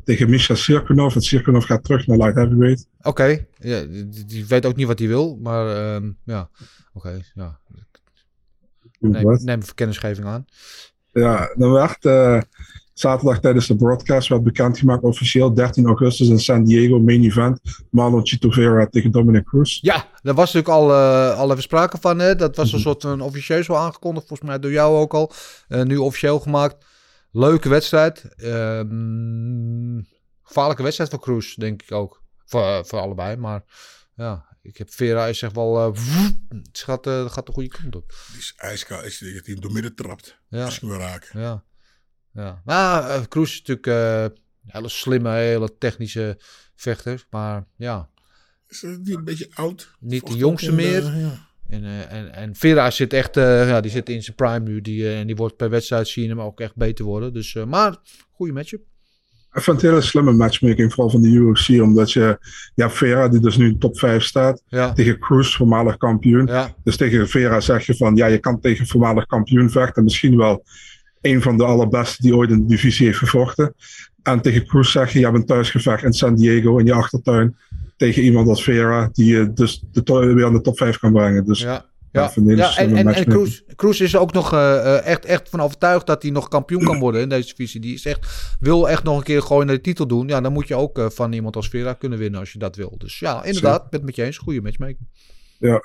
tegen 0.05 0.31
Misha 0.31 0.55
Sirkunov. 0.55 1.15
En 1.15 1.21
Sirkunov 1.23 1.65
gaat 1.67 1.85
terug 1.85 2.07
naar 2.07 2.17
light 2.17 2.35
heavyweight. 2.35 2.87
Oké. 3.03 3.47
Ja, 3.59 3.81
die, 3.85 4.25
die 4.25 4.47
weet 4.47 4.67
ook 4.67 4.77
niet 4.77 4.87
wat 4.87 4.99
hij 4.99 5.09
wil, 5.09 5.39
maar 5.43 5.77
ehm, 5.77 6.11
ja. 6.25 6.51
Oké, 6.93 7.21
ja. 7.35 7.61
Neem, 9.11 9.39
neem 9.45 9.61
kennisgeving 9.75 10.27
aan. 10.27 10.45
Ja, 11.13 11.55
dan 11.57 11.73
werd 11.73 12.05
eh, 12.05 12.41
zaterdag 12.95 13.41
tijdens 13.41 13.67
de 13.67 13.77
broadcast 13.77 14.29
werd 14.29 14.43
bekendgemaakt 14.43 15.03
officieel 15.03 15.55
13 15.55 15.87
augustus 15.87 16.29
in 16.29 16.39
San 16.39 16.65
Diego 16.65 16.99
main 16.99 17.25
event 17.25 17.61
Marlon 17.91 18.27
Chito 18.27 18.51
Vera 18.51 18.87
tegen 18.87 19.11
Dominic 19.11 19.45
Cruz. 19.45 19.79
Ja, 19.81 20.09
daar 20.23 20.35
was 20.35 20.53
natuurlijk 20.53 20.83
al, 20.83 20.91
eh, 20.91 21.39
al 21.39 21.51
even 21.51 21.63
sprake 21.63 21.99
van. 22.01 22.19
Hè? 22.19 22.37
Dat 22.37 22.57
was 22.57 22.73
een 22.73 22.81
soort 22.81 23.03
van 23.03 23.21
officieus 23.21 23.71
al 23.71 23.77
aangekondigd. 23.77 24.27
Volgens 24.27 24.49
mij 24.49 24.59
door 24.59 24.71
jou 24.73 24.97
ook 24.97 25.15
al. 25.15 25.33
Eh, 25.69 25.83
nu 25.83 25.97
officieel 25.97 26.41
gemaakt. 26.41 26.85
Leuke 27.31 27.69
wedstrijd. 27.69 28.25
Ehm, 28.37 30.01
gevaarlijke 30.43 30.83
wedstrijd 30.83 31.11
voor 31.11 31.21
Cruz, 31.21 31.55
denk 31.55 31.83
ik 31.83 31.93
ook. 31.93 32.23
Voor, 32.45 32.85
voor 32.87 32.99
allebei. 32.99 33.37
Maar 33.37 33.63
ja, 34.17 34.45
ik 34.63 34.77
heb 34.77 34.91
Vera 34.93 35.27
is 35.27 35.43
echt 35.43 35.55
wel... 35.55 35.79
eh, 35.95 36.03
het 36.49 36.79
gaat, 36.79 37.07
eh, 37.07 37.31
gaat 37.31 37.47
de 37.47 37.53
goede 37.53 37.69
kant 37.69 37.97
op. 37.97 38.15
Die 38.31 38.39
is 38.39 38.55
ijskoud. 38.57 39.05
Is 39.05 39.19
die, 39.19 39.35
dat 39.35 39.45
hij 39.45 39.53
hem 39.55 39.63
door 39.63 39.73
midden 39.73 39.95
trapt. 39.95 40.39
Ja. 40.49 40.65
Misschien 40.65 40.89
wel 40.89 40.99
raken. 40.99 41.41
Ja. 41.41 41.65
ja. 42.33 42.63
Maar 42.65 43.11
eh, 43.11 43.23
Cruz 43.23 43.51
is 43.53 43.59
natuurlijk 43.63 43.87
een 43.87 44.39
hele 44.73 44.89
slimme, 44.89 45.31
hele 45.31 45.79
technische 45.79 46.39
vechter. 46.75 47.27
Maar 47.31 47.67
ja, 47.77 48.09
Is 48.69 48.83
niet 48.83 49.09
een 49.17 49.25
beetje 49.25 49.51
oud? 49.55 49.95
Niet 50.01 50.27
de 50.27 50.37
jongste 50.37 50.73
meer. 50.73 51.01
de- 51.01 51.11
ja. 51.11 51.51
En, 51.69 51.85
en, 52.09 52.33
en 52.33 52.55
Vera 52.55 52.91
zit 52.91 53.13
echt, 53.13 53.35
ja, 53.35 53.81
die 53.81 53.91
zit 53.91 54.09
in 54.09 54.23
zijn 54.23 54.37
prime 54.37 54.59
nu. 54.59 54.81
Die, 54.81 55.15
en 55.15 55.27
die 55.27 55.37
wordt 55.37 55.57
per 55.57 55.71
wedstrijd 55.71 56.09
zien 56.09 56.29
hem 56.29 56.41
ook 56.41 56.61
echt 56.61 56.77
beter 56.77 57.05
worden. 57.05 57.33
Dus, 57.33 57.55
maar, 57.55 57.97
goede 58.31 58.53
matchup. 58.53 58.85
Ik 59.55 59.63
vind 59.63 59.77
het 59.77 59.85
een 59.85 59.91
hele 59.91 60.03
slimme 60.03 60.33
matchmaking, 60.33 60.93
vooral 60.93 61.11
van 61.11 61.23
de 61.23 61.29
UFC, 61.29 61.69
omdat 61.83 62.13
je, 62.13 62.39
hebt 62.75 62.97
Vera 62.97 63.29
die 63.29 63.41
dus 63.41 63.57
nu 63.57 63.67
in 63.67 63.79
top 63.79 63.99
5 63.99 64.23
staat, 64.23 64.63
Ja. 64.67 64.93
tegen 64.93 65.19
Cruz, 65.19 65.57
voormalig 65.57 65.97
kampioen. 65.97 66.47
Ja, 66.47 66.75
Dus 66.85 66.97
tegen 66.97 67.29
Vera 67.29 67.61
zeg 67.61 67.87
je 67.87 67.97
van, 67.97 68.17
ja, 68.17 68.27
je 68.27 68.39
kan 68.39 68.61
tegen 68.61 68.87
voormalig 68.87 69.27
kampioen 69.27 69.71
vechten, 69.71 70.05
misschien 70.05 70.37
wel 70.37 70.65
een 71.21 71.43
van 71.43 71.57
de 71.57 71.65
allerbeste 71.65 72.23
die 72.23 72.37
ooit 72.37 72.51
in 72.51 72.59
de 72.61 72.67
divisie 72.67 73.07
heeft 73.07 73.19
gevochten. 73.19 73.75
En 74.23 74.41
tegen 74.41 74.67
Cruz 74.67 74.91
zeg 74.91 75.13
je, 75.13 75.19
je 75.19 75.25
hebt 75.25 75.37
een 75.37 75.47
thuisgevecht 75.47 76.03
in 76.05 76.13
San 76.13 76.35
Diego 76.35 76.79
in 76.79 76.87
je 76.87 76.93
achtertuin 76.93 77.57
tegen 77.97 78.23
iemand 78.23 78.49
als 78.49 78.63
Vera, 78.65 79.09
die 79.13 79.35
je 79.35 79.53
dus 79.53 79.83
de 79.93 80.35
weer 80.35 80.45
aan 80.47 80.53
de 80.53 80.61
top 80.61 80.77
5 80.77 80.99
kan 80.99 81.13
brengen. 81.13 81.45
Dus 81.45 81.61
ja. 81.61 81.85
Ja, 82.13 82.31
Ja, 82.35 82.77
en, 82.77 82.91
slimme 82.91 83.13
en. 83.13 83.25
Cruz, 83.25 83.63
Cruz 83.77 84.01
is 84.01 84.17
ook 84.17 84.33
nog 84.33 84.53
eh, 84.53 84.97
eh, 84.97 85.07
echt, 85.07 85.25
echt 85.25 85.49
van 85.49 85.61
overtuigd 85.61 86.07
dat 86.07 86.23
hij 86.23 86.31
nog 86.31 86.49
kampioen 86.49 86.85
kan 86.85 86.99
worden 86.99 87.21
in 87.21 87.29
deze 87.29 87.49
divisie. 87.49 87.81
Die 87.81 87.95
is 87.95 88.05
echt, 88.05 88.57
wil 88.61 88.89
echt 88.89 89.03
nog 89.03 89.17
een 89.17 89.23
keer 89.23 89.43
gewoon 89.43 89.67
naar 89.67 89.75
de 89.75 89.81
titel 89.81 90.07
doen. 90.07 90.29
Ja, 90.29 90.41
dan 90.41 90.53
moet 90.53 90.69
je 90.69 90.75
ook 90.75 90.99
eh, 90.99 91.07
van 91.09 91.33
iemand 91.33 91.57
als 91.57 91.69
Vera 91.69 91.93
kunnen 91.93 92.19
winnen 92.19 92.41
als 92.41 92.53
je 92.53 92.59
dat 92.59 92.77
wil. 92.77 92.95
Dus 92.99 93.19
ja, 93.19 93.45
inderdaad, 93.45 93.91
ben 93.91 94.01
het 94.01 94.05
met 94.05 94.17
je 94.17 94.25
eens. 94.25 94.39
Goede 94.39 94.63
matchmaking. 94.63 95.09
Ja. 95.59 95.83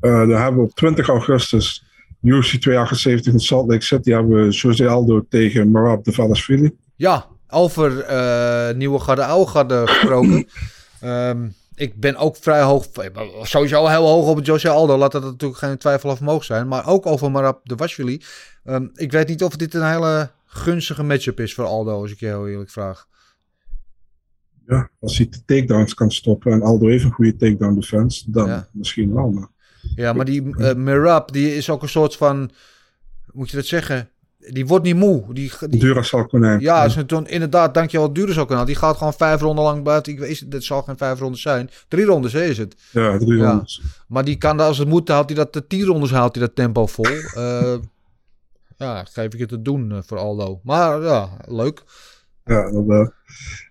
Eh, 0.00 0.18
dan 0.18 0.30
hebben 0.30 0.60
we 0.60 0.66
op 0.66 0.74
20 0.74 1.08
augustus 1.08 1.84
UFC 2.22 2.56
278 2.56 3.32
in 3.32 3.40
Salt 3.40 3.68
Lake 3.68 3.84
City 3.84 4.10
hebben 4.10 4.46
we 4.46 4.50
Jose 4.50 4.88
Aldo 4.88 5.26
tegen 5.28 5.70
Marab 5.70 6.04
de 6.04 6.12
Valasvili. 6.12 6.76
Ja, 6.96 7.26
over 7.48 8.00
eh, 8.00 8.74
nieuwe 8.74 8.98
garde, 8.98 9.24
oude 9.24 9.50
garde 9.50 9.82
gesproken. 9.86 10.46
Ehm, 11.00 11.48
ik 11.74 12.00
ben 12.00 12.16
ook 12.16 12.36
vrij 12.36 12.62
hoog, 12.62 12.86
sowieso 13.42 13.86
heel 13.86 14.06
hoog 14.06 14.28
op 14.28 14.44
Jose 14.44 14.68
Aldo. 14.68 14.96
Laat 14.98 15.12
dat 15.12 15.22
natuurlijk 15.22 15.60
geen 15.60 15.78
twijfel 15.78 16.10
over 16.10 16.24
mogen 16.24 16.44
zijn. 16.44 16.68
Maar 16.68 16.86
ook 16.86 17.06
over 17.06 17.30
Marab 17.30 17.60
de 17.64 17.76
Vashvili. 17.76 18.22
Ehm, 18.64 18.86
ik 18.94 19.12
weet 19.12 19.28
niet 19.28 19.42
of 19.44 19.56
dit 19.56 19.74
een 19.74 19.90
hele 19.90 20.30
gunstige 20.46 21.02
matchup 21.02 21.40
is 21.40 21.54
voor 21.54 21.64
Aldo, 21.64 22.00
als 22.00 22.10
ik 22.10 22.20
je 22.20 22.26
heel 22.26 22.48
eerlijk 22.48 22.70
vraag. 22.70 23.06
Ja, 24.66 24.90
als 25.00 25.16
hij 25.18 25.28
de 25.28 25.44
takedowns 25.44 25.94
kan 25.94 26.10
stoppen 26.10 26.52
en 26.52 26.62
Aldo 26.62 26.86
heeft 26.86 27.04
een 27.04 27.10
goede 27.10 27.36
takedown 27.36 27.74
defense, 27.74 28.30
dan 28.30 28.48
Ja. 28.48 28.68
misschien 28.72 29.14
wel. 29.14 29.30
Maar 29.30 29.48
Ja, 29.96 30.12
maar 30.12 30.24
die 30.24 30.42
Marab, 30.76 31.32
die 31.32 31.54
is 31.56 31.70
ook 31.70 31.82
een 31.82 31.88
soort 31.88 32.16
van, 32.16 32.50
moet 33.32 33.50
je 33.50 33.56
dat 33.56 33.66
zeggen? 33.66 34.10
Die 34.50 34.66
wordt 34.66 34.84
niet 34.84 34.96
moe. 34.96 35.34
Die, 35.34 35.52
die, 35.68 35.80
Duracell 35.80 36.24
konijn. 36.26 36.60
Ja, 36.60 36.84
is 36.84 36.94
het 36.94 37.08
dan, 37.08 37.28
inderdaad, 37.28 37.74
dankjewel 37.74 38.12
ook 38.38 38.52
aan. 38.52 38.66
Die 38.66 38.74
gaat 38.74 38.96
gewoon 38.96 39.12
vijf 39.12 39.40
ronden 39.40 39.64
lang 39.64 39.84
buiten. 39.84 40.12
Ik 40.12 40.18
weet, 40.18 40.46
het 40.50 40.64
zal 40.64 40.82
geen 40.82 40.96
vijf 40.96 41.18
rondes 41.18 41.42
zijn. 41.42 41.70
Drie 41.88 42.04
rondes 42.04 42.32
hè, 42.32 42.42
is 42.42 42.58
het. 42.58 42.76
Ja, 42.90 43.18
drie 43.18 43.38
Ja. 43.38 43.50
rondes. 43.50 43.82
Maar 44.08 44.24
die 44.24 44.36
kan, 44.36 44.60
als 44.60 44.78
het 44.78 44.88
moet, 44.88 45.08
houdt 45.08 45.28
hij 45.30 45.38
dat 45.38 45.52
de 45.52 45.66
tien 45.66 45.84
rondes 45.84 46.10
houdt 46.10 46.36
hij 46.36 46.46
dat 46.46 46.54
tempo 46.54 46.86
vol. 46.86 47.06
Eh, 47.34 47.74
ja, 48.76 49.04
geef 49.04 49.32
ik 49.32 49.40
het 49.40 49.48
te 49.48 49.62
doen 49.62 49.92
eh, 49.92 49.98
voor 50.06 50.18
Aldo. 50.18 50.60
Maar 50.62 51.02
ja, 51.02 51.28
leuk. 51.46 51.82
Ja, 52.44 52.70
dat 52.70 52.84
wel. 52.84 53.12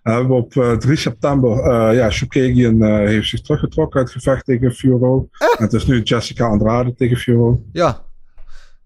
Dan 0.04 0.14
hebben 0.14 0.38
op 0.38 0.56
eh, 0.56 0.78
3 0.78 0.98
september, 0.98 1.60
eh 1.60 1.96
ja, 1.96 2.10
Shukagian 2.10 2.84
heeft 2.84 3.30
zich 3.30 3.42
teruggetrokken 3.42 4.00
uit 4.00 4.14
het 4.14 4.24
gevecht 4.24 4.46
tegen 4.46 4.72
Fioro. 4.72 5.30
En 5.58 5.64
het 5.64 5.74
is 5.74 5.86
nu 5.86 6.02
Jessica 6.02 6.46
Andrade 6.46 6.94
tegen 6.96 7.18
Fioro. 7.18 7.64
Ja. 7.72 8.04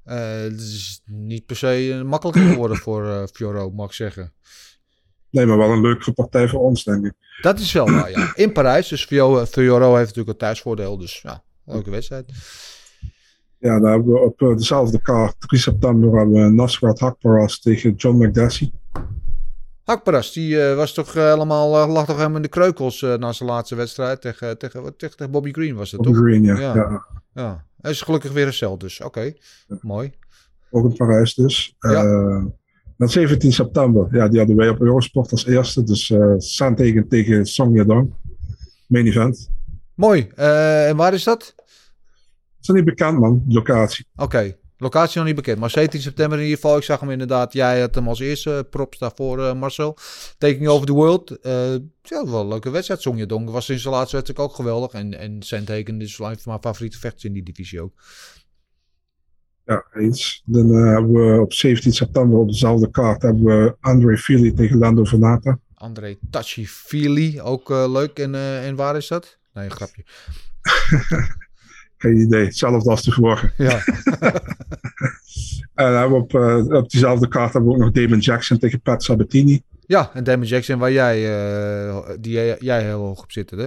Eh, 0.06 0.42
het 0.42 0.60
is 0.60 1.02
niet 1.06 1.46
per 1.46 1.56
se 1.56 1.94
eh, 1.94 2.02
makkelijker 2.02 2.44
geworden 2.44 2.78
voor 2.78 3.06
eh 3.06 3.24
Fioro, 3.34 3.72
mag 3.72 3.86
ik 3.86 3.94
zeggen. 3.94 4.34
Nee, 5.30 5.46
maar 5.46 5.58
wel 5.58 5.72
een 5.72 5.82
leuke 5.82 6.12
partij 6.12 6.48
voor 6.48 6.60
ons, 6.60 6.84
denk 6.84 7.06
ik. 7.06 7.14
Dat 7.42 7.60
is 7.60 7.74
wel 7.74 7.92
waar, 7.92 8.10
ja. 8.10 8.32
In 8.36 8.52
Parijs. 8.52 8.88
Dus 8.88 9.06
Fioro, 9.06 9.46
Fioro 9.46 9.96
heeft 9.96 10.08
natuurlijk 10.08 10.30
een 10.30 10.38
thuisvoordeel. 10.38 10.98
Dus 10.98 11.22
ja, 11.22 11.44
leuke 11.66 11.90
wedstrijd. 11.90 12.32
Ja, 13.60 13.80
dan 13.80 13.92
hebben 13.92 14.14
we 14.14 14.20
op 14.20 14.40
dezelfde 14.58 15.02
kaart, 15.02 15.36
3 15.40 15.60
september, 15.60 16.18
hebben 16.18 16.44
we 16.44 16.50
Nasrat 16.50 17.00
Hakparas 17.00 17.60
tegen 17.60 17.94
John 17.94 18.26
McDessie. 18.26 18.74
Hakparas, 19.84 20.34
die 20.34 20.58
was 20.58 20.94
toch 20.94 21.14
helemaal, 21.14 21.82
eh, 21.82 21.94
lag 21.94 22.06
toch 22.06 22.16
helemaal 22.16 22.36
in 22.36 22.42
de 22.42 22.48
kreukels 22.48 23.02
na 23.02 23.32
zijn 23.32 23.50
laatste 23.50 23.76
wedstrijd. 23.76 24.22
Tegen, 24.22 24.58
tegen, 24.58 24.98
tegen, 24.98 25.16
tegen 25.16 25.32
Bobby 25.32 25.52
Green 25.52 25.76
was 25.76 25.92
het 25.92 26.02
Bobby 26.02 26.18
toch? 26.18 26.28
Green, 26.28 26.44
ja. 26.44 26.60
Ja. 26.60 26.76
ja. 26.76 27.06
Ja. 27.34 27.66
Hij 27.86 27.94
is 27.94 28.02
gelukkig 28.02 28.32
weer 28.32 28.44
hersteld, 28.44 28.80
dus 28.80 29.02
oké. 29.02 29.34
Mooi. 29.82 30.12
Ook 30.70 30.86
in 30.86 30.96
Parijs 30.96 31.34
dus. 31.34 31.76
Ja. 31.80 32.04
Eh, 32.04 32.46
dan 32.98 33.10
17 33.10 33.54
september, 33.54 34.08
ja, 34.12 34.28
die 34.28 34.38
hadden 34.38 34.56
wij 34.56 34.70
op 34.70 34.82
Eurosport 34.82 35.32
als 35.32 35.46
eerste. 35.46 35.84
Dus 35.84 36.10
eh 36.10 36.34
Sandhagen 36.38 37.08
tegen 37.08 37.46
Song 37.46 37.76
Yadong. 37.76 38.14
Main 38.88 39.06
event. 39.06 39.50
Mooi. 39.94 40.32
Eh, 40.36 40.88
en 40.90 40.96
waar 40.96 41.14
is 41.14 41.24
dat? 41.24 41.56
is 42.62 42.68
nog 42.68 42.76
niet 42.76 42.86
bekend, 42.86 43.20
man, 43.20 43.44
locatie. 43.48 44.06
Oké, 44.16 44.58
locatie 44.86 45.18
nog 45.18 45.26
niet 45.26 45.36
bekend. 45.36 45.60
Maar 45.60 45.70
17 45.70 46.02
september 46.02 46.38
in 46.38 46.44
ieder 46.44 46.60
geval. 46.60 46.78
Ik 46.78 46.84
zag 46.84 47.00
hem 47.00 47.12
inderdaad. 47.12 47.54
Jij 47.54 47.80
had 47.80 47.96
hem 47.96 48.08
als 48.08 48.20
eerste. 48.20 48.68
Props 48.70 48.98
daarvoor, 48.98 49.46
eh, 49.46 49.54
Marcel. 49.54 49.98
Taking 50.38 50.68
over 50.68 50.88
the 50.88 50.94
world. 50.94 51.40
Eh, 51.40 51.72
ja, 52.02 52.26
wel 52.26 52.42
een 52.42 52.48
leuke 52.48 52.70
wedstrijd. 52.70 53.02
Song 53.02 53.18
Yadong 53.18 53.50
was 53.50 53.70
in 53.70 53.80
zijn 53.80 53.94
laatste 53.94 54.16
wedstrijd 54.16 54.50
ook 54.50 54.56
geweldig. 54.56 54.92
En, 54.92 55.20
en 55.20 55.44
Sandhagen 55.44 56.02
is 56.02 56.18
een 56.18 56.26
van 56.26 56.38
mijn 56.44 56.60
favoriete 56.62 57.00
vechters 57.00 57.24
in 57.24 57.34
die 57.34 57.44
divisie 57.44 57.82
ook. 57.82 57.94
Ja, 59.66 59.86
eens. 59.94 60.42
Dan 60.46 60.70
eh, 60.70 60.94
hebben 60.94 61.12
we 61.12 61.42
op 61.42 61.54
17 61.54 61.94
september 61.94 62.40
op 62.40 62.48
dezelfde 62.48 62.92
kaart 62.92 63.22
hebben 63.22 63.44
we 63.44 63.76
Andre 63.80 64.18
Fili 64.18 64.54
tegen 64.54 64.78
Lando 64.78 65.04
Venata. 65.04 65.60
André 65.74 66.18
Tachifili, 66.30 67.42
ook 67.42 67.72
eh, 67.72 67.92
leuk. 67.92 68.20
En, 68.20 68.36
eh, 68.36 68.68
en 68.68 68.76
waar 68.76 68.96
is 68.96 69.08
dat? 69.08 69.38
Nee, 69.54 69.66
een 69.66 69.72
grapje. 69.72 70.04
Geen 71.98 72.18
idee, 72.18 72.46
hetzelfde 72.46 72.90
als 72.90 73.04
de 73.04 73.12
vorige. 73.12 73.52
Ja. 73.58 73.80
En 75.76 75.98
hebben 75.98 76.18
op, 76.18 76.34
eh, 76.36 76.66
op 76.70 76.90
diezelfde 76.90 77.28
kaart 77.28 77.54
hebben 77.54 77.70
we 77.72 77.76
ook 77.78 77.82
nog 77.82 77.92
Damon 77.92 78.20
Jackson 78.20 78.58
tegen 78.58 78.82
Pat 78.82 79.04
Sabatini. 79.04 79.62
Ja, 79.88 80.12
en 80.14 80.24
Damon 80.24 80.46
Jackson, 80.46 80.80
waar 80.80 80.92
jij, 80.92 81.38
eh, 81.88 82.10
die 82.20 82.56
jij, 82.60 82.84
heel 82.84 83.00
hoog 83.00 83.24
op 83.24 83.32
zit, 83.32 83.50
hè? 83.50 83.66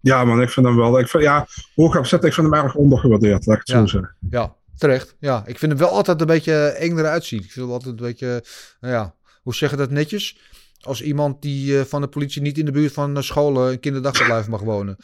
Ja, 0.00 0.24
man, 0.24 0.42
ik 0.42 0.48
vind 0.48 0.66
hem 0.66 0.76
wel. 0.76 0.98
Ik 0.98 1.08
vind, 1.08 1.22
ja, 1.22 1.46
hoog 1.74 1.96
op 1.98 2.06
zetten, 2.06 2.28
ik 2.28 2.34
vind 2.34 2.46
hem 2.52 2.64
erg 2.64 2.74
ondergewaardeerd, 2.74 3.46
laat 3.46 3.56
ik 3.56 3.62
het 3.66 3.76
Ja. 3.76 3.80
zo 3.80 3.86
zeggen. 3.86 4.16
Ja, 4.30 4.54
terecht. 4.76 5.16
Ja, 5.18 5.42
ik 5.46 5.58
vind 5.58 5.72
hem 5.72 5.80
wel 5.80 5.90
altijd 5.90 6.20
een 6.20 6.26
beetje 6.26 6.54
eng 6.54 6.98
eruit 6.98 7.24
zien. 7.24 7.38
Ik 7.42 7.50
vind 7.52 7.64
hem 7.66 7.74
altijd 7.74 7.90
een 8.00 8.06
beetje, 8.06 8.44
nou 8.80 8.94
ja, 8.94 9.14
hoe 9.42 9.54
zeg 9.54 9.70
je 9.70 9.76
dat 9.76 9.90
netjes? 9.90 10.38
Als 10.80 11.02
iemand 11.02 11.42
die 11.42 11.78
eh, 11.78 11.84
van 11.84 12.00
de 12.00 12.08
politie 12.08 12.42
niet 12.42 12.58
in 12.58 12.64
de 12.64 12.72
buurt 12.72 12.92
van 12.92 13.22
scholen 13.22 13.70
en 13.72 13.80
kinderdagverblijf 13.80 14.48
mag 14.48 14.60
wonen. 14.60 14.96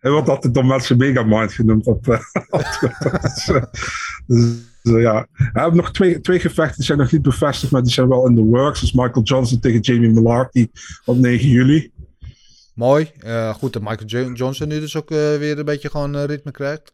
Hij 0.00 0.10
wordt 0.10 0.28
altijd 0.28 0.54
door 0.54 0.66
mensen 0.66 0.96
Megamind 0.96 1.52
genoemd 1.52 1.86
op, 1.86 2.08
eh, 2.08 2.20
Twitter. 2.78 3.20
dus, 3.20 3.48
eh, 3.48 3.62
dus, 4.26 4.54
eh, 4.82 5.00
ja. 5.02 5.26
We 5.32 5.50
hebben 5.60 5.76
nog 5.76 5.92
twee, 5.92 6.20
twee 6.20 6.40
gevechten, 6.40 6.76
die 6.76 6.84
zijn 6.84 6.98
nog 6.98 7.12
niet 7.12 7.22
bevestigd, 7.22 7.72
maar 7.72 7.82
die 7.82 7.92
zijn 7.92 8.08
wel 8.08 8.26
in 8.28 8.34
the 8.34 8.42
works. 8.42 8.80
Dus 8.80 8.92
Michael 8.92 9.22
Johnson 9.24 9.60
tegen 9.60 9.80
Jamie 9.80 10.10
Mullarky 10.10 10.68
op 11.04 11.16
9 11.16 11.48
juli. 11.48 11.90
Mooi. 12.74 13.10
Goed 13.54 13.72
dat 13.72 13.82
Michael 13.82 14.06
Jo- 14.06 14.32
Johnson 14.32 14.68
nu 14.68 14.80
dus 14.80 14.96
ook 14.96 15.08
weer 15.08 15.58
een 15.58 15.64
beetje 15.64 15.90
gewoon 15.90 16.16
ritme 16.24 16.50
krijgt. 16.50 16.92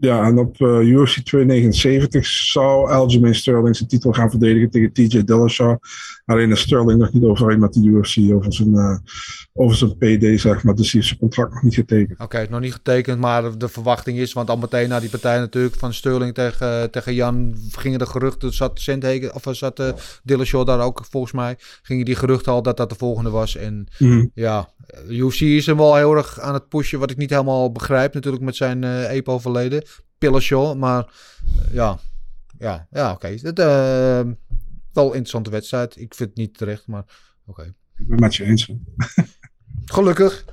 Ja, 0.00 0.24
en 0.24 0.38
op 0.38 0.60
eh, 0.60 0.80
UFC 0.80 1.18
279 1.18 2.26
zou 2.26 2.90
Aljamain 2.90 3.34
Sterling 3.34 3.76
zijn 3.76 3.88
titel 3.88 4.12
gaan 4.12 4.30
verdedigen 4.30 4.70
tegen 4.70 4.92
TJ 4.92 5.24
Dillashaw. 5.24 5.76
Alleen 6.24 6.50
is 6.50 6.60
Sterling 6.60 6.98
nog 6.98 7.12
niet 7.12 7.24
overeen 7.24 7.58
met 7.58 7.72
de 7.72 7.80
UFC 7.80 8.32
over 8.32 8.52
zijn, 8.52 8.74
eh, 8.74 8.96
over 9.52 9.76
zijn 9.76 9.96
PD, 9.96 10.40
zeg 10.40 10.62
maar. 10.62 10.74
Dus 10.74 10.92
hij 10.92 11.00
heeft 11.00 11.06
zijn 11.06 11.18
contract 11.18 11.52
nog 11.52 11.62
niet 11.62 11.74
getekend. 11.74 12.20
Oké, 12.20 12.46
nog 12.50 12.60
niet 12.60 12.72
getekend, 12.72 13.20
maar 13.20 13.58
de, 13.58 13.68
verwachting 13.68 14.18
is, 14.18 14.32
want 14.32 14.50
al 14.50 14.56
meteen 14.56 14.88
na 14.88 15.00
die 15.00 15.10
partij 15.10 15.38
natuurlijk 15.38 15.74
van 15.74 15.94
Sterling 15.94 16.34
tegen, 16.34 16.90
tegen 16.90 17.14
Jan 17.14 17.56
gingen 17.70 17.98
de 17.98 18.06
geruchten, 18.06 18.52
zat 18.54 18.80
Sandhagen, 18.80 19.34
of 19.34 19.44
zat 19.50 19.80
uh, 19.80 19.88
Dillashaw 20.22 20.66
daar 20.66 20.80
ook 20.80 21.04
volgens 21.10 21.32
mij, 21.32 21.56
gingen 21.82 22.04
die 22.04 22.14
geruchten 22.14 22.52
al 22.52 22.62
dat 22.62 22.76
dat 22.76 22.88
de 22.88 22.96
volgende 22.98 23.30
was. 23.30 23.56
En 23.56 23.86
Mhm. 23.98 24.26
ja, 24.34 24.68
UFC 25.08 25.40
is 25.40 25.66
hem 25.66 25.76
wel 25.76 25.96
heel 25.96 26.16
erg 26.16 26.40
aan 26.40 26.54
het 26.54 26.68
pushen, 26.68 26.98
wat 26.98 27.10
ik 27.10 27.16
niet 27.16 27.30
helemaal 27.30 27.72
begrijp 27.72 28.14
natuurlijk 28.14 28.44
met 28.44 28.56
zijn 28.56 28.84
eh 28.84 29.10
EPO 29.16 29.38
verleden. 29.38 29.84
Pillenshow. 30.18 30.76
Maar 30.76 31.06
eh, 31.44 31.74
ja, 31.74 31.98
ja, 32.58 32.86
ja 32.90 33.12
oké. 33.12 33.26
Het, 33.28 33.58
eh, 33.58 34.20
Wel 34.92 35.04
een 35.04 35.10
interessante 35.12 35.50
wedstrijd. 35.50 35.96
Ik 35.96 36.14
vind 36.14 36.28
het 36.28 36.38
niet 36.38 36.58
terecht, 36.58 36.86
maar 36.86 37.04
oké. 37.46 37.62
Ik 37.96 38.06
ben 38.06 38.20
met 38.20 38.34
je 38.34 38.44
eens. 38.44 38.70
Gelukkig. 39.84 40.44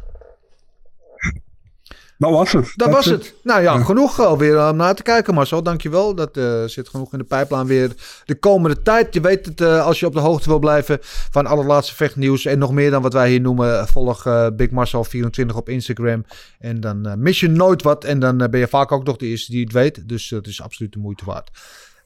Dat 2.17 2.31
was 2.31 2.51
het. 2.51 2.73
Dat 2.75 2.89
was 2.89 3.05
het. 3.05 3.33
Nou 3.43 3.61
ja, 3.61 3.83
genoeg 3.83 4.19
alweer 4.19 4.69
om 4.69 4.75
naar 4.75 4.95
te 4.95 5.03
kijken, 5.03 5.33
Marcel. 5.33 5.63
Dankjewel. 5.63 6.15
Dat 6.15 6.37
eh, 6.37 6.63
zit 6.65 6.89
genoeg 6.89 7.11
in 7.13 7.19
de 7.19 7.25
pijplijn 7.25 7.65
weer 7.65 7.91
de 8.25 8.35
komende 8.35 8.81
tijd. 8.81 9.13
Je 9.13 9.21
weet 9.21 9.45
het, 9.45 9.61
eh, 9.61 9.85
als 9.85 9.99
je 9.99 10.05
op 10.05 10.13
de 10.13 10.19
hoogte 10.19 10.49
wil 10.49 10.59
blijven 10.59 10.97
van 11.01 11.45
alle 11.45 11.63
laatste 11.63 11.95
vechtnieuws 11.95 12.45
en 12.45 12.59
nog 12.59 12.71
meer 12.71 12.91
dan 12.91 13.01
wat 13.01 13.13
wij 13.13 13.29
hier 13.29 13.41
noemen, 13.41 13.87
volg 13.87 14.25
eh, 14.25 14.47
Big 14.55 14.69
Marcel24 14.69 15.55
op 15.55 15.69
Instagram. 15.69 16.25
En 16.63 16.79
dan 16.79 17.05
eh, 17.05 17.15
mis 17.15 17.39
je 17.39 17.47
nooit 17.47 17.81
wat. 17.81 18.03
En 18.03 18.19
dan 18.19 18.41
eh, 18.41 18.49
ben 18.49 18.59
je 18.59 18.67
vaak 18.67 18.91
ook 18.91 19.03
nog 19.03 19.17
de 19.17 19.25
eerste 19.25 19.51
die 19.51 19.63
het 19.63 19.73
weet. 19.73 20.07
Dus 20.07 20.29
dat 20.29 20.47
is 20.47 20.61
absoluut 20.61 20.93
de 20.93 20.99
moeite 20.99 21.25
waard. 21.25 21.49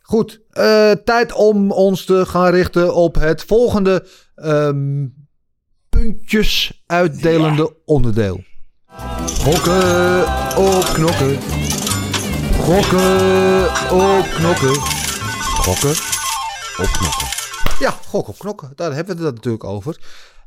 Goed, 0.02 0.42
eh, 0.50 0.92
tijd 0.92 1.34
om 1.34 1.72
ons 1.72 2.06
te 2.06 2.26
gaan 2.26 2.52
richten 2.52 2.96
op 2.96 3.16
het 3.16 3.44
volgende 3.44 4.08
ehm, 4.36 5.06
puntjes 5.90 6.84
uitdelende 6.86 7.76
onderdeel. 7.86 8.44
Gokken 9.44 10.22
op 10.58 10.84
knokken. 10.94 11.40
Gokken 12.60 13.66
op 13.92 14.26
knokken. 14.36 14.76
Gokken 15.64 15.96
op 16.78 16.90
knokken. 16.92 17.28
Ja, 17.80 17.90
gok 18.08 18.28
op 18.28 18.40
knokken. 18.40 18.72
Daar 18.76 18.94
hebben 18.94 19.18
we 19.18 19.26
het 19.26 19.36
natuurlijk 19.36 19.64
over. 19.64 19.98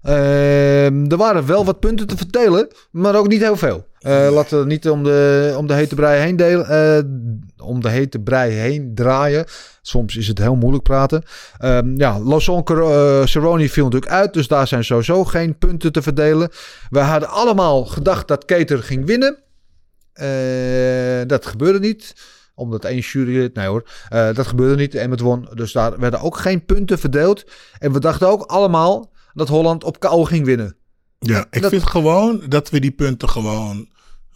Ehm, 0.03 1.11
er 1.11 1.17
waren 1.17 1.47
wel 1.47 1.65
wat 1.65 1.81
punten 1.81 2.07
te 2.07 2.17
verdelen, 2.17 2.69
maar 2.91 3.17
ook 3.17 3.29
niet 3.29 3.41
heel 3.41 3.57
veel. 3.57 3.87
Eh, 3.99 4.29
laten 4.33 4.61
we 4.61 4.67
niet 4.67 4.89
om 4.91 5.05
de, 5.05 5.55
om 5.57 5.67
de 5.67 5.75
hete 5.75 5.95
brei 5.95 6.21
heen 6.21 6.37
delen. 6.37 6.67
eh, 6.69 7.67
om 7.67 7.81
de 7.81 7.89
hete 7.89 8.19
brei 8.19 8.53
heen 8.53 8.95
draaien. 8.95 9.45
Soms 9.83 10.17
is 10.17 10.29
het 10.29 10.39
heel 10.39 10.55
moeilijk 10.57 10.83
praten. 10.85 11.23
Ehm, 11.59 11.97
ja, 11.97 12.19
Cerrone 13.25 13.71
viel 13.71 13.85
natuurlijk 13.85 14.13
uit. 14.13 14.33
Dus 14.33 14.49
daar 14.49 14.67
zijn 14.67 14.85
sowieso 14.85 15.25
geen 15.25 15.59
punten 15.59 15.93
te 15.93 16.03
verdelen. 16.03 16.49
We 16.91 16.99
hadden 16.99 17.29
allemaal 17.29 17.85
gedacht 17.85 18.29
dat 18.29 18.45
Keter 18.45 18.83
ging 18.83 19.07
winnen. 19.07 19.39
Eh, 20.13 21.27
dat 21.27 21.47
gebeurde 21.47 21.79
niet 21.79 22.15
omdat 22.55 22.85
één 22.85 22.99
jurylid, 22.99 23.55
nee 23.55 23.67
hoor, 23.67 23.89
eh, 24.09 24.35
dat 24.35 24.47
gebeurde 24.47 24.77
niet. 24.77 24.95
Emmet 24.95 25.21
won, 25.21 25.49
dus 25.55 25.73
daar 25.73 25.99
werden 25.99 26.21
ook 26.21 26.37
geen 26.37 26.65
punten 26.65 26.99
verdeeld. 26.99 27.45
En 27.79 27.93
we 27.93 28.01
dachten 28.01 28.29
ook 28.29 28.43
allemaal 28.43 29.10
dat 29.35 29.49
Holland 29.49 29.85
op 29.85 30.01
KO 30.01 30.25
ging 30.25 30.45
winnen. 30.45 30.77
Ja, 31.19 31.47
ik 31.51 31.63
Dat- 31.63 31.71
vind 31.71 31.83
gewoon 31.87 32.43
dat 32.49 32.71
we 32.71 32.81
die 32.81 32.91
punten 32.91 33.29
gewoon, 33.29 33.89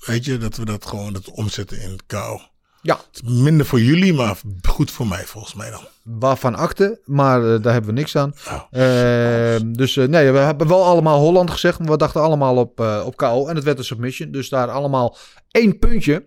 weet 0.07 0.25
je, 0.25 0.39
dat 0.39 0.57
we 0.57 0.65
dat 0.65 0.87
gewoon 0.87 1.12
dat 1.12 1.31
omzetten 1.31 1.81
in 1.81 1.99
kou. 2.07 2.41
Ja. 2.83 3.01
Minder 3.25 3.66
voor 3.66 3.81
jullie, 3.81 4.12
maar 4.15 4.41
goed 4.69 4.91
voor 4.91 5.07
mij 5.07 5.25
volgens 5.25 5.55
mij 5.55 5.71
dan. 5.71 5.81
Waarvan 6.03 6.55
akte, 6.55 7.01
maar 7.05 7.55
eh, 7.55 7.62
daar 7.62 7.73
hebben 7.73 7.95
we 7.95 8.01
niks 8.01 8.16
aan. 8.16 8.35
Ehm, 8.71 9.73
dus 9.73 9.97
eh, 9.97 10.07
nee, 10.07 10.31
we 10.33 10.39
hebben 10.39 10.69
wel 10.69 10.85
allemaal 10.85 11.19
Holland 11.21 11.51
gezegd, 11.51 11.79
maar 11.79 11.89
we 11.91 11.97
dachten 11.97 12.21
allemaal 12.21 12.57
op, 12.57 12.81
op 13.05 13.16
KO. 13.16 13.47
En 13.47 13.55
het 13.55 13.65
werd 13.65 13.79
een 13.79 13.85
submission, 13.85 14.31
dus 14.31 14.49
daar 14.49 14.71
allemaal 14.71 15.16
één 15.51 15.79
puntje. 15.79 16.27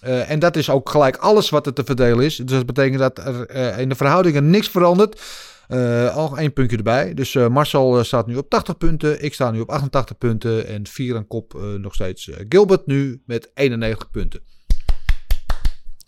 En 0.00 0.38
dat 0.38 0.56
is 0.56 0.70
ook 0.70 0.88
gelijk 0.90 1.16
alles 1.16 1.50
wat 1.50 1.66
er 1.66 1.72
te 1.72 1.84
verdelen 1.84 2.24
is. 2.24 2.36
Dus 2.36 2.56
dat 2.56 2.66
betekent 2.66 2.98
dat 2.98 3.18
er 3.18 3.50
in 3.78 3.88
de 3.88 3.94
verhoudingen 3.94 4.50
niks 4.50 4.68
verandert. 4.68 5.20
Eh, 5.68 6.16
al 6.16 6.38
één 6.38 6.52
puntje 6.52 6.76
erbij. 6.76 7.14
Dus 7.14 7.34
eh, 7.34 7.48
Marcel 7.48 7.98
eh, 7.98 8.04
staat 8.04 8.26
nu 8.26 8.36
op 8.36 8.48
80 8.50 8.76
punten. 8.76 9.24
Ik 9.24 9.34
sta 9.34 9.50
nu 9.50 9.60
op 9.60 9.70
88 9.70 10.18
punten. 10.18 10.66
En 10.66 10.86
vier 10.86 11.16
aan 11.16 11.26
kop 11.26 11.60
nog 11.78 11.94
steeds 11.94 12.30
Gilbert 12.48 12.86
nu 12.86 13.22
met 13.26 13.50
91 13.54 14.10
punten. 14.10 14.40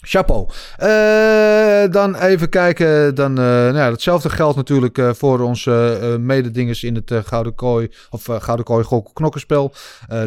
Chapeau. 0.03 0.49
Eh, 0.77 1.93
dan 1.93 2.15
even 2.15 2.49
kijken. 2.49 3.15
Dan, 3.15 3.31
eh, 3.31 3.45
nou 3.45 3.77
ja, 3.77 3.91
hetzelfde 3.91 4.31
geldt 4.31 4.57
natuurlijk 4.57 4.99
eh, 4.99 5.11
voor 5.13 5.41
onze 5.41 6.17
mededingers 6.21 6.83
in 6.85 6.95
het 6.95 7.13
Gouden 7.27 7.55
Kooi. 7.55 7.91
Of 8.11 8.25
Gouden 8.25 8.65
Kooi 8.65 9.03
Knokkenspel. 9.13 9.73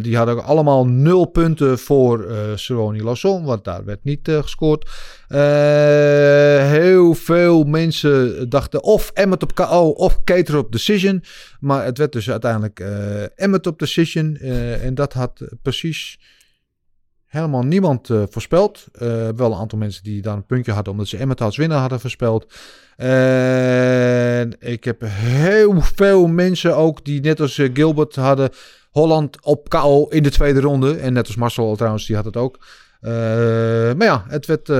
Die 0.01 0.17
hadden 0.17 0.43
allemaal 0.43 0.85
nul 0.85 1.25
punten 1.25 1.79
voor 1.79 2.23
eh 2.23 2.37
Cerrone 2.55 3.03
Lasson. 3.03 3.43
Want 3.43 3.63
daar 3.63 3.85
werd 3.85 4.03
niet 4.03 4.29
gescoord. 4.31 4.89
Heel 6.69 7.13
veel 7.13 7.63
mensen 7.63 8.49
dachten 8.49 8.83
of 8.83 9.11
Emmet 9.13 9.43
op 9.43 9.55
KO 9.55 9.89
of 9.89 10.23
Cater 10.23 10.57
op 10.57 10.71
Decision. 10.71 11.23
Maar 11.59 11.85
het 11.85 11.97
werd 11.97 12.11
dus 12.11 12.29
uiteindelijk 12.29 12.79
Emmet 13.35 13.67
op 13.67 13.79
Decision. 13.79 14.37
En 14.81 14.95
dat 14.95 15.13
had 15.13 15.41
precies 15.61 16.19
helemaal 17.33 17.63
niemand 17.63 18.09
eh, 18.09 18.23
voorspeld. 18.29 18.85
Eh, 18.91 19.07
wel 19.35 19.51
een 19.51 19.57
aantal 19.57 19.77
mensen 19.77 20.03
die 20.03 20.21
daar 20.21 20.35
een 20.35 20.45
puntje 20.45 20.71
hadden 20.71 20.93
omdat 20.93 21.07
ze 21.07 21.17
Emmet 21.17 21.41
als 21.41 21.57
winnaar 21.57 21.79
hadden 21.79 21.99
voorspeld. 21.99 22.53
En 22.95 24.55
ik 24.59 24.83
heb 24.83 25.01
heel 25.05 25.81
veel 25.81 26.27
mensen 26.27 26.75
ook 26.75 27.05
die 27.05 27.21
net 27.21 27.39
als 27.39 27.57
eh, 27.57 27.69
Gilbert 27.73 28.15
hadden 28.15 28.49
Holland 28.91 29.43
op 29.43 29.69
KO 29.69 30.05
in 30.09 30.23
de 30.23 30.31
tweede 30.31 30.59
ronde. 30.59 30.95
En 30.95 31.13
net 31.13 31.27
als 31.27 31.35
Marcel 31.35 31.75
trouwens, 31.75 32.05
die 32.05 32.15
had 32.15 32.25
het 32.25 32.37
ook. 32.37 32.59
Maar 33.01 34.05
ja, 34.05 34.25
het 34.27 34.45
werd 34.45 34.71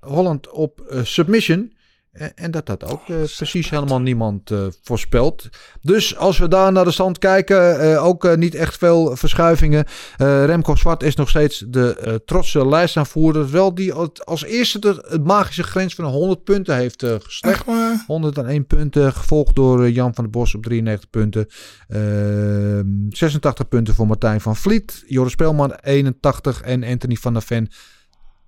Holland 0.00 0.48
op 0.50 1.00
submission. 1.02 1.72
Eh, 2.10 2.26
En 2.34 2.50
dat 2.50 2.68
had 2.68 2.84
ook 2.84 3.08
eh, 3.08 3.16
precies 3.36 3.70
helemaal 3.70 4.00
niemand 4.00 4.50
eh, 4.50 4.66
voorspeld. 4.82 5.48
Dus 5.80 6.16
als 6.16 6.38
we 6.38 6.48
daar 6.48 6.72
naar 6.72 6.84
de 6.84 6.90
stand 6.90 7.18
kijken, 7.18 8.00
ook 8.02 8.36
niet 8.36 8.54
echt 8.54 8.76
veel 8.78 9.16
verschuivingen. 9.16 9.84
Remco 10.16 10.74
Zwart 10.74 11.02
is 11.02 11.14
nog 11.14 11.28
steeds 11.28 11.64
de 11.68 12.22
trotse 12.24 12.66
lijstaanvoerder. 12.66 13.50
Wel 13.50 13.74
die 13.74 13.92
als- 13.92 14.44
eerste 14.44 14.78
de, 14.78 15.04
het 15.08 15.24
magische 15.24 15.62
grens 15.62 15.94
van 15.94 16.04
100 16.04 16.44
punten 16.44 16.76
heeft 16.76 17.04
geslecht. 17.06 17.56
Echt 17.56 17.66
waar? 17.66 18.04
101 18.06 18.66
punten, 18.66 19.12
gevolgd 19.12 19.54
door 19.56 19.90
Jan 19.90 20.14
van 20.14 20.24
der 20.24 20.32
Bos 20.32 20.54
op 20.54 20.62
93 20.62 21.10
punten. 21.10 21.46
Ehm 21.88 22.86
86 23.08 23.68
punten 23.68 23.94
voor 23.94 24.06
Martijn 24.06 24.40
van 24.40 24.56
Vliet. 24.56 25.02
Joris 25.06 25.32
Spelman 25.32 25.74
81 25.74 26.60
en 26.60 26.84
Anthony 26.84 27.14
van 27.14 27.32
der 27.32 27.42
Ven 27.42 27.68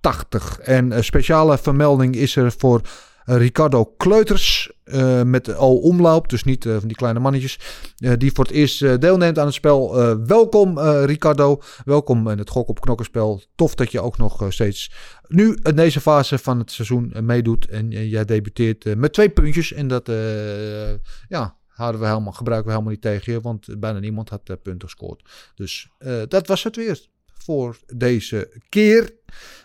80. 0.01 0.59
En 0.59 0.91
een 0.97 1.03
speciale 1.03 1.57
vermelding 1.57 2.15
is 2.15 2.35
er 2.35 2.53
voor 2.57 2.81
Ricardo 3.25 3.85
Kleuters 3.85 4.71
eh, 4.83 5.21
met 5.23 5.45
de 5.45 5.55
O-omloop. 5.55 6.29
Dus 6.29 6.43
niet 6.43 6.65
eh, 6.65 6.77
van 6.77 6.87
die 6.87 6.97
kleine 6.97 7.19
mannetjes. 7.19 7.59
eh, 7.97 8.11
die 8.17 8.31
voor 8.31 8.43
het 8.43 8.53
eerst 8.53 8.81
eh, 8.81 8.93
deelneemt 8.99 9.39
aan 9.39 9.45
het 9.45 9.53
spel. 9.53 10.01
Eh, 10.01 10.15
welkom 10.25 10.77
eh, 10.77 11.03
Ricardo. 11.05 11.61
Welkom 11.85 12.29
in 12.29 12.37
het 12.37 12.49
Gok 12.49 12.67
op 12.69 12.81
Knokkenspel. 12.81 13.41
Tof 13.55 13.75
dat 13.75 13.91
je 13.91 14.01
ook 14.01 14.17
nog 14.17 14.41
eh, 14.41 14.49
steeds 14.49 14.91
nu 15.27 15.57
in 15.63 15.75
deze 15.75 16.01
fase 16.01 16.37
van 16.37 16.59
het 16.59 16.71
seizoen 16.71 17.11
eh, 17.13 17.21
meedoet. 17.21 17.67
En 17.67 17.91
eh, 17.91 18.11
jij 18.11 18.25
debuteert 18.25 18.85
eh, 18.85 18.95
met 18.95 19.13
twee 19.13 19.29
puntjes. 19.29 19.73
En 19.73 19.87
dat 19.87 20.09
eh, 20.09 20.89
ja, 21.27 21.55
houden 21.67 22.01
we 22.01 22.07
helemaal, 22.07 22.33
gebruiken 22.33 22.67
we 22.67 22.73
helemaal 22.73 22.93
niet 22.93 23.01
tegen 23.03 23.33
je. 23.33 23.41
Want 23.41 23.79
bijna 23.79 23.99
niemand 23.99 24.29
had 24.29 24.41
eh, 24.49 24.55
punten 24.63 24.89
gescoord. 24.89 25.29
Dus 25.55 25.89
eh, 25.97 26.21
dat 26.27 26.47
was 26.47 26.63
het 26.63 26.75
weer 26.75 27.11
voor 27.43 27.77
deze 27.95 28.49
keer. 28.69 29.13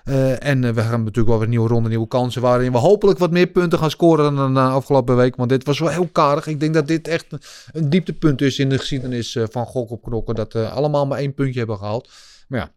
Eh, 0.05 0.45
en 0.45 0.65
eh, 0.65 0.71
we 0.71 0.81
gaan 0.81 0.99
natuurlijk 0.99 1.29
wel 1.29 1.39
weer 1.39 1.49
nieuwe 1.49 1.69
ronde, 1.69 1.89
nieuwe 1.89 2.09
kansen. 2.09 2.43
Waarin 2.43 2.73
we 2.73 2.79
hopelijk 2.79 3.19
wat 3.19 3.31
meer 3.31 3.47
punten 3.47 3.79
gaan 3.79 3.91
scoren 3.91 4.35
dan 4.35 4.55
de 4.55 4.61
afgelopen 4.61 5.17
week. 5.17 5.37
Want 5.37 5.49
dit 5.49 5.65
was 5.65 5.79
wel 5.79 5.89
heel 5.89 6.09
karig. 6.13 6.47
Ik 6.47 6.61
denk 6.61 6.75
dat 6.75 6.87
dit 6.87 7.09
echt 7.09 7.27
een, 7.73 7.91
dieptepunt 7.91 8.41
is 8.41 8.59
in 8.59 8.69
de 8.69 8.79
geschiedenis 8.79 9.37
eh, 9.37 9.45
van 9.51 9.67
Gok 9.67 9.91
op 9.91 10.03
Knokken. 10.03 10.35
Dat 10.35 10.53
we 10.53 10.69
allemaal 10.69 11.07
maar 11.07 11.19
één 11.19 11.35
puntje 11.35 11.59
hebben 11.59 11.79
gehaald. 11.79 12.11
Maar 12.49 12.61
ja, 12.61 12.71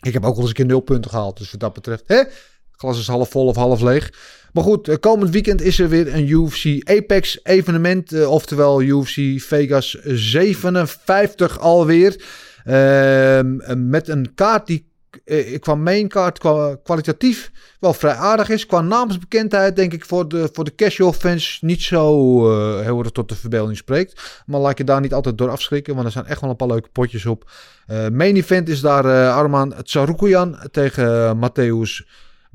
ik 0.00 0.12
heb 0.12 0.24
ook 0.24 0.32
wel 0.32 0.40
eens 0.40 0.48
een 0.48 0.54
keer 0.54 0.66
nul 0.66 0.80
punten 0.80 1.10
gehaald. 1.10 1.38
Dus 1.38 1.50
wat 1.50 1.60
dat 1.60 1.72
betreft, 1.72 2.04
hè? 2.06 2.22
Glas 2.70 2.98
is 2.98 3.06
half 3.06 3.30
vol 3.30 3.46
of 3.46 3.56
half 3.56 3.80
leeg. 3.80 4.12
Maar 4.52 4.64
goed, 4.64 4.98
komend 5.00 5.30
weekend 5.30 5.62
is 5.62 5.78
er 5.78 5.88
weer 5.88 6.14
een 6.14 6.28
UFC 6.28 6.88
Apex 6.88 7.40
evenement. 7.42 8.26
oftewel 8.26 8.82
UFC 8.82 9.40
Vegas 9.40 9.90
57 10.04 11.58
alweer. 11.58 12.16
Ehm, 12.64 13.88
met 13.90 14.08
een 14.08 14.34
kaart 14.34 14.66
die 14.66 14.88
eh, 15.24 15.58
qua 15.58 15.74
mainkaart 15.74 16.38
qua 16.38 16.76
kwalitatief 16.82 17.50
wel 17.80 17.92
vrij 17.92 18.14
aardig 18.14 18.48
is. 18.48 18.66
Qua 18.66 18.80
naamsbekendheid 18.80 19.76
denk 19.76 19.92
ik 19.92 20.04
voor 20.04 20.28
de, 20.28 20.48
voor 20.52 20.64
de 20.64 20.74
casual 20.74 21.12
fans 21.12 21.58
niet 21.60 21.82
zo 21.82 22.38
eh, 22.50 22.84
heel 22.84 22.98
erg 22.98 23.10
tot 23.10 23.28
de 23.28 23.34
verbeelding 23.36 23.76
spreekt. 23.76 24.42
Maar 24.46 24.60
laat 24.60 24.78
je 24.78 24.84
daar 24.84 25.00
niet 25.00 25.14
altijd 25.14 25.38
door 25.38 25.50
afschrikken, 25.50 25.94
want 25.94 26.06
er 26.06 26.12
zijn 26.12 26.26
echt 26.26 26.40
wel 26.40 26.50
een 26.50 26.56
paar 26.56 26.68
leuke 26.68 26.88
potjes 26.92 27.26
op. 27.26 27.50
Eh, 27.86 28.08
main 28.08 28.36
event 28.36 28.68
is 28.68 28.80
daar 28.80 29.04
eh, 29.04 29.36
Arman 29.36 29.74
Tsaroukian 29.82 30.58
tegen 30.70 31.04
uh, 31.04 31.48
Matthäus 31.48 32.06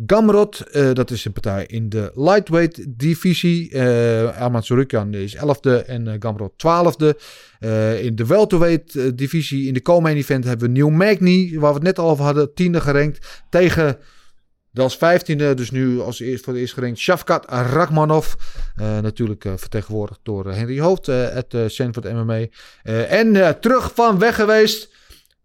Gamrot. 0.05 0.63
Uh, 0.71 0.93
dat 0.93 1.11
is 1.11 1.25
een 1.25 1.31
partij 1.31 1.65
in 1.65 1.89
de 1.89 2.11
lightweight 2.13 2.99
divisie. 2.99 3.71
Uh, 3.71 4.41
Arman 4.41 4.61
Tsaroukian 4.61 5.13
is 5.13 5.35
11e 5.35 5.85
en 5.85 6.07
uh, 6.07 6.13
Gamrot 6.19 6.51
12e. 6.51 7.19
Uh, 7.59 8.03
in 8.03 8.15
de 8.15 8.25
welterweight 8.25 9.17
divisie 9.17 9.67
in 9.67 9.73
de 9.73 9.81
co-main 9.81 10.17
event 10.17 10.43
hebben 10.43 10.67
we 10.67 10.73
Neil 10.73 10.89
Magny, 10.89 11.59
waar 11.59 11.69
we 11.69 11.75
het 11.75 11.83
net 11.83 11.99
al 11.99 12.09
over 12.09 12.25
hadden, 12.25 12.53
tiende 12.53 12.81
gerankt. 12.81 13.43
Tegen 13.49 13.97
de 14.71 14.81
als 14.81 14.97
vijftiende, 14.97 15.53
dus 15.53 15.71
nu 15.71 15.99
als 15.99 16.19
eerst 16.19 16.43
voor 16.43 16.53
de 16.53 16.59
eerst 16.59 16.73
gerankt, 16.73 16.99
Shavkat 16.99 17.45
Rachmanov. 17.49 18.33
Natuurlijk 18.75 19.45
vertegenwoordigd 19.55 20.19
door 20.23 20.51
Henry 20.51 20.79
Hoofd, 20.79 21.05
het 21.05 21.53
uh, 21.53 21.67
Sanford 21.67 22.13
MMA. 22.13 22.45
en 22.83 23.59
terug 23.59 23.91
van 23.93 24.19
weg 24.19 24.35
geweest, 24.35 24.89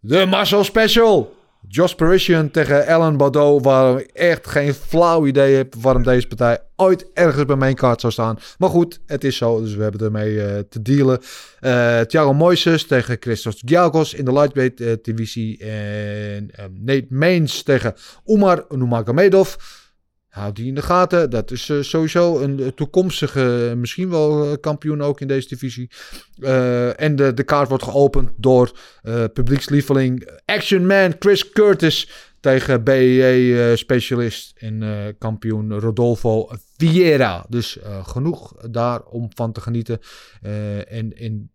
de 0.01 0.27
Marcel 0.27 0.64
Special. 0.64 1.40
Josh 1.72 1.94
Parisian 1.94 2.51
tegen 2.51 2.86
Alan 2.86 3.16
Baudot, 3.16 3.64
waar 3.64 4.01
ik 4.01 4.10
echt 4.12 4.47
geen 4.47 4.74
flauw 4.74 5.26
idee 5.26 5.55
heb 5.55 5.74
waarom 5.74 6.02
deze 6.02 6.26
partij 6.26 6.59
ooit 6.76 7.06
ergens 7.14 7.44
bij 7.44 7.56
mijn 7.56 7.74
kaart 7.74 8.01
zou 8.01 8.12
staan. 8.12 8.38
Maar 8.59 8.68
goed, 8.68 9.01
het 9.06 9.24
is 9.24 9.36
zo, 9.36 9.60
dus 9.60 9.74
we 9.74 9.82
hebben 9.82 10.01
ermee 10.01 10.42
eh, 10.42 10.59
te 10.68 10.82
dealen. 10.82 11.20
Eh 11.60 12.01
Thiago 12.01 12.32
Moises 12.32 12.86
tegen 12.86 13.16
Christos 13.20 13.62
Giagos 13.64 14.14
in 14.14 14.24
de 14.24 14.32
lightweight 14.32 14.80
eh, 14.80 14.92
divisie. 15.02 15.59
En 15.59 16.51
Nate 16.72 17.06
Mains 17.09 17.62
tegen 17.62 17.94
Umar 18.26 18.64
Nurmagomedov. 18.68 19.55
Houd 20.31 20.57
die 20.57 20.66
in 20.66 20.74
de 20.74 20.82
gaten. 20.82 21.31
Dat 21.31 21.51
is 21.51 21.69
eh, 21.69 21.81
sowieso 21.81 22.39
een 22.39 22.61
eh, 22.61 22.66
toekomstige, 22.66 23.69
eh, 23.70 23.77
misschien 23.77 24.11
wel 24.11 24.59
kampioen 24.59 25.02
ook 25.02 25.20
in 25.20 25.28
deze 25.28 25.48
divisie. 25.48 25.90
En 26.97 27.16
de, 27.16 27.35
de 27.35 27.43
kaart 27.44 27.69
wordt 27.69 27.85
geopend 27.85 28.31
door 28.36 28.73
publiekslieveling 29.32 30.28
Action 30.44 30.86
Man 30.86 31.15
Chris 31.19 31.51
Curtis 31.51 32.28
tegen 32.40 32.85
BEE-specialist 32.85 34.52
en 34.59 34.82
eh, 34.82 35.12
kampioen 35.19 35.78
Rodolfo 35.78 36.48
Vieira. 36.77 37.47
Dus 37.48 37.78
genoeg 38.02 38.52
daar 38.70 39.02
om 39.02 39.28
van 39.35 39.52
te 39.52 39.61
genieten. 39.61 39.98
En 40.89 41.16
in 41.16 41.51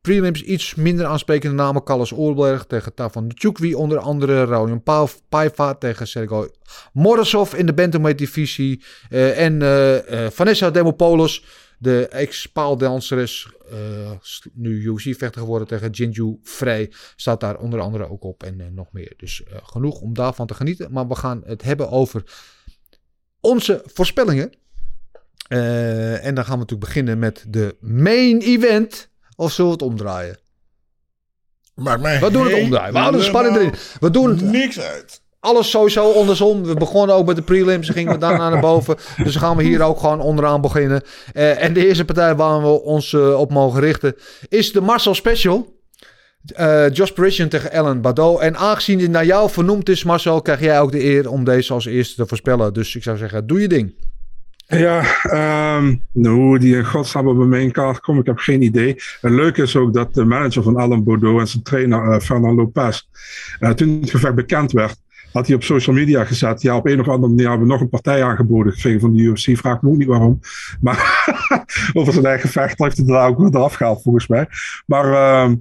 prelims 0.00 0.42
iets 0.42 0.74
minder 0.74 1.06
aansprekende 1.06 1.56
namen. 1.56 1.82
Carlos 1.82 2.12
Oorberg 2.12 2.66
tegen 2.66 2.94
Tafan 2.94 3.30
Chukwi 3.34 3.74
onder 3.74 3.98
andere. 3.98 4.44
Raulian 4.44 4.82
Paiva 5.28 5.74
tegen 5.74 6.08
Sergio 6.08 6.48
Morozov 6.92 7.54
in 7.54 7.66
de 7.66 7.74
bantamweight 7.74 8.18
divisie. 8.18 8.82
Eh, 9.08 9.44
en 9.44 9.62
eh, 9.62 10.24
eh, 10.24 10.30
Vanessa 10.30 10.70
Demopoulos, 10.70 11.44
de 11.78 12.08
ex-paaldanseres, 12.08 13.48
nu 14.54 14.82
UFC-vechter 14.82 15.40
geworden 15.40 15.68
tegen 15.68 15.90
Jinju 15.90 16.38
Frey, 16.42 16.92
staat 17.16 17.40
daar 17.40 17.58
onder 17.58 17.80
andere 17.80 18.10
ook 18.10 18.24
op 18.24 18.42
en 18.42 18.74
nog 18.74 18.92
meer. 18.92 19.14
Dus 19.16 19.42
genoeg 19.62 20.00
om 20.00 20.14
daarvan 20.14 20.46
te 20.46 20.54
genieten. 20.54 20.92
Maar 20.92 21.08
we 21.08 21.14
gaan 21.14 21.42
het 21.44 21.62
hebben 21.62 21.90
over 21.90 22.22
onze 23.40 23.82
voorspellingen. 23.84 24.52
En 25.48 26.34
dan 26.34 26.44
gaan 26.44 26.54
we 26.54 26.60
natuurlijk 26.60 26.80
beginnen 26.80 27.18
met 27.18 27.44
de 27.48 27.76
main 27.80 28.40
event. 28.40 29.09
Of 29.40 29.52
zullen 29.52 29.70
we 29.70 29.76
het 29.76 29.86
omdraaien? 29.90 30.38
Maakt 31.74 32.02
mij 32.02 32.20
We 32.20 32.30
doen 32.30 32.44
het 32.44 32.62
omdraaien. 32.62 32.92
We 32.92 32.98
houden 32.98 33.20
de 33.20 33.26
spanning 33.26 33.56
erin. 33.56 33.74
We 34.00 34.10
doen 34.10 34.28
het 34.30 34.40
niks 34.40 34.80
uit. 34.80 35.20
alles 35.40 35.70
sowieso 35.70 36.12
andersom. 36.12 36.64
We 36.64 36.74
begonnen 36.74 37.16
ook 37.16 37.26
met 37.26 37.36
de 37.36 37.42
prelims. 37.42 37.88
Gingen 37.88 38.12
we 38.12 38.18
daarna 38.18 38.48
naar 38.48 38.60
boven. 38.60 38.96
Dus 38.96 39.32
dan 39.32 39.42
gaan 39.42 39.56
we 39.56 39.62
hier 39.62 39.82
ook 39.82 40.00
gewoon 40.00 40.20
onderaan 40.20 40.60
beginnen. 40.60 41.02
Eh, 41.32 41.62
en 41.62 41.72
de 41.72 41.86
eerste 41.86 42.04
partij 42.04 42.34
waar 42.34 42.62
we 42.62 42.82
ons 42.82 43.12
eh, 43.12 43.40
op 43.40 43.50
mogen 43.50 43.80
richten 43.80 44.16
is 44.48 44.72
de 44.72 44.80
Marcel 44.80 45.14
Special. 45.14 45.78
Eh 46.54 46.92
Josh 46.92 47.10
Parisian 47.10 47.48
tegen 47.48 47.72
Ellen 47.72 48.00
Badeau. 48.00 48.42
En 48.42 48.56
aangezien 48.56 48.98
dit 48.98 49.10
naar 49.10 49.26
jou 49.26 49.50
vernoemd 49.50 49.88
is, 49.88 50.04
Marcel, 50.04 50.42
krijg 50.42 50.60
jij 50.60 50.80
ook 50.80 50.92
de 50.92 51.04
eer 51.04 51.30
om 51.30 51.44
deze 51.44 51.72
als 51.72 51.84
eerste 51.84 52.14
te 52.14 52.26
voorspellen. 52.26 52.72
Dus 52.72 52.96
ik 52.96 53.02
zou 53.02 53.16
zeggen, 53.16 53.46
doe 53.46 53.60
je 53.60 53.68
ding. 53.68 53.94
Ja, 54.70 55.02
nou, 56.12 56.36
hoe 56.36 56.58
die 56.58 56.76
in 56.76 56.84
godsnaam 56.84 57.26
op 57.26 57.36
mijn 57.36 57.72
kaart 57.72 58.00
komt, 58.00 58.20
ik 58.20 58.26
heb 58.26 58.38
geen 58.38 58.62
idee. 58.62 58.94
Het 59.20 59.32
leuke 59.32 59.62
is 59.62 59.76
ook 59.76 59.94
dat 59.94 60.14
de 60.14 60.24
manager 60.24 60.62
van 60.62 60.76
Alan 60.76 61.04
Bordeaux 61.04 61.40
en 61.40 61.48
zijn 61.48 61.62
trainer 61.62 62.14
uh, 62.14 62.20
Fernand 62.20 62.56
Lopez, 62.56 63.02
uh, 63.60 63.70
toen 63.70 64.00
het 64.00 64.10
gevecht 64.10 64.34
bekend 64.34 64.72
werd, 64.72 64.96
had 65.32 65.46
hij 65.46 65.56
op 65.56 65.62
social 65.62 65.96
media 65.96 66.24
gezet. 66.24 66.62
Ja, 66.62 66.76
op 66.76 66.86
een 66.86 67.00
of 67.00 67.08
andere 67.08 67.28
manier 67.28 67.48
hebben 67.48 67.66
we 67.66 67.72
nog 67.72 67.80
een 67.80 67.88
partij 67.88 68.24
aangeboden 68.24 68.72
gekregen 68.72 69.00
van 69.00 69.12
de 69.12 69.22
UFC. 69.22 69.56
Vraag 69.56 69.82
me 69.82 69.88
ook 69.88 69.96
niet 69.96 70.08
waarom. 70.08 70.40
Maar 70.80 71.28
over 71.92 72.12
zijn 72.12 72.26
eigen 72.26 72.48
vecht 72.48 72.78
heeft 72.78 72.96
hij 72.96 73.06
daar 73.06 73.28
ook 73.28 73.38
weer 73.38 73.54
eraf 73.54 73.74
gehaald, 73.74 74.02
volgens 74.02 74.26
mij. 74.26 74.46
Maar 74.86 75.12
ehm 75.12 75.54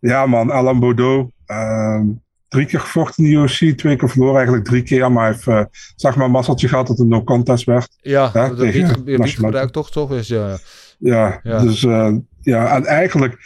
ja, 0.00 0.26
man, 0.26 0.50
Alan 0.50 0.80
Bordeaux. 0.80 1.32
ehm 1.46 2.06
drie 2.48 2.66
keer 2.66 2.80
gevochten 2.80 3.24
in 3.24 3.30
de 3.30 3.36
UFC, 3.36 3.78
twee 3.78 3.96
keer 3.96 4.10
verloren, 4.10 4.36
eigenlijk 4.36 4.64
drie 4.64 4.82
keer. 4.82 5.12
Maar 5.12 5.24
hij 5.24 5.32
heeft, 5.32 5.46
uh, 5.46 5.64
zeg 5.96 6.16
maar, 6.16 6.24
een 6.26 6.30
mazzeltje 6.30 6.68
gehad 6.68 6.86
dat 6.86 6.98
het 6.98 7.08
no 7.08 7.24
contest 7.24 7.64
werd. 7.64 7.96
Ja, 8.00 8.30
dat 8.32 8.56
tegen 8.56 9.28
gebruikt 9.28 9.72
toch? 9.72 9.90
toch? 9.90 10.10
Dus, 10.10 10.28
ja. 10.28 10.58
Ja, 10.98 11.40
Ja. 11.42 11.60
dus 11.60 11.82
uh, 11.82 12.14
ja, 12.40 12.76
en 12.76 12.84
eigenlijk, 12.86 13.38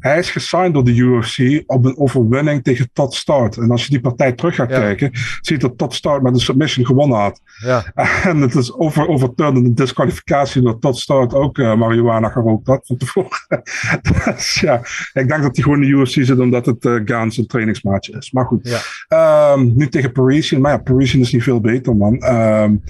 hij 0.00 0.18
is 0.18 0.30
gesigned 0.30 0.74
door 0.74 0.84
de 0.84 0.94
UFC 0.94 1.62
op 1.66 1.84
een 1.84 1.98
overwinning 1.98 2.62
tegen 2.64 2.90
Todd 2.92 3.14
Start. 3.14 3.56
En 3.56 3.70
als 3.70 3.84
je 3.84 3.90
die 3.90 4.00
partij 4.00 4.32
terug 4.32 4.54
gaat 4.54 4.70
Ja. 4.70 4.78
kijken, 4.78 5.10
zie 5.40 5.56
je 5.56 5.62
dat 5.62 5.78
Todd 5.78 5.94
Start 5.94 6.22
met 6.22 6.34
een 6.34 6.40
submission 6.40 6.86
gewonnen 6.86 7.18
had. 7.18 7.40
ja. 7.64 7.84
En 8.30 8.40
het 8.40 8.54
is 8.54 8.74
over, 8.74 9.08
overturned 9.08 9.56
in 9.56 9.74
de 9.74 9.82
disqualificatie 9.82 10.62
door 10.62 10.78
Todd 10.78 10.96
Start 10.98 11.34
ook 11.34 11.58
uh, 11.58 11.74
marihuana 11.76 12.28
gerookt 12.28 12.66
had 12.66 12.86
van 12.86 12.96
tevoren. 12.96 13.38
dus 14.24 14.60
ja, 14.60 14.76
ik 15.12 15.28
denk 15.28 15.42
dat 15.42 15.54
hij 15.56 15.64
gewoon 15.64 15.82
in 15.82 15.90
de 15.90 15.96
UFC 15.96 16.18
zit 16.26 16.38
omdat 16.40 16.66
het 16.66 16.84
uh, 16.84 17.00
Gaans 17.04 17.36
een 17.36 17.46
trainingsmaatje 17.46 18.16
is. 18.18 18.32
Maar 18.32 18.44
goed, 18.44 18.68
Ja. 19.08 19.52
um, 19.52 19.72
nu 19.76 19.88
tegen 19.88 20.12
Parisian. 20.12 20.60
Maar 20.60 20.72
ja, 20.72 20.78
Parisian 20.78 21.22
is 21.22 21.32
niet 21.32 21.42
veel 21.42 21.60
beter, 21.60 21.96
man. 21.96 22.24
Um, 22.34 22.82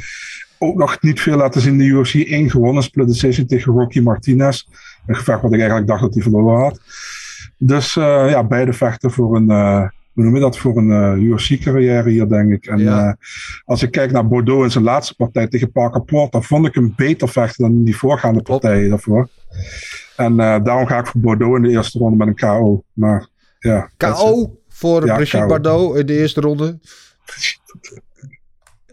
ook 0.62 0.77
nog 0.77 1.03
niet 1.03 1.20
veel 1.20 1.37
laten 1.37 1.61
zien 1.61 1.73
in 1.73 1.78
de 1.78 1.85
UFC. 1.85 2.15
één 2.15 2.51
gewonnen 2.51 2.82
split 2.82 3.07
decision 3.07 3.47
tegen 3.47 3.73
Rocky 3.73 4.01
Martinez. 4.01 4.65
Een 5.07 5.16
gevecht 5.16 5.43
wat 5.43 5.53
ik 5.53 5.59
eigenlijk 5.59 5.89
dacht 5.89 6.01
dat 6.01 6.15
hij 6.15 6.23
verloren 6.23 6.61
had. 6.61 6.81
Dus 7.59 7.97
uh, 7.97 8.31
ja, 8.31 8.45
beide 8.45 8.73
vechten 8.73 9.11
voor 9.11 9.37
een, 9.37 9.51
uh, 9.51 9.89
hoe 10.12 10.24
noem 10.24 10.35
je 10.35 10.41
dat, 10.41 10.59
voor 10.59 10.77
een 10.77 11.19
uh, 11.19 11.28
UFC-carrière 11.28 12.11
hier, 12.11 12.28
denk 12.28 12.53
ik. 12.53 12.66
En 12.66 12.78
Ja. 12.78 13.16
als 13.65 13.82
ik 13.82 13.91
kijk 13.91 14.11
naar 14.12 14.28
Bordeaux 14.28 14.65
in 14.65 14.70
zijn 14.70 14.85
laatste 14.85 15.15
partij 15.15 15.49
tegen 15.49 15.73
Parker 15.73 16.03
Porter, 16.03 16.43
vond 16.43 16.66
ik 16.66 16.74
hem 16.74 16.93
beter 16.97 17.28
vechten 17.28 17.65
dan 17.65 17.85
die 17.85 17.97
voorgaande 17.97 18.43
partijen 18.43 18.89
daarvoor. 18.89 19.28
En 20.16 20.37
daarom 20.37 20.87
ga 20.87 20.99
ik 20.99 21.07
voor 21.07 21.20
Bordeaux 21.20 21.57
in 21.57 21.62
de 21.62 21.70
eerste 21.70 21.99
ronde 21.99 22.16
met 22.16 22.28
een 22.28 22.35
KO. 22.49 22.85
Maar 22.93 23.28
ja. 23.59 23.91
KO 23.97 24.59
voor 24.69 25.07
Ja, 25.07 25.15
Brigitte 25.15 25.47
KO. 25.47 25.47
Bardot 25.47 25.97
in 25.97 26.07
de 26.07 26.19
eerste 26.19 26.41
ronde. 26.41 26.78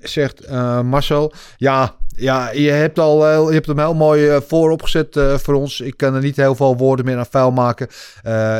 Zegt 0.01 0.45
eh, 0.45 0.81
Marcel. 0.81 1.33
Ja, 1.57 1.95
ja, 2.19 2.51
je 2.51 2.69
hebt, 2.69 2.99
al, 2.99 3.47
je 3.47 3.53
hebt 3.53 3.67
hem 3.67 3.79
heel 3.79 3.93
mooi 3.93 4.27
eh, 4.27 4.41
vooropgezet 4.47 5.15
eh, 5.15 5.37
voor 5.37 5.53
ons. 5.53 5.81
Ik 5.81 5.97
kan 5.97 6.13
er 6.13 6.21
niet 6.21 6.35
heel 6.35 6.55
veel 6.55 6.77
woorden 6.77 7.05
meer 7.05 7.17
aan 7.17 7.25
vuil 7.25 7.51
maken. 7.51 7.87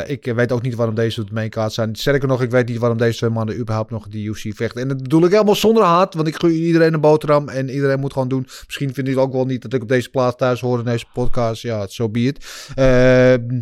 Ik 0.06 0.24
weet 0.34 0.52
ook 0.52 0.62
niet 0.62 0.74
waarom 0.74 0.94
deze 0.94 1.20
op 1.20 1.30
de 1.34 1.66
zijn. 1.68 1.96
Sterker 1.96 2.28
nog, 2.28 2.42
ik 2.42 2.50
weet 2.50 2.68
niet 2.68 2.78
waarom 2.78 2.98
deze 2.98 3.28
mannen 3.28 3.58
überhaupt 3.58 3.90
nog 3.90 4.08
die 4.08 4.28
UFC 4.28 4.56
vechten. 4.56 4.82
En 4.82 4.88
dat 4.88 5.02
bedoel 5.02 5.24
ik 5.24 5.30
helemaal 5.30 5.54
zonder 5.54 5.82
haat, 5.82 6.14
want 6.14 6.28
ik 6.28 6.36
gun 6.36 6.50
iedereen 6.50 6.94
een 6.94 7.00
boterham. 7.00 7.48
En 7.48 7.70
iedereen 7.70 8.00
moet 8.00 8.12
gewoon 8.12 8.28
doen. 8.28 8.46
Misschien 8.66 8.94
vinden 8.94 9.12
jullie 9.12 9.28
ook 9.28 9.34
wel 9.34 9.44
niet 9.44 9.62
dat 9.62 9.72
ik 9.72 9.82
op 9.82 9.88
deze 9.88 10.10
plaats 10.10 10.36
thuis 10.36 10.60
hoor 10.60 10.78
in 10.78 10.84
deze 10.84 11.04
podcast. 11.12 11.62
Ja, 11.62 11.80
zo 11.80 11.86
so 11.88 12.08
be 12.08 12.20
it. 12.20 12.46
Eh, 12.74 13.56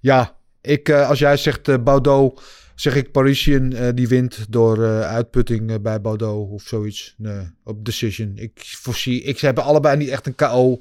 ja, 0.00 0.36
ik, 0.60 0.90
als 0.90 1.18
jij 1.18 1.36
zegt 1.36 1.84
Baudot, 1.84 2.42
zeg 2.80 2.94
ik 2.94 3.12
Parisian 3.12 3.72
eh, 3.72 3.88
die 3.94 4.08
wint 4.08 4.52
door 4.52 4.84
eh, 4.84 5.00
uitputting 5.00 5.70
eh, 5.70 5.78
bij 5.80 6.00
Baudot 6.00 6.50
of 6.50 6.62
zoiets. 6.62 7.14
Nee, 7.16 7.50
op 7.64 7.84
decision. 7.84 8.32
Ik 8.34 8.60
voorzie, 8.64 9.22
ik 9.22 9.38
ze 9.38 9.44
hebben 9.44 9.64
allebei 9.64 9.96
niet 9.96 10.08
echt 10.08 10.26
een 10.26 10.34
KO. 10.34 10.78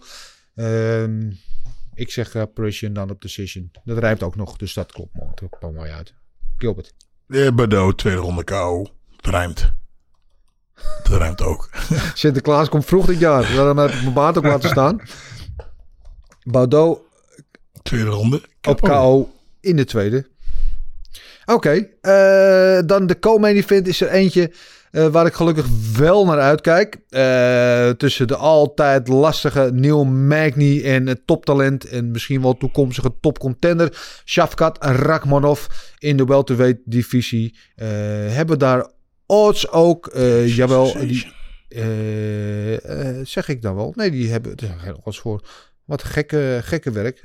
Ehm, 0.56 1.32
ik 1.94 2.12
zeg 2.12 2.54
Parisian 2.54 2.94
dan 2.94 3.10
op 3.10 3.22
decision. 3.22 3.72
Dat 3.84 3.98
rijmt 3.98 4.24
ook 4.24 4.36
nog, 4.36 4.58
dus 4.58 4.74
dat 4.74 4.92
klopt 4.92 5.14
mooi. 5.14 5.32
Dat 5.36 5.50
kwam 5.50 5.74
mooi 5.74 5.92
uit. 5.92 6.14
Gilbert. 6.58 6.94
De 7.28 7.52
Bordeaux, 7.54 7.96
tweede 7.96 8.20
ronde 8.20 8.44
KO. 8.44 8.88
Het 9.16 9.28
rijmt. 9.28 9.74
Het 10.74 11.08
rijmt 11.08 11.42
ook. 11.42 11.70
Sinterklaas 12.14 12.70
komt 12.70 12.86
vroeg 12.86 13.06
dit 13.06 13.20
jaar. 13.20 13.56
Daarom 13.56 13.78
heb 13.78 13.90
ik 13.90 14.02
mijn 14.02 14.14
baard 14.14 14.38
ook 14.38 14.44
laten 14.44 14.70
staan. 14.70 15.02
Baudot 16.44 17.02
Tweede 17.82 18.10
ronde. 18.10 18.42
op 18.68 18.82
KO 18.82 19.34
in 19.60 19.76
de 19.76 19.86
tweede. 19.86 20.28
Oké, 21.54 21.88
eh, 22.02 22.80
dan 22.86 23.08
de 23.08 23.20
co-main 23.20 23.56
event 23.56 23.88
is 23.88 24.02
er 24.02 24.10
eentje 24.10 24.52
eh, 24.92 25.08
waar 25.08 25.26
ik 25.26 25.34
gelukkig 25.34 25.66
wel 25.98 26.26
naar 26.26 26.40
uitkijk. 26.40 26.98
Eh, 27.10 27.90
tussen 27.90 28.28
de 28.28 28.36
altijd 28.36 29.08
lastige 29.08 29.70
Neil 29.74 30.06
Magny 30.06 30.84
en 30.84 31.08
het 31.08 31.22
toptalent 31.26 31.86
en 31.86 32.12
misschien 32.12 32.42
wel 32.42 32.58
toekomstige 32.58 33.14
topcontender 33.22 34.22
Shavkat 34.26 34.78
Rakhmonov 34.80 35.66
in 35.98 36.18
de 36.18 36.26
welterweight 36.26 36.80
divisie. 36.86 37.56
Eh, 37.76 37.88
hebben 38.28 38.60
daar 38.60 38.92
odds 39.26 39.72
ook, 39.72 40.12
jawel, 40.46 40.94
die, 41.00 41.32
zeg 43.24 43.48
ik 43.48 43.62
dan 43.62 43.76
wel. 43.76 43.94
Nee, 43.96 44.12
die 44.12 44.32
hebben 44.32 44.52
er 44.52 44.66
zijn 44.66 44.80
geen 44.80 44.98
odds 45.04 45.20
voor. 45.20 45.42
Wat 45.86 46.04
gekke, 46.04 46.60
gekke 46.64 46.92
werk. 46.92 47.24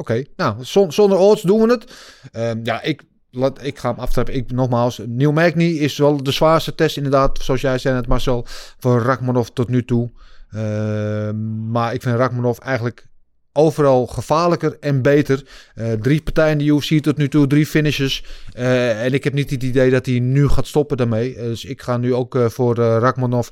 Oké, 0.00 0.22
nou, 0.36 0.56
zon- 0.64 0.92
zonder 0.92 1.18
odds 1.18 1.42
doen 1.42 1.60
we 1.60 1.70
het. 1.72 1.92
Ehm, 2.32 2.60
ja, 2.62 2.82
ik, 2.82 3.02
laat, 3.30 3.64
ik 3.64 3.78
ga 3.78 3.90
hem 3.90 3.98
aftreppen. 3.98 4.34
Ik, 4.34 4.52
nogmaals, 4.52 5.00
Neil 5.06 5.32
Magny 5.32 5.64
is 5.64 5.96
wel 5.96 6.22
de 6.22 6.32
zwaarste 6.32 6.74
test 6.74 6.96
inderdaad, 6.96 7.38
zoals 7.42 7.60
jij 7.60 7.78
zei 7.78 7.94
net 7.94 8.06
Marcel, 8.06 8.46
voor 8.78 9.00
Rachmanov 9.02 9.48
tot 9.48 9.68
nu 9.68 9.84
toe. 9.84 10.10
Ehm, 10.50 11.70
maar 11.70 11.94
ik 11.94 12.02
vind 12.02 12.16
Rachmanov 12.16 12.58
eigenlijk 12.58 13.06
overal 13.52 14.06
gevaarlijker 14.06 14.76
en 14.80 15.02
beter. 15.02 15.42
Eh, 15.74 15.92
drie 15.92 16.22
partijen 16.22 16.52
in 16.52 16.58
de 16.58 16.64
UFC 16.74 17.02
tot 17.02 17.16
nu 17.16 17.28
toe, 17.28 17.46
drie 17.46 17.66
finishes. 17.66 18.24
Eh, 18.52 19.04
en 19.04 19.12
ik 19.12 19.24
heb 19.24 19.32
niet 19.32 19.50
het 19.50 19.62
idee 19.62 19.90
dat 19.90 20.06
hij 20.06 20.18
nu 20.18 20.48
gaat 20.48 20.66
stoppen 20.66 20.96
daarmee. 20.96 21.34
Eh, 21.34 21.42
dus 21.42 21.64
ik 21.64 21.82
ga 21.82 21.96
nu 21.96 22.14
ook 22.14 22.38
voor 22.46 22.74
Rachmanov 22.76 23.48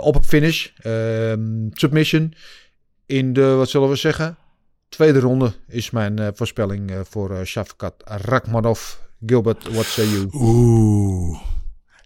op 0.00 0.14
een 0.14 0.24
finish. 0.24 0.68
Ehm, 0.82 1.68
submission 1.72 2.32
in 3.06 3.32
de, 3.32 3.46
wat 3.46 3.68
zullen 3.68 3.88
we 3.88 3.96
zeggen? 3.96 4.36
Tweede 4.90 5.18
ronde 5.20 5.52
is 5.68 5.90
mijn 5.90 6.18
eh, 6.18 6.28
voorspelling 6.34 6.90
eh, 6.90 7.00
voor 7.10 7.30
uh, 7.30 7.44
Shavkat 7.44 7.94
Rakhmonov. 8.04 8.80
Gilbert, 9.26 9.68
what 9.72 9.84
say 9.86 10.06
you? 10.06 10.28
Oeh. 10.32 11.40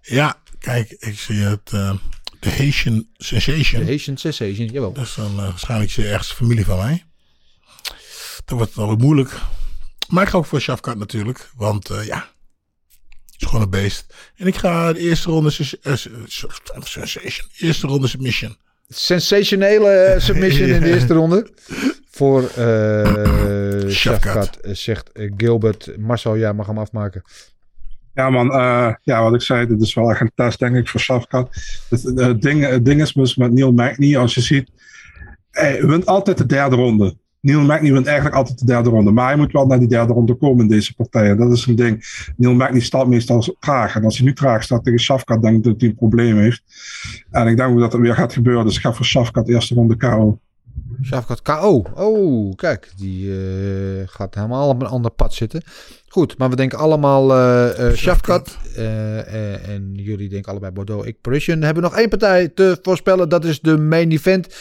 Ja, 0.03 0.37
kijk, 0.59 0.91
ik 0.91 1.19
zie 1.19 1.41
het. 1.41 1.71
eh 1.73 1.95
The 2.41 2.51
Haitian 2.51 3.07
Sensation. 3.17 3.81
The 3.81 3.87
Haitian 3.87 4.17
Sensation, 4.17 4.67
jawel. 4.67 4.93
Dat 4.93 5.05
is 5.05 5.15
dan 5.15 5.31
eh, 5.39 5.45
waarschijnlijk 5.49 5.97
ergens 5.97 6.33
familie 6.33 6.65
van 6.65 6.79
mij. 6.79 7.05
Dan 8.45 8.57
wordt 8.57 8.75
het 8.75 8.83
alweer 8.83 8.99
moeilijk. 8.99 9.31
Maar 10.09 10.23
ik 10.23 10.29
ga 10.29 10.37
ook 10.39 10.47
voor 10.47 10.61
Shafkat 10.61 10.97
natuurlijk. 10.97 11.51
Want 11.57 11.91
eh, 11.91 12.07
ja, 12.07 12.29
het 13.33 13.41
is 13.41 13.47
gewoon 13.47 13.63
een 13.63 13.71
beest. 13.71 14.15
En 14.37 14.47
ik 14.47 14.57
ga 14.57 14.93
de 14.93 14.99
eerste 14.99 15.31
ronde 15.31 15.79
eh, 15.83 15.95
Sensation. 16.81 17.49
Eerste 17.59 17.87
ronde 17.87 18.07
submission. 18.09 18.57
Sensationele 18.89 19.89
eh, 19.91 20.21
submission 20.21 20.69
in 20.69 20.81
de 20.81 20.93
eerste 20.95 21.15
ronde. 21.15 21.51
Voor 22.15 22.43
eh 22.43 23.89
Shafkat. 23.89 23.91
Shafkat, 23.91 24.57
eh, 24.57 24.75
zegt 24.75 25.13
eh, 25.13 25.33
Gilbert. 25.37 25.99
Marcel, 25.99 26.39
jij 26.39 26.53
mag 26.53 26.67
hem 26.67 26.79
afmaken. 26.79 27.23
Ja, 28.15 28.31
man. 28.31 28.47
ja, 29.03 29.23
wat 29.23 29.35
ik 29.35 29.41
zei, 29.41 29.67
dit 29.67 29.83
is 29.83 29.95
wel 29.95 30.11
echt 30.11 30.21
een 30.21 30.33
test, 30.35 30.59
denk 30.59 30.77
ik, 30.77 30.89
voor 30.89 31.01
Safkat. 31.01 31.49
Het, 31.91 32.03
het 32.03 32.43
ding, 32.43 32.67
het 32.67 32.85
ding 32.85 33.01
is 33.01 33.13
dus 33.13 33.37
met 33.37 33.53
Neil 33.53 33.73
Magny, 33.73 34.17
als 34.17 34.35
je 34.35 34.41
ziet, 34.41 34.71
hij 35.51 35.87
wint 35.87 36.07
altijd 36.07 36.39
de 36.39 36.47
derde 36.47 36.77
ronde. 36.77 37.17
Neil 37.45 37.61
Magny 37.61 37.93
wint 37.93 38.07
eigenlijk 38.07 38.37
altijd 38.37 38.59
de 38.59 38.65
derde 38.65 38.91
ronde. 38.91 39.11
Maar 39.11 39.27
hij 39.27 39.37
moet 39.37 39.53
wel 39.53 39.67
naar 39.67 39.79
die 39.79 39.89
derde 39.89 40.13
ronde 40.13 40.35
komen 40.35 40.61
in 40.61 40.69
deze 40.69 40.95
partijen. 40.95 41.37
Dat 41.37 41.53
is 41.53 41.67
een 41.67 41.77
ding. 41.77 42.05
Neil 42.37 42.55
Magny 42.55 42.81
staat 42.81 43.07
meestal 43.07 43.57
traag. 43.59 43.95
En 43.95 44.05
als 44.05 44.17
hij 44.17 44.27
nu 44.27 44.33
traag 44.33 44.63
staat 44.63 44.85
tegen 44.85 44.99
Safkat, 44.99 45.43
denk 45.43 45.57
ik 45.57 45.63
dat 45.63 45.81
hij 45.81 45.89
een 45.89 45.95
probleem 45.95 46.37
heeft. 46.37 46.63
En 47.31 47.47
ik 47.47 47.57
denk 47.57 47.79
dat 47.79 47.93
het 47.93 48.01
weer 48.01 48.15
gaat 48.15 48.33
gebeuren. 48.33 48.65
Dus 48.65 48.77
ik 48.77 48.81
ga 48.81 48.93
voor 48.93 49.07
Safkat 49.07 49.49
eerste 49.49 49.75
ronde 49.75 49.97
KO. 49.97 50.39
Shafkat 51.03 51.43
KO. 51.43 51.85
Oh, 51.95 52.55
kijk. 52.57 52.91
Die 52.97 53.31
eh, 53.31 54.03
gaat 54.07 54.35
helemaal 54.35 54.69
op 54.69 54.81
een 54.81 54.89
ander 54.89 55.11
pad 55.11 55.35
zitten. 55.35 55.63
Goed, 56.15 56.39
maar 56.39 56.51
we 56.51 56.57
denken 56.57 56.79
allemaal 56.79 57.33
eh 57.33 57.89
eh 57.89 57.97
Shafkat. 57.97 58.59
Eh, 58.77 59.19
eh, 59.19 59.69
en 59.69 59.91
jullie 59.95 60.29
denken 60.29 60.51
allebei 60.51 60.73
Bordeaux. 60.73 61.07
Ik 61.07 61.21
Parisian. 61.21 61.59
We 61.59 61.65
hebben 61.65 61.83
nog 61.83 61.97
één 61.97 62.09
partij 62.09 62.49
te 62.49 62.79
voorspellen. 62.83 63.29
Dat 63.29 63.45
is 63.45 63.61
de 63.61 63.79
main 63.79 64.11
event. 64.11 64.55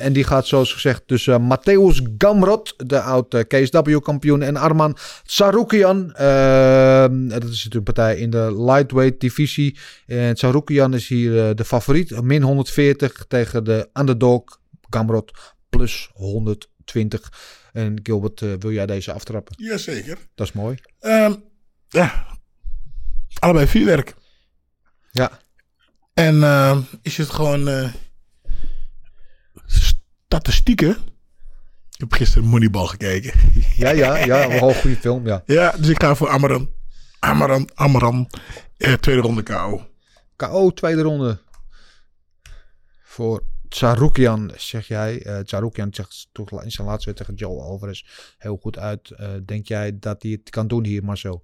En 0.00 0.12
die 0.12 0.24
gaat 0.24 0.46
zoals 0.46 0.72
gezegd 0.72 1.02
tussen 1.06 1.42
Matthäus 1.42 2.14
Gamrot, 2.18 2.74
de 2.76 3.00
oud 3.00 3.44
KSW-kampioen, 3.48 4.42
en 4.42 4.56
Arman 4.56 4.96
Tsaroukian. 5.24 6.14
Eh, 6.14 7.06
dat 7.10 7.42
is 7.42 7.64
natuurlijk 7.64 7.74
een 7.74 7.82
partij 7.82 8.16
in 8.16 8.30
de 8.30 8.62
lightweight 8.64 9.20
divisie. 9.20 9.78
En 10.06 10.34
Tsaroukian 10.34 10.94
is 10.94 11.08
hier 11.08 11.54
de 11.54 11.64
favoriet. 11.64 12.22
Min 12.22 12.42
140 12.42 13.24
tegen 13.28 13.64
de 13.64 13.88
underdog 13.92 14.42
Gamrot 14.90 15.32
plus 15.76 16.10
120. 16.12 17.32
En 17.72 18.00
Gilbert, 18.02 18.42
eh, 18.42 18.52
wil 18.58 18.72
jij 18.72 18.86
deze 18.86 19.12
aftrappen? 19.12 19.54
Jazeker. 19.58 20.18
Dat 20.34 20.46
is 20.46 20.52
mooi. 20.52 20.78
Ehm, 21.00 21.34
ja, 21.88 22.26
allebei 23.38 23.66
vuurwerk. 23.66 24.14
Ja. 25.10 25.40
En 26.14 26.42
ehm, 26.42 26.80
is 27.02 27.16
het 27.16 27.30
gewoon 27.30 27.68
eh, 27.68 27.92
statistieken? 29.66 30.90
Ik 31.90 32.02
heb 32.02 32.12
gisteren 32.12 32.48
Moneyball 32.48 32.86
gekeken. 32.86 33.32
Ja, 33.76 33.90
ja, 33.90 34.16
ja. 34.16 34.48
Wel 34.48 34.68
een 34.68 34.74
goede 34.80 34.96
film, 34.96 35.26
ja. 35.26 35.42
Ja, 35.46 35.70
dus 35.70 35.88
ik 35.88 36.02
ga 36.02 36.14
voor 36.14 36.28
Amaran. 36.28 36.70
Amaran, 37.18 37.68
Amaran. 37.74 38.30
Eh, 38.76 38.92
tweede 38.92 39.20
ronde 39.20 39.42
KO. 39.42 39.86
KO 40.36 40.70
tweede 40.70 41.02
ronde. 41.02 41.38
Voor 43.02 43.42
Tsaroukian, 43.68 44.50
zeg 44.56 44.86
jij. 44.88 45.22
Eh 45.22 45.38
Tsaroukian 45.38 45.88
zegt 45.90 46.28
toch 46.32 46.62
in 46.62 46.70
zijn 46.70 46.86
laatste 46.86 47.10
wedstrijd 47.10 47.16
tegen 47.16 47.34
Joel 47.34 47.62
Alvarez 47.62 48.02
heel 48.38 48.56
goed 48.56 48.78
uit. 48.78 49.10
Eh, 49.10 49.30
denk 49.44 49.66
jij 49.66 49.96
dat 50.00 50.22
hij 50.22 50.30
het 50.30 50.50
kan 50.50 50.66
doen 50.66 50.84
hier, 50.84 51.04
Marcel? 51.04 51.42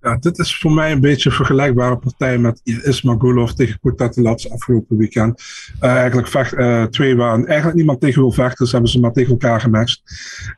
Ja, 0.00 0.16
dit 0.16 0.38
is 0.38 0.58
voor 0.58 0.72
mij 0.72 0.92
een 0.92 1.00
beetje 1.00 1.30
een 1.30 1.36
vergelijkbare 1.36 1.98
partij 1.98 2.38
met 2.38 2.60
Ismagulov 2.64 3.50
tegen 3.50 3.80
Kutatelats 3.80 4.50
afgelopen 4.50 4.96
weekend. 4.96 5.42
Eh, 5.80 5.94
eigenlijk 5.94 6.28
vecht, 6.28 6.52
twee 6.92 7.16
waren 7.16 7.46
eigenlijk 7.46 7.76
niemand 7.76 8.00
tegen 8.00 8.20
wil 8.20 8.32
vechten, 8.32 8.64
dus 8.64 8.72
hebben 8.72 8.90
ze 8.90 9.00
maar 9.00 9.12
tegen 9.12 9.30
elkaar 9.30 9.60
gematcht. 9.60 10.02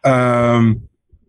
Ehm, 0.01 0.75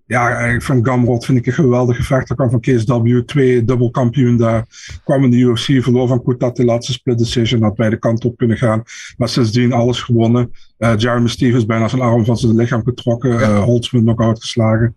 ja, 0.10 0.30
eigenlijk 0.30 0.64
van 0.64 0.86
Gamrot 0.86 1.26
vind 1.26 1.38
ik 1.38 1.46
een 1.46 1.54
geweldige 1.54 2.04
vechter. 2.04 2.36
kwam 2.36 2.50
van 2.50 2.60
KSW, 2.60 3.20
twee 3.26 3.66
dubbel 3.66 3.92
kampioen 3.92 4.38
daar. 4.38 4.66
Kwam 5.04 5.24
in 5.24 5.30
de 5.30 5.38
UFC, 5.38 5.84
verloor 5.84 6.08
van 6.08 6.24
Kutatelats, 6.24 6.94
split 6.94 7.18
decision, 7.18 7.62
had 7.62 7.76
beide 7.76 7.98
kanten 7.98 8.30
op 8.30 8.38
kunnen 8.38 8.58
gaan. 8.58 8.84
Maar 9.18 9.30
sindsdien 9.30 9.74
alles 9.74 10.02
gewonnen. 10.02 10.52
Eh, 10.78 10.94
Jeremy 10.98 11.28
Stevens 11.28 11.66
bijna 11.66 11.88
zijn 11.88 12.02
arm 12.02 12.26
van 12.26 12.38
zijn 12.38 12.56
lichaam 12.56 12.84
getrokken. 12.84 13.42
eh 13.42 13.64
Holtzman 13.64 14.04
nog 14.04 14.20
uitgeslagen. 14.20 14.96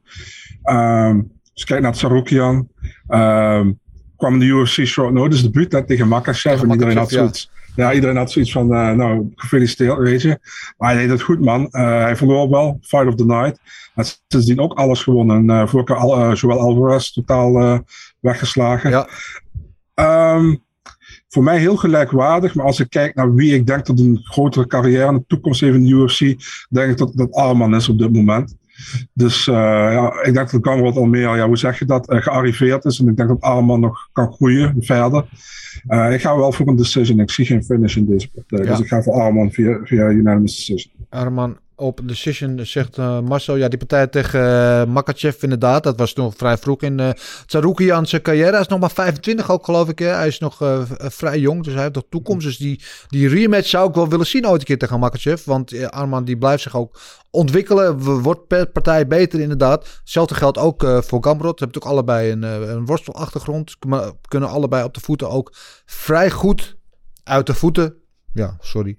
Ehm 0.62 1.20
dus 1.54 1.64
kijk 1.64 1.82
naar 1.82 1.92
Tsaroukian. 1.92 2.68
Ehm 3.06 3.70
kwam 4.16 4.32
in 4.32 4.40
de 4.40 4.46
UFC 4.46 4.86
short 4.86 5.12
notice 5.12 5.42
debuut 5.42 5.72
net 5.72 5.86
tegen 5.86 6.08
Makachev. 6.08 6.62
En 6.62 6.70
iedereen 6.70 6.96
had 6.96 7.10
zoiets. 7.10 7.50
Ja, 7.76 7.92
iedereen 7.92 8.16
had 8.16 8.30
zoiets 8.32 8.52
van, 8.52 8.74
eh, 8.74 8.90
nou, 8.90 9.32
gefeliciteerd, 9.34 9.98
weet 9.98 10.22
je. 10.22 10.38
Maar 10.78 10.92
hij 10.92 11.00
deed 11.00 11.10
het 11.10 11.22
goed, 11.22 11.40
man. 11.40 11.68
Eh, 11.70 12.02
hij 12.02 12.16
verloor 12.16 12.50
wel, 12.50 12.78
fight 12.82 13.06
of 13.06 13.14
the 13.14 13.26
night. 13.26 13.60
Hij 13.64 14.04
heeft 14.04 14.24
sindsdien 14.28 14.60
ook 14.60 14.72
alles 14.72 15.02
gewonnen. 15.02 15.36
En 15.36 15.68
uh, 15.74 15.84
keer 15.84 15.96
al, 15.96 16.32
Joel 16.32 16.60
Alvarez 16.60 17.10
totaal 17.10 17.82
weggeslagen. 18.20 18.90
Ja. 18.90 19.08
Ehm, 19.94 20.54
voor 21.28 21.42
mij 21.42 21.58
heel 21.58 21.76
gelijkwaardig, 21.76 22.54
maar 22.54 22.66
als 22.66 22.80
ik 22.80 22.90
kijk 22.90 23.14
naar 23.14 23.34
wie 23.34 23.54
ik 23.54 23.66
denk 23.66 23.86
dat 23.86 23.98
een 23.98 24.20
grotere 24.22 24.66
carrière 24.66 25.08
in 25.08 25.14
de 25.14 25.24
toekomst 25.26 25.60
heeft 25.60 25.76
in 25.76 25.82
de 25.82 25.90
UFC, 25.90 26.18
denk 26.68 26.90
ik 26.90 26.96
dat 26.96 27.12
dat 27.14 27.32
Arman 27.32 27.74
is 27.74 27.88
op 27.88 27.98
dit 27.98 28.12
moment. 28.12 28.56
Dus 29.12 29.46
uh, 29.46 29.54
ja, 29.54 30.22
ik 30.22 30.34
denk 30.34 30.50
dat 30.50 30.66
Gamrot 30.66 30.96
al 30.96 31.04
meer, 31.04 31.36
ja, 31.36 31.46
hoe 31.46 31.58
zeg 31.58 31.78
je 31.78 31.84
dat, 31.84 32.12
uh, 32.12 32.22
gearriveerd 32.22 32.84
is. 32.84 32.98
En 32.98 33.08
ik 33.08 33.16
denk 33.16 33.28
dat 33.28 33.40
Arman 33.40 33.80
nog 33.80 34.08
kan 34.12 34.32
groeien 34.32 34.74
verder. 34.78 35.24
Uh, 35.88 36.12
ik 36.12 36.20
ga 36.20 36.36
wel 36.36 36.52
voor 36.52 36.68
een 36.68 36.76
decision. 36.76 37.20
Ik 37.20 37.30
zie 37.30 37.44
geen 37.44 37.64
finish 37.64 37.96
in 37.96 38.06
deze 38.06 38.30
partij. 38.30 38.64
Ja. 38.64 38.70
Dus 38.70 38.80
ik 38.80 38.86
ga 38.86 39.02
voor 39.02 39.12
Arman 39.12 39.50
via, 39.50 39.80
via 39.84 40.08
unanimous 40.08 40.56
decision. 40.56 40.92
Arman 41.08 41.56
op 41.82 42.00
decision 42.04 42.60
zegt 42.62 42.98
uh, 42.98 43.20
Marcel. 43.20 43.56
Ja, 43.56 43.68
die 43.68 43.78
partij 43.78 44.06
tegen 44.06 44.40
uh, 44.40 44.84
Makachev 44.84 45.42
inderdaad. 45.42 45.82
Dat 45.82 45.98
was 45.98 46.14
nog 46.14 46.34
vrij 46.36 46.56
vroeg 46.58 46.82
in 46.82 46.98
uh, 46.98 47.10
Tsaroukian 47.46 48.06
zijn 48.06 48.22
carrière. 48.22 48.50
Hij 48.50 48.60
is 48.60 48.66
nog 48.66 48.80
maar 48.80 48.90
25 48.90 49.50
ook 49.50 49.64
geloof 49.64 49.88
ik. 49.88 49.98
Hè? 49.98 50.06
Hij 50.06 50.26
is 50.26 50.38
nog 50.38 50.84
vrij 50.98 51.38
jong, 51.38 51.64
dus 51.64 51.72
hij 51.72 51.82
heeft 51.82 51.94
nog 51.94 52.04
toekomst. 52.08 52.46
Dus 52.46 52.56
die, 52.56 52.80
die 53.08 53.28
rematch 53.28 53.68
zou 53.68 53.88
ik 53.88 53.94
wel 53.94 54.08
willen 54.08 54.26
zien 54.26 54.46
ooit 54.46 54.60
een 54.60 54.66
keer 54.66 54.78
tegen 54.78 54.98
Makachev. 54.98 55.44
Want 55.44 55.90
Arman 55.90 56.24
die 56.24 56.38
blijft 56.38 56.62
zich 56.62 56.76
ook 56.76 57.00
ontwikkelen. 57.30 57.98
Wordt 58.22 58.46
per 58.46 58.66
partij 58.66 59.06
beter 59.06 59.40
inderdaad. 59.40 59.98
Hetzelfde 60.00 60.34
geldt 60.34 60.58
ook 60.58 60.86
voor 61.04 61.24
Gamrot. 61.24 61.58
Ze 61.58 61.64
hebben 61.64 61.82
ook 61.82 61.88
allebei 61.88 62.30
een, 62.30 62.42
een 62.42 62.86
worstelachtergrond. 62.86 63.76
Kunnen 64.28 64.48
allebei 64.48 64.84
op 64.84 64.94
de 64.94 65.00
voeten 65.00 65.30
ook 65.30 65.52
vrij 65.84 66.30
goed 66.30 66.76
uit 67.24 67.46
de 67.46 67.54
voeten. 67.54 67.94
Ja, 68.32 68.56
sorry. 68.60 68.98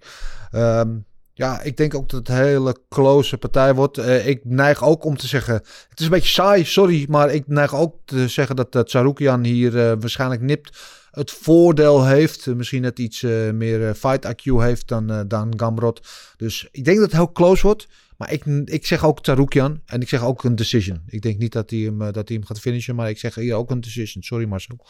Um, 0.51 1.05
ja, 1.35 1.61
ik 1.61 1.77
denk 1.77 1.95
ook 1.95 2.09
dat 2.09 2.19
het 2.19 2.29
een 2.29 2.43
hele 2.43 2.75
close 2.89 3.37
partij 3.37 3.73
wordt. 3.75 3.97
Uh, 3.97 4.27
ik 4.27 4.45
neig 4.45 4.83
ook 4.83 5.05
om 5.05 5.17
te 5.17 5.27
zeggen... 5.27 5.53
Het 5.89 5.99
is 5.99 6.05
een 6.05 6.11
beetje 6.11 6.29
saai, 6.29 6.65
sorry. 6.65 7.05
Maar 7.09 7.33
ik 7.33 7.47
neig 7.47 7.75
ook 7.75 7.95
te 8.05 8.27
zeggen 8.27 8.55
dat 8.55 8.75
uh, 8.75 8.81
Tsaroukian 8.81 9.43
hier 9.43 9.75
uh, 9.75 9.93
waarschijnlijk 9.99 10.41
nipt 10.41 10.77
het 11.11 11.31
voordeel 11.31 12.05
heeft. 12.05 12.55
misschien 12.55 12.81
net 12.81 12.99
iets 12.99 13.21
meer 13.53 13.95
fight 13.95 14.25
IQ 14.25 14.43
heeft 14.43 14.87
dan, 14.87 15.27
dan 15.27 15.53
Gamrot. 15.59 16.07
Dus 16.37 16.67
ik 16.71 16.83
denk 16.83 16.97
dat 16.97 17.05
het 17.05 17.15
heel 17.15 17.31
close 17.31 17.61
wordt. 17.61 17.87
Maar 18.17 18.31
ik, 18.31 18.45
ik 18.65 18.85
zeg 18.85 19.05
ook 19.05 19.23
Tsaroukian. 19.23 19.81
En 19.85 20.01
ik 20.01 20.09
zeg 20.09 20.23
ook 20.23 20.43
een 20.43 20.55
decision. 20.55 21.03
Ik 21.07 21.21
denk 21.21 21.37
niet 21.37 21.51
dat 21.51 21.69
hij 21.69 21.79
hem, 21.79 21.97
dat 21.97 22.27
hij 22.27 22.37
hem 22.37 22.45
gaat 22.45 22.59
finishen. 22.59 22.95
Maar 22.95 23.09
ik 23.09 23.17
zeg 23.17 23.35
hier 23.35 23.55
ook 23.55 23.71
een 23.71 23.81
decision. 23.81 24.23
Sorry 24.23 24.45
Marcel. 24.45 24.85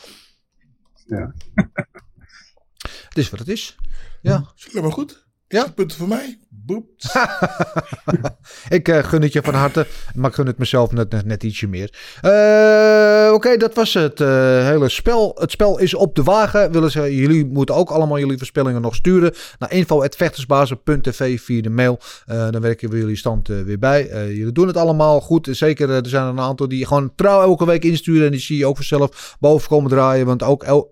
Ja. 1.06 1.34
het 3.10 3.18
is 3.18 3.30
wat 3.30 3.40
het 3.40 3.50
is. 3.50 3.76
Ja. 4.22 4.54
Is 4.56 4.74
maar 4.74 4.92
goed. 4.92 5.23
Ja. 5.54 5.68
Punten 5.76 5.98
voor 5.98 6.08
mij. 6.08 6.38
Boep. 6.66 6.86
ik 8.70 8.88
uh, 8.88 9.04
gun 9.04 9.22
het 9.22 9.34
je 9.34 9.42
van 9.42 9.54
harte, 9.54 9.88
maar 10.16 10.30
ik 10.30 10.36
gun 10.36 10.46
het 10.46 10.58
mezelf 10.58 10.92
net, 10.92 11.26
net, 11.26 11.44
ietsje 11.44 11.68
meer. 11.68 11.94
Uh, 12.22 13.34
Oké, 13.34 13.58
dat 13.58 13.74
was 13.74 13.94
het 13.94 14.20
uh, 14.20 14.28
hele 14.66 14.90
spel. 14.90 15.36
Het 15.40 15.52
spel 15.52 15.80
is 15.80 15.94
op 15.94 16.16
de 16.16 16.24
wagen. 16.24 16.72
Willen 16.72 16.92
ze, 16.92 17.16
jullie 17.16 17.46
moeten 17.46 17.76
ook 17.76 17.90
allemaal 17.90 18.20
jullie 18.20 18.38
voorspellingen 18.38 18.82
nog 18.82 18.96
sturen 18.96 19.34
naar 19.60 19.72
info.vechtersbazen.tv 19.72 21.42
via 21.42 21.62
de 21.62 21.70
mail. 21.70 22.00
Dan 22.26 22.62
werken 22.62 22.90
we 22.90 22.98
jullie 22.98 23.16
stand 23.16 23.48
weer 23.48 23.80
bij. 23.80 24.08
jullie 24.12 24.52
doen 24.52 24.68
het 24.68 24.78
allemaal 24.78 25.22
goed. 25.22 25.48
Zeker, 25.52 25.90
er 25.90 26.08
zijn 26.08 26.24
er 26.24 26.30
een 26.30 26.40
aantal 26.40 26.68
die 26.68 26.86
gewoon 26.86 27.16
trouw 27.16 27.42
elke 27.42 27.66
week 27.66 27.84
insturen. 27.84 28.26
En 28.26 28.32
die 28.32 28.40
zie 28.40 28.58
je 28.58 28.66
ook 28.66 28.76
vanzelf 28.76 29.36
boven 29.40 29.70
komen 29.70 29.90
draaien. 29.90 30.26
Want 30.26 30.44
ook 30.44 30.88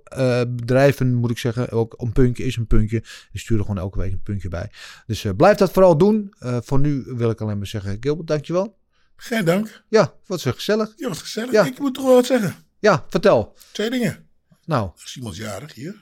bedrijven, 0.48 1.14
moet 1.14 1.32
ik 1.32 1.38
zeggen, 1.38 1.72
ook 1.72 1.94
een 1.98 2.12
puntje 2.12 2.44
is 2.44 2.56
een 2.56 2.68
puntje. 2.68 3.04
Die 3.32 3.42
sturen 3.42 3.66
gewoon 3.66 3.82
elke 3.82 4.00
week 4.00 4.12
een 4.12 4.24
puntje 4.24 4.50
bij. 4.52 4.72
Dus 5.06 5.26
blijf 5.38 5.57
dat 5.57 5.72
vooral 5.72 5.98
doen. 5.98 6.34
Uh, 6.40 6.57
voor 6.64 6.80
nu 6.80 7.03
wil 7.07 7.30
ik 7.30 7.41
alleen 7.41 7.57
maar 7.57 7.68
zeggen, 7.68 7.98
Gilbert, 7.99 8.28
dankjewel. 8.28 8.78
Geen 9.15 9.45
dank. 9.45 9.84
Ja, 9.90 10.14
wat 10.26 10.40
zo 10.41 10.52
gezellig. 10.52 10.94
Ja, 10.95 11.07
wat 11.07 11.18
gezellig. 11.18 11.52
Ja. 11.52 11.65
Ik 11.65 11.80
moet 11.80 11.94
toch 11.94 12.03
wel 12.06 12.14
wat 12.15 12.26
zeggen. 12.26 12.56
Ja, 12.80 13.06
vertel. 13.10 13.56
Twee 13.72 13.90
dingen. 13.90 14.28
Nou. 14.65 14.90
Er 14.98 15.03
is 15.06 15.15
iemand 15.15 15.36
jarig 15.36 15.73
hier. 15.73 15.90
En 15.91 15.98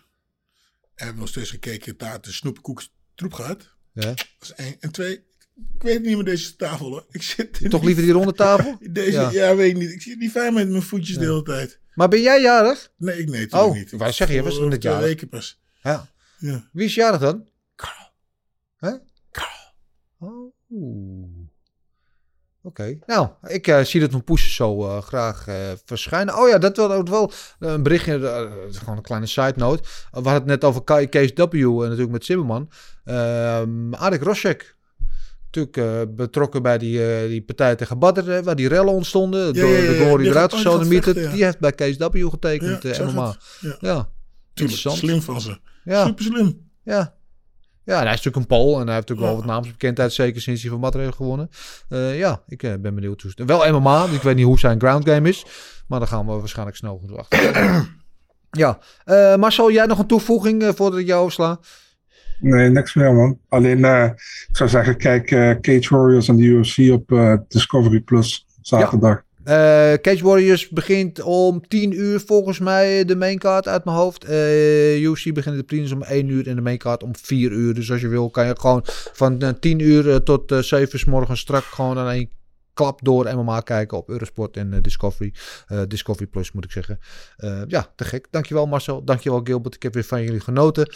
we 0.96 1.04
hebben 1.04 1.20
nog 1.20 1.28
steeds 1.30 1.50
gekeken 1.50 1.94
naar 1.98 2.22
de 2.22 2.32
snoepkoek 2.32 2.84
troep 3.16 3.34
gehad. 3.34 3.76
Ja. 3.94 4.02
Dat 4.06 4.26
is 4.42 4.54
één. 4.54 4.76
En 4.80 4.92
twee, 4.92 5.14
Ik 5.76 5.82
weet 5.82 6.02
niet 6.04 6.16
meer 6.16 6.24
deze 6.26 6.56
tafel 6.56 6.86
hoor. 6.90 7.06
Ik 7.10 7.22
zit 7.24 7.70
Toch 7.70 7.84
liever 7.84 8.04
die 8.04 8.12
ronde 8.12 8.34
tafel? 8.46 8.78
Deze, 8.92 9.12
Ja. 9.12 9.32
ja. 9.32 9.56
weet 9.56 9.72
ik 9.72 9.78
niet. 9.78 9.92
Ik 9.92 10.02
zit 10.02 10.20
niet 10.20 10.32
fijn 10.32 10.54
met 10.54 10.70
mijn 10.70 10.82
voetjes 10.82 11.18
de 11.18 11.26
hele 11.26 11.44
tijd. 11.44 11.80
Maar 11.94 12.08
ben 12.08 12.22
jij 12.22 12.42
jarig? 12.42 12.92
Nee, 12.98 13.20
ik 13.20 13.30
nee, 13.30 13.42
natuurlijk 13.42 13.72
Oh, 13.72 13.76
niet. 13.78 13.92
wou 13.92 14.12
zeggen, 14.12 14.36
je 14.36 14.44
was 14.44 14.58
nog 14.60 14.70
net 14.70 14.84
jarig. 14.84 15.00
weken 15.06 15.30
pas. 15.30 15.60
Ja. 15.84 16.10
Ja. 16.38 16.70
Wie 16.72 16.86
is 16.86 16.96
jarig 16.96 17.20
dan? 17.20 17.48
Hè? 18.80 18.92
Oh. 20.20 20.54
Oké. 22.62 23.00
Nou, 23.06 23.28
ik 23.48 23.68
eh, 23.68 23.84
zie 23.84 24.00
dat 24.00 24.12
mijn 24.12 24.24
poesjes 24.24 24.56
zo 24.56 24.88
eh, 24.88 25.02
graag 25.02 25.48
eh, 25.48 25.56
verschijnen. 25.86 26.38
Oh 26.38 26.50
ja, 26.50 26.58
dat 26.58 26.78
was 26.78 26.92
ook 26.92 27.08
wel 27.08 27.32
een 27.60 27.84
berichtje. 27.84 28.20
gewoon 28.72 28.98
een 28.98 29.04
kleine 29.04 29.28
side 29.28 29.54
note. 29.56 29.84
we 30.12 30.16
hadden 30.16 30.34
het 30.34 30.46
net 30.46 30.64
over 30.64 30.84
Kees 31.10 31.32
W. 31.34 31.42
en 31.54 31.76
natuurlijk 31.76 32.12
met 32.12 32.26
Zimmerman. 32.26 32.70
Ehm 33.04 33.94
Arik 33.94 34.22
Rosek. 34.22 34.78
Natuurlijk 35.52 35.78
eh, 35.78 36.16
betrokken 36.16 36.62
bij 36.62 36.78
die, 36.78 37.06
eh, 37.06 37.28
die 37.28 37.42
partij 37.42 37.76
tegen 37.76 38.00
Badr, 38.00 38.32
eh, 38.32 38.44
waar 38.44 38.56
die 38.56 38.68
rellen 38.68 38.94
ontstonden. 38.94 39.46
Ja, 39.46 39.52
door 39.62 39.70
ja, 39.70 39.78
ja, 39.78 40.12
de 40.12 40.18
Die 40.18 40.28
eruit 40.28 40.54
oh, 40.54 40.82
die 40.82 41.02
vechten, 41.02 41.22
ja. 41.22 41.32
Die 41.32 41.44
heeft 41.44 41.60
bij 41.60 41.72
Kees 41.72 41.98
W. 41.98 42.30
getekend, 42.30 42.84
Ja. 42.84 42.90
Ja. 42.90 43.36
Ja, 43.60 43.78
Tuurlijk, 43.80 44.10
interessant. 44.54 44.98
slim 44.98 45.22
van 45.22 45.42
ze. 45.42 45.58
Ja. 45.84 46.06
Super 46.06 46.24
slim. 46.24 46.70
Ja. 46.84 47.18
Ja, 47.90 48.00
en 48.00 48.06
hij 48.06 48.14
is 48.14 48.24
natuurlijk 48.24 48.36
een 48.36 48.58
Pool 48.58 48.80
en 48.80 48.86
hij 48.86 48.96
heeft 48.96 49.08
natuurlijk 49.08 49.28
wel 49.28 49.36
wat 49.36 49.46
naamsbekendheid, 49.46 50.14
zeker 50.14 50.42
sinds 50.42 50.62
hij 50.62 50.72
van 50.72 50.80
Madrid 50.80 51.04
heeft 51.04 51.16
gewonnen. 51.16 51.50
Eh, 51.90 52.18
ja, 52.18 52.42
ik 52.48 52.64
eh, 52.64 52.74
ben 52.80 52.96
benieuwd 52.96 53.22
hoe 53.22 53.46
Wel 53.46 53.80
MMA, 53.80 54.06
ik 54.06 54.22
weet 54.22 54.36
niet 54.36 54.46
hoe 54.46 54.60
zijn 54.60 54.80
ground 54.80 55.10
game 55.10 55.30
is, 55.30 55.46
maar 55.88 56.00
daar 56.00 56.08
gaan 56.08 56.26
we 56.26 56.32
waarschijnlijk 56.32 56.78
snel 56.78 56.98
genoeg 56.98 57.18
achter. 57.18 57.88
ja, 58.64 58.80
Eh, 59.04 59.36
Marcel, 59.36 59.72
jij 59.72 59.86
nog 59.86 60.00
een 60.00 60.08
toevoeging 60.08 60.72
voordat 60.76 61.00
ik 61.00 61.06
jou 61.06 61.20
oversla? 61.20 61.60
Nee, 62.40 62.70
niks 62.70 62.94
meer 62.94 63.14
man. 63.14 63.40
Alleen, 63.50 63.86
eh, 63.86 64.04
ik 64.48 64.56
zou 64.56 64.70
zeggen, 64.70 64.98
kijk 64.98 65.32
eh, 65.32 65.56
Cage 65.62 65.96
Warriors 65.96 66.28
en 66.28 66.36
de 66.36 66.44
UFC 66.44 66.78
op 66.92 67.12
eh, 67.12 67.34
Discovery 67.48 68.00
Plus 68.00 68.46
zaterdag. 68.62 69.24
Eh, 69.50 69.94
Cage 70.02 70.24
Warriors 70.24 70.70
begint 70.70 71.22
om 71.22 71.68
10 71.68 72.00
uur 72.00 72.20
volgens 72.26 72.60
mij 72.60 73.06
de 73.06 73.16
maincard 73.16 73.68
uit 73.68 73.86
mijn 73.86 73.98
hoofd. 73.98 74.24
Eh 74.24 75.02
UFC 75.02 75.34
begint 75.34 75.56
de 75.56 75.64
prelims 75.64 75.92
om 75.92 76.04
1 76.04 76.28
uur 76.30 76.48
en 76.48 76.56
de 76.56 76.62
maincard 76.62 77.04
om 77.04 77.16
4 77.16 77.52
uur. 77.52 77.74
Dus 77.74 77.92
als 77.92 78.02
je 78.02 78.08
wil 78.08 78.30
kan 78.30 78.46
je 78.48 78.56
gewoon 78.60 78.82
van 79.14 79.42
eh, 79.42 79.50
10 79.60 79.80
uur 79.80 80.10
eh, 80.10 80.16
tot 80.16 80.52
eh 80.52 80.58
7 80.60 80.90
uur 80.94 81.00
's 81.00 81.06
morgens 81.06 81.40
strak 81.40 81.64
gewoon 81.64 81.98
aan 81.98 82.10
één 82.10 82.30
klap 82.74 83.00
door 83.04 83.36
MMA 83.36 83.60
kijken 83.60 83.98
op 83.98 84.10
Eurosport 84.10 84.58
en 84.58 84.82
Discovery. 84.82 85.34
Discovery 85.88 86.28
Plus 86.28 86.52
moet 86.52 86.66
ik 86.66 86.72
zeggen. 86.72 87.00
Ja, 87.68 87.92
te 87.96 88.04
gek. 88.04 88.28
Dankjewel 88.32 88.66
Marcel. 88.68 89.04
Dankjewel 89.04 89.42
Gilbert. 89.44 89.76
Ik 89.76 89.84
heb 89.84 89.94
weer 89.94 90.04
van 90.04 90.24
jullie 90.24 90.40
genoten. 90.40 90.90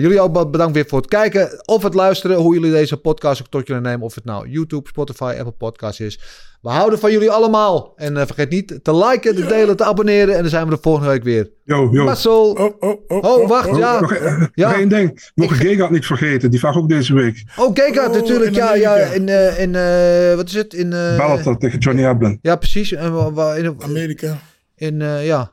Jullie 0.00 0.20
ook 0.20 0.32
be- 0.32 0.48
bedankt 0.48 0.74
weer 0.74 0.86
voor 0.86 0.98
het 0.98 1.08
kijken 1.08 1.68
of 1.68 1.82
het 1.82 1.94
luisteren. 1.94 2.36
Hoe 2.36 2.54
jullie 2.54 2.70
deze 2.70 2.96
podcast 2.96 3.40
ook 3.40 3.48
tot 3.48 3.66
jullie 3.66 3.82
nemen. 3.82 4.06
Of 4.06 4.14
het 4.14 4.24
nou 4.24 4.48
YouTube, 4.48 4.88
Spotify, 4.88 5.34
Apple 5.38 5.52
Podcasts 5.52 6.00
is. 6.00 6.20
We 6.64 6.70
houden 6.70 6.98
van 6.98 7.12
jullie 7.12 7.30
allemaal. 7.30 7.92
En 7.96 8.16
eh, 8.16 8.26
vergeet 8.26 8.50
niet 8.50 8.78
te 8.82 8.96
liken, 8.96 9.34
te 9.34 9.46
delen, 9.46 9.76
te 9.76 9.84
abonneren. 9.84 10.34
En 10.34 10.40
dan 10.40 10.50
zijn 10.50 10.64
we 10.64 10.70
de 10.74 10.78
volgende 10.82 11.08
week 11.08 11.22
weer. 11.22 11.50
Yo, 11.64 11.88
yo. 11.92 12.04
Marcel. 12.04 12.50
Oh, 12.50 12.74
oh, 12.80 13.00
oh. 13.08 13.22
Oh, 13.24 13.48
wacht, 13.48 13.68
Oh, 13.68 13.78
ja. 13.78 14.00
nog, 14.00 14.12
eh, 14.12 14.42
Ja. 14.54 14.68
nog 14.68 14.78
één 14.78 14.88
ding. 14.88 15.32
Gay 15.34 15.74
gaat 15.76 15.90
niet 15.90 16.06
vergeten. 16.06 16.50
Die 16.50 16.60
vraag 16.60 16.76
ook 16.76 16.88
deze 16.88 17.14
week. 17.14 17.44
Oh, 17.56 17.70
Gekard 17.74 18.08
Oh, 18.08 18.14
natuurlijk. 18.14 18.50
in 18.50 18.54
Ja, 18.54 18.74
ja, 18.74 18.94
in, 18.96 19.28
eh, 19.28 19.60
in 19.60 19.74
eh, 19.74 20.36
wat 20.36 20.46
is 20.48 20.54
het? 20.54 20.74
In, 20.74 20.92
eh, 20.92 21.16
Bellator 21.16 21.58
tegen 21.58 21.78
Johnny 21.78 22.04
Eblen. 22.06 22.38
Ja, 22.42 22.56
precies. 22.56 22.92
In, 22.92 23.76
Amerika. 23.78 24.38
in 24.76 25.02
eh, 25.02 25.26
ja, 25.26 25.52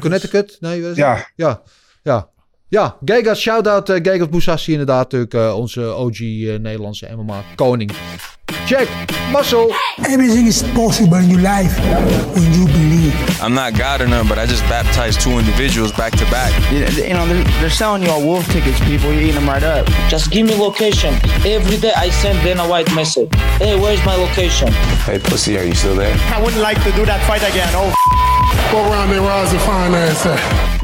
Connecticut? 0.00 0.56
Nee, 0.60 0.82
wat 0.82 0.90
is 0.90 0.96
het? 0.96 1.06
Ja, 1.06 1.26
Ja, 1.36 1.62
ja. 2.02 2.28
Ja, 2.68 2.96
Gegas, 3.04 3.40
shout-out 3.40 3.88
uh, 3.90 3.96
Gegas 4.02 4.28
Boussassi, 4.28 4.72
inderdaad 4.72 5.12
natuurlijk 5.12 5.34
eh, 5.34 5.56
onze 5.56 5.94
OG 5.94 6.20
eh, 6.20 6.58
Nederlandse 6.58 7.08
MMA 7.16 7.44
koning. 7.54 7.90
Check, 8.66 8.88
Marcel. 9.32 9.70
Everything 10.02 10.46
is 10.46 10.62
possible 10.74 11.18
in 11.18 11.28
your 11.28 11.40
life 11.40 11.80
when 12.34 12.52
you 12.52 12.64
believe. 12.66 13.14
I'm 13.42 13.52
not 13.54 13.78
God 13.78 14.00
or 14.00 14.08
none, 14.08 14.26
but 14.28 14.38
I 14.38 14.46
just 14.46 14.68
baptized 14.68 15.20
two 15.20 15.38
individuals 15.38 15.92
back 15.92 16.16
to 16.16 16.24
back. 16.30 16.52
You 16.70 16.78
you 16.78 17.14
know, 17.14 17.26
they're, 17.26 17.44
they're 17.60 17.70
selling 17.70 18.02
you 18.02 18.10
all 18.10 18.22
wolf 18.22 18.46
tickets, 18.50 18.80
people. 18.80 19.12
You're 19.12 19.22
eating 19.22 19.34
them 19.34 19.48
right 19.48 19.62
up. 19.78 19.86
Just 20.08 20.30
give 20.30 20.46
me 20.46 20.54
location. 20.56 21.14
Every 21.44 21.76
day 21.78 21.92
I 21.96 22.10
send 22.10 22.42
Dana 22.42 22.66
White 22.66 22.92
message. 22.94 23.28
Hey, 23.58 23.76
where's 23.78 24.04
my 24.04 24.16
location? 24.16 24.72
Hey, 25.06 25.18
pussy, 25.18 25.56
are 25.56 25.64
you 25.64 25.74
still 25.74 25.94
there? 25.94 26.16
I 26.34 26.42
wouldn't 26.42 26.62
like 26.62 26.82
to 26.82 26.90
do 26.92 27.04
that 27.06 27.20
fight 27.26 27.42
again. 27.42 27.70
Oh, 27.74 27.92
What 28.72 28.90
round 28.90 29.12
they 29.12 29.18
rise 29.18 29.50
to 29.52 29.58
find 29.60 29.94
ass 29.94 30.26
at? 30.26 30.75